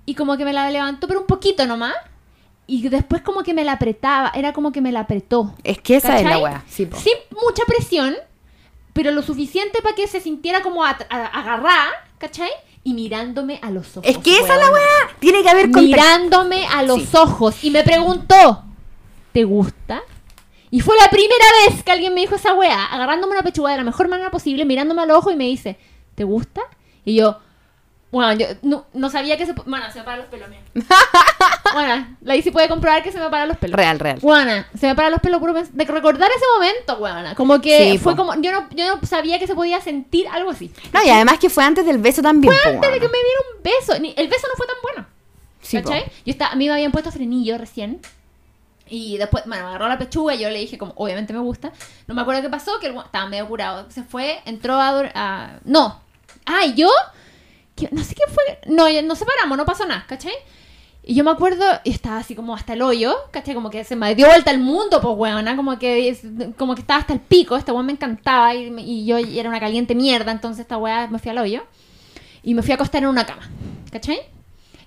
y 0.06 0.16
como 0.16 0.36
que 0.36 0.44
me 0.46 0.52
la 0.52 0.70
levantó, 0.72 1.08
pero 1.08 1.22
un 1.22 1.28
poquito 1.28 1.66
nomás. 1.68 1.94
Y 2.68 2.90
después 2.90 3.22
como 3.22 3.44
que 3.44 3.54
me 3.54 3.64
la 3.64 3.74
apretaba, 3.74 4.32
era 4.34 4.52
como 4.52 4.72
que 4.72 4.82
me 4.82 4.92
la 4.92 5.02
apretó. 5.02 5.54
Es 5.64 5.78
que 5.80 5.98
esa 5.98 6.18
es 6.20 6.26
la 6.26 6.40
po. 6.40 6.48
Sin 6.68 6.88
mucha 7.44 7.64
presión, 7.68 8.16
pero 8.96 9.12
lo 9.12 9.22
suficiente 9.22 9.82
para 9.82 9.94
que 9.94 10.08
se 10.08 10.22
sintiera 10.22 10.62
como 10.64 10.82
agarrada, 10.86 11.90
¿cachai? 12.18 12.50
Y 12.86 12.94
mirándome 12.94 13.60
a 13.62 13.70
los 13.70 13.98
ojos. 13.98 14.10
Es 14.10 14.18
que 14.20 14.40
esa 14.40 14.54
es 14.56 14.60
la 14.62 14.72
wea. 14.72 15.18
Tiene 15.20 15.44
que 15.44 15.50
haber 15.50 15.70
contexto. 15.70 15.82
Mirándome 16.02 16.66
a 16.66 16.82
los 16.82 17.02
Sí. 17.02 17.10
ojos. 17.18 17.62
Y 17.62 17.72
me 17.72 17.84
preguntó, 17.84 18.64
¿te 19.34 19.44
gusta? 19.44 20.02
Y 20.72 20.80
fue 20.80 20.96
la 20.96 21.10
primera 21.10 21.44
vez 21.68 21.84
que 21.84 21.92
alguien 21.92 22.14
me 22.14 22.22
dijo 22.22 22.36
esa 22.36 22.54
wea, 22.54 22.86
agarrándome 22.86 23.34
una 23.34 23.44
pechuga 23.44 23.72
de 23.72 23.78
la 23.78 23.84
mejor 23.84 24.08
manera 24.08 24.32
posible, 24.32 24.64
mirándome 24.64 25.02
a 25.02 25.06
los 25.08 25.18
ojos 25.18 25.34
y 25.34 25.36
me 25.36 25.44
dice, 25.46 25.78
¿te 26.16 26.24
gusta? 26.24 26.62
Y 27.04 27.16
yo, 27.16 27.38
bueno, 28.16 28.34
yo 28.34 28.48
no, 28.62 28.86
no 28.94 29.10
sabía 29.10 29.38
que 29.38 29.46
se... 29.46 29.54
Bueno, 29.54 29.86
se 29.92 30.00
me 30.00 30.06
paran 30.06 30.20
los 30.20 30.28
pelos, 30.30 30.48
mira. 30.50 30.62
bueno, 31.74 32.08
la 32.22 32.36
Isi 32.36 32.52
puede 32.52 32.68
comprobar 32.68 33.04
que 33.04 33.12
se 33.12 33.20
me 33.20 33.30
paran 33.30 33.48
los 33.48 33.58
pelos. 33.58 33.76
Real, 33.78 34.00
real. 34.00 34.20
Buena, 34.22 34.68
se 34.80 34.88
me 34.88 34.96
paran 34.96 35.12
los 35.12 35.22
pelos 35.22 35.42
de 35.72 35.86
recordar 35.86 36.30
ese 36.36 36.46
momento, 36.56 36.98
buena. 36.98 37.36
Como 37.36 37.60
que 37.62 37.92
Sí, 37.94 37.98
fue 37.98 38.14
po. 38.16 38.26
como, 38.26 38.42
yo 38.42 38.52
no, 38.52 38.68
yo 38.72 38.96
no 38.96 39.08
sabía 39.08 39.40
que 39.40 39.48
se 39.48 39.56
podía 39.56 39.82
sentir 39.82 40.28
algo 40.30 40.52
así. 40.52 40.72
No, 40.94 41.04
y 41.04 41.10
además 41.10 41.40
que 41.40 41.50
fue 41.50 41.64
antes 41.64 41.86
del 41.86 41.98
beso 41.98 42.22
también. 42.22 42.54
po, 42.64 42.70
Antes 42.70 42.92
de 42.92 43.00
que 43.00 43.08
me 43.08 43.18
diera 43.18 43.40
un 43.56 43.64
beso, 43.64 44.00
ni- 44.00 44.14
el 44.16 44.28
beso 44.28 44.48
no 44.48 44.56
fue 44.56 44.68
tan 44.68 44.76
bueno. 44.82 45.08
Sí, 45.62 45.80
po. 45.80 45.90
¿Cachai? 45.90 46.06
Yo 46.26 46.32
estaba, 46.32 46.52
a 46.52 46.56
mí 46.56 46.68
me 46.68 46.74
habían 46.74 46.92
puesto 46.92 47.12
frenillo 47.12 47.58
recién. 47.58 48.00
Y 48.88 49.18
después, 49.18 49.44
bueno, 49.48 49.64
me 49.64 49.70
agarró 49.70 49.88
la 49.88 49.98
pechuga 49.98 50.36
y 50.36 50.40
yo 50.40 50.50
le 50.50 50.60
dije, 50.60 50.78
como, 50.78 50.94
obviamente 50.96 51.34
me 51.34 51.40
gusta. 51.40 51.72
No 52.08 52.14
me 52.14 52.22
acuerdo 52.22 52.44
qué 52.44 52.50
pasó, 52.50 52.80
que 52.80 52.88
el 52.88 52.96
estaba 52.96 53.26
medio 53.28 53.48
curado. 53.48 53.90
Se 53.90 54.04
fue, 54.04 54.40
entró 54.46 54.76
a... 54.76 55.00
a- 55.16 55.60
no. 55.66 56.00
Ah, 56.46 56.66
y 56.66 56.76
yo... 56.76 56.90
no 57.92 58.04
sé 58.04 58.16
qué 58.16 58.24
fue. 58.32 58.60
No, 58.68 58.86
nos 59.04 59.20
separamos, 59.20 59.58
no 59.58 59.66
pasó 59.66 59.86
nada, 59.86 60.06
¿cachai? 60.08 60.34
Y 61.04 61.14
yo 61.14 61.24
me 61.24 61.32
acuerdo, 61.32 61.64
y 61.84 61.92
estaba 61.92 62.18
así 62.18 62.34
como 62.34 62.56
hasta 62.56 62.74
el 62.74 62.82
hoyo, 62.82 63.16
¿cachai? 63.32 63.54
Como 63.54 63.70
que 63.70 63.84
se 63.84 63.96
me 63.96 64.16
dio 64.16 64.28
vuelta 64.28 64.50
el 64.50 64.60
mundo, 64.60 65.00
pues, 65.02 65.16
weona. 65.16 65.56
Como 65.56 65.78
que, 65.78 66.18
como 66.58 66.74
que 66.74 66.82
estaba 66.82 67.00
hasta 67.02 67.14
el 67.14 67.20
pico. 67.20 67.56
Esta 67.56 67.74
weón 67.74 67.86
me 67.86 67.92
encantaba 67.92 68.56
y, 68.56 68.74
y 68.80 69.06
yo 69.06 69.18
era 69.18 69.50
una 69.50 69.60
caliente 69.60 69.94
mierda. 69.94 70.32
Entonces 70.32 70.62
esta 70.62 70.78
weá 70.78 71.08
me 71.08 71.20
fui 71.20 71.30
al 71.30 71.38
hoyo. 71.38 71.64
Y 72.42 72.54
me 72.54 72.64
fui 72.64 72.72
a 72.72 72.76
acostar 72.76 73.04
en 73.04 73.10
una 73.10 73.26
cama, 73.26 73.50
¿cachai? 73.92 74.20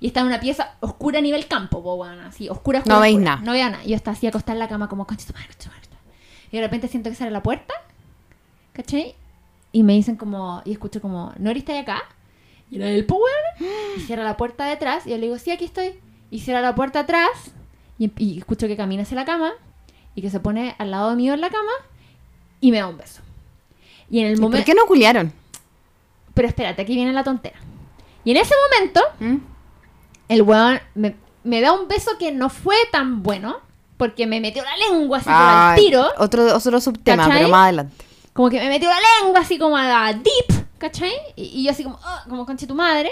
Y 0.01 0.07
estaba 0.07 0.27
en 0.27 0.33
una 0.33 0.41
pieza 0.41 0.77
oscura 0.81 1.19
a 1.19 1.23
nivel 1.23 1.47
campo, 1.47 1.83
po, 1.83 1.95
weón, 1.95 2.21
así, 2.21 2.49
oscura, 2.49 2.79
oscura. 2.79 2.97
No 2.97 3.01
veis 3.01 3.19
nada. 3.19 3.41
No 3.43 3.53
veía 3.53 3.71
nada. 3.71 3.85
Y 3.85 3.91
yo 3.91 3.97
estaba 3.97 4.17
así 4.17 4.27
acostada 4.27 4.53
en 4.53 4.61
la 4.61 4.69
cama 4.69 4.89
como, 4.89 5.07
concha 5.07 5.27
tu 5.27 5.33
madre, 5.33 5.49
concha 5.49 5.65
tu 5.65 5.71
madre, 5.71 5.89
concha 5.89 5.99
tu 5.99 6.09
madre". 6.09 6.19
Y 6.53 6.57
de 6.57 6.63
repente 6.63 6.89
siento 6.89 7.11
que 7.11 7.17
sale 7.17 7.33
la 7.33 7.43
puerta, 7.43 7.75
¿cachai? 8.73 9.15
Y 9.73 9.83
me 9.83 9.95
dicen 9.95 10.17
como, 10.17 10.63
y 10.65 10.73
escucho 10.73 11.01
como, 11.01 11.33
¿no 11.39 11.51
eres 11.51 11.65
de 11.65 11.79
acá? 11.79 12.03
Y 12.71 12.77
era 12.77 12.89
el 12.91 13.05
po, 13.07 13.17
weón. 13.17 13.73
Y 13.97 14.01
cierra 14.01 14.25
la 14.25 14.37
puerta 14.37 14.65
de 14.67 14.73
atrás. 14.73 15.07
Y 15.07 15.11
yo 15.11 15.17
le 15.17 15.23
digo, 15.27 15.39
sí, 15.39 15.51
aquí 15.51 15.65
estoy. 15.65 15.99
Y 16.31 16.41
cierra 16.41 16.61
la 16.61 16.75
puerta 16.75 17.01
atrás. 17.01 17.31
Y, 17.99 18.11
y 18.17 18.39
escucho 18.39 18.67
que 18.67 18.77
camina 18.77 19.03
hacia 19.03 19.17
la 19.17 19.25
cama. 19.25 19.53
Y 20.15 20.23
que 20.23 20.31
se 20.31 20.41
pone 20.41 20.75
al 20.79 20.91
lado 20.91 21.15
mío 21.17 21.35
en 21.35 21.41
la 21.41 21.51
cama. 21.51 21.73
Y 22.61 22.71
me 22.71 22.79
da 22.79 22.89
un 22.89 22.97
beso. 22.97 23.23
Y 24.11 24.21
en 24.21 24.27
el 24.27 24.33
¿Y 24.33 24.37
¿Por 24.37 24.43
momento... 24.45 24.67
qué 24.67 24.75
no 24.75 24.87
culiaron? 24.87 25.33
Pero 26.35 26.49
espérate, 26.49 26.83
aquí 26.83 26.95
viene 26.95 27.13
la 27.13 27.25
tontera. 27.25 27.59
Y 28.25 28.31
en 28.33 28.37
ese 28.37 28.55
momento, 28.77 29.01
¿Mm? 29.21 29.37
el 30.29 30.43
weón 30.43 30.81
me, 30.95 31.15
me 31.45 31.61
da 31.61 31.73
un 31.73 31.89
beso 31.89 32.13
que 32.19 32.33
no 32.33 32.49
fue 32.51 32.77
tan 32.93 33.23
bueno. 33.23 33.59
Porque 33.97 34.29
me 34.29 34.41
metió 34.41 34.63
la 34.63 34.77
lengua 34.77 35.19
así 35.19 35.25
como 35.27 35.39
al 35.39 35.77
tiro. 35.77 36.07
Otro, 36.19 36.55
otro 36.55 36.81
subtema, 36.81 37.25
¿Cachai? 37.25 37.39
pero 37.39 37.49
más 37.49 37.65
adelante. 37.65 38.05
Como 38.33 38.49
que 38.49 38.61
me 38.61 38.69
metió 38.69 38.89
la 38.89 38.97
lengua 39.23 39.41
así 39.41 39.59
como 39.59 39.77
a 39.77 39.85
la 39.85 40.13
deep, 40.13 40.58
¿cachai? 40.79 41.13
Y, 41.37 41.45
y 41.61 41.65
yo 41.65 41.71
así 41.71 41.83
como, 41.85 41.99
"Ah", 42.03 42.25
como 42.29 42.47
conche 42.47 42.67
tu 42.67 42.75
madre. 42.75 43.11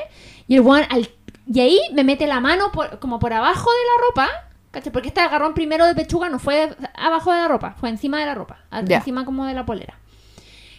Y 0.48 0.54
el 0.54 0.60
weón, 0.62 0.84
al, 0.90 1.08
y 1.46 1.60
ahí 1.60 1.80
me 1.92 2.04
mete 2.04 2.26
la 2.26 2.40
mano 2.40 2.72
por, 2.72 2.98
como 2.98 3.18
por 3.18 3.32
abajo 3.32 3.70
de 3.70 3.84
la 3.84 4.06
ropa, 4.08 4.28
¿cachai? 4.70 4.92
Porque 4.92 5.08
este 5.08 5.20
agarrón 5.20 5.54
primero 5.54 5.86
de 5.86 5.94
pechuga 5.94 6.28
no 6.28 6.38
fue 6.38 6.74
abajo 6.94 7.32
de 7.32 7.38
la 7.40 7.48
ropa, 7.48 7.74
fue 7.78 7.88
encima 7.88 8.18
de 8.20 8.26
la 8.26 8.34
ropa, 8.34 8.58
encima 8.98 9.24
como 9.24 9.44
de 9.46 9.54
la 9.54 9.64
polera. 9.66 9.98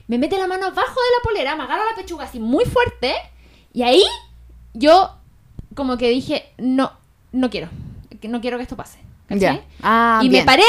me 0.08 0.18
mete 0.18 0.38
la 0.38 0.48
mano 0.48 0.68
abajo 0.68 0.80
de 0.80 1.18
la 1.18 1.24
polera, 1.24 1.56
me 1.56 1.64
agarra 1.64 1.84
la 1.92 1.96
pechuga 2.02 2.26
así 2.26 2.40
muy 2.40 2.64
fuerte, 2.66 3.14
y 3.74 3.84
ahí 3.84 4.04
yo 4.74 5.12
como 5.76 5.98
que 5.98 6.10
dije, 6.10 6.54
no, 6.58 6.92
no 7.32 7.50
quiero, 7.50 7.70
no 8.24 8.40
quiero 8.42 8.58
que 8.58 8.64
esto 8.64 8.76
pase. 8.78 9.00
¿cachai? 9.28 9.64
Ah, 9.84 10.22
y 10.24 10.30
bien. 10.30 10.44
me 10.44 10.46
paré 10.46 10.64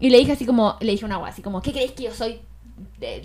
y 0.00 0.10
le 0.10 0.18
dije 0.18 0.32
así 0.32 0.44
como, 0.44 0.76
le 0.80 0.92
dije 0.92 1.04
una 1.06 1.14
agua 1.14 1.28
así 1.30 1.40
como, 1.40 1.62
¿qué 1.62 1.72
crees 1.72 1.92
que 1.92 2.02
yo 2.04 2.12
soy? 2.14 2.40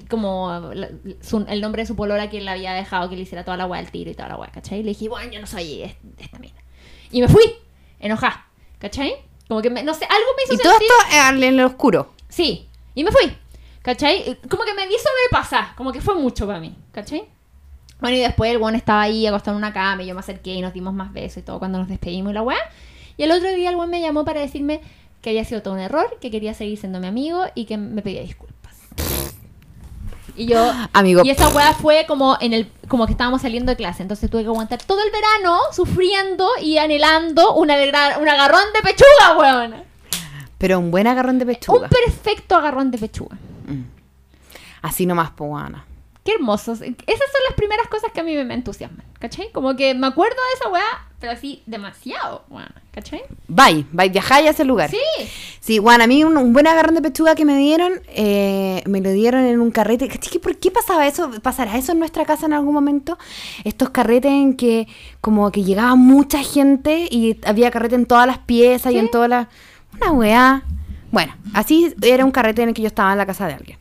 Como 0.10 0.72
la- 0.74 0.89
su- 1.22 1.45
el 1.47 1.62
nombre 1.62 1.84
de 1.84 1.88
su 1.88 1.95
polora 1.95 2.30
que 2.30 2.41
le 2.41 2.50
había 2.52 2.74
dejado 2.74 3.10
que 3.10 3.16
le 3.16 3.22
hiciera 3.24 3.43
toda 3.45 3.58
la 3.58 3.64
agua 3.64 3.78
al 3.78 3.89
tiro 3.91 4.12
y 4.12 4.14
toda 4.14 4.28
la 4.28 4.34
agua, 4.36 4.47
¿cachai? 4.54 4.80
Y 4.80 4.84
le 4.84 4.89
dije, 4.89 5.10
bueno, 5.10 5.32
yo 5.32 5.39
no 5.41 5.47
soy 5.47 5.84
es- 5.84 5.95
esta 6.18 6.38
mina. 6.39 6.56
Y 7.12 7.22
me 7.22 7.28
fui, 7.28 7.43
enojada, 8.00 8.45
¿cachai? 8.80 9.14
Como 9.47 9.62
que, 9.62 9.70
me- 9.70 9.84
no 9.84 9.93
sé, 9.93 10.06
algo 10.06 10.28
me 10.38 10.43
hizo 10.43 10.54
Y 10.54 10.58
todo 10.58 10.74
sentir... 10.74 10.88
esto 11.10 11.30
en 11.38 11.43
el 11.43 11.60
oscuro. 11.66 12.14
Sí, 12.28 12.68
y 12.93 13.04
me 13.04 13.12
fui, 13.12 13.36
¿cachai? 13.82 14.38
Como 14.50 14.64
que 14.64 14.74
me 14.74 14.86
di 14.88 14.93
sobrepasar, 14.93 15.76
como 15.76 15.91
que 15.91 16.02
fue 16.02 16.16
mucho 16.16 16.45
para 16.45 16.60
mí, 16.60 16.76
¿cachai? 16.91 17.24
Bueno, 18.00 18.16
y 18.16 18.20
después 18.20 18.52
el 18.52 18.58
weón 18.58 18.76
estaba 18.76 19.02
ahí 19.02 19.26
acostado 19.28 19.58
en 19.58 19.64
una 19.64 19.74
cama 19.74 20.04
y 20.04 20.06
yo 20.08 20.14
me 20.14 20.20
acerqué 20.22 20.54
y 20.54 20.62
nos 20.62 20.74
dimos 20.74 20.93
más 20.93 21.12
besos 21.12 21.38
y 21.38 21.41
todo 21.41 21.60
cuando 21.60 21.80
nos 21.80 21.88
despedimos 21.89 22.32
y 22.32 22.34
la 22.34 22.41
weá. 22.43 22.58
Y 23.18 23.24
el 23.24 23.32
otro 23.32 23.50
día 23.52 23.70
el 23.72 23.76
weón 23.76 23.89
me 23.89 24.00
llamó 24.00 24.24
para 24.24 24.39
decirme 24.39 24.80
que 25.22 25.32
había 25.32 25.43
sido 25.43 25.62
todo 25.62 25.74
un 25.74 25.82
error, 25.82 26.18
que 26.22 26.32
quería 26.32 26.54
seguir 26.54 26.78
siendo 26.78 27.00
mi 27.02 27.08
amigo 27.08 27.43
y 27.56 27.66
que 27.66 27.76
me 27.78 28.02
pedía 28.02 28.22
disculpas. 28.22 28.78
Y 30.36 30.48
yo... 30.48 30.72
Amigo. 30.94 31.22
Y 31.24 31.30
esa 31.30 31.50
weá 31.50 31.74
fue 31.74 32.06
como 32.08 32.38
en 32.40 32.54
el 32.54 32.72
como 32.88 33.06
que 33.06 33.12
estábamos 33.12 33.42
saliendo 33.44 33.72
de 33.72 33.76
clase, 33.76 34.02
entonces 34.02 34.30
tuve 34.32 34.42
que 34.42 34.48
aguantar 34.48 34.82
todo 34.84 35.02
el 35.04 35.12
verano 35.12 35.60
sufriendo 35.72 36.48
y 36.62 36.78
anhelando 36.78 37.54
un, 37.54 37.70
un 37.70 37.72
agarrón 38.30 38.64
de 38.74 38.82
pechuga, 38.82 39.38
weón. 39.38 39.76
Pero 40.58 40.80
un 40.80 40.90
buen 40.92 41.06
agarrón 41.08 41.38
de 41.40 41.46
Un 41.46 41.52
pechuga. 41.52 41.88
perfecto 41.88 42.56
agarrón 42.56 42.90
de 42.92 42.98
pechuga. 42.98 43.38
Así 44.82 45.06
nomás, 45.06 45.32
po, 45.32 45.58
Ana. 45.58 45.86
Qué 46.24 46.34
hermosos. 46.34 46.82
Esas 46.82 46.97
son 47.05 47.41
las 47.47 47.55
primeras 47.55 47.88
cosas 47.88 48.11
que 48.11 48.20
a 48.20 48.24
mí 48.24 48.36
me, 48.36 48.53
entusiasman, 48.53 49.05
¿cachai? 49.20 49.51
Como 49.53 49.76
que 49.76 49.95
me 49.95 50.07
acuerdo 50.07 50.36
de 50.36 50.59
esa 50.59 50.70
weá, 50.70 51.07
pero 51.20 51.32
así 51.32 51.63
demasiado, 51.65 52.43
weá, 52.49 52.70
¿cachai? 52.91 53.22
Bye, 53.47 53.86
bye, 53.93 54.09
viajáis 54.09 54.47
a 54.47 54.49
ese 54.49 54.65
lugar. 54.65 54.89
Sí. 54.89 54.97
Sí, 55.61 55.80
bueno, 55.80 56.03
a 56.03 56.07
mí 56.07 56.24
un, 56.26 56.36
un 56.36 56.51
buen 56.51 56.67
agarrón 56.67 56.95
de 56.95 57.01
pechuga 57.01 57.36
que 57.36 57.45
me 57.45 57.57
dieron, 57.57 58.01
eh, 58.09 58.84
me 58.86 58.99
lo 58.99 59.11
dieron 59.11 59.45
en 59.45 59.61
un 59.61 59.72
carrete. 59.72 60.09
¿Por 60.41 60.57
qué 60.57 60.72
pasaba 60.72 61.07
eso? 61.07 61.32
¿Pasará 61.41 61.78
eso 61.78 61.93
en 61.93 61.99
nuestra 61.99 62.26
casa 62.26 62.47
en 62.47 62.53
algún 62.53 62.74
momento? 62.74 63.17
Estos 63.63 63.89
carretes 63.89 64.32
en 64.32 64.55
que 64.55 64.88
como 65.22 65.49
que 65.51 65.63
llegaba 65.63 65.95
mucha 65.95 66.43
gente 66.43 67.07
y 67.09 67.39
había 67.45 67.72
carrete 67.72 67.95
en 67.95 68.05
todas 68.05 68.28
las 68.28 68.39
piezas 68.39 68.91
y 68.91 68.97
en 68.97 69.09
todas 69.09 69.30
las... 69.30 69.47
Una 69.95 70.11
weá. 70.11 70.63
Bueno, 71.11 71.34
así 71.53 71.93
era 72.01 72.26
un 72.26 72.32
carrete 72.32 72.61
en 72.61 72.70
el 72.70 72.76
que 72.76 72.82
yo 72.82 72.88
estaba 72.88 73.11
en 73.11 73.17
la 73.17 73.26
casa 73.26 73.47
de 73.47 73.53
alguien. 73.53 73.80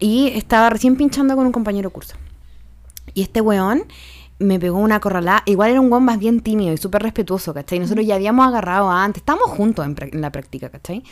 Y 0.00 0.28
estaba 0.28 0.70
recién 0.70 0.96
pinchando 0.96 1.36
con 1.36 1.46
un 1.46 1.52
compañero 1.52 1.90
curso. 1.90 2.16
Y 3.14 3.22
este 3.22 3.40
weón 3.40 3.84
me 4.38 4.58
pegó 4.58 4.78
una 4.78 4.98
corralada. 5.00 5.42
Igual 5.46 5.70
era 5.70 5.80
un 5.80 5.92
weón 5.92 6.04
más 6.04 6.18
bien 6.18 6.40
tímido 6.40 6.72
y 6.72 6.78
súper 6.78 7.02
respetuoso, 7.02 7.54
¿cachai? 7.54 7.78
Nosotros 7.78 8.06
ya 8.06 8.16
habíamos 8.16 8.48
agarrado 8.48 8.90
antes. 8.90 9.20
Estábamos 9.20 9.50
juntos 9.50 9.86
en, 9.86 10.20
la 10.20 10.32
práctica, 10.32 10.70
¿cachai? 10.70 11.04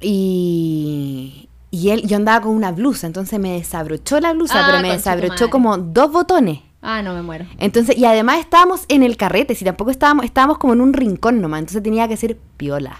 Y, 0.00 1.48
y 1.70 1.90
él, 1.90 2.06
yo 2.06 2.16
andaba 2.16 2.42
con 2.42 2.54
una 2.54 2.72
blusa, 2.72 3.06
entonces 3.06 3.38
me 3.38 3.52
desabrochó 3.52 4.20
la 4.20 4.32
blusa, 4.32 4.60
Ah, 4.60 4.66
pero 4.66 4.82
me 4.82 4.92
desabrochó 4.92 5.50
como 5.50 5.76
dos 5.78 6.12
botones. 6.12 6.60
Ah, 6.80 7.00
no 7.02 7.14
me 7.14 7.22
muero. 7.22 7.46
Entonces, 7.58 7.96
y 7.96 8.04
además 8.04 8.40
estábamos 8.40 8.84
en 8.88 9.02
el 9.02 9.16
carrete, 9.16 9.54
si 9.54 9.64
tampoco 9.64 9.90
estábamos, 9.90 10.24
estábamos 10.24 10.58
como 10.58 10.72
en 10.72 10.80
un 10.80 10.92
rincón 10.92 11.40
nomás, 11.40 11.60
entonces 11.60 11.82
tenía 11.82 12.08
que 12.08 12.16
ser 12.16 12.36
piola. 12.56 12.98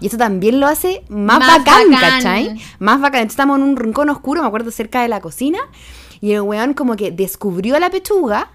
Y 0.00 0.06
eso 0.08 0.16
también 0.18 0.60
lo 0.60 0.66
hace 0.66 1.02
más, 1.08 1.38
Más 1.38 1.58
bacán, 1.58 1.90
bacán. 1.90 2.10
¿cachai? 2.10 2.60
Más 2.78 3.00
bacán. 3.00 3.22
Entonces 3.22 3.32
estamos 3.34 3.58
en 3.58 3.62
un 3.64 3.76
rincón 3.76 4.10
oscuro, 4.10 4.42
me 4.42 4.48
acuerdo, 4.48 4.70
cerca 4.70 5.02
de 5.02 5.08
la 5.08 5.20
cocina, 5.20 5.58
y 6.20 6.32
el 6.32 6.40
weón 6.42 6.74
como 6.74 6.96
que 6.96 7.10
descubrió 7.10 7.78
la 7.78 7.90
pechuga, 7.90 8.50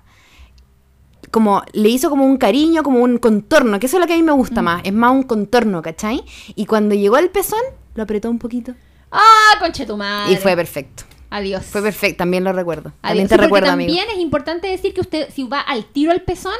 como 1.31 1.61
le 1.73 1.89
hizo 1.89 2.09
como 2.09 2.25
un 2.25 2.37
cariño, 2.37 2.81
como 2.83 2.99
un 2.99 3.17
contorno, 3.17 3.79
que 3.79 3.85
eso 3.85 3.97
es 3.97 4.01
lo 4.01 4.07
que 4.07 4.13
a 4.13 4.15
mí 4.17 4.23
me 4.23 4.31
Mm. 4.33 4.37
gusta 4.37 4.61
más, 4.61 4.81
es 4.83 4.93
más 4.93 5.11
un 5.11 5.23
contorno, 5.23 5.81
¿cachai? 5.81 6.23
Y 6.55 6.65
cuando 6.65 6.95
llegó 6.95 7.17
el 7.17 7.29
pezón, 7.29 7.59
lo 7.95 8.03
apretó 8.03 8.29
un 8.29 8.39
poquito. 8.39 8.73
Ah, 9.11 9.53
conche 9.59 9.85
tu 9.85 9.95
madre. 9.97 10.33
Y 10.33 10.37
fue 10.37 10.55
perfecto. 10.55 11.03
Adiós. 11.31 11.63
Fue 11.65 11.81
perfecto, 11.83 12.17
también 12.17 12.43
lo 12.43 12.53
recuerdo. 12.53 12.89
Adiós. 12.89 13.01
También 13.03 13.27
Sí, 13.27 13.35
te 13.35 13.37
recuerdo, 13.37 13.69
amigo. 13.71 13.87
También 13.89 14.09
es 14.15 14.19
importante 14.19 14.67
decir 14.67 14.93
que 14.95 15.01
usted, 15.01 15.29
si 15.31 15.43
va 15.43 15.59
al 15.59 15.85
tiro 15.85 16.11
al 16.11 16.21
pezón, 16.21 16.53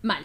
mal. 0.00 0.24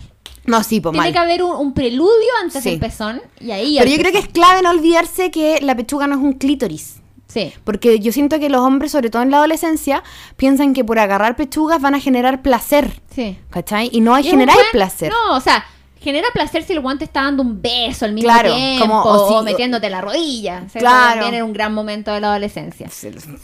No, 0.49 0.63
sí, 0.63 0.79
pues 0.81 0.91
Tiene 0.93 1.07
mal. 1.07 1.13
que 1.13 1.19
haber 1.19 1.43
un, 1.43 1.51
un 1.55 1.73
preludio 1.73 2.29
antes 2.43 2.63
Sí. 2.63 2.71
del 2.71 2.79
pezón 2.79 3.21
y 3.39 3.51
ahí. 3.51 3.77
Pero 3.79 3.91
yo 3.91 3.97
creo 3.97 4.11
que 4.11 4.17
es 4.19 4.27
clave 4.27 4.61
no 4.61 4.69
olvidarse 4.71 5.31
que 5.31 5.59
la 5.61 5.75
pechuga 5.75 6.07
no 6.07 6.15
es 6.15 6.21
un 6.21 6.33
clítoris. 6.33 6.95
Sí. 7.27 7.53
Porque 7.63 7.99
yo 7.99 8.11
siento 8.11 8.39
que 8.39 8.49
los 8.49 8.61
hombres, 8.61 8.91
sobre 8.91 9.11
todo 9.11 9.21
en 9.21 9.29
la 9.29 9.37
adolescencia, 9.37 10.03
piensan 10.35 10.73
que 10.73 10.83
por 10.83 10.97
agarrar 10.97 11.35
pechugas 11.35 11.79
van 11.79 11.93
a 11.93 11.99
generar 11.99 12.41
placer. 12.41 13.01
Sí. 13.13 13.37
¿Cachai? 13.51 13.89
Y 13.91 14.01
no 14.01 14.15
hay 14.15 14.23
Y 14.23 14.27
es 14.27 14.33
un 14.33 14.39
generar 14.39 14.55
buen- 14.55 14.71
placer. 14.71 15.11
No, 15.11 15.35
o 15.35 15.39
sea, 15.39 15.63
genera 16.01 16.27
placer 16.33 16.63
si 16.63 16.73
el 16.73 16.79
guante 16.79 17.03
está 17.05 17.23
dando 17.23 17.43
un 17.43 17.61
beso 17.61 18.05
al 18.05 18.13
mismo 18.13 18.29
Claro, 18.31 18.53
tiempo 18.55 18.85
como- 18.87 19.01
o, 19.03 19.35
o 19.35 19.39
si- 19.39 19.45
metiéndote 19.45 19.89
la 19.89 20.01
rodilla. 20.01 20.63
O 20.65 20.69
sea, 20.69 20.79
Claro. 20.79 21.09
También 21.15 21.33
era 21.35 21.45
un 21.45 21.53
gran 21.53 21.73
momento 21.73 22.11
de 22.13 22.21
la 22.21 22.29
adolescencia. 22.29 22.89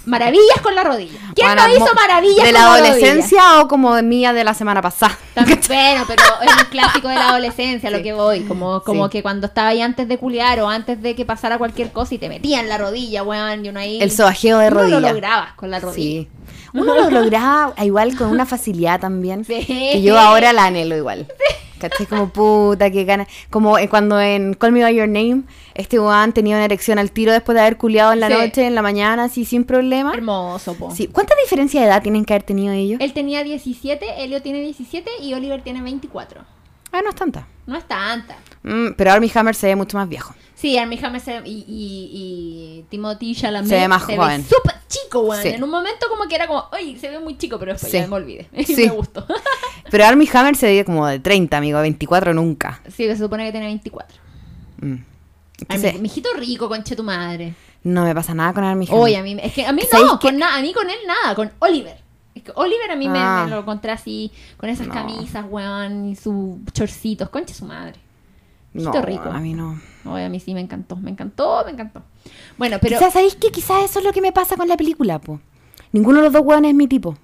Maravillas 0.05 0.61
con 0.61 0.75
la 0.75 0.83
rodilla. 0.83 1.19
¿Quién 1.35 1.47
Bueno, 1.47 1.67
no 1.67 1.73
hizo 1.75 1.93
maravillas 1.95 2.45
¿De 2.45 2.51
con 2.51 2.53
la 2.53 2.67
rodilla? 2.69 2.87
adolescencia 2.93 3.61
o 3.61 3.67
como 3.67 4.01
mía 4.01 4.33
de 4.33 4.43
la 4.43 4.53
semana 4.53 4.81
pasada? 4.81 5.17
También, 5.33 5.59
bueno, 5.67 6.03
pero 6.07 6.23
es 6.41 6.53
un 6.63 6.69
clásico 6.69 7.07
de 7.07 7.15
la 7.15 7.29
adolescencia, 7.29 7.89
lo 7.89 7.97
Sí. 7.97 8.03
que 8.03 8.13
voy. 8.13 8.41
Como, 8.41 8.81
como 8.83 9.05
Sí. 9.05 9.11
que 9.11 9.21
cuando 9.23 9.47
estaba 9.47 9.69
ahí 9.69 9.81
antes 9.81 10.07
de 10.07 10.17
culiar 10.17 10.59
o 10.61 10.69
antes 10.69 11.01
de 11.01 11.15
que 11.15 11.25
pasara 11.25 11.57
cualquier 11.57 11.91
cosa 11.91 12.15
y 12.15 12.17
te 12.17 12.29
metían 12.29 12.69
la 12.69 12.77
rodilla, 12.77 13.23
weón, 13.23 13.65
y 13.65 13.69
uno 13.69 13.79
ahí. 13.79 13.99
El 14.01 14.11
sobajeo 14.11 14.59
de 14.59 14.67
uno 14.67 14.79
rodilla. 14.81 14.99
lo 14.99 15.07
lograbas 15.09 15.53
con 15.55 15.71
la 15.71 15.79
rodilla. 15.79 16.21
Sí. 16.21 16.29
Uno 16.73 16.93
lo 16.93 17.09
lograba 17.09 17.73
igual 17.83 18.15
con 18.17 18.27
una 18.27 18.45
facilidad 18.45 18.99
también. 18.99 19.45
Sí. 19.45 19.65
Que 19.65 20.01
yo 20.01 20.19
ahora 20.19 20.53
la 20.53 20.65
anhelo 20.65 20.95
igual. 20.97 21.27
¿Cachai? 21.89 22.05
Como 22.07 22.29
puta, 22.29 22.89
que 22.91 23.03
gana. 23.05 23.27
Como 23.49 23.77
eh, 23.77 23.87
cuando 23.89 24.19
en 24.19 24.53
Call 24.53 24.71
Me 24.71 24.81
By 24.81 24.95
Your 24.95 25.07
Name, 25.07 25.43
este 25.73 25.99
weón 25.99 26.33
tenía 26.33 26.55
una 26.55 26.65
erección 26.65 26.99
al 26.99 27.11
tiro 27.11 27.31
después 27.31 27.55
de 27.55 27.61
haber 27.61 27.77
culiado 27.77 28.13
en 28.13 28.19
la 28.19 28.27
Sí. 28.27 28.33
noche, 28.33 28.65
en 28.67 28.75
la 28.75 28.81
mañana, 28.81 29.25
así 29.25 29.45
sin 29.45 29.63
problema. 29.63 30.13
Hermoso, 30.13 30.73
po. 30.75 30.91
Sí. 30.91 31.07
¿Cuánta 31.07 31.33
diferencia 31.43 31.81
de 31.81 31.87
edad 31.87 32.01
tienen 32.01 32.25
que 32.25 32.33
haber 32.33 32.43
tenido 32.43 32.73
ellos? 32.73 32.99
Él 33.01 33.13
tenía 33.13 33.43
17, 33.43 34.23
Elio 34.23 34.41
tiene 34.41 34.61
17 34.61 35.09
y 35.21 35.33
Oliver 35.33 35.61
tiene 35.61 35.81
24. 35.81 36.41
Ah, 36.97 37.01
no 37.03 37.09
es 37.09 37.15
tanta. 37.15 37.47
No 37.65 37.75
es 37.77 37.85
tanta. 37.87 38.37
Mm, 38.63 38.93
pero 38.95 39.11
Armie 39.11 39.31
Hammer 39.33 39.53
se 39.55 39.67
ve 39.67 39.75
mucho 39.75 39.97
más 39.97 40.07
viejo. 40.07 40.33
Sí, 40.53 40.77
Armie 40.77 40.99
Hammer 41.03 41.19
se- 41.21 41.41
y, 41.45 41.65
y, 41.67 42.09
y 42.79 42.85
Timothy 42.89 43.35
Chalamet 43.35 43.69
Se 43.69 43.75
ve 43.75 43.87
más 43.87 44.03
joven. 44.03 44.43
súper 44.45 44.75
chico, 44.87 45.19
weón. 45.21 45.41
Sí. 45.41 45.49
En 45.49 45.63
un 45.63 45.69
momento 45.69 46.07
como 46.09 46.27
que 46.29 46.35
era 46.35 46.47
como, 46.47 46.63
oye, 46.71 46.97
se 46.97 47.09
ve 47.09 47.19
muy 47.19 47.37
chico, 47.37 47.59
pero 47.59 47.73
después 47.73 47.91
Sí. 47.91 47.97
ya 47.99 48.07
me 48.07 48.15
olvidé. 48.15 48.47
Sí. 48.65 48.75
me 48.77 48.89
gustó. 48.89 49.25
Pero 49.91 50.05
Armie 50.05 50.27
Hammer 50.33 50.55
se 50.55 50.67
ve 50.67 50.83
como 50.85 51.05
de 51.05 51.19
30, 51.19 51.57
amigo, 51.57 51.79
24 51.81 52.33
nunca. 52.33 52.81
sí, 52.87 53.05
se 53.05 53.17
supone 53.17 53.45
que 53.45 53.51
tiene 53.51 53.67
24. 53.67 54.17
Mm. 54.81 54.93
Ay, 54.93 55.03
Entonces, 55.59 55.93
mi, 55.95 55.99
mijito 56.01 56.29
rico, 56.37 56.67
conche 56.69 56.95
tu 56.95 57.03
madre. 57.03 57.53
no 57.83 58.03
me 58.03 58.15
pasa 58.15 58.33
nada 58.33 58.53
con 58.53 58.63
Armie 58.63 58.87
Hammer. 58.89 59.01
Oye, 59.03 59.17
a 59.17 59.21
mí, 59.23 59.37
es 59.41 59.53
que 59.53 59.65
a 59.65 59.71
mí 59.73 59.81
¿Sabéis 59.89 60.11
no, 60.11 60.19
con 60.19 60.37
na- 60.37 60.55
a 60.55 60.61
mí 60.61 60.73
con 60.73 60.89
él 60.89 60.97
nada, 61.05 61.35
con 61.35 61.51
Oliver. 61.59 61.97
Es 62.35 62.43
que 62.43 62.51
Oliver 62.55 62.91
a 62.91 62.95
mí 62.95 63.07
me- 63.09 63.17
Ah. 63.19 63.43
me, 63.45 63.51
lo 63.51 63.61
encontré 63.61 63.91
así, 63.91 64.31
con 64.57 64.69
esas 64.69 64.87
No. 64.87 64.93
camisas, 64.93 65.45
weón, 65.49 66.09
y 66.09 66.15
sus 66.15 66.57
chorcitos, 66.73 67.29
conche 67.29 67.53
su 67.53 67.65
madre. 67.65 67.99
no, 68.73 68.91
rico. 69.01 69.29
a 69.29 69.39
mí 69.39 69.53
no. 69.53 69.79
Oye, 70.03 70.25
a 70.25 70.29
mí 70.29 70.41
sí 70.41 70.53
me 70.53 70.59
encantó, 70.59 70.97
me 70.97 71.09
encantó, 71.09 71.63
me 71.65 71.71
encantó. 71.71 72.03
Bueno, 72.57 72.77
pero... 72.81 72.97
Quizás, 72.97 73.13
¿sabéis 73.13 73.35
qué? 73.35 73.49
Quizás 73.49 73.85
eso 73.85 73.99
es 73.99 74.05
lo 74.05 74.11
que 74.11 74.19
me 74.21 74.33
pasa 74.33 74.57
con 74.57 74.67
la 74.67 74.75
película, 74.75 75.19
po. 75.19 75.39
Ninguno 75.93 76.17
de 76.19 76.25
los 76.25 76.33
dos 76.33 76.41
hueones 76.43 76.69
es 76.71 76.75
mi 76.75 76.85
tipo. 76.87 77.17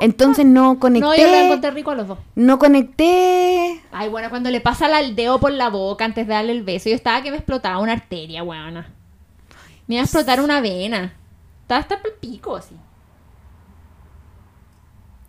Entonces 0.00 0.44
no 0.44 0.80
conecté. 0.80 1.06
No, 1.06 1.14
yo 1.16 1.28
lo 1.28 1.34
encontré 1.36 1.70
rico 1.70 1.92
a 1.92 1.94
los 1.94 2.08
dos. 2.08 2.18
No 2.34 2.58
conecté. 2.58 3.80
Ay, 3.92 4.08
bueno, 4.08 4.28
cuando 4.30 4.50
le 4.50 4.60
pasa 4.60 4.98
el 4.98 5.14
dedo 5.14 5.38
por 5.38 5.52
la 5.52 5.70
boca 5.70 6.04
antes 6.04 6.26
de 6.26 6.34
darle 6.34 6.50
el 6.50 6.64
beso, 6.64 6.88
yo 6.88 6.96
estaba 6.96 7.22
que 7.22 7.30
me 7.30 7.36
explotaba 7.36 7.78
una 7.78 7.92
arteria, 7.92 8.42
weona. 8.42 8.90
Me 9.86 9.94
iba 9.94 10.02
a 10.02 10.04
explotar 10.04 10.40
una 10.40 10.60
vena. 10.60 11.14
Estaba 11.62 11.80
hasta 11.80 11.94
el 11.94 12.12
pico, 12.20 12.56
así. 12.56 12.74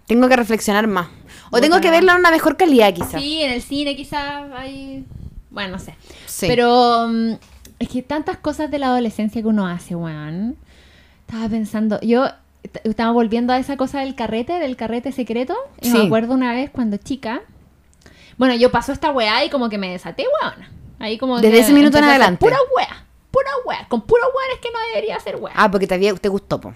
Tengo 0.07 0.27
que 0.27 0.35
reflexionar 0.35 0.87
más. 0.87 1.07
O 1.51 1.59
tengo 1.59 1.79
que 1.81 1.89
verla 1.89 2.13
en 2.13 2.19
una 2.19 2.31
mejor 2.31 2.57
calidad, 2.57 2.93
quizás. 2.93 3.21
Sí, 3.21 3.41
en 3.41 3.51
el 3.51 3.61
cine 3.61 3.95
quizás 3.95 4.51
hay... 4.55 5.05
Bueno, 5.49 5.73
no 5.73 5.79
sé. 5.79 5.95
Sí. 6.25 6.47
Pero 6.47 7.07
mm, 7.07 7.33
es 7.79 7.89
que 7.89 8.01
tantas 8.01 8.37
cosas 8.37 8.69
de 8.69 8.79
la 8.79 8.87
adolescencia 8.87 9.41
que 9.41 9.47
uno 9.47 9.67
hace, 9.67 9.95
weón. 9.95 10.57
Estaba 11.27 11.49
pensando, 11.49 11.99
yo 12.01 12.27
estaba 12.83 13.11
volviendo 13.11 13.53
a 13.53 13.57
esa 13.57 13.77
cosa 13.77 14.01
del 14.01 14.15
carrete, 14.15 14.53
del 14.53 14.75
carrete 14.75 15.11
secreto. 15.11 15.55
Y 15.81 15.89
me 15.89 16.03
acuerdo 16.03 16.33
una 16.33 16.53
vez 16.53 16.69
cuando 16.69 16.97
chica. 16.97 17.41
Bueno, 18.37 18.55
yo 18.55 18.71
pasó 18.71 18.91
esta 18.91 19.11
weá 19.11 19.45
y 19.45 19.49
como 19.49 19.69
que 19.69 19.77
me 19.77 19.89
desaté, 19.89 20.25
weón. 20.41 20.67
Ahí 20.99 21.17
como 21.17 21.39
Desde 21.39 21.51
que 21.51 21.59
ese 21.59 21.73
minuto 21.73 21.97
en 21.97 22.05
adelante. 22.05 22.39
Pura 22.39 22.57
weá, 22.75 23.05
pura 23.31 23.49
weá. 23.65 23.87
Con 23.87 24.01
pura 24.01 24.23
weá 24.23 24.55
es 24.55 24.59
que 24.61 24.69
no 24.71 24.79
debería 24.89 25.15
hacer 25.15 25.35
weá. 25.37 25.53
Ah, 25.55 25.69
porque 25.69 25.87
te, 25.87 25.95
había, 25.95 26.13
te 26.15 26.29
gustó, 26.29 26.59
po. 26.59 26.73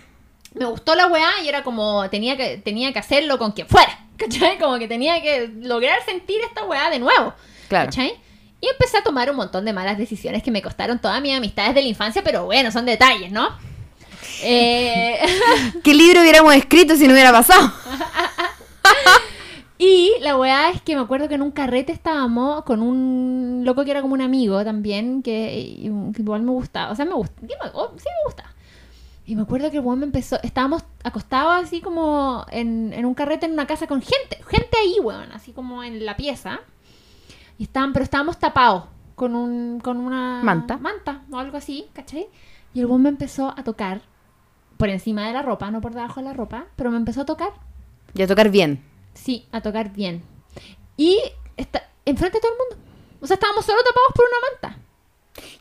Me 0.53 0.65
gustó 0.65 0.95
la 0.95 1.07
weá 1.07 1.29
y 1.43 1.47
era 1.47 1.63
como, 1.63 2.09
tenía 2.09 2.35
que, 2.35 2.57
tenía 2.57 2.91
que 2.91 2.99
hacerlo 2.99 3.37
con 3.37 3.51
quien 3.51 3.67
fuera. 3.67 4.07
¿Cachai? 4.17 4.57
Como 4.57 4.77
que 4.79 4.87
tenía 4.87 5.21
que 5.21 5.49
lograr 5.61 5.99
sentir 6.05 6.41
esta 6.41 6.65
weá 6.65 6.89
de 6.89 6.99
nuevo. 6.99 7.33
Claro. 7.67 7.85
¿Cachai? 7.85 8.13
Y 8.61 8.67
empecé 8.67 8.97
a 8.97 9.03
tomar 9.03 9.29
un 9.29 9.37
montón 9.37 9.63
de 9.63 9.71
malas 9.71 9.97
decisiones 9.97 10.43
que 10.43 10.51
me 10.51 10.61
costaron 10.61 10.99
todas 10.99 11.21
mis 11.21 11.35
amistades 11.35 11.73
de 11.73 11.81
la 11.81 11.87
infancia, 11.87 12.21
pero 12.23 12.45
bueno, 12.45 12.71
son 12.71 12.85
detalles, 12.85 13.31
¿no? 13.31 13.49
Eh, 14.41 15.19
¿Qué 15.83 15.93
libro 15.93 16.21
hubiéramos 16.21 16.53
escrito 16.55 16.95
si 16.95 17.07
no 17.07 17.13
hubiera 17.13 17.31
pasado? 17.33 17.73
y 19.77 20.13
la 20.21 20.37
weá 20.37 20.69
es 20.69 20.81
que 20.81 20.95
me 20.95 21.01
acuerdo 21.01 21.27
que 21.27 21.35
en 21.35 21.41
un 21.41 21.51
carrete 21.51 21.91
estábamos 21.91 22.63
con 22.63 22.81
un 22.81 23.63
loco 23.65 23.83
que 23.83 23.91
era 23.91 24.01
como 24.01 24.13
un 24.13 24.21
amigo 24.21 24.63
también, 24.63 25.23
que, 25.23 25.59
igual 26.17 26.43
me 26.43 26.51
gustaba. 26.51 26.91
O 26.91 26.95
sea, 26.95 27.03
me 27.03 27.15
gusta. 27.15 27.33
Oh, 27.73 27.91
sí, 27.97 28.05
me 28.05 28.25
gusta. 28.25 28.53
Y 29.29 29.35
me 29.35 29.43
acuerdo 29.43 29.69
que 29.69 29.77
el 29.77 29.83
weón 29.83 29.99
me 29.99 30.05
empezó. 30.05 30.39
Estábamos 30.41 30.83
acostados 31.03 31.63
así 31.63 31.81
como 31.81 32.47
en, 32.49 32.91
en 32.93 33.05
un 33.05 33.13
carrete 33.13 33.45
en 33.45 33.51
una 33.51 33.67
casa 33.67 33.85
con 33.85 34.01
gente. 34.01 34.43
Gente 34.47 34.75
ahí, 34.81 34.99
weón, 34.99 35.31
así 35.31 35.51
como 35.51 35.83
en 35.83 36.03
la 36.03 36.17
pieza. 36.17 36.61
Y 37.59 37.65
estaban, 37.65 37.93
pero 37.93 38.03
estábamos 38.03 38.39
tapados 38.39 38.85
con 39.13 39.35
un, 39.35 39.81
con 39.81 39.97
una 39.97 40.41
Manta. 40.43 40.77
manta 40.77 41.21
o 41.31 41.37
algo 41.37 41.57
así, 41.57 41.85
¿cachai? 41.93 42.27
Y 42.73 42.79
el 42.79 42.87
weón 42.87 43.03
me 43.03 43.09
empezó 43.09 43.53
a 43.55 43.63
tocar 43.63 44.01
por 44.77 44.89
encima 44.89 45.27
de 45.27 45.33
la 45.33 45.43
ropa, 45.43 45.69
no 45.69 45.79
por 45.79 45.93
debajo 45.93 46.21
de 46.21 46.25
la 46.25 46.33
ropa, 46.33 46.65
pero 46.75 46.89
me 46.89 46.97
empezó 46.97 47.21
a 47.21 47.25
tocar. 47.25 47.51
Y 48.15 48.23
a 48.23 48.27
tocar 48.27 48.49
bien. 48.49 48.83
Sí, 49.13 49.45
a 49.51 49.61
tocar 49.61 49.93
bien. 49.93 50.23
Y 50.97 51.19
está 51.55 51.87
enfrente 52.03 52.39
de 52.39 52.41
todo 52.41 52.51
el 52.53 52.57
mundo. 52.57 52.87
O 53.21 53.27
sea, 53.27 53.35
estábamos 53.35 53.63
solo 53.63 53.77
tapados 53.83 54.11
por 54.15 54.25
una 54.25 54.69
manta. 54.71 54.88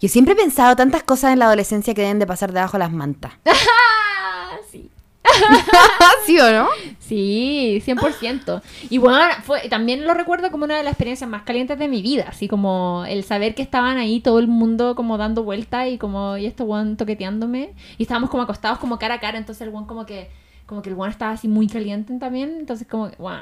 Yo 0.01 0.09
siempre 0.09 0.35
he 0.35 0.37
pensado 0.37 0.77
tantas 0.77 1.03
cosas 1.03 1.33
en 1.33 1.39
la 1.39 1.47
adolescencia 1.47 1.95
que 1.95 2.03
deben 2.03 2.19
de 2.19 2.27
pasar 2.27 2.53
debajo 2.53 2.73
de 2.73 2.79
las 2.81 2.93
mantas. 2.93 3.33
sí. 4.71 4.91
¿Sí 6.27 6.39
o 6.39 6.51
no? 6.51 6.69
Sí, 6.99 7.83
100%. 7.85 8.63
Y 8.91 8.99
bueno, 8.99 9.19
fue, 9.43 9.69
también 9.69 10.05
lo 10.05 10.15
recuerdo 10.15 10.51
como 10.51 10.65
una 10.65 10.77
de 10.77 10.83
las 10.83 10.93
experiencias 10.93 11.29
más 11.29 11.43
calientes 11.43 11.79
de 11.79 11.89
mi 11.89 12.03
vida, 12.03 12.27
así 12.29 12.49
como 12.49 13.05
el 13.09 13.25
saber 13.25 13.55
que 13.55 13.63
estaban 13.63 13.99
ahí 13.99 14.21
todo 14.21 14.39
el 14.39 14.49
mundo 14.49 14.95
como 14.95 15.19
dando 15.19 15.43
vuelta 15.43 15.89
y 15.89 15.99
como, 15.99 16.37
y 16.37 16.47
esto 16.47 16.65
weón 16.65 16.97
toqueteándome. 16.97 17.75
Y 17.97 18.03
estábamos 18.03 18.31
como 18.31 18.43
acostados 18.43 18.79
como 18.79 18.99
cara 18.99 19.15
a 19.15 19.21
cara, 19.21 19.39
entonces 19.39 19.63
el 19.63 19.71
weón 19.71 19.87
como 19.87 20.07
que, 20.07 20.31
como 20.67 20.83
que 20.83 20.91
el 20.91 20.97
weón 20.97 21.11
estaba 21.11 21.33
así 21.33 21.49
muy 21.49 21.67
caliente 21.67 22.17
también, 22.19 22.57
entonces 22.59 22.87
como, 22.87 23.11
wow, 23.19 23.41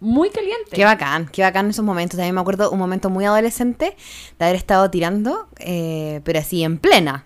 muy 0.00 0.30
caliente. 0.30 0.70
Qué 0.72 0.84
bacán, 0.84 1.28
qué 1.32 1.42
bacán 1.42 1.70
esos 1.70 1.84
momentos. 1.84 2.16
También 2.16 2.34
me 2.34 2.40
acuerdo 2.40 2.70
un 2.70 2.78
momento 2.78 3.10
muy 3.10 3.24
adolescente 3.24 3.96
de 4.38 4.44
haber 4.44 4.56
estado 4.56 4.90
tirando, 4.90 5.48
eh, 5.58 6.20
pero 6.24 6.38
así 6.38 6.62
en 6.64 6.78
plena. 6.78 7.24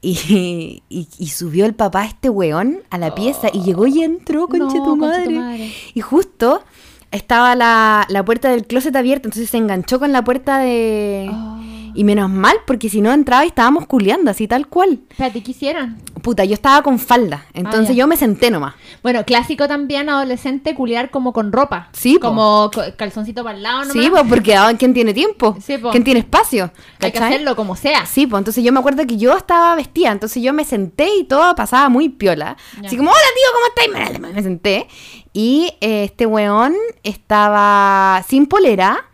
Y, 0.00 0.82
y, 0.88 1.08
y 1.18 1.26
subió 1.28 1.64
el 1.64 1.74
papá 1.74 2.04
este 2.04 2.28
weón 2.28 2.82
a 2.90 2.98
la 2.98 3.14
pieza 3.14 3.48
y 3.52 3.62
llegó 3.62 3.86
y 3.86 4.02
entró, 4.02 4.48
conche 4.48 4.78
No, 4.78 4.84
tu 4.84 4.98
conche 4.98 5.06
madre. 5.06 5.24
tu 5.24 5.30
madre. 5.30 5.72
Y 5.94 6.00
justo 6.00 6.64
estaba 7.12 7.54
la, 7.54 8.06
la 8.08 8.24
puerta 8.24 8.48
del 8.50 8.66
closet 8.66 8.96
abierta, 8.96 9.28
entonces 9.28 9.50
se 9.50 9.58
enganchó 9.58 10.00
con 10.00 10.12
la 10.12 10.24
puerta 10.24 10.58
de... 10.58 11.30
Oh. 11.32 11.58
Y 11.94 12.04
menos 12.04 12.30
mal, 12.30 12.56
porque 12.66 12.88
si 12.88 13.00
no 13.00 13.12
entraba 13.12 13.44
y 13.44 13.48
estábamos 13.48 13.86
culeando, 13.86 14.30
así 14.30 14.48
tal 14.48 14.66
cual. 14.68 15.00
Espérate, 15.10 15.42
¿qué 15.42 15.50
hicieron? 15.50 15.98
Puta, 16.22 16.44
yo 16.44 16.54
estaba 16.54 16.82
con 16.82 16.98
falda, 16.98 17.46
entonces 17.52 17.90
Ah, 17.90 17.92
ya. 17.92 17.98
yo 17.98 18.06
me 18.06 18.16
senté 18.16 18.50
nomás. 18.50 18.74
Bueno, 19.02 19.24
clásico 19.24 19.66
también 19.66 20.08
adolescente 20.08 20.74
culiar 20.74 21.10
como 21.10 21.32
con 21.32 21.52
ropa. 21.52 21.88
Sí, 21.92 22.14
po. 22.18 22.28
Como 22.28 22.70
co- 22.72 22.82
calzoncito 22.96 23.42
para 23.42 23.56
el 23.56 23.62
lado 23.62 23.80
nomás. 23.84 23.92
Sí, 23.92 24.08
pues 24.10 24.22
porque 24.28 24.56
¿quién 24.78 24.94
tiene 24.94 25.12
tiempo? 25.14 25.56
Sí, 25.60 25.78
po. 25.78 25.90
¿Quién 25.90 26.04
tiene 26.04 26.20
espacio? 26.20 26.70
Hay 27.00 27.10
que 27.12 27.18
hacerlo 27.18 27.56
como 27.56 27.74
sea. 27.76 28.06
Sí, 28.06 28.26
pues 28.26 28.40
entonces 28.40 28.62
yo 28.62 28.72
me 28.72 28.78
acuerdo 28.78 29.04
que 29.06 29.16
yo 29.16 29.36
estaba 29.36 29.74
vestida, 29.74 30.12
entonces 30.12 30.42
yo 30.42 30.52
me 30.52 30.64
senté 30.64 31.08
y 31.18 31.24
todo 31.24 31.54
pasaba 31.56 31.88
muy 31.88 32.08
piola. 32.08 32.56
Ya. 32.80 32.86
Así 32.86 32.96
como, 32.96 33.10
hola 33.10 33.18
tío, 33.34 33.48
¿cómo 33.54 34.00
estáis? 34.02 34.20
Me, 34.20 34.32
me 34.32 34.42
senté. 34.42 34.86
Y 35.32 35.72
eh, 35.80 36.04
este 36.04 36.26
weón 36.26 36.74
estaba 37.02 38.22
sin 38.28 38.46
polera 38.46 39.06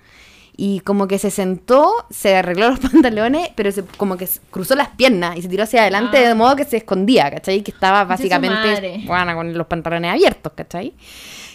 y 0.61 0.81
como 0.81 1.07
que 1.07 1.19
se 1.21 1.31
sentó, 1.31 1.91
se 2.11 2.35
arregló 2.37 2.69
los 2.69 2.81
pantalones, 2.91 3.49
pero 3.55 3.71
se, 3.73 3.85
como 3.97 4.17
que 4.17 4.29
cruzó 4.51 4.75
las 4.75 4.89
piernas 4.89 5.37
y 5.37 5.43
se 5.43 5.49
tiró 5.49 5.63
hacia 5.63 5.83
adelante 5.83 6.19
Ah. 6.19 6.29
de 6.29 6.35
modo 6.35 6.57
que 6.57 6.65
se 6.65 6.79
escondía, 6.79 7.31
¿cachai? 7.31 7.63
Que 7.63 7.71
estaba 7.71 8.05
básicamente 8.05 9.05
bueno, 9.07 9.35
con 9.37 9.57
los 9.57 9.67
pantalones 9.69 10.11
abiertos, 10.13 10.53
¿cachai? 10.55 10.93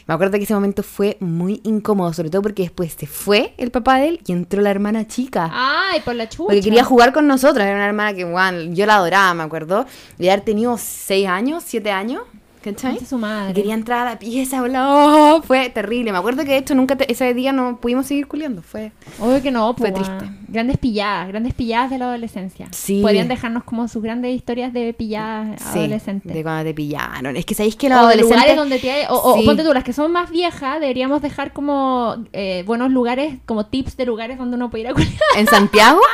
Me 0.08 0.14
acuerdo 0.14 0.38
que 0.38 0.43
ese 0.43 0.54
momento 0.54 0.84
fue 0.84 1.18
muy 1.20 1.60
incómodo, 1.64 2.12
sobre 2.14 2.30
todo 2.30 2.41
porque 2.41 2.64
después 2.64 2.93
se 2.97 3.06
fue 3.08 3.54
el 3.58 3.72
papá 3.72 3.97
de 3.99 4.08
él 4.10 4.20
y 4.26 4.32
entró 4.34 4.62
la 4.62 4.70
hermana 4.70 5.08
chica. 5.08 5.49
Ay, 5.54 5.99
por 6.01 6.16
la 6.16 6.28
chucha. 6.28 6.43
Porque 6.45 6.62
quería 6.62 6.84
jugar 6.84 7.14
con 7.14 7.26
nosotros. 7.28 7.66
Era 7.66 7.76
una 7.76 7.86
hermana 7.86 8.14
que, 8.14 8.26
weón, 8.26 8.76
yo 8.76 8.86
la 8.86 8.95
adoraba, 8.95 9.34
me 9.34 9.43
acuerdo. 9.43 9.86
De 10.18 10.30
haber 10.32 10.43
tenido 10.45 10.78
6 10.78 11.28
años, 11.28 11.64
7 11.66 11.91
años. 11.91 12.24
¿Cachai? 12.64 12.97
Su 13.05 13.18
madre. 13.18 13.53
Quería 13.53 13.74
entrar 13.74 14.07
a 14.07 14.11
la 14.11 14.20
pieza, 14.20 14.61
bla, 14.61 14.88
oh, 14.89 15.41
fue 15.41 15.70
terrible. 15.70 16.11
Me 16.14 16.18
acuerdo 16.18 16.43
que 16.43 16.51
de 16.51 16.57
hecho 16.57 16.76
nunca 16.76 16.95
te- 16.95 17.11
ese 17.11 17.34
día 17.34 17.51
no 17.51 17.78
pudimos 17.82 18.05
seguir 18.05 18.28
culiando. 18.28 18.61
Fue. 18.61 18.91
Obvio 19.20 19.41
que 19.41 19.51
no, 19.51 19.74
Fue 19.76 19.91
pues, 19.91 20.03
triste. 20.07 20.30
Grandes 20.47 20.78
pilladas, 20.78 21.28
grandes 21.28 21.53
pilladas 21.53 21.89
de 21.89 21.97
la 21.97 22.05
adolescencia. 22.05 22.68
Sí. 22.72 23.01
Podrían 23.01 23.28
dejarnos 23.28 23.64
como 23.66 23.88
sus 23.88 24.01
grandes 24.01 24.34
historias 24.36 24.72
de 24.72 24.93
pilladas 24.93 25.61
Sí, 25.74 25.80
adolescentes. 25.80 26.34
de 26.34 26.41
cuando 26.43 26.64
te 26.64 26.74
pillaron. 26.74 27.36
Es 27.36 27.45
que 27.45 27.53
sabéis 27.55 27.76
que 27.76 27.89
los 27.89 27.97
o 27.97 28.01
adolescentes. 28.01 28.38
lugares 28.38 28.55
donde 28.55 28.80
te 28.80 28.91
hay- 28.91 29.05
o, 29.09 29.16
o- 29.16 29.43
ponte 29.43 29.64
tú, 29.64 29.74
las 29.74 29.84
que 29.84 29.91
son 29.93 30.11
más 30.14 30.30
viejas, 30.32 30.80
deberíamos 30.80 31.22
dejar 31.22 31.51
como 31.53 32.16
eh, 32.32 32.64
buenos 32.66 32.91
lugares, 32.91 33.36
como 33.45 33.66
tips 33.66 33.97
de 33.97 34.05
lugares 34.05 34.38
donde 34.38 34.55
uno 34.55 34.70
puede 34.70 34.84
ir 34.84 34.88
a 34.89 34.93
culiar. 34.93 35.11
¿En 35.38 35.47
Santiago? 35.47 35.99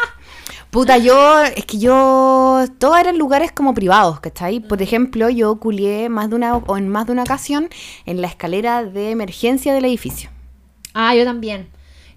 Puta, 0.71 0.97
yo, 0.97 1.41
es 1.41 1.65
que 1.65 1.79
yo, 1.79 2.63
todos 2.77 2.99
eran 2.99 3.17
lugares 3.17 3.51
como 3.51 3.73
privados, 3.73 4.19
¿cachai? 4.19 4.59
Por 4.59 4.81
ejemplo, 4.81 5.29
yo 5.29 5.59
culié 5.59 6.09
más 6.09 6.29
de 6.29 6.35
una, 6.35 6.57
o 6.57 6.77
en 6.77 6.89
más 6.89 7.05
de 7.05 7.13
una 7.13 7.23
ocasión 7.23 7.69
en 8.05 8.21
la 8.21 8.27
escalera 8.27 8.83
de 8.83 9.11
emergencia 9.11 9.73
del 9.73 9.85
edificio. 9.85 10.29
Ah, 10.93 11.15
yo 11.15 11.23
también. 11.23 11.69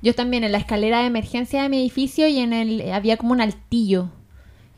Yo 0.03 0.15
también, 0.15 0.45
en 0.45 0.53
la 0.53 0.59
escalera 0.59 1.01
de 1.01 1.07
emergencia 1.07 1.63
de 1.63 1.69
mi 1.69 1.79
edificio 1.79 2.27
y 2.27 2.39
en 2.39 2.53
el, 2.53 2.93
había 2.93 3.17
como 3.17 3.33
un 3.33 3.41
altillo 3.41 4.09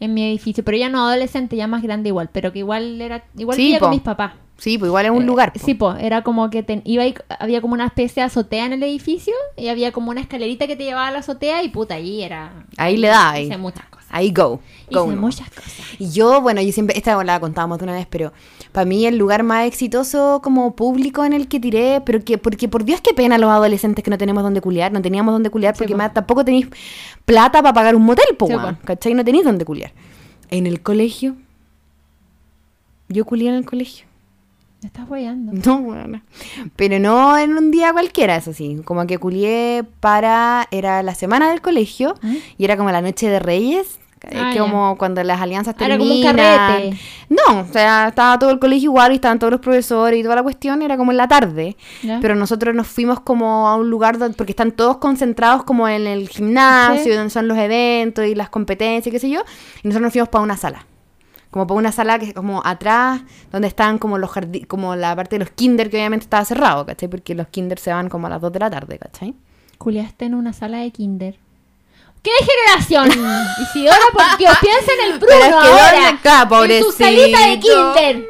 en 0.01 0.15
mi 0.15 0.29
edificio, 0.29 0.65
pero 0.65 0.77
ya 0.77 0.89
no 0.89 1.01
adolescente, 1.01 1.57
ya 1.57 1.67
más 1.67 1.83
grande 1.83 2.11
igual, 2.11 2.29
pero 2.33 2.53
que 2.53 2.59
igual 2.59 3.01
era, 3.01 3.25
igual 3.37 3.57
Sí, 3.57 3.77
con 3.79 3.91
mis 3.91 4.03
papás. 4.03 4.35
Sí, 4.57 4.79
pues 4.79 4.89
igual 4.89 5.05
es 5.07 5.11
un 5.13 5.23
Eh, 5.23 5.27
lugar. 5.27 5.53
po. 5.53 5.59
Sí, 5.59 5.75
pues, 5.75 5.97
era 6.01 6.23
como 6.23 6.49
que 6.49 6.65
iba 6.85 7.05
y 7.07 7.15
había 7.41 7.61
como 7.61 7.75
una 7.75 7.87
especie 7.87 8.23
de 8.23 8.27
azotea 8.27 8.67
en 8.67 8.73
el 8.75 8.83
edificio 8.85 9.35
y 9.57 9.69
había 9.69 9.93
como 9.93 10.11
una 10.11 10.21
escalerita 10.21 10.67
que 10.67 10.77
te 10.77 10.85
llevaba 10.85 11.09
a 11.09 11.11
la 11.11 11.19
azotea 11.19 11.63
y 11.63 11.69
puta, 11.69 11.95
ahí 11.95 12.23
era... 12.23 12.65
Ahí 12.77 12.97
le 12.97 13.09
da, 13.09 13.31
ahí. 13.31 13.47
Hice 13.47 13.59
muchas 13.59 13.85
cosas. 13.87 14.07
Ahí 14.11 14.31
go. 14.33 14.61
Hice 14.89 14.99
go 15.01 15.07
muchas 15.09 15.51
cosas. 15.51 15.73
Y 15.99 16.13
yo, 16.13 16.41
bueno, 16.41 16.63
yo 16.63 16.73
siempre, 16.73 16.97
esta 16.97 17.23
la 17.25 17.41
contábamos 17.41 17.79
de 17.79 17.85
una 17.85 17.95
vez, 17.95 18.07
pero 18.09 18.33
para 18.71 18.85
mí 18.85 19.05
el 19.07 19.19
lugar 19.19 19.43
más 19.43 19.67
exitoso 19.67 20.41
como 20.43 20.77
público 20.77 21.25
en 21.25 21.33
el 21.33 21.49
que 21.49 21.59
tiré, 21.59 22.01
pero 22.07 22.25
que, 22.25 22.39
porque 22.39 22.69
por 22.69 22.85
Dios 22.85 23.01
qué 23.01 23.13
pena 23.13 23.39
los 23.39 23.51
adolescentes 23.51 24.05
que 24.05 24.11
no 24.11 24.19
tenemos 24.19 24.45
donde 24.45 24.61
culiar, 24.61 24.93
no 24.93 25.03
teníamos 25.03 25.35
donde 25.35 25.51
culiar, 25.51 25.75
porque 25.77 25.97
más 25.97 26.15
tampoco 26.15 26.45
tenéis 26.45 26.69
plata 27.25 27.61
para 27.61 27.73
pagar 27.75 27.97
un 27.97 28.05
motel, 28.05 28.37
po, 28.39 28.47
Sí, 28.47 28.55
po. 28.55 28.77
¿cachai? 28.85 29.15
No 29.15 29.25
tenéis 29.25 29.45
donde 29.45 29.65
culiar. 29.65 29.93
En 30.49 30.67
el 30.69 30.81
colegio, 30.81 31.35
yo 33.09 33.25
culié 33.25 33.49
en 33.49 33.57
el 33.57 33.65
colegio. 33.67 34.07
Me 34.85 34.89
estás 34.89 35.09
guayando. 35.09 35.53
No, 35.65 35.79
bueno. 35.81 36.21
Pero 36.77 36.99
no 36.99 37.39
en 37.39 37.57
un 37.57 37.71
día 37.71 37.91
cualquiera, 37.95 38.37
eso 38.37 38.53
sí. 38.53 38.83
Como 38.85 39.07
que 39.07 39.17
culié 39.17 39.83
para. 40.01 40.69
Era 40.71 41.03
la 41.03 41.15
semana 41.15 41.49
del 41.49 41.63
colegio 41.63 42.15
y 42.59 42.65
era 42.67 42.77
como 42.77 42.91
la 42.91 43.01
noche 43.01 43.31
de 43.31 43.39
Reyes. 43.39 43.99
Ah, 44.35 44.51
que 44.55 44.59
como 44.59 44.97
cuando 44.99 45.23
las 45.23 45.41
alianzas 45.41 45.75
Ah, 45.79 45.85
era 45.87 45.97
terminan. 45.99 46.37
como 46.37 46.43
un 46.43 46.67
carrete. 46.67 46.99
No, 47.31 47.61
o 47.61 47.67
sea, 47.73 48.09
estaba 48.09 48.39
todo 48.39 48.51
el 48.51 48.59
colegio 48.59 48.91
igual 48.91 49.13
y 49.13 49.15
estaban 49.17 49.39
todos 49.39 49.51
los 49.53 49.61
profesores 49.61 50.19
y 50.21 50.23
toda 50.23 50.35
la 50.37 50.43
cuestión. 50.43 50.83
Era 50.83 50.99
como 50.99 51.13
en 51.13 51.17
la 51.19 51.29
tarde. 51.29 51.77
Pero 52.21 52.35
nosotros 52.35 52.75
nos 52.75 52.87
fuimos 52.87 53.21
como 53.21 53.67
a 53.69 53.77
un 53.77 53.89
lugar 53.89 54.19
donde, 54.19 54.37
porque 54.37 54.53
están 54.53 54.73
todos 54.73 54.99
concentrados 54.99 55.65
como 55.65 55.89
en 55.89 56.07
el 56.07 56.29
gimnasio, 56.29 57.05
Sí. 57.05 57.11
donde 57.17 57.31
son 57.31 57.49
los 57.49 57.57
eventos 57.57 58.27
y 58.27 58.35
las 58.35 58.51
competencias, 58.51 59.11
qué 59.11 59.19
sé 59.19 59.31
yo. 59.31 59.41
Y 59.83 59.89
nosotros 59.89 60.03
nos 60.03 60.13
fuimos 60.13 60.29
para 60.29 60.43
una 60.45 60.57
sala. 60.59 60.87
Como 61.55 61.69
para 61.69 61.79
una 61.79 61.93
sala 61.93 62.19
que 62.19 62.27
es 62.27 62.35
como 62.35 62.63
atrás, 62.65 63.23
donde 63.53 63.69
están 63.69 63.99
como 63.99 64.19
los 64.19 64.29
jardines, 64.29 64.67
como 64.67 64.97
la 64.97 65.15
parte 65.15 65.37
de 65.37 65.45
los 65.45 65.51
kinder, 65.51 65.89
que 65.89 65.99
obviamente 65.99 66.25
estaba 66.25 66.45
cerrado, 66.45 66.85
¿cachai? 66.85 67.09
Porque 67.09 67.37
los 67.37 67.47
kinder 67.47 67.79
se 67.79 67.93
van 67.93 68.09
como 68.09 68.27
a 68.27 68.31
las 68.31 68.41
2 68.41 68.53
de 68.53 68.59
la 68.59 68.71
tarde, 68.71 68.99
¿cachai? 68.99 69.35
Culiaste 69.79 70.25
en 70.25 70.35
una 70.35 70.53
sala 70.53 70.79
de 70.79 70.91
kinder. 70.91 71.39
¿Qué 72.25 72.33
generación? 72.41 73.09
Isidora, 73.63 74.01
por 74.13 74.37
Dios, 74.37 74.53
piensa 74.61 74.93
en 74.99 75.13
el 75.13 75.19
Bruno 75.21 75.33
Pero 75.33 75.45
es 75.45 75.63
que 75.63 75.69
ahora. 75.69 76.47
¿dónde 76.49 76.77
está, 76.77 76.77
En 76.77 76.83
su 76.83 76.91
salita 76.91 77.47
de 77.47 77.61
kinder. 77.61 78.29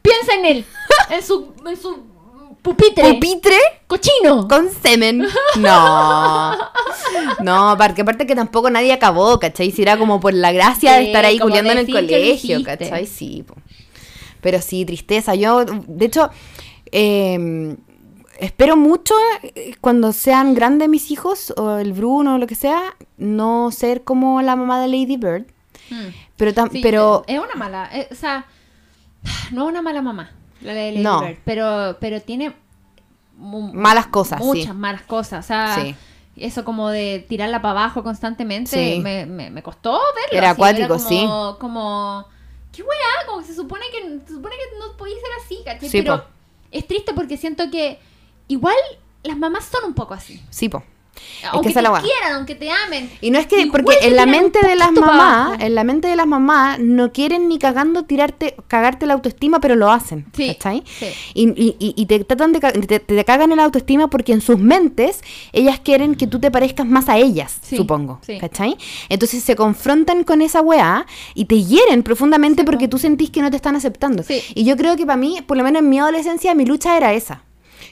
Piensa 0.00 0.34
en 0.34 0.44
él. 0.44 0.64
En 1.10 1.22
su, 1.24 1.52
en 1.66 1.76
su 1.76 2.11
pupitre. 2.62 3.14
¿Pupitre? 3.14 3.56
Cochino. 3.86 4.46
Con 4.48 4.70
semen. 4.70 5.26
No. 5.58 6.56
No, 7.42 7.76
porque 7.76 8.02
aparte 8.02 8.26
que 8.26 8.34
tampoco 8.34 8.70
nadie 8.70 8.92
acabó, 8.92 9.38
¿cachai? 9.38 9.70
Si 9.70 9.82
era 9.82 9.96
como 9.98 10.20
por 10.20 10.32
la 10.34 10.52
gracia 10.52 10.94
de 10.94 11.06
estar 11.06 11.24
ahí 11.24 11.38
culiando 11.38 11.72
en 11.72 11.78
el 11.78 11.90
colegio. 11.90 12.62
¿cachai? 12.64 13.06
Sí, 13.06 13.44
po. 13.46 13.54
Pero 14.40 14.60
sí, 14.60 14.84
tristeza. 14.84 15.34
Yo, 15.34 15.64
de 15.64 16.04
hecho, 16.06 16.30
eh, 16.90 17.76
espero 18.38 18.76
mucho 18.76 19.14
eh, 19.42 19.74
cuando 19.80 20.12
sean 20.12 20.54
grandes 20.54 20.88
mis 20.88 21.10
hijos, 21.10 21.52
o 21.56 21.76
el 21.76 21.92
Bruno 21.92 22.34
o 22.36 22.38
lo 22.38 22.46
que 22.46 22.54
sea, 22.54 22.94
no 23.18 23.70
ser 23.70 24.02
como 24.04 24.40
la 24.42 24.56
mamá 24.56 24.80
de 24.80 24.88
Lady 24.88 25.16
Bird. 25.16 25.46
Hmm. 25.90 26.08
Pero, 26.36 26.66
Sí, 26.72 26.80
pero 26.82 27.24
Es 27.26 27.38
una 27.38 27.54
mala. 27.54 27.88
eh, 27.92 28.08
o 28.10 28.14
sea, 28.14 28.46
no 29.52 29.64
es 29.64 29.68
una 29.68 29.82
mala 29.82 30.02
mamá. 30.02 30.32
La 30.62 30.72
de 30.74 30.92
Lady 30.92 31.02
No. 31.02 31.20
Bird, 31.20 31.38
pero, 31.44 31.96
pero 32.00 32.20
tiene. 32.20 32.54
malas 33.36 34.06
cosas, 34.06 34.38
muchas 34.40 34.66
sí. 34.66 34.72
malas 34.72 35.02
cosas. 35.02 35.44
O 35.44 35.48
sea, 35.48 35.74
Sí. 35.74 35.94
eso 36.36 36.64
como 36.64 36.88
de 36.90 37.24
tirarla 37.28 37.60
para 37.60 37.72
abajo 37.80 38.02
constantemente 38.04 38.70
Sí. 38.96 39.00
me, 39.00 39.26
me, 39.26 39.50
me 39.50 39.62
costó 39.62 39.92
verlo. 40.14 40.38
Era 40.38 40.50
así, 40.50 40.60
acuático, 40.60 40.88
como, 40.88 41.08
sí. 41.08 41.26
Como, 41.58 42.24
qué 42.72 42.82
weá, 42.82 43.26
como 43.26 43.40
que 43.40 43.46
se 43.46 43.54
supone 43.54 43.84
que, 43.90 44.20
se 44.26 44.34
supone 44.34 44.54
que 44.56 44.78
no 44.78 44.96
podía 44.96 45.16
ser 45.16 45.30
así, 45.44 45.58
¿cachai? 45.64 45.88
Sí, 45.88 46.02
Pero 46.02 46.18
po. 46.22 46.28
es 46.70 46.86
triste 46.86 47.12
porque 47.14 47.36
siento 47.36 47.70
que 47.70 47.98
igual 48.48 48.76
las 49.24 49.36
mamás 49.38 49.64
son 49.64 49.84
un 49.84 49.94
poco 49.94 50.14
así. 50.14 50.42
Sí, 50.50 50.68
po. 50.68 50.82
Aunque 51.50 51.68
es 51.70 51.74
te 51.74 51.80
quieran, 51.82 52.32
aunque 52.34 52.54
te 52.54 52.70
amen. 52.70 53.10
Y 53.20 53.30
no 53.30 53.38
es 53.38 53.46
que, 53.46 53.66
porque 53.66 53.96
en 54.02 54.16
la 54.16 54.26
mente 54.26 54.58
de 54.66 54.76
las 54.76 54.92
mamás, 54.92 55.58
en 55.60 55.74
la 55.74 55.84
mente 55.84 56.08
de 56.08 56.16
las 56.16 56.26
mamás, 56.26 56.78
no 56.78 57.12
quieren 57.12 57.48
ni 57.48 57.58
cagando 57.58 58.04
tirarte, 58.04 58.56
cagarte 58.68 59.06
la 59.06 59.14
autoestima, 59.14 59.60
pero 59.60 59.74
lo 59.76 59.90
hacen. 59.90 60.26
Sí, 60.34 60.48
¿Cachai? 60.48 60.82
sí. 60.86 61.06
Y, 61.34 61.48
y- 61.50 61.94
y- 61.96 62.06
te 62.06 62.24
tratan 62.24 62.52
de, 62.52 62.60
te, 62.60 63.00
te 63.00 63.24
cagan 63.24 63.52
el 63.52 63.60
autoestima 63.60 64.08
porque 64.08 64.32
en 64.32 64.40
sus 64.40 64.58
mentes 64.58 65.20
ellas 65.52 65.80
quieren 65.80 66.14
que 66.14 66.26
tú 66.26 66.38
te 66.40 66.50
parezcas 66.50 66.86
más 66.86 67.08
a 67.08 67.16
ellas, 67.18 67.58
Sí, 67.62 67.76
supongo. 67.76 68.18
sí. 68.26 68.38
¿Cachai? 68.38 68.76
Entonces 69.08 69.42
se 69.42 69.56
confrontan 69.56 70.24
con 70.24 70.42
esa 70.42 70.60
weá 70.60 71.06
y 71.34 71.44
te 71.46 71.62
hieren 71.62 72.02
profundamente 72.02 72.64
porque 72.64 72.86
po. 72.86 72.90
tú 72.92 72.98
sentís 72.98 73.30
que 73.30 73.42
no 73.42 73.50
te 73.50 73.56
están 73.56 73.76
aceptando. 73.76 74.22
Sí. 74.22 74.42
Y 74.54 74.64
yo 74.64 74.76
creo 74.76 74.96
que 74.96 75.06
para 75.06 75.16
mí, 75.16 75.38
por 75.46 75.56
lo 75.56 75.64
menos 75.64 75.80
en 75.82 75.88
mi 75.88 75.98
adolescencia, 75.98 76.54
mi 76.54 76.64
lucha 76.66 76.96
era 76.96 77.12
esa. 77.12 77.42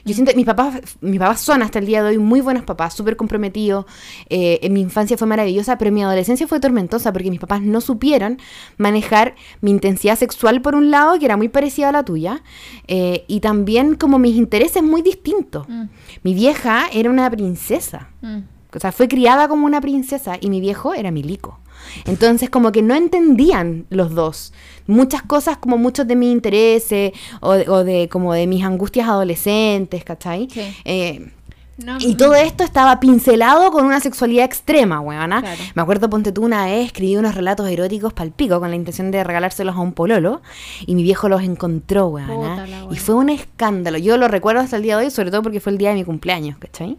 Yo 0.05 0.13
siento 0.13 0.31
que 0.31 0.37
mis 0.37 0.45
papás, 0.45 0.81
mis 1.01 1.19
papás 1.19 1.41
son 1.41 1.61
hasta 1.61 1.79
el 1.79 1.85
día 1.85 2.01
de 2.03 2.09
hoy 2.09 2.17
muy 2.17 2.41
buenos 2.41 2.63
papás, 2.63 2.93
súper 2.93 3.15
comprometidos. 3.15 3.85
Eh, 4.29 4.59
en 4.63 4.73
mi 4.73 4.81
infancia 4.81 5.17
fue 5.17 5.27
maravillosa, 5.27 5.77
pero 5.77 5.91
mi 5.91 6.03
adolescencia 6.03 6.47
fue 6.47 6.59
tormentosa 6.59 7.13
porque 7.13 7.29
mis 7.29 7.39
papás 7.39 7.61
no 7.61 7.81
supieron 7.81 8.37
manejar 8.77 9.35
mi 9.61 9.71
intensidad 9.71 10.17
sexual 10.17 10.61
por 10.61 10.75
un 10.75 10.91
lado, 10.91 11.17
que 11.19 11.25
era 11.25 11.37
muy 11.37 11.49
parecida 11.49 11.89
a 11.89 11.91
la 11.91 12.03
tuya, 12.03 12.43
eh, 12.87 13.25
y 13.27 13.39
también 13.39 13.95
como 13.95 14.19
mis 14.19 14.35
intereses 14.35 14.83
muy 14.83 15.01
distintos. 15.01 15.67
Mm, 15.69 15.83
Mi 16.23 16.33
vieja 16.33 16.87
era 16.91 17.09
una 17.09 17.29
princesa. 17.29 18.09
mm. 18.21 18.39
O 18.73 18.79
sea, 18.79 18.93
fue 18.93 19.09
criada 19.09 19.49
como 19.49 19.65
una 19.65 19.81
princesa 19.81 20.37
y 20.39 20.49
mi 20.49 20.61
viejo 20.61 20.93
era 20.93 21.11
milico. 21.11 21.59
Entonces, 22.05 22.49
como 22.49 22.71
que 22.71 22.81
no 22.81 22.95
entendían 22.95 23.85
los 23.89 24.13
dos 24.13 24.53
muchas 24.87 25.21
cosas, 25.21 25.57
como 25.57 25.77
muchos 25.77 26.05
de 26.07 26.15
mis 26.15 26.31
intereses 26.31 27.13
o, 27.39 27.53
de- 27.53 27.69
o 27.69 27.83
de 27.83 28.09
como 28.09 28.33
de 28.33 28.45
mis 28.47 28.63
angustias 28.65 29.07
adolescentes, 29.07 30.03
¿cachai? 30.03 30.47
Sí. 30.51 30.61
Eh, 30.85 31.31
No, 31.77 31.97
y 31.99 32.13
todo 32.15 32.35
esto 32.35 32.63
estaba 32.63 32.99
pincelado 32.99 33.71
con 33.71 33.85
una 33.85 33.99
sexualidad 34.01 34.45
extrema, 34.45 34.99
weona. 34.99 35.41
Claro. 35.41 35.61
Me 35.73 35.81
acuerdo, 35.81 36.09
ponte 36.11 36.31
tú 36.31 36.43
una 36.43 36.65
vez, 36.65 36.85
escribí 36.87 37.15
unos 37.15 37.33
relatos 37.33 37.67
eróticos 37.69 38.13
pal 38.13 38.29
pico 38.31 38.59
con 38.59 38.69
la 38.69 38.75
intención 38.75 39.09
de 39.09 39.23
regalárselos 39.23 39.75
a 39.75 39.79
un 39.79 39.93
pololo. 39.93 40.41
Y 40.85 40.93
mi 40.93 41.01
viejo 41.01 41.27
los 41.27 41.41
encontró, 41.41 42.07
weona. 42.09 42.67
Y 42.91 42.97
fue 42.97 43.15
un 43.15 43.29
escándalo. 43.29 43.97
Yo 43.97 44.17
lo 44.17 44.27
recuerdo 44.27 44.61
hasta 44.61 44.75
el 44.77 44.83
día 44.83 44.97
de 44.97 45.05
hoy, 45.05 45.11
sobre 45.11 45.31
todo 45.31 45.41
porque 45.41 45.59
fue 45.59 45.71
el 45.71 45.79
día 45.79 45.89
de 45.89 45.95
mi 45.95 46.03
cumpleaños, 46.03 46.57
¿cachai? 46.59 46.97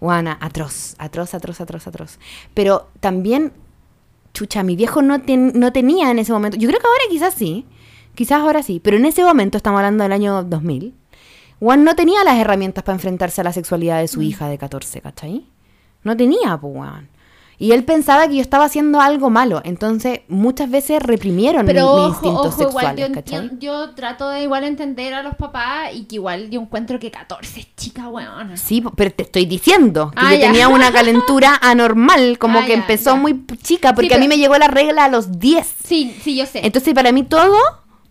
Weona, 0.00 0.36
atroz, 0.40 0.96
atroz, 0.98 1.34
atroz, 1.34 1.60
atroz, 1.60 1.86
atroz. 1.86 2.18
Pero 2.54 2.88
también, 2.98 3.52
chucha, 4.34 4.62
mi 4.62 4.76
viejo 4.76 5.00
no, 5.00 5.20
ten- 5.22 5.52
no 5.54 5.72
tenía 5.72 6.10
en 6.10 6.18
ese 6.18 6.32
momento. 6.32 6.58
Yo 6.58 6.68
creo 6.68 6.80
que 6.80 6.86
ahora 6.86 7.04
quizás 7.08 7.32
sí. 7.34 7.64
Quizás 8.14 8.40
ahora 8.40 8.62
sí. 8.62 8.80
Pero 8.82 8.96
en 8.98 9.06
ese 9.06 9.24
momento, 9.24 9.56
estamos 9.56 9.78
hablando 9.78 10.02
del 10.02 10.12
año 10.12 10.42
2000. 10.44 10.94
Juan 11.60 11.84
no 11.84 11.94
tenía 11.96 12.22
las 12.24 12.38
herramientas 12.38 12.84
para 12.84 12.96
enfrentarse 12.96 13.40
a 13.40 13.44
la 13.44 13.52
sexualidad 13.52 14.00
de 14.00 14.08
su 14.08 14.20
Mm. 14.20 14.24
hija 14.24 14.48
de 14.48 14.58
14, 14.58 15.00
¿cachai? 15.00 15.46
No 16.02 16.16
tenía, 16.16 16.58
pues, 16.60 16.74
weón. 16.76 17.08
Y 17.58 17.72
él 17.72 17.84
pensaba 17.84 18.26
que 18.28 18.36
yo 18.36 18.40
estaba 18.42 18.64
haciendo 18.64 19.00
algo 19.00 19.30
malo. 19.30 19.60
Entonces, 19.64 20.20
muchas 20.28 20.70
veces 20.70 21.02
reprimieron 21.02 21.66
Pero 21.66 21.94
mi- 21.94 22.02
mis 22.02 22.10
ojo, 22.16 22.26
instintos 22.26 22.46
ojo, 22.54 22.62
igual 22.70 22.86
sexuales, 22.96 23.08
yo, 23.08 23.14
¿cachai? 23.14 23.50
yo, 23.50 23.58
yo 23.58 23.90
trato 23.94 24.28
de 24.28 24.42
igual 24.42 24.64
entender 24.64 25.14
a 25.14 25.22
los 25.22 25.34
papás 25.36 25.90
y 25.94 26.04
que 26.04 26.16
igual 26.16 26.50
yo 26.50 26.60
encuentro 26.60 26.98
que 26.98 27.10
14 27.10 27.60
es 27.60 27.76
chica, 27.76 28.08
weón. 28.08 28.56
Sí, 28.56 28.82
pero 28.96 29.10
te 29.12 29.22
estoy 29.24 29.46
diciendo 29.46 30.10
que 30.10 30.16
Ah, 30.20 30.32
yo 30.34 30.40
ya. 30.40 30.46
tenía 30.46 30.68
una 30.68 30.92
calentura 30.92 31.58
anormal, 31.62 32.38
como 32.38 32.58
Ah, 32.58 32.62
que 32.62 32.70
ya, 32.72 32.74
empezó 32.74 33.10
ya. 33.10 33.16
muy 33.16 33.44
chica, 33.62 33.94
porque 33.94 34.08
Sí, 34.08 34.14
a 34.14 34.18
mí 34.18 34.28
me 34.28 34.36
llegó 34.38 34.56
la 34.58 34.68
regla 34.68 35.04
a 35.04 35.08
los 35.08 35.38
10. 35.38 35.66
Sí, 35.84 36.16
sí, 36.22 36.36
yo 36.36 36.46
sé. 36.46 36.60
Entonces, 36.66 36.94
para 36.94 37.12
mí 37.12 37.22
todo 37.22 37.56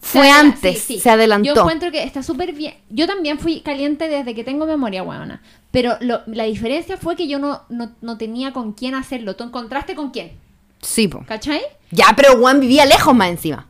fue 0.04 0.30
antes, 0.30 0.80
sí, 0.82 0.96
sí. 0.96 1.00
se 1.00 1.10
adelantó. 1.10 1.54
Yo 1.56 1.62
encuentro 1.62 1.92
que 1.92 2.04
está 2.04 2.22
súper 2.24 2.54
bien. 2.54 2.74
Yo 2.90 3.08
también 3.08 3.40
fui 3.40 3.62
caliente 3.62 4.08
desde 4.10 4.36
que 4.36 4.44
tengo 4.44 4.66
memoria, 4.66 5.02
weona. 5.02 5.42
Pero 5.72 5.96
lo- 6.02 6.22
la 6.28 6.44
diferencia 6.44 6.98
fue 6.98 7.16
que 7.16 7.28
yo 7.28 7.40
no, 7.40 7.62
no, 7.70 7.92
no 8.02 8.18
tenía 8.18 8.52
con 8.54 8.74
quién 8.74 8.96
hacerlo. 8.96 9.36
¿Tú 9.36 9.44
encontraste 9.44 9.96
con 9.96 10.12
quién? 10.12 10.34
Sí, 10.82 11.08
po. 11.08 11.24
¿Cachai? 11.28 11.62
Ya, 11.92 12.08
pero 12.16 12.38
Juan 12.38 12.60
vivía 12.60 12.86
lejos 12.86 13.16
más 13.16 13.30
encima. 13.30 13.68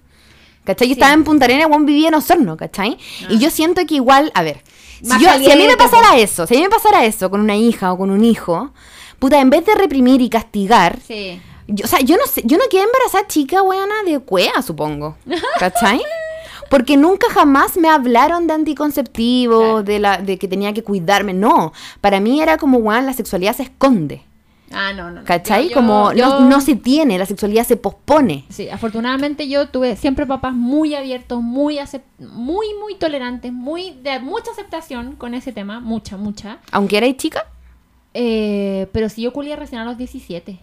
¿Cachai? 0.64 0.88
Yo 0.88 0.94
Sí. 0.96 1.00
estaba 1.00 1.14
en 1.14 1.24
Punta 1.24 1.46
Arenas, 1.46 1.68
Juan 1.68 1.86
vivía 1.86 2.08
en 2.08 2.16
Osorno, 2.16 2.58
¿cachai? 2.58 2.98
Y 3.30 3.38
yo 3.38 3.50
siento 3.50 3.86
que 3.86 3.96
igual, 3.96 4.32
a 4.34 4.42
ver, 4.44 4.62
si, 5.02 5.08
Más 5.10 5.22
yo- 5.22 5.30
si 5.38 5.52
a 5.52 5.56
mí 5.56 5.68
me 5.68 5.78
pasara 5.78 6.18
eso, 6.18 6.48
si 6.48 6.56
a 6.56 6.58
mí 6.58 6.64
me 6.64 6.70
pasara 6.70 7.06
eso 7.06 7.30
con 7.30 7.42
una 7.42 7.56
hija 7.56 7.92
o 7.94 7.98
con 7.98 8.10
un 8.10 8.24
hijo, 8.24 8.72
puta, 9.20 9.40
en 9.40 9.50
vez 9.50 9.66
de 9.66 9.76
reprimir 9.76 10.22
y 10.22 10.30
castigar, 10.30 11.00
Sí. 11.06 11.40
yo, 11.68 11.86
o 11.86 11.88
sea, 11.88 12.00
yo 12.00 12.16
no 12.18 12.26
sé, 12.26 12.42
yo 12.46 12.58
no 12.58 12.64
quedé 12.72 12.84
embarazada 12.84 13.28
chica, 13.28 13.62
weona, 13.62 14.04
de 14.06 14.20
cuea, 14.20 14.62
supongo. 14.62 15.18
¿Cachai? 15.60 16.02
Porque 16.74 16.98
nunca 16.98 17.28
jamás 17.30 17.78
me 17.78 17.88
hablaron 17.88 18.48
de 18.48 18.54
anticonceptivo, 18.54 19.60
Claro. 19.60 19.84
de, 19.84 20.00
la, 20.00 20.18
de 20.18 20.40
que 20.40 20.48
tenía 20.48 20.74
que 20.74 20.82
cuidarme. 20.84 21.32
No, 21.32 21.72
para 22.02 22.20
mí 22.20 22.42
era 22.42 22.58
como, 22.58 22.80
weón, 22.80 23.06
la 23.06 23.14
sexualidad 23.14 23.56
se 23.56 23.62
esconde. 23.62 24.24
Ah, 24.72 24.92
no, 24.92 25.12
no. 25.12 25.24
¿Cachai? 25.24 25.70
Yo- 25.70 25.76
como 25.76 26.14
yo- 26.14 26.40
no, 26.40 26.50
no 26.50 26.60
se 26.62 26.76
tiene, 26.76 27.20
la 27.20 27.28
sexualidad 27.28 27.64
se 27.68 27.78
pospone. 27.78 28.46
Sí, 28.50 28.70
afortunadamente 28.70 29.48
yo 29.48 29.68
tuve 29.70 29.96
siempre 29.98 30.26
papás 30.26 30.56
muy 30.56 30.96
abiertos, 30.96 31.44
muy 31.44 31.78
muy, 32.18 32.66
muy 32.82 32.96
tolerantes, 32.96 33.54
muy 33.54 33.92
de 34.02 34.20
mucha 34.20 34.50
aceptación 34.50 35.16
con 35.16 35.36
ese 35.36 35.52
tema, 35.52 35.80
mucha, 35.80 36.18
mucha. 36.18 36.58
Aunque 36.72 36.98
erais 36.98 37.18
chica. 37.18 37.46
Eh, 38.16 38.88
pero 38.92 39.10
si 39.10 39.22
yo 39.22 39.32
culé 39.32 39.56
recién 39.56 39.80
a 39.82 39.86
los 39.86 39.96
17. 40.00 40.58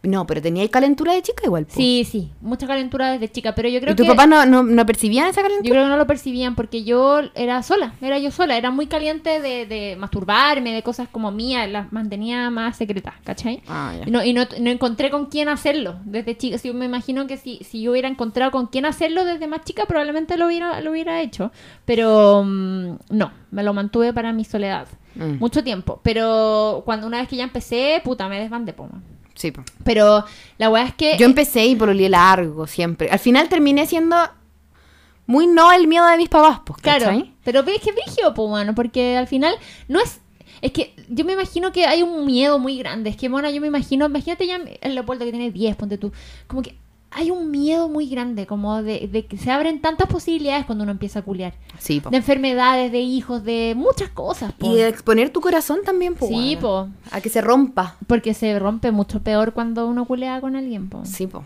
No, 0.00 0.26
pero 0.28 0.40
teníais 0.40 0.70
calentura 0.70 1.12
de 1.12 1.22
chica 1.22 1.42
igual. 1.44 1.66
po. 1.66 1.74
Sí, 1.74 2.06
sí, 2.08 2.30
mucha 2.40 2.68
calentura 2.68 3.10
desde 3.10 3.32
chica, 3.32 3.56
pero 3.56 3.68
yo 3.68 3.80
creo 3.80 3.94
¿Y 3.94 3.96
tus 3.96 4.06
que... 4.06 4.12
papás 4.12 4.28
no, 4.28 4.46
no, 4.46 4.62
no 4.62 4.86
percibían 4.86 5.26
esa 5.26 5.40
Yo 5.40 5.48
calentura? 5.48 5.70
creo 5.72 5.84
que 5.84 5.90
no 5.90 5.96
lo 5.96 6.06
percibían 6.06 6.54
porque 6.54 6.84
yo 6.84 7.20
era 7.34 7.62
sola, 7.64 7.94
era 8.00 8.16
yo 8.20 8.30
sola, 8.30 8.56
era 8.56 8.70
muy 8.70 8.86
caliente 8.86 9.40
de, 9.40 9.66
de 9.66 9.96
masturbarme, 9.96 10.72
de 10.72 10.84
cosas 10.84 11.08
como 11.08 11.32
mías, 11.32 11.68
las 11.68 11.92
mantenía 11.92 12.48
más 12.50 12.76
secretas, 12.76 13.14
¿cachai? 13.24 13.60
Ah, 13.66 13.92
no, 14.06 14.24
y 14.24 14.32
no, 14.32 14.42
no 14.60 14.70
encontré 14.70 15.10
con 15.10 15.26
quién 15.26 15.48
hacerlo 15.48 15.96
desde 16.04 16.36
chica. 16.36 16.58
Sí, 16.58 16.72
me 16.72 16.84
imagino 16.84 17.26
que 17.26 17.36
si, 17.36 17.58
si 17.64 17.82
yo 17.82 17.90
hubiera 17.90 18.08
encontrado 18.08 18.52
con 18.52 18.68
quién 18.68 18.86
hacerlo 18.86 19.24
desde 19.24 19.48
más 19.48 19.62
chica, 19.64 19.84
probablemente 19.86 20.36
lo 20.36 20.46
hubiera, 20.46 20.80
lo 20.80 20.92
hubiera 20.92 21.20
hecho. 21.22 21.50
Pero 21.84 22.44
mm, 22.46 22.98
no, 23.10 23.32
me 23.50 23.62
lo 23.64 23.74
mantuve 23.74 24.12
para 24.12 24.32
mi 24.32 24.44
soledad. 24.44 24.86
Mm. 25.16 25.38
Mucho 25.40 25.64
tiempo. 25.64 25.98
Pero 26.04 26.82
cuando 26.84 27.08
una 27.08 27.18
vez 27.18 27.26
que 27.28 27.34
ya 27.36 27.44
empecé, 27.44 28.00
puta, 28.04 28.28
me 28.28 28.38
desbandé, 28.38 28.72
po, 28.72 28.84
man. 28.84 29.02
Sí. 29.38 29.52
Pero 29.84 30.24
la 30.58 30.68
weá 30.68 30.84
es 30.84 30.94
que... 30.94 31.16
Yo 31.16 31.26
empecé 31.26 31.64
y 31.64 31.76
pololeé 31.76 32.08
largo 32.08 32.66
siempre. 32.66 33.08
Al 33.08 33.20
final 33.20 33.48
terminé 33.48 33.86
siendo 33.86 34.16
muy 35.26 35.46
no 35.46 35.70
el 35.72 35.86
miedo 35.86 36.06
de 36.06 36.16
mis 36.16 36.28
papás, 36.28 36.60
pues, 36.64 36.80
Claro, 36.82 37.04
¿cachai? 37.04 37.32
pero 37.44 37.60
es 37.60 37.80
que 37.80 37.90
es 37.90 37.94
brígido, 37.94 38.34
pues, 38.34 38.48
bueno, 38.48 38.74
porque 38.74 39.16
al 39.16 39.28
final 39.28 39.54
no 39.86 40.00
es... 40.00 40.20
Es 40.60 40.72
que 40.72 40.92
yo 41.08 41.24
me 41.24 41.34
imagino 41.34 41.70
que 41.70 41.86
hay 41.86 42.02
un 42.02 42.26
miedo 42.26 42.58
muy 42.58 42.78
grande. 42.78 43.10
Es 43.10 43.16
que, 43.16 43.28
bueno, 43.28 43.48
yo 43.48 43.60
me 43.60 43.68
imagino... 43.68 44.06
Imagínate 44.06 44.44
ya 44.44 44.58
el 44.80 44.94
Leopoldo 44.96 45.24
que 45.24 45.30
tiene 45.30 45.52
10, 45.52 45.76
ponte 45.76 45.98
tú. 45.98 46.12
Como 46.48 46.62
que 46.62 46.74
hay 47.18 47.32
un 47.32 47.50
miedo 47.50 47.88
muy 47.88 48.08
grande, 48.08 48.46
como 48.46 48.80
de, 48.80 49.08
de 49.10 49.26
que 49.26 49.36
se 49.36 49.50
abren 49.50 49.80
tantas 49.80 50.06
posibilidades 50.06 50.64
cuando 50.66 50.84
uno 50.84 50.92
empieza 50.92 51.18
a 51.18 51.22
culiar. 51.22 51.52
Sí, 51.78 52.00
po. 52.00 52.10
De 52.10 52.16
enfermedades, 52.16 52.92
de 52.92 53.00
hijos, 53.00 53.42
de 53.42 53.74
muchas 53.76 54.08
cosas, 54.10 54.52
po. 54.52 54.72
Y 54.72 54.76
de 54.76 54.86
exponer 54.86 55.30
tu 55.30 55.40
corazón 55.40 55.80
también, 55.84 56.14
po. 56.14 56.28
Sí, 56.28 56.56
po. 56.60 56.88
A 57.10 57.20
que 57.20 57.28
se 57.28 57.40
rompa. 57.40 57.96
Porque 58.06 58.34
se 58.34 58.56
rompe 58.60 58.92
mucho 58.92 59.20
peor 59.20 59.52
cuando 59.52 59.88
uno 59.88 60.04
culea 60.04 60.40
con 60.40 60.54
alguien, 60.54 60.88
po. 60.88 61.04
Sí, 61.04 61.26
po. 61.26 61.42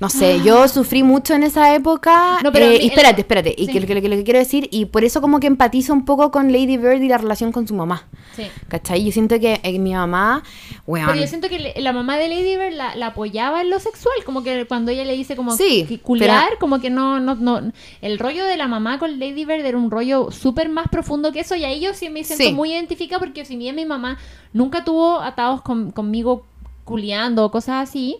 No 0.00 0.08
sé, 0.08 0.40
yo 0.44 0.68
sufrí 0.68 1.02
mucho 1.02 1.34
en 1.34 1.42
esa 1.42 1.74
época. 1.74 2.38
No, 2.44 2.52
pero 2.52 2.66
eh, 2.66 2.78
y 2.82 2.86
espérate, 2.86 3.22
espérate. 3.22 3.54
Y 3.58 3.66
Sí. 3.66 3.72
que, 3.72 3.80
que- 3.86 4.00
que 4.00 4.08
lo 4.08 4.16
que 4.16 4.24
quiero 4.24 4.38
decir, 4.38 4.68
y 4.70 4.84
por 4.86 5.02
eso 5.04 5.20
como 5.20 5.40
que 5.40 5.46
empatizo 5.48 5.92
un 5.92 6.04
poco 6.04 6.30
con 6.30 6.52
Lady 6.52 6.76
Bird 6.76 7.02
y 7.02 7.08
la 7.08 7.18
relación 7.18 7.50
con 7.52 7.66
su 7.66 7.74
mamá. 7.74 8.06
Sí. 8.36 8.44
¿Cachai? 8.68 9.04
Yo 9.04 9.10
siento 9.10 9.40
que 9.40 9.60
eh, 9.64 9.78
mi 9.80 9.92
mamá, 9.94 10.44
weón. 10.86 11.06
Pero 11.08 11.20
yo 11.20 11.26
siento 11.26 11.48
que 11.48 11.58
le- 11.58 11.74
la 11.80 11.92
mamá 11.92 12.16
de 12.16 12.28
Lady 12.28 12.56
Bird 12.56 12.74
la, 12.74 12.94
la 12.94 13.06
apoyaba 13.08 13.60
en 13.60 13.70
lo 13.70 13.80
sexual, 13.80 14.14
como 14.24 14.44
que 14.44 14.66
cuando 14.66 14.92
ella 14.92 15.04
le 15.04 15.16
dice 15.16 15.34
como 15.34 15.56
Sí, 15.56 15.84
que 15.88 15.98
culiar, 15.98 16.58
como 16.60 16.78
que 16.80 16.90
no, 16.90 17.18
no, 17.18 17.34
no, 17.34 17.72
el 18.00 18.18
rollo 18.20 18.44
de 18.44 18.56
la 18.56 18.68
mamá 18.68 18.98
con 19.00 19.18
Lady 19.18 19.44
Bird 19.44 19.64
era 19.66 19.76
un 19.76 19.90
rollo 19.90 20.30
súper 20.30 20.68
más 20.68 20.86
profundo 20.88 21.32
que 21.32 21.40
eso, 21.40 21.56
y 21.56 21.64
ahí 21.64 21.80
yo 21.80 21.92
sí 21.94 22.08
me 22.08 22.22
siento 22.22 22.44
Sí. 22.44 22.52
muy 22.52 22.72
identificada 22.72 23.18
porque 23.18 23.44
si 23.44 23.56
bien 23.56 23.74
mi 23.74 23.84
mamá 23.84 24.18
nunca 24.52 24.84
tuvo 24.84 25.20
atados 25.20 25.62
con- 25.62 25.90
conmigo 25.90 26.46
culiando 26.84 27.44
o 27.44 27.50
cosas 27.50 27.88
así, 27.88 28.18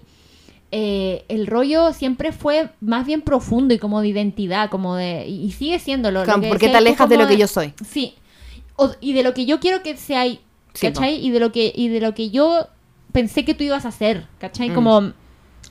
eh, 0.70 1.24
el 1.28 1.46
rollo 1.46 1.92
siempre 1.92 2.32
fue 2.32 2.70
más 2.80 3.06
bien 3.06 3.22
profundo 3.22 3.72
y 3.74 3.78
como 3.78 4.00
de 4.00 4.08
identidad, 4.08 4.68
como 4.70 4.96
de, 4.96 5.26
y, 5.26 5.50
sigue 5.52 5.78
siéndolo. 5.78 6.20
lo 6.20 6.24
Claro, 6.24 6.40
que 6.42 6.48
porque 6.48 6.68
te 6.68 6.76
alejas 6.76 7.08
de 7.08 7.16
lo 7.16 7.26
que 7.26 7.36
yo 7.38 7.46
soy. 7.46 7.72
Sí. 7.88 8.14
O- 8.76 8.92
y 9.00 9.12
de 9.14 9.22
lo 9.22 9.34
que 9.34 9.46
yo 9.46 9.60
quiero 9.60 9.82
que 9.82 9.96
sea, 9.96 10.24
Sí, 10.24 10.38
¿cachai? 10.80 11.24
Y 11.24 11.30
de 11.30 11.40
lo 11.40 11.50
que 11.52 11.72
y 11.74 11.88
de 11.88 12.00
lo 12.00 12.14
que 12.14 12.30
yo 12.30 12.68
pensé 13.12 13.44
que 13.44 13.54
tú 13.54 13.64
ibas 13.64 13.84
a 13.84 13.88
hacer, 13.88 14.26
¿cachai? 14.38 14.70
Mm. 14.70 14.74
Como 14.74 15.12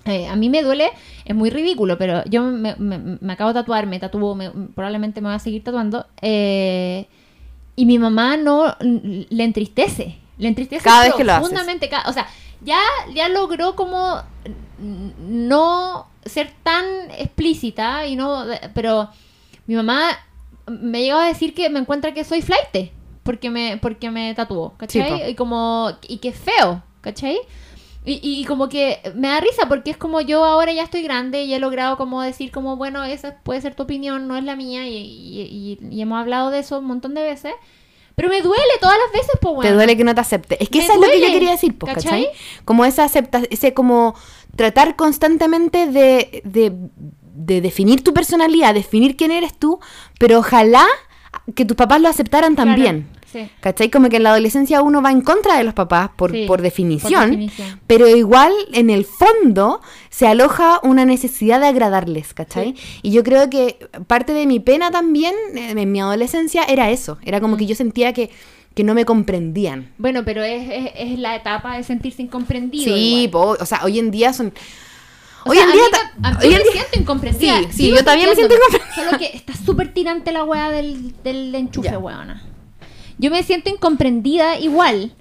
eh, 0.06 0.28
a 0.28 0.36
mí 0.36 0.50
me 0.50 0.64
duele, 0.64 0.90
es 1.26 1.36
muy 1.36 1.50
ridículo, 1.50 1.98
pero 1.98 2.24
yo 2.26 2.42
me, 2.44 2.76
me- 2.78 3.18
me 3.20 3.34
acabo 3.34 3.50
de 3.54 3.60
tatuar, 3.60 3.86
me 3.88 4.00
tatuó, 4.00 4.36
me- 4.36 4.50
probablemente 4.50 5.22
me 5.22 5.28
voy 5.28 5.36
a 5.36 5.40
seguir 5.40 5.64
tatuando. 5.64 6.06
eh, 6.22 7.08
y 7.76 7.86
mi 7.86 8.00
mamá 8.00 8.38
no 8.38 8.76
le 8.82 9.44
entristece, 9.44 10.18
le 10.40 10.48
entristece 10.48 10.84
Cada 10.84 11.04
vez 11.04 11.14
que 11.14 11.24
lo 11.24 11.34
haces. 11.34 11.42
profundamente. 11.50 11.90
ca- 11.90 12.04
O 12.08 12.14
sea, 12.14 12.28
ya, 12.62 12.80
ya 13.14 13.30
logró 13.30 13.76
como 13.76 14.20
no 14.80 16.08
ser 16.26 16.52
tan 16.64 16.86
explícita 17.18 18.06
y 18.08 18.16
no, 18.16 18.44
pero 18.74 19.10
mi 19.66 19.76
mamá 19.76 20.10
me 20.68 21.02
llegó 21.02 21.18
a 21.20 21.28
decir 21.28 21.54
que 21.54 21.70
me 21.70 21.80
encuentra 21.80 22.14
que 22.14 22.24
soy 22.24 22.42
flight 22.42 22.92
porque 23.24 23.50
me, 23.50 23.78
porque 23.78 24.10
me 24.12 24.34
tatuó, 24.36 24.74
¿cachai? 24.78 25.02
Sí, 25.26 25.32
y 25.32 25.36
como, 25.36 25.92
y 26.08 26.18
que 26.18 26.30
es 26.30 26.38
feo, 26.38 26.82
¿cachai? 27.02 27.38
Y, 28.06 28.20
y 28.24 28.46
como 28.46 28.70
que 28.70 29.00
me 29.16 29.28
da 29.28 29.42
risa 29.42 29.68
porque 29.68 29.92
es 29.92 29.98
como 29.98 30.22
yo 30.22 30.46
ahora 30.46 30.72
ya 30.72 30.84
estoy 30.84 31.02
grande 31.02 31.44
y 31.44 31.54
he 31.54 31.60
logrado 31.60 31.98
como 31.98 32.22
decir 32.22 32.52
como, 32.52 32.78
bueno, 32.78 33.04
esa 33.04 33.36
puede 33.44 33.60
ser 33.60 33.76
tu 33.76 33.84
opinión, 33.84 34.28
no 34.30 34.38
es 34.38 34.46
la 34.46 34.56
mía 34.56 34.88
y- 34.88 35.78
y 35.92 36.02
hemos 36.02 36.18
hablado 36.20 36.50
de 36.50 36.60
eso 36.60 36.80
un 36.80 36.86
montón 36.86 37.14
de 37.16 37.24
veces. 37.24 37.54
Pero 38.18 38.30
me 38.30 38.42
duele 38.42 38.64
todas 38.82 38.98
las 38.98 39.12
veces, 39.12 39.38
pues 39.40 39.54
bueno. 39.54 39.70
Te 39.70 39.76
duele 39.76 39.96
que 39.96 40.04
no 40.04 40.16
te 40.16 40.22
acepte. 40.22 40.62
Es 40.62 40.70
que 40.70 40.80
Me 40.80 40.86
eso 40.86 40.94
es 40.94 41.00
lo 41.00 41.06
que 41.06 41.22
yo 41.22 41.28
quería 41.28 41.52
decir, 41.52 41.78
pues, 41.78 41.94
¿cachai? 41.94 42.26
¿cachai? 42.26 42.40
Como 42.66 42.84
esa 42.84 43.04
acepta, 43.04 43.44
ese 43.52 43.76
como 43.76 44.16
tratar 44.56 44.96
constantemente 44.96 45.86
de, 45.86 46.42
de, 46.44 46.74
de 47.36 47.62
definir 47.62 48.04
tu 48.04 48.16
personalidad, 48.16 48.74
definir 48.74 49.18
quién 49.18 49.30
eres 49.30 49.54
tú, 49.54 49.80
pero 50.18 50.40
ojalá 50.40 50.84
que 51.54 51.64
tus 51.64 51.78
papás 51.78 52.02
lo 52.02 52.08
aceptaran 52.08 52.56
Claro, 52.56 52.72
también. 52.72 53.08
Sí. 53.46 53.50
¿Cachai? 53.60 53.90
Como 53.90 54.10
que 54.10 54.18
en 54.18 54.24
la 54.24 54.32
adolescencia 54.32 54.82
uno 54.82 55.02
va 55.02 55.12
en 55.12 55.22
contra 55.22 55.58
de 55.58 55.64
los 55.64 55.74
papás 55.74 56.10
por, 56.16 56.32
Sí, 56.32 56.46
por 56.46 56.58
por 56.58 56.62
definición, 56.62 57.30
definición. 57.32 57.80
pero 57.88 58.08
igual 58.08 58.52
en 58.74 58.90
el 58.90 59.06
fondo 59.06 59.82
se 60.10 60.28
aloja 60.28 60.80
una 60.84 61.06
necesidad 61.06 61.60
de 61.60 61.68
agradarles, 61.68 62.34
¿cachai? 62.34 62.76
Y 63.04 63.12
yo 63.12 63.24
creo 63.24 63.50
que 63.50 63.78
parte 64.08 64.34
de 64.34 64.46
mi 64.48 64.60
pena 64.60 64.90
también 64.92 65.34
eh, 65.56 65.72
en 65.76 65.92
mi 65.92 66.00
adolescencia 66.02 66.64
era 66.64 66.90
eso, 66.90 67.18
era 67.24 67.38
Mm. 67.40 67.42
como 67.42 67.58
que 67.58 67.66
yo 67.66 67.76
sentía 67.76 68.14
que, 68.14 68.30
que 68.74 68.84
no 68.84 68.94
me 68.94 69.06
comprendían. 69.06 69.92
Bueno, 69.98 70.24
pero 70.26 70.44
es, 70.44 70.70
es, 70.72 70.92
es 70.96 71.20
la 71.20 71.36
etapa 71.36 71.78
de 71.78 71.84
sentirse 71.84 72.22
incomprendido. 72.22 72.84
Sí, 72.96 73.28
po, 73.32 73.56
o 73.60 73.66
sea, 73.66 73.82
hoy 73.84 74.00
en 74.00 74.12
día 74.12 74.34
son... 74.34 74.54
O 75.46 75.52
hoy 75.52 75.58
sea, 75.58 75.66
en 75.66 75.72
día... 75.72 75.82
ta- 75.92 76.32
yo 76.42 76.48
hoy 76.48 76.54
me 76.56 76.64
día- 76.64 76.72
siento 76.72 77.00
incomprendida. 77.00 77.58
Sí, 77.60 77.66
sí, 77.72 77.84
Sigo 77.86 77.98
yo 77.98 78.04
también 78.04 78.30
me 78.30 78.36
siento 78.36 78.56
incomprendida. 78.56 78.96
Solo 78.96 79.18
que 79.18 79.26
está 79.38 79.54
súper 79.54 79.94
tirante 79.94 80.32
la 80.32 80.44
weá 80.44 80.70
del, 80.72 81.14
del 81.24 81.56
enchufe, 81.56 81.90
Ya. 81.90 81.98
weona. 82.00 82.44
Yo 83.18 83.32
me 83.32 83.44
siento 83.44 83.70
incomprendida 83.70 84.58
igual. 84.60 85.14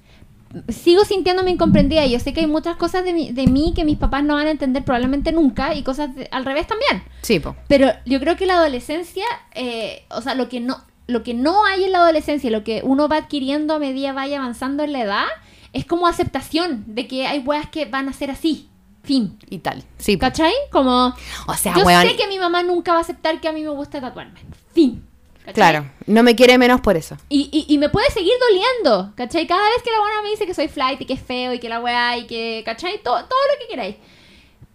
Sigo 0.69 1.03
sintiéndome 1.03 1.51
incomprendida. 1.51 2.05
Yo 2.05 2.19
sé 2.19 2.33
que 2.33 2.39
hay 2.41 2.47
muchas 2.47 2.77
cosas 2.77 3.03
de, 3.03 3.13
mi- 3.13 3.31
de 3.31 3.47
mí 3.47 3.73
que 3.75 3.83
mis 3.83 3.97
papás 3.97 4.23
no 4.23 4.35
van 4.35 4.47
a 4.47 4.51
entender 4.51 4.83
probablemente 4.83 5.31
nunca 5.31 5.75
y 5.75 5.83
cosas 5.83 6.15
de- 6.15 6.27
al 6.31 6.45
revés 6.45 6.67
también. 6.67 7.03
Sí, 7.21 7.39
po. 7.39 7.55
Pero 7.67 7.89
yo 8.05 8.19
creo 8.19 8.37
que 8.37 8.45
la 8.45 8.55
adolescencia, 8.55 9.25
eh, 9.55 10.03
o 10.09 10.21
sea, 10.21 10.35
lo 10.35 10.47
que 10.49 10.59
no 10.59 10.81
lo 11.09 11.23
que 11.23 11.33
no 11.33 11.65
hay 11.65 11.85
en 11.85 11.93
la 11.93 11.99
adolescencia, 11.99 12.51
lo 12.51 12.65
que 12.65 12.81
uno 12.83 13.07
va 13.07 13.15
adquiriendo 13.15 13.73
a 13.75 13.79
medida 13.79 14.11
vaya 14.11 14.39
avanzando 14.39 14.83
en 14.83 14.91
la 14.91 15.01
edad, 15.03 15.25
es 15.71 15.85
como 15.85 16.05
aceptación 16.05 16.83
de 16.85 17.07
que 17.07 17.25
hay 17.27 17.39
weas 17.39 17.69
que 17.69 17.85
van 17.85 18.09
a 18.09 18.13
ser 18.13 18.29
así. 18.29 18.67
Fin. 19.03 19.37
Y 19.49 19.59
tal. 19.59 19.83
Sí. 19.99 20.17
¿Cachai? 20.17 20.51
Como. 20.69 21.13
O 21.47 21.53
sea, 21.53 21.73
yo 21.77 21.85
weón, 21.85 22.05
sé 22.05 22.17
que 22.17 22.27
mi 22.27 22.39
mamá 22.39 22.61
nunca 22.63 22.91
va 22.91 22.97
a 22.97 23.01
aceptar 23.01 23.39
que 23.39 23.47
a 23.47 23.53
mí 23.53 23.63
me 23.63 23.69
gusta 23.69 24.01
tatuarme. 24.01 24.41
Fin. 24.73 25.01
¿Cachai? 25.47 25.53
Claro, 25.53 25.85
no 26.07 26.23
me 26.23 26.35
quiere 26.35 26.57
menos 26.57 26.81
por 26.81 26.97
eso. 26.97 27.15
Y, 27.29 27.49
y, 27.51 27.73
y 27.73 27.77
me 27.77 27.87
puede 27.89 28.09
seguir 28.11 28.33
doliendo, 28.49 29.13
¿cachai? 29.15 29.47
Cada 29.47 29.63
vez 29.69 29.81
que 29.81 29.91
la 29.91 29.99
buena 29.99 30.21
me 30.21 30.29
dice 30.29 30.45
que 30.45 30.53
soy 30.53 30.67
flight 30.67 30.99
y 31.01 31.05
que 31.05 31.13
es 31.13 31.21
feo 31.21 31.53
y 31.53 31.59
que 31.59 31.69
la 31.69 31.79
weá 31.79 32.17
y 32.17 32.27
que, 32.27 32.61
¿cachai? 32.65 33.01
Todo, 33.01 33.15
todo 33.15 33.39
lo 33.53 33.59
que 33.61 33.67
queráis. 33.69 33.95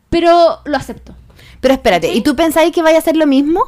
Pero 0.09 0.61
lo 0.65 0.77
acepto. 0.77 1.15
Pero 1.61 1.75
espérate. 1.75 2.13
¿y 2.13 2.23
tú 2.23 2.35
pensáis 2.35 2.73
que 2.73 2.81
vaya 2.83 2.97
a 2.97 3.01
hacer 3.01 3.17
lo 3.17 3.27
mismo? 3.27 3.63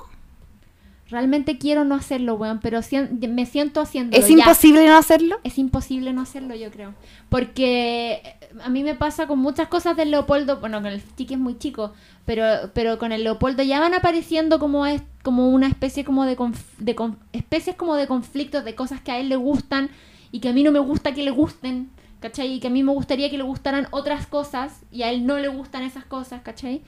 Realmente 1.10 1.58
quiero 1.58 1.84
no 1.84 1.94
hacerlo, 1.94 2.34
weón, 2.36 2.60
pero 2.60 2.80
sien- 2.80 3.20
me 3.34 3.44
siento 3.46 3.80
haciéndolo. 3.82 4.20
¿Es 4.22 4.28
ya. 4.28 4.38
imposible 4.38 4.86
no 4.86 4.96
hacerlo? 4.96 5.38
Es 5.44 5.58
imposible 5.58 6.12
no 6.14 6.22
hacerlo, 6.22 6.54
yo 6.54 6.70
creo. 6.70 6.94
Porque 7.28 8.36
a 8.62 8.68
mí 8.68 8.82
me 8.82 8.94
pasa 8.94 9.26
con 9.26 9.38
muchas 9.38 9.68
cosas 9.68 9.96
del 9.96 10.10
Leopoldo, 10.10 10.60
bueno, 10.60 10.80
con 10.82 10.90
el 10.90 11.02
chique 11.16 11.34
es 11.34 11.40
muy 11.40 11.58
chico, 11.58 11.92
pero, 12.24 12.70
pero 12.72 12.98
con 12.98 13.12
el 13.12 13.24
Leopoldo 13.24 13.62
ya 13.62 13.80
van 13.80 13.94
apareciendo 13.94 14.58
como, 14.58 14.86
es, 14.86 15.02
como 15.22 15.50
una 15.50 15.68
especie 15.68 16.04
como 16.04 16.24
de, 16.24 16.36
de 16.78 16.96
especies 17.32 17.76
como 17.76 17.96
de 17.96 18.06
conflictos, 18.06 18.64
de 18.64 18.74
cosas 18.74 19.00
que 19.00 19.12
a 19.12 19.18
él 19.18 19.28
le 19.28 19.36
gustan 19.36 19.90
y 20.30 20.40
que 20.40 20.48
a 20.48 20.52
mí 20.52 20.62
no 20.62 20.72
me 20.72 20.78
gusta 20.78 21.14
que 21.14 21.22
le 21.22 21.30
gusten, 21.30 21.90
¿cachai? 22.20 22.54
Y 22.54 22.60
que 22.60 22.68
a 22.68 22.70
mí 22.70 22.82
me 22.82 22.92
gustaría 22.92 23.30
que 23.30 23.38
le 23.38 23.44
gustaran 23.44 23.86
otras 23.90 24.26
cosas 24.26 24.80
y 24.90 25.02
a 25.02 25.10
él 25.10 25.26
no 25.26 25.38
le 25.38 25.48
gustan 25.48 25.82
esas 25.82 26.04
cosas, 26.04 26.42
¿cachai? 26.42 26.82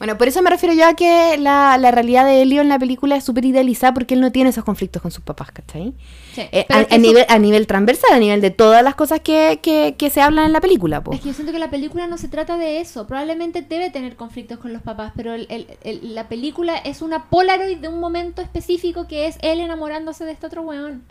Bueno, 0.00 0.16
por 0.16 0.26
eso 0.28 0.40
me 0.40 0.48
refiero 0.48 0.74
yo 0.74 0.86
a 0.88 0.94
que 0.94 1.36
la, 1.38 1.76
la 1.76 1.90
realidad 1.90 2.24
de 2.24 2.40
Elio 2.40 2.62
en 2.62 2.70
la 2.70 2.78
película 2.78 3.16
es 3.16 3.22
súper 3.24 3.44
idealizada 3.44 3.92
porque 3.92 4.14
él 4.14 4.20
no 4.22 4.32
tiene 4.32 4.48
esos 4.48 4.64
conflictos 4.64 5.02
con 5.02 5.10
sus 5.10 5.22
papás, 5.22 5.52
¿cachai? 5.52 5.92
Sí, 6.34 6.40
Eh, 6.52 6.64
a, 6.70 6.96
nivel, 6.96 7.26
a 7.28 7.38
nivel 7.38 7.66
transversal, 7.66 8.14
a 8.14 8.18
nivel 8.18 8.40
de 8.40 8.50
todas 8.50 8.82
las 8.82 8.94
cosas 8.94 9.20
que, 9.20 9.60
que, 9.62 9.96
que 9.98 10.08
se 10.08 10.22
hablan 10.22 10.46
en 10.46 10.52
la 10.54 10.62
película, 10.62 11.04
po. 11.04 11.12
Es 11.12 11.20
que 11.20 11.28
yo 11.28 11.34
siento 11.34 11.52
que 11.52 11.58
la 11.58 11.68
película 11.68 12.06
no 12.06 12.16
se 12.16 12.28
trata 12.28 12.56
de 12.56 12.80
eso. 12.80 13.06
Probablemente 13.06 13.60
debe 13.60 13.90
tener 13.90 14.16
conflictos 14.16 14.58
con 14.58 14.72
los 14.72 14.80
papás, 14.80 15.12
pero 15.14 15.34
el- 15.34 15.46
el- 15.50 15.66
el- 15.84 16.14
la 16.14 16.28
película 16.28 16.78
es 16.78 17.02
una 17.02 17.26
Polaroid 17.26 17.76
de 17.76 17.88
un 17.88 18.00
momento 18.00 18.40
específico 18.40 19.06
que 19.06 19.26
es 19.26 19.36
él 19.42 19.60
enamorándose 19.60 20.24
de 20.24 20.32
este 20.32 20.46
otro 20.46 20.62
weón. 20.62 21.02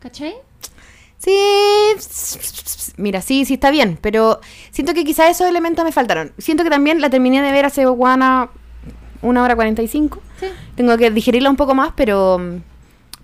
¿Cachai? 0.00 0.34
Sí, 1.18 2.94
mira, 2.96 3.20
sí, 3.20 3.44
sí 3.44 3.54
está 3.54 3.70
bien, 3.70 3.98
pero 4.00 4.40
siento 4.70 4.94
que 4.94 5.04
quizás 5.04 5.30
esos 5.30 5.48
elementos 5.48 5.84
me 5.84 5.90
faltaron. 5.92 6.32
Siento 6.38 6.62
que 6.62 6.70
también 6.70 7.00
la 7.00 7.10
terminé 7.10 7.42
de 7.42 7.50
ver 7.50 7.66
hace 7.66 7.84
guana 7.86 8.50
una 9.20 9.42
hora 9.42 9.56
cuarenta 9.56 9.82
y 9.82 9.88
cinco. 9.88 10.20
Sí. 10.38 10.46
Tengo 10.76 10.96
que 10.96 11.10
digerirla 11.10 11.50
un 11.50 11.56
poco 11.56 11.74
más, 11.74 11.92
pero 11.96 12.40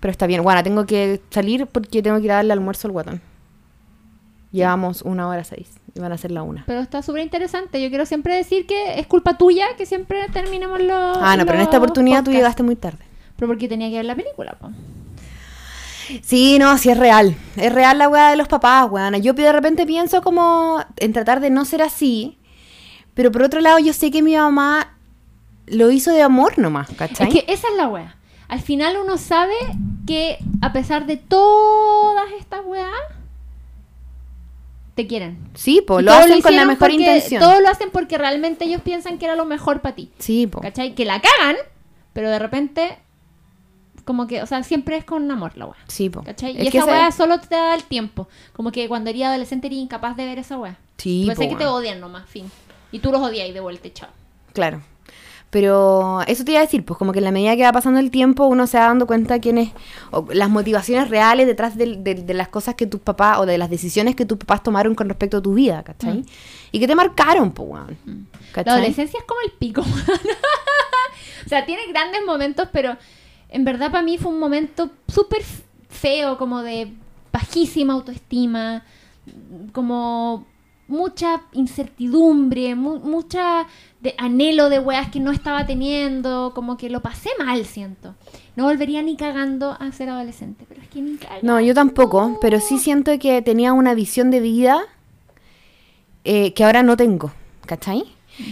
pero 0.00 0.10
está 0.10 0.26
bien. 0.26 0.42
Guana, 0.42 0.62
tengo 0.62 0.86
que 0.86 1.22
salir 1.30 1.66
porque 1.66 2.02
tengo 2.02 2.18
que 2.18 2.24
ir 2.24 2.32
a 2.32 2.36
darle 2.36 2.52
almuerzo 2.52 2.88
al 2.88 2.92
guatón. 2.92 3.22
Llevamos 4.50 5.02
una 5.02 5.28
hora 5.28 5.44
seis 5.44 5.70
y 5.94 6.00
van 6.00 6.12
a 6.12 6.18
ser 6.18 6.32
la 6.32 6.42
una. 6.42 6.64
Pero 6.66 6.80
está 6.80 7.00
súper 7.00 7.22
interesante. 7.22 7.80
Yo 7.80 7.88
quiero 7.88 8.06
siempre 8.06 8.34
decir 8.34 8.66
que 8.66 8.98
es 8.98 9.06
culpa 9.06 9.38
tuya 9.38 9.66
que 9.78 9.86
siempre 9.86 10.26
terminemos 10.32 10.80
los. 10.80 11.16
Ah, 11.20 11.36
no, 11.36 11.46
pero 11.46 11.58
en 11.58 11.62
esta 11.62 11.78
oportunidad 11.78 12.24
tú 12.24 12.32
llegaste 12.32 12.64
muy 12.64 12.74
tarde. 12.76 13.04
Pero 13.36 13.48
porque 13.48 13.68
tenía 13.68 13.88
que 13.88 13.96
ver 13.96 14.04
la 14.04 14.16
película, 14.16 14.56
po. 14.60 14.70
Sí, 16.22 16.58
no, 16.58 16.76
sí 16.78 16.90
es 16.90 16.98
real. 16.98 17.36
Es 17.56 17.72
real 17.72 17.98
la 17.98 18.08
weá 18.08 18.30
de 18.30 18.36
los 18.36 18.48
papás, 18.48 18.86
weón. 18.90 19.14
Yo 19.22 19.32
de 19.32 19.52
repente 19.52 19.86
pienso 19.86 20.22
como 20.22 20.84
en 20.96 21.12
tratar 21.12 21.40
de 21.40 21.50
no 21.50 21.64
ser 21.64 21.82
así. 21.82 22.38
Pero 23.14 23.30
por 23.30 23.42
otro 23.42 23.60
lado, 23.60 23.78
yo 23.78 23.92
sé 23.92 24.10
que 24.10 24.22
mi 24.22 24.36
mamá 24.36 24.96
lo 25.66 25.90
hizo 25.90 26.10
de 26.10 26.22
amor 26.22 26.58
nomás, 26.58 26.88
¿cachai? 26.96 27.28
Es 27.28 27.34
que 27.34 27.52
esa 27.52 27.68
es 27.68 27.76
la 27.76 27.88
wea. 27.88 28.16
Al 28.48 28.60
final 28.60 28.96
uno 29.02 29.16
sabe 29.18 29.54
que 30.06 30.38
a 30.60 30.72
pesar 30.72 31.06
de 31.06 31.16
todas 31.16 32.24
estas 32.38 32.60
weas, 32.66 32.90
te 34.94 35.06
quieren. 35.06 35.38
Sí, 35.54 35.80
po, 35.84 36.00
lo 36.00 36.12
hacen 36.12 36.40
con 36.40 36.54
la 36.54 36.64
mejor 36.64 36.78
porque- 36.90 36.94
intención. 36.94 37.40
Todo 37.40 37.60
lo 37.60 37.68
hacen 37.68 37.90
porque 37.92 38.16
realmente 38.18 38.64
ellos 38.64 38.80
piensan 38.82 39.18
que 39.18 39.24
era 39.24 39.34
lo 39.34 39.44
mejor 39.44 39.80
para 39.80 39.94
ti. 39.96 40.10
Sí, 40.18 40.46
po. 40.46 40.60
¿Cachai? 40.60 40.94
Que 40.94 41.04
la 41.04 41.20
cagan, 41.20 41.56
pero 42.12 42.30
de 42.30 42.38
repente, 42.38 42.98
como 44.04 44.26
que, 44.26 44.42
o 44.42 44.46
sea, 44.46 44.62
siempre 44.62 44.96
es 44.96 45.04
con 45.04 45.30
amor 45.30 45.56
la 45.56 45.66
wea. 45.66 45.76
Sí, 45.88 46.10
po. 46.10 46.22
¿Cachai? 46.22 46.56
Es 46.56 46.64
y 46.64 46.68
esa 46.68 46.78
ese- 46.78 46.86
wea 46.90 47.10
solo 47.12 47.40
te 47.40 47.54
da 47.54 47.74
el 47.74 47.84
tiempo. 47.84 48.28
Como 48.52 48.70
que 48.72 48.86
cuando 48.88 49.10
eres 49.10 49.22
adolescente 49.24 49.66
eres 49.68 49.78
incapaz 49.78 50.16
de 50.16 50.26
ver 50.26 50.38
esa 50.38 50.58
wea. 50.58 50.76
Sí, 50.98 51.24
Pensé 51.26 51.44
po, 51.44 51.50
que 51.50 51.56
te 51.56 51.64
weón. 51.64 51.76
odian 51.76 52.00
nomás, 52.00 52.28
fin. 52.28 52.50
Y 52.92 52.98
tú 53.00 53.10
los 53.10 53.20
odias 53.20 53.48
y 53.48 53.52
de 53.52 53.60
vuelta, 53.60 53.88
chao. 53.92 54.08
Claro. 54.52 54.82
Pero 55.50 56.20
eso 56.26 56.44
te 56.44 56.50
iba 56.50 56.60
a 56.60 56.64
decir, 56.64 56.84
pues 56.84 56.98
como 56.98 57.12
que 57.12 57.18
en 57.20 57.24
la 57.24 57.30
medida 57.30 57.54
que 57.54 57.62
va 57.62 57.70
pasando 57.72 58.00
el 58.00 58.10
tiempo 58.10 58.44
uno 58.46 58.66
se 58.66 58.76
va 58.76 58.86
dando 58.86 59.06
cuenta 59.06 59.38
quiénes, 59.38 59.70
las 60.30 60.50
motivaciones 60.50 61.08
reales 61.10 61.46
detrás 61.46 61.76
del- 61.76 62.02
de, 62.02 62.14
de 62.16 62.34
las 62.34 62.48
cosas 62.48 62.74
que 62.74 62.86
tus 62.88 63.00
papás, 63.00 63.38
o 63.38 63.46
de 63.46 63.56
las 63.56 63.70
decisiones 63.70 64.16
que 64.16 64.26
tus 64.26 64.36
papás 64.38 64.64
tomaron 64.64 64.96
con 64.96 65.08
respecto 65.08 65.36
a 65.36 65.42
tu 65.42 65.54
vida, 65.54 65.84
¿cachai? 65.84 66.18
Mm. 66.18 66.26
Y 66.72 66.80
que 66.80 66.88
te 66.88 66.96
marcaron, 66.96 67.52
pues, 67.52 67.68
weón. 67.68 67.96
La 68.04 68.52
¿Cachai? 68.52 68.72
adolescencia 68.74 69.18
es 69.20 69.24
como 69.24 69.40
el 69.42 69.52
pico. 69.52 69.82
o 71.46 71.48
sea, 71.48 71.64
tiene 71.66 71.82
grandes 71.88 72.22
momentos, 72.26 72.68
pero 72.72 72.96
en 73.54 73.64
verdad 73.64 73.90
para 73.90 74.02
mí 74.02 74.18
fue 74.18 74.30
un 74.32 74.38
momento 74.40 74.90
súper 75.08 75.42
feo, 75.88 76.36
como 76.36 76.62
de 76.62 76.92
bajísima 77.32 77.92
autoestima, 77.94 78.84
como 79.72 80.46
mucha 80.86 81.40
incertidumbre, 81.52 82.74
mu- 82.74 82.98
mucha 82.98 83.66
de 84.00 84.14
anhelo 84.18 84.68
de 84.68 84.78
weas 84.80 85.08
que 85.10 85.18
no 85.18 85.30
estaba 85.32 85.64
teniendo, 85.66 86.52
como 86.54 86.76
que 86.76 86.90
lo 86.90 87.00
pasé 87.00 87.30
mal, 87.38 87.64
siento. 87.64 88.14
No 88.54 88.64
volvería 88.64 89.02
ni 89.02 89.16
cagando 89.16 89.76
a 89.80 89.90
ser 89.92 90.10
adolescente, 90.10 90.66
pero 90.68 90.82
es 90.82 90.88
que 90.88 91.00
ni 91.00 91.16
cagando. 91.16 91.46
No, 91.46 91.60
yo 91.60 91.72
tampoco, 91.74 92.38
pero 92.40 92.60
sí 92.60 92.78
siento 92.78 93.18
que 93.18 93.40
tenía 93.40 93.72
una 93.72 93.94
visión 93.94 94.30
de 94.30 94.40
vida 94.40 94.78
eh, 96.24 96.52
que 96.52 96.64
ahora 96.64 96.82
no 96.82 96.96
tengo, 96.96 97.32
¿cachai? 97.66 98.04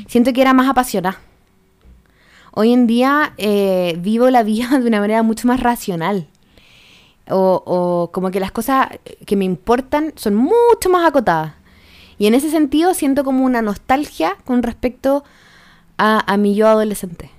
Siento 0.07 0.33
que 0.33 0.41
era 0.41 0.53
más 0.55 0.69
apasionada. 0.69 1.19
Hoy 2.53 2.73
en 2.73 2.87
día 2.87 3.33
eh, 3.39 3.97
vivo 3.99 4.31
la 4.31 4.43
vida 4.43 4.69
de 4.79 4.87
una 4.87 5.01
manera 5.01 5.23
mucho 5.23 5.49
más 5.49 5.61
racional. 5.61 6.29
O, 7.29 7.63
o 7.65 8.11
como 8.13 8.31
que 8.31 8.41
las 8.41 8.53
cosas 8.53 8.89
que 9.27 9.37
me 9.37 9.45
importan 9.45 10.13
son 10.17 10.35
mucho 10.35 10.91
más 10.91 11.09
acotadas. 11.09 11.55
Y 12.19 12.27
en 12.27 12.35
ese 12.35 12.51
sentido 12.51 12.95
siento 12.95 13.25
como 13.25 13.45
una 13.45 13.63
nostalgia 13.63 14.37
con 14.45 14.63
respecto 14.63 15.25
a, 15.99 16.33
a 16.33 16.37
mi 16.37 16.55
yo 16.55 16.69
adolescente. 16.69 17.31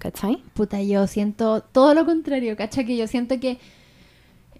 ¿Cachai? 0.00 0.42
Puta, 0.54 0.80
yo 0.82 1.06
siento 1.06 1.60
todo 1.60 1.92
lo 1.92 2.06
contrario, 2.06 2.56
¿cacha? 2.56 2.84
Que 2.84 2.96
yo 2.96 3.06
siento 3.06 3.38
que, 3.38 3.58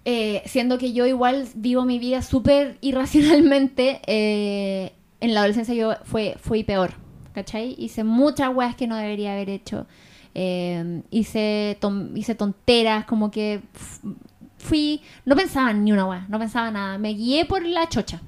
eh, 0.05 0.43
siendo 0.45 0.77
que 0.77 0.93
yo 0.93 1.07
igual 1.07 1.47
vivo 1.55 1.83
mi 1.83 1.97
vida 1.97 2.21
súper 2.21 2.77
irracionalmente, 2.81 4.01
eh, 4.05 4.93
en 5.19 5.33
la 5.33 5.39
adolescencia 5.39 5.73
yo 5.73 5.95
fue, 6.03 6.37
fui 6.39 6.63
peor. 6.63 6.93
¿Cachai? 7.33 7.75
Hice 7.77 8.03
muchas 8.03 8.53
weas 8.53 8.75
que 8.75 8.87
no 8.87 8.95
debería 8.95 9.33
haber 9.33 9.49
hecho. 9.49 9.85
Eh, 10.33 11.01
hice, 11.11 11.77
hice 12.15 12.35
tonteras, 12.35 13.05
como 13.05 13.31
que 13.31 13.61
fui... 14.57 15.01
No 15.25 15.35
pensaba 15.35 15.71
en 15.71 15.83
ni 15.83 15.91
una 15.91 16.05
wea, 16.05 16.25
no 16.29 16.39
pensaba 16.39 16.71
nada. 16.71 16.97
Me 16.97 17.13
guié 17.13 17.45
por 17.45 17.65
la 17.65 17.87
chocha. 17.89 18.21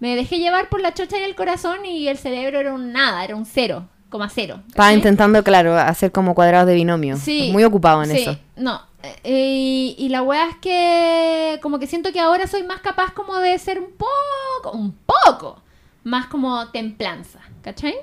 Me 0.00 0.16
dejé 0.16 0.38
llevar 0.38 0.68
por 0.68 0.80
la 0.80 0.94
chocha 0.94 1.18
y 1.18 1.22
el 1.22 1.34
corazón 1.34 1.84
y 1.86 2.08
el 2.08 2.18
cerebro 2.18 2.58
era 2.58 2.74
un 2.74 2.92
nada, 2.92 3.22
era 3.24 3.36
un 3.36 3.44
cero, 3.46 3.88
coma 4.08 4.28
cero. 4.28 4.60
Estaba 4.66 4.92
intentando, 4.92 5.44
claro, 5.44 5.76
hacer 5.78 6.10
como 6.10 6.34
cuadrados 6.34 6.66
de 6.66 6.74
binomio. 6.74 7.16
Sí. 7.16 7.50
Muy 7.52 7.62
ocupado 7.64 8.02
en 8.02 8.10
Sí, 8.10 8.22
eso. 8.22 8.36
No. 8.56 8.80
eh, 9.02 9.16
y, 9.24 9.94
y 9.98 10.08
la 10.08 10.22
wea 10.22 10.48
es 10.48 10.56
que 10.56 11.60
como 11.62 11.78
que 11.78 11.86
siento 11.86 12.10
que 12.12 12.18
ahora 12.18 12.46
soy 12.48 12.64
más 12.64 12.80
capaz 12.80 13.12
como 13.12 13.36
de 13.38 13.56
ser 13.60 13.78
un 13.78 13.92
poco, 13.92 14.76
un 14.76 14.92
poco, 14.92 15.62
más 16.02 16.26
como 16.26 16.68
templanza, 16.70 17.38
¿cachai? 17.62 17.94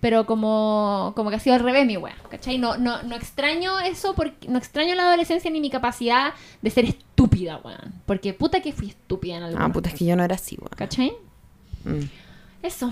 Pero 0.00 0.24
como, 0.24 1.12
como 1.14 1.28
que 1.28 1.36
ha 1.36 1.40
sido 1.40 1.54
al 1.56 1.62
revés 1.62 1.86
mi 1.86 1.96
wea, 1.98 2.16
¿cachai? 2.30 2.56
No, 2.56 2.78
no, 2.78 3.02
no 3.02 3.14
extraño 3.16 3.78
eso, 3.80 4.14
porque 4.14 4.48
no 4.48 4.56
extraño 4.58 4.94
la 4.94 5.02
adolescencia 5.02 5.50
ni 5.50 5.60
mi 5.60 5.68
capacidad 5.68 6.32
de 6.62 6.70
ser 6.70 6.86
estúpida, 6.86 7.60
weón. 7.62 7.92
Porque 8.06 8.32
puta 8.32 8.60
que 8.62 8.72
fui 8.72 8.88
estúpida 8.88 9.36
en 9.36 9.42
algún 9.42 9.60
Ah, 9.60 9.68
puta, 9.70 9.90
es 9.90 9.94
que 9.96 10.06
yo 10.06 10.16
no 10.16 10.24
era 10.24 10.36
así, 10.36 10.56
weón. 10.58 10.70
¿Cachai? 10.74 11.12
Mm. 11.84 12.00
Eso. 12.62 12.90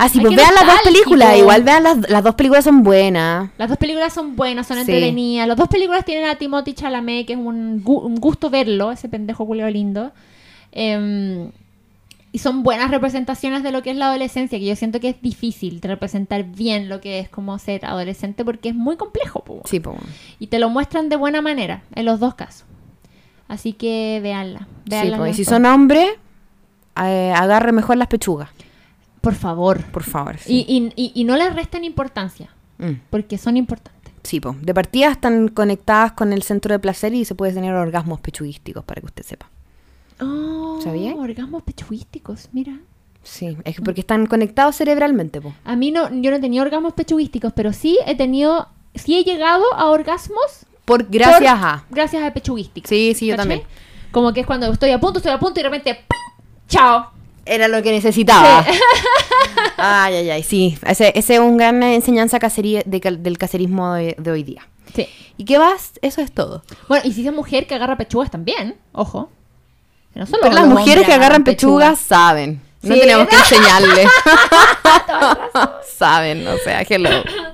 Ah, 0.00 0.08
sí, 0.08 0.18
Ay, 0.18 0.24
pues 0.26 0.36
vean 0.36 0.54
las 0.54 0.64
dos 0.66 0.80
películas. 0.84 1.36
Igual 1.38 1.62
vean 1.64 1.82
las, 1.82 2.08
las 2.10 2.22
dos 2.22 2.34
películas 2.36 2.62
son 2.64 2.82
buenas. 2.84 3.50
Las 3.58 3.68
dos 3.68 3.78
películas 3.78 4.12
son 4.12 4.36
buenas, 4.36 4.66
son 4.66 4.76
Sí. 4.76 4.80
entretenidas. 4.82 5.48
Las 5.48 5.56
dos 5.56 5.68
películas 5.68 6.04
tienen 6.04 6.28
a 6.28 6.36
Timothy 6.36 6.74
Chalamet, 6.74 7.26
que 7.26 7.32
es 7.32 7.38
un, 7.38 7.82
gu- 7.82 8.04
un 8.04 8.14
gusto 8.16 8.48
verlo, 8.48 8.92
ese 8.92 9.08
pendejo 9.08 9.44
culeo 9.44 9.68
lindo. 9.68 10.12
Em, 10.70 11.50
y 12.32 12.38
son 12.38 12.62
buenas 12.62 12.90
representaciones 12.90 13.62
de 13.62 13.72
lo 13.72 13.82
que 13.82 13.90
es 13.90 13.96
la 13.96 14.08
adolescencia, 14.08 14.58
que 14.58 14.66
yo 14.66 14.76
siento 14.76 15.00
que 15.00 15.08
es 15.10 15.22
difícil 15.22 15.80
representar 15.82 16.44
bien 16.44 16.88
lo 16.88 17.00
que 17.00 17.18
es 17.20 17.28
como 17.28 17.58
ser 17.58 17.84
adolescente, 17.86 18.44
porque 18.44 18.68
es 18.70 18.74
muy 18.74 18.96
complejo, 18.96 19.42
po. 19.44 19.62
Sí, 19.64 19.80
pues. 19.80 19.96
y 20.38 20.48
te 20.48 20.58
lo 20.58 20.68
muestran 20.68 21.08
de 21.08 21.16
buena 21.16 21.40
manera, 21.42 21.82
en 21.94 22.04
los 22.04 22.20
dos 22.20 22.34
casos. 22.34 22.64
Así 23.48 23.72
que 23.72 24.20
véanla. 24.22 24.60
Sí, 24.60 24.90
véanla 24.90 25.16
pues. 25.16 25.30
Y 25.32 25.34
si 25.34 25.44
son 25.44 25.64
hombres, 25.64 26.08
eh, 27.02 27.32
agarre 27.34 27.72
mejor 27.72 27.96
las 27.96 28.08
pechugas. 28.08 28.50
Por 29.22 29.34
favor. 29.34 29.82
Por 29.86 30.02
favor. 30.04 30.36
Sí, 30.38 30.64
Y, 30.68 30.76
y, 30.76 30.92
y, 31.02 31.12
y 31.20 31.24
no 31.24 31.36
les 31.36 31.54
resten 31.54 31.84
importancia, 31.84 32.50
Mm. 32.78 32.92
porque 33.10 33.38
son 33.38 33.56
importantes. 33.56 34.12
Sí, 34.22 34.38
pues. 34.40 34.60
De 34.62 34.72
partida 34.74 35.10
están 35.10 35.48
conectadas 35.48 36.12
con 36.12 36.32
el 36.32 36.42
centro 36.42 36.72
de 36.74 36.78
placer 36.78 37.14
y 37.14 37.24
se 37.24 37.34
puede 37.34 37.52
tener 37.54 37.72
orgasmos 37.74 38.20
pechuguísticos, 38.20 38.84
para 38.84 39.00
que 39.00 39.06
usted 39.06 39.24
sepa. 39.24 39.48
Oh, 40.20 40.80
¿Sabía? 40.82 41.14
orgasmos 41.14 41.62
pechuísticos, 41.62 42.48
mira. 42.52 42.78
Sí, 43.22 43.56
es 43.64 43.76
que 43.76 43.82
porque 43.82 44.00
están 44.00 44.26
conectados 44.26 44.76
cerebralmente, 44.76 45.40
pues. 45.40 45.54
A 45.64 45.76
mí 45.76 45.90
no, 45.90 46.08
yo 46.20 46.30
no 46.30 46.36
he 46.36 46.40
tenido 46.40 46.64
orgasmos 46.64 46.94
pechuguísticos, 46.94 47.52
pero 47.54 47.72
sí 47.72 47.98
he 48.06 48.14
tenido, 48.16 48.68
sí 48.94 49.18
he 49.18 49.24
llegado 49.24 49.64
a 49.74 49.86
orgasmos 49.86 50.64
Por 50.84 51.04
gracias 51.10 51.38
por- 51.58 51.68
a. 51.68 51.84
gracias 51.90 52.22
a 52.22 52.32
pechuguísticos. 52.32 52.88
Sí, 52.88 53.12
sí, 53.14 53.26
yo 53.26 53.36
también. 53.36 53.62
Como 54.12 54.32
que 54.32 54.40
es 54.40 54.46
cuando 54.46 54.72
estoy 54.72 54.90
a 54.92 55.00
punto, 55.00 55.18
estoy 55.18 55.32
a 55.32 55.38
punto 55.38 55.60
y 55.60 55.62
de 55.62 55.68
repente 55.68 55.94
¡pum! 55.94 56.44
¡Chao! 56.68 57.10
Era 57.44 57.68
lo 57.68 57.82
que 57.82 57.90
necesitaba. 57.92 58.64
ay, 59.76 60.14
ay, 60.14 60.30
ay, 60.30 60.42
sí. 60.42 60.78
Ese, 60.86 61.12
ese 61.14 61.34
es 61.34 61.40
un 61.40 61.56
gran 61.56 61.82
enseñanza 61.82 62.38
cacería, 62.38 62.82
de 62.86 63.00
del 63.20 63.38
cacerismo 63.38 63.94
de, 63.94 64.14
de 64.18 64.30
hoy 64.30 64.42
día. 64.42 64.66
Sí. 64.94 65.06
¿Y 65.36 65.44
qué 65.44 65.58
más? 65.58 65.92
Eso 66.02 66.20
es 66.22 66.32
todo. 66.32 66.62
Bueno, 66.88 67.04
y 67.06 67.12
si 67.12 67.26
es 67.26 67.32
mujer 67.34 67.66
que 67.66 67.74
agarra 67.74 67.96
pechugas 67.96 68.30
también, 68.30 68.76
ojo. 68.92 69.30
No 70.18 70.26
solo 70.26 70.40
Pero 70.42 70.54
las 70.54 70.66
mujeres 70.66 71.06
que 71.06 71.12
agarran 71.12 71.44
pechugas. 71.44 71.90
pechugas 71.90 72.06
saben. 72.06 72.60
No 72.82 72.94
Sí. 72.94 73.00
tenemos 73.00 73.26
que 73.28 73.36
enseñarle. 73.38 74.06
saben, 75.98 76.46
o 76.46 76.56
sea, 76.58 76.82
hello. 76.88 77.10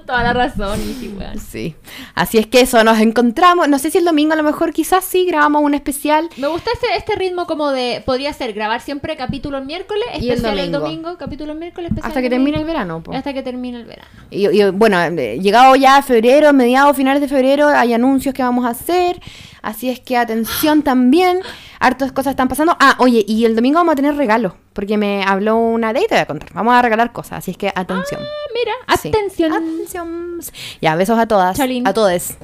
Toda 0.07 0.23
la 0.23 0.33
razón, 0.35 0.79
y 0.83 1.41
sí. 1.41 1.75
Así 2.15 2.37
es 2.39 2.47
que 2.47 2.61
eso, 2.61 2.85
nos 2.85 2.99
encontramos. 3.01 3.69
No 3.69 3.79
sé 3.79 3.91
si 3.91 3.99
el 3.99 4.05
domingo 4.05 4.35
a 4.35 4.37
lo 4.37 4.43
mejor 4.43 4.73
quizás 4.73 5.03
sí 5.05 5.25
grabamos 5.25 5.63
un 5.63 5.73
especial. 5.73 6.29
Me 6.37 6.49
gusta 6.49 6.71
este, 6.75 6.87
este 6.97 7.17
ritmo 7.17 7.47
como 7.47 7.71
de, 7.71 8.03
podría 8.05 8.33
ser 8.35 8.53
grabar 8.53 8.83
siempre 8.83 9.17
capítulo 9.17 9.57
el 9.59 9.65
miércoles, 9.65 10.05
Y 10.21 10.29
el 10.29 10.37
especial 10.37 10.59
el 10.59 10.73
domingo, 10.73 11.17
capítulo 11.17 11.53
el 11.53 11.59
miércoles, 11.59 11.91
especial 11.91 12.11
Hasta 12.11 12.21
que 12.21 12.27
el 12.27 12.33
termine 12.33 12.59
el 12.59 12.65
verano. 12.65 13.03
po. 13.03 13.15
Hasta 13.15 13.33
que 13.33 13.43
termine 13.43 13.79
el 13.79 13.87
verano. 13.87 14.09
Y, 14.31 14.47
y, 14.47 14.71
bueno, 14.71 15.01
eh, 15.03 15.39
llegado 15.41 15.75
ya 15.77 16.03
febrero, 16.03 16.53
mediados, 16.53 16.95
finales 16.97 17.23
de 17.23 17.29
febrero, 17.29 17.69
hay 17.69 17.95
anuncios 17.95 18.35
que 18.35 18.43
vamos 18.43 18.67
a 18.67 18.71
hacer. 18.71 19.21
Así 19.63 19.89
es 19.89 20.01
que 20.01 20.19
atención 20.19 20.83
también. 20.83 21.41
Hartas 21.81 22.13
cosas 22.13 22.33
están 22.33 22.49
pasando. 22.49 22.77
Ah, 22.81 22.97
oye, 22.99 23.25
y 23.27 23.45
el 23.45 23.55
domingo 23.57 23.79
vamos 23.79 23.93
a 23.93 23.97
tener 23.97 24.17
regalos. 24.17 24.53
Porque 24.73 24.97
me 24.97 25.23
habló 25.25 25.57
una 25.57 25.93
de 25.93 26.01
y 26.01 26.07
te 26.07 26.15
voy 26.15 26.21
a 26.23 26.27
contar. 26.27 26.53
Vamos 26.53 26.75
a 26.75 26.83
regalar 26.83 27.13
cosas. 27.13 27.39
Así 27.39 27.51
es 27.53 27.57
que 27.57 27.69
atención. 27.75 28.21
Ah, 28.23 28.51
mira, 28.55 28.73
Sí. 29.01 29.09
atención. 29.09 29.53
Atención. 29.53 30.41
Ya, 30.81 30.97
besos 30.97 31.19
a 31.19 31.27
todas. 31.27 31.57
Cholín. 31.57 31.87
A 31.87 31.93
todos. 31.95 32.35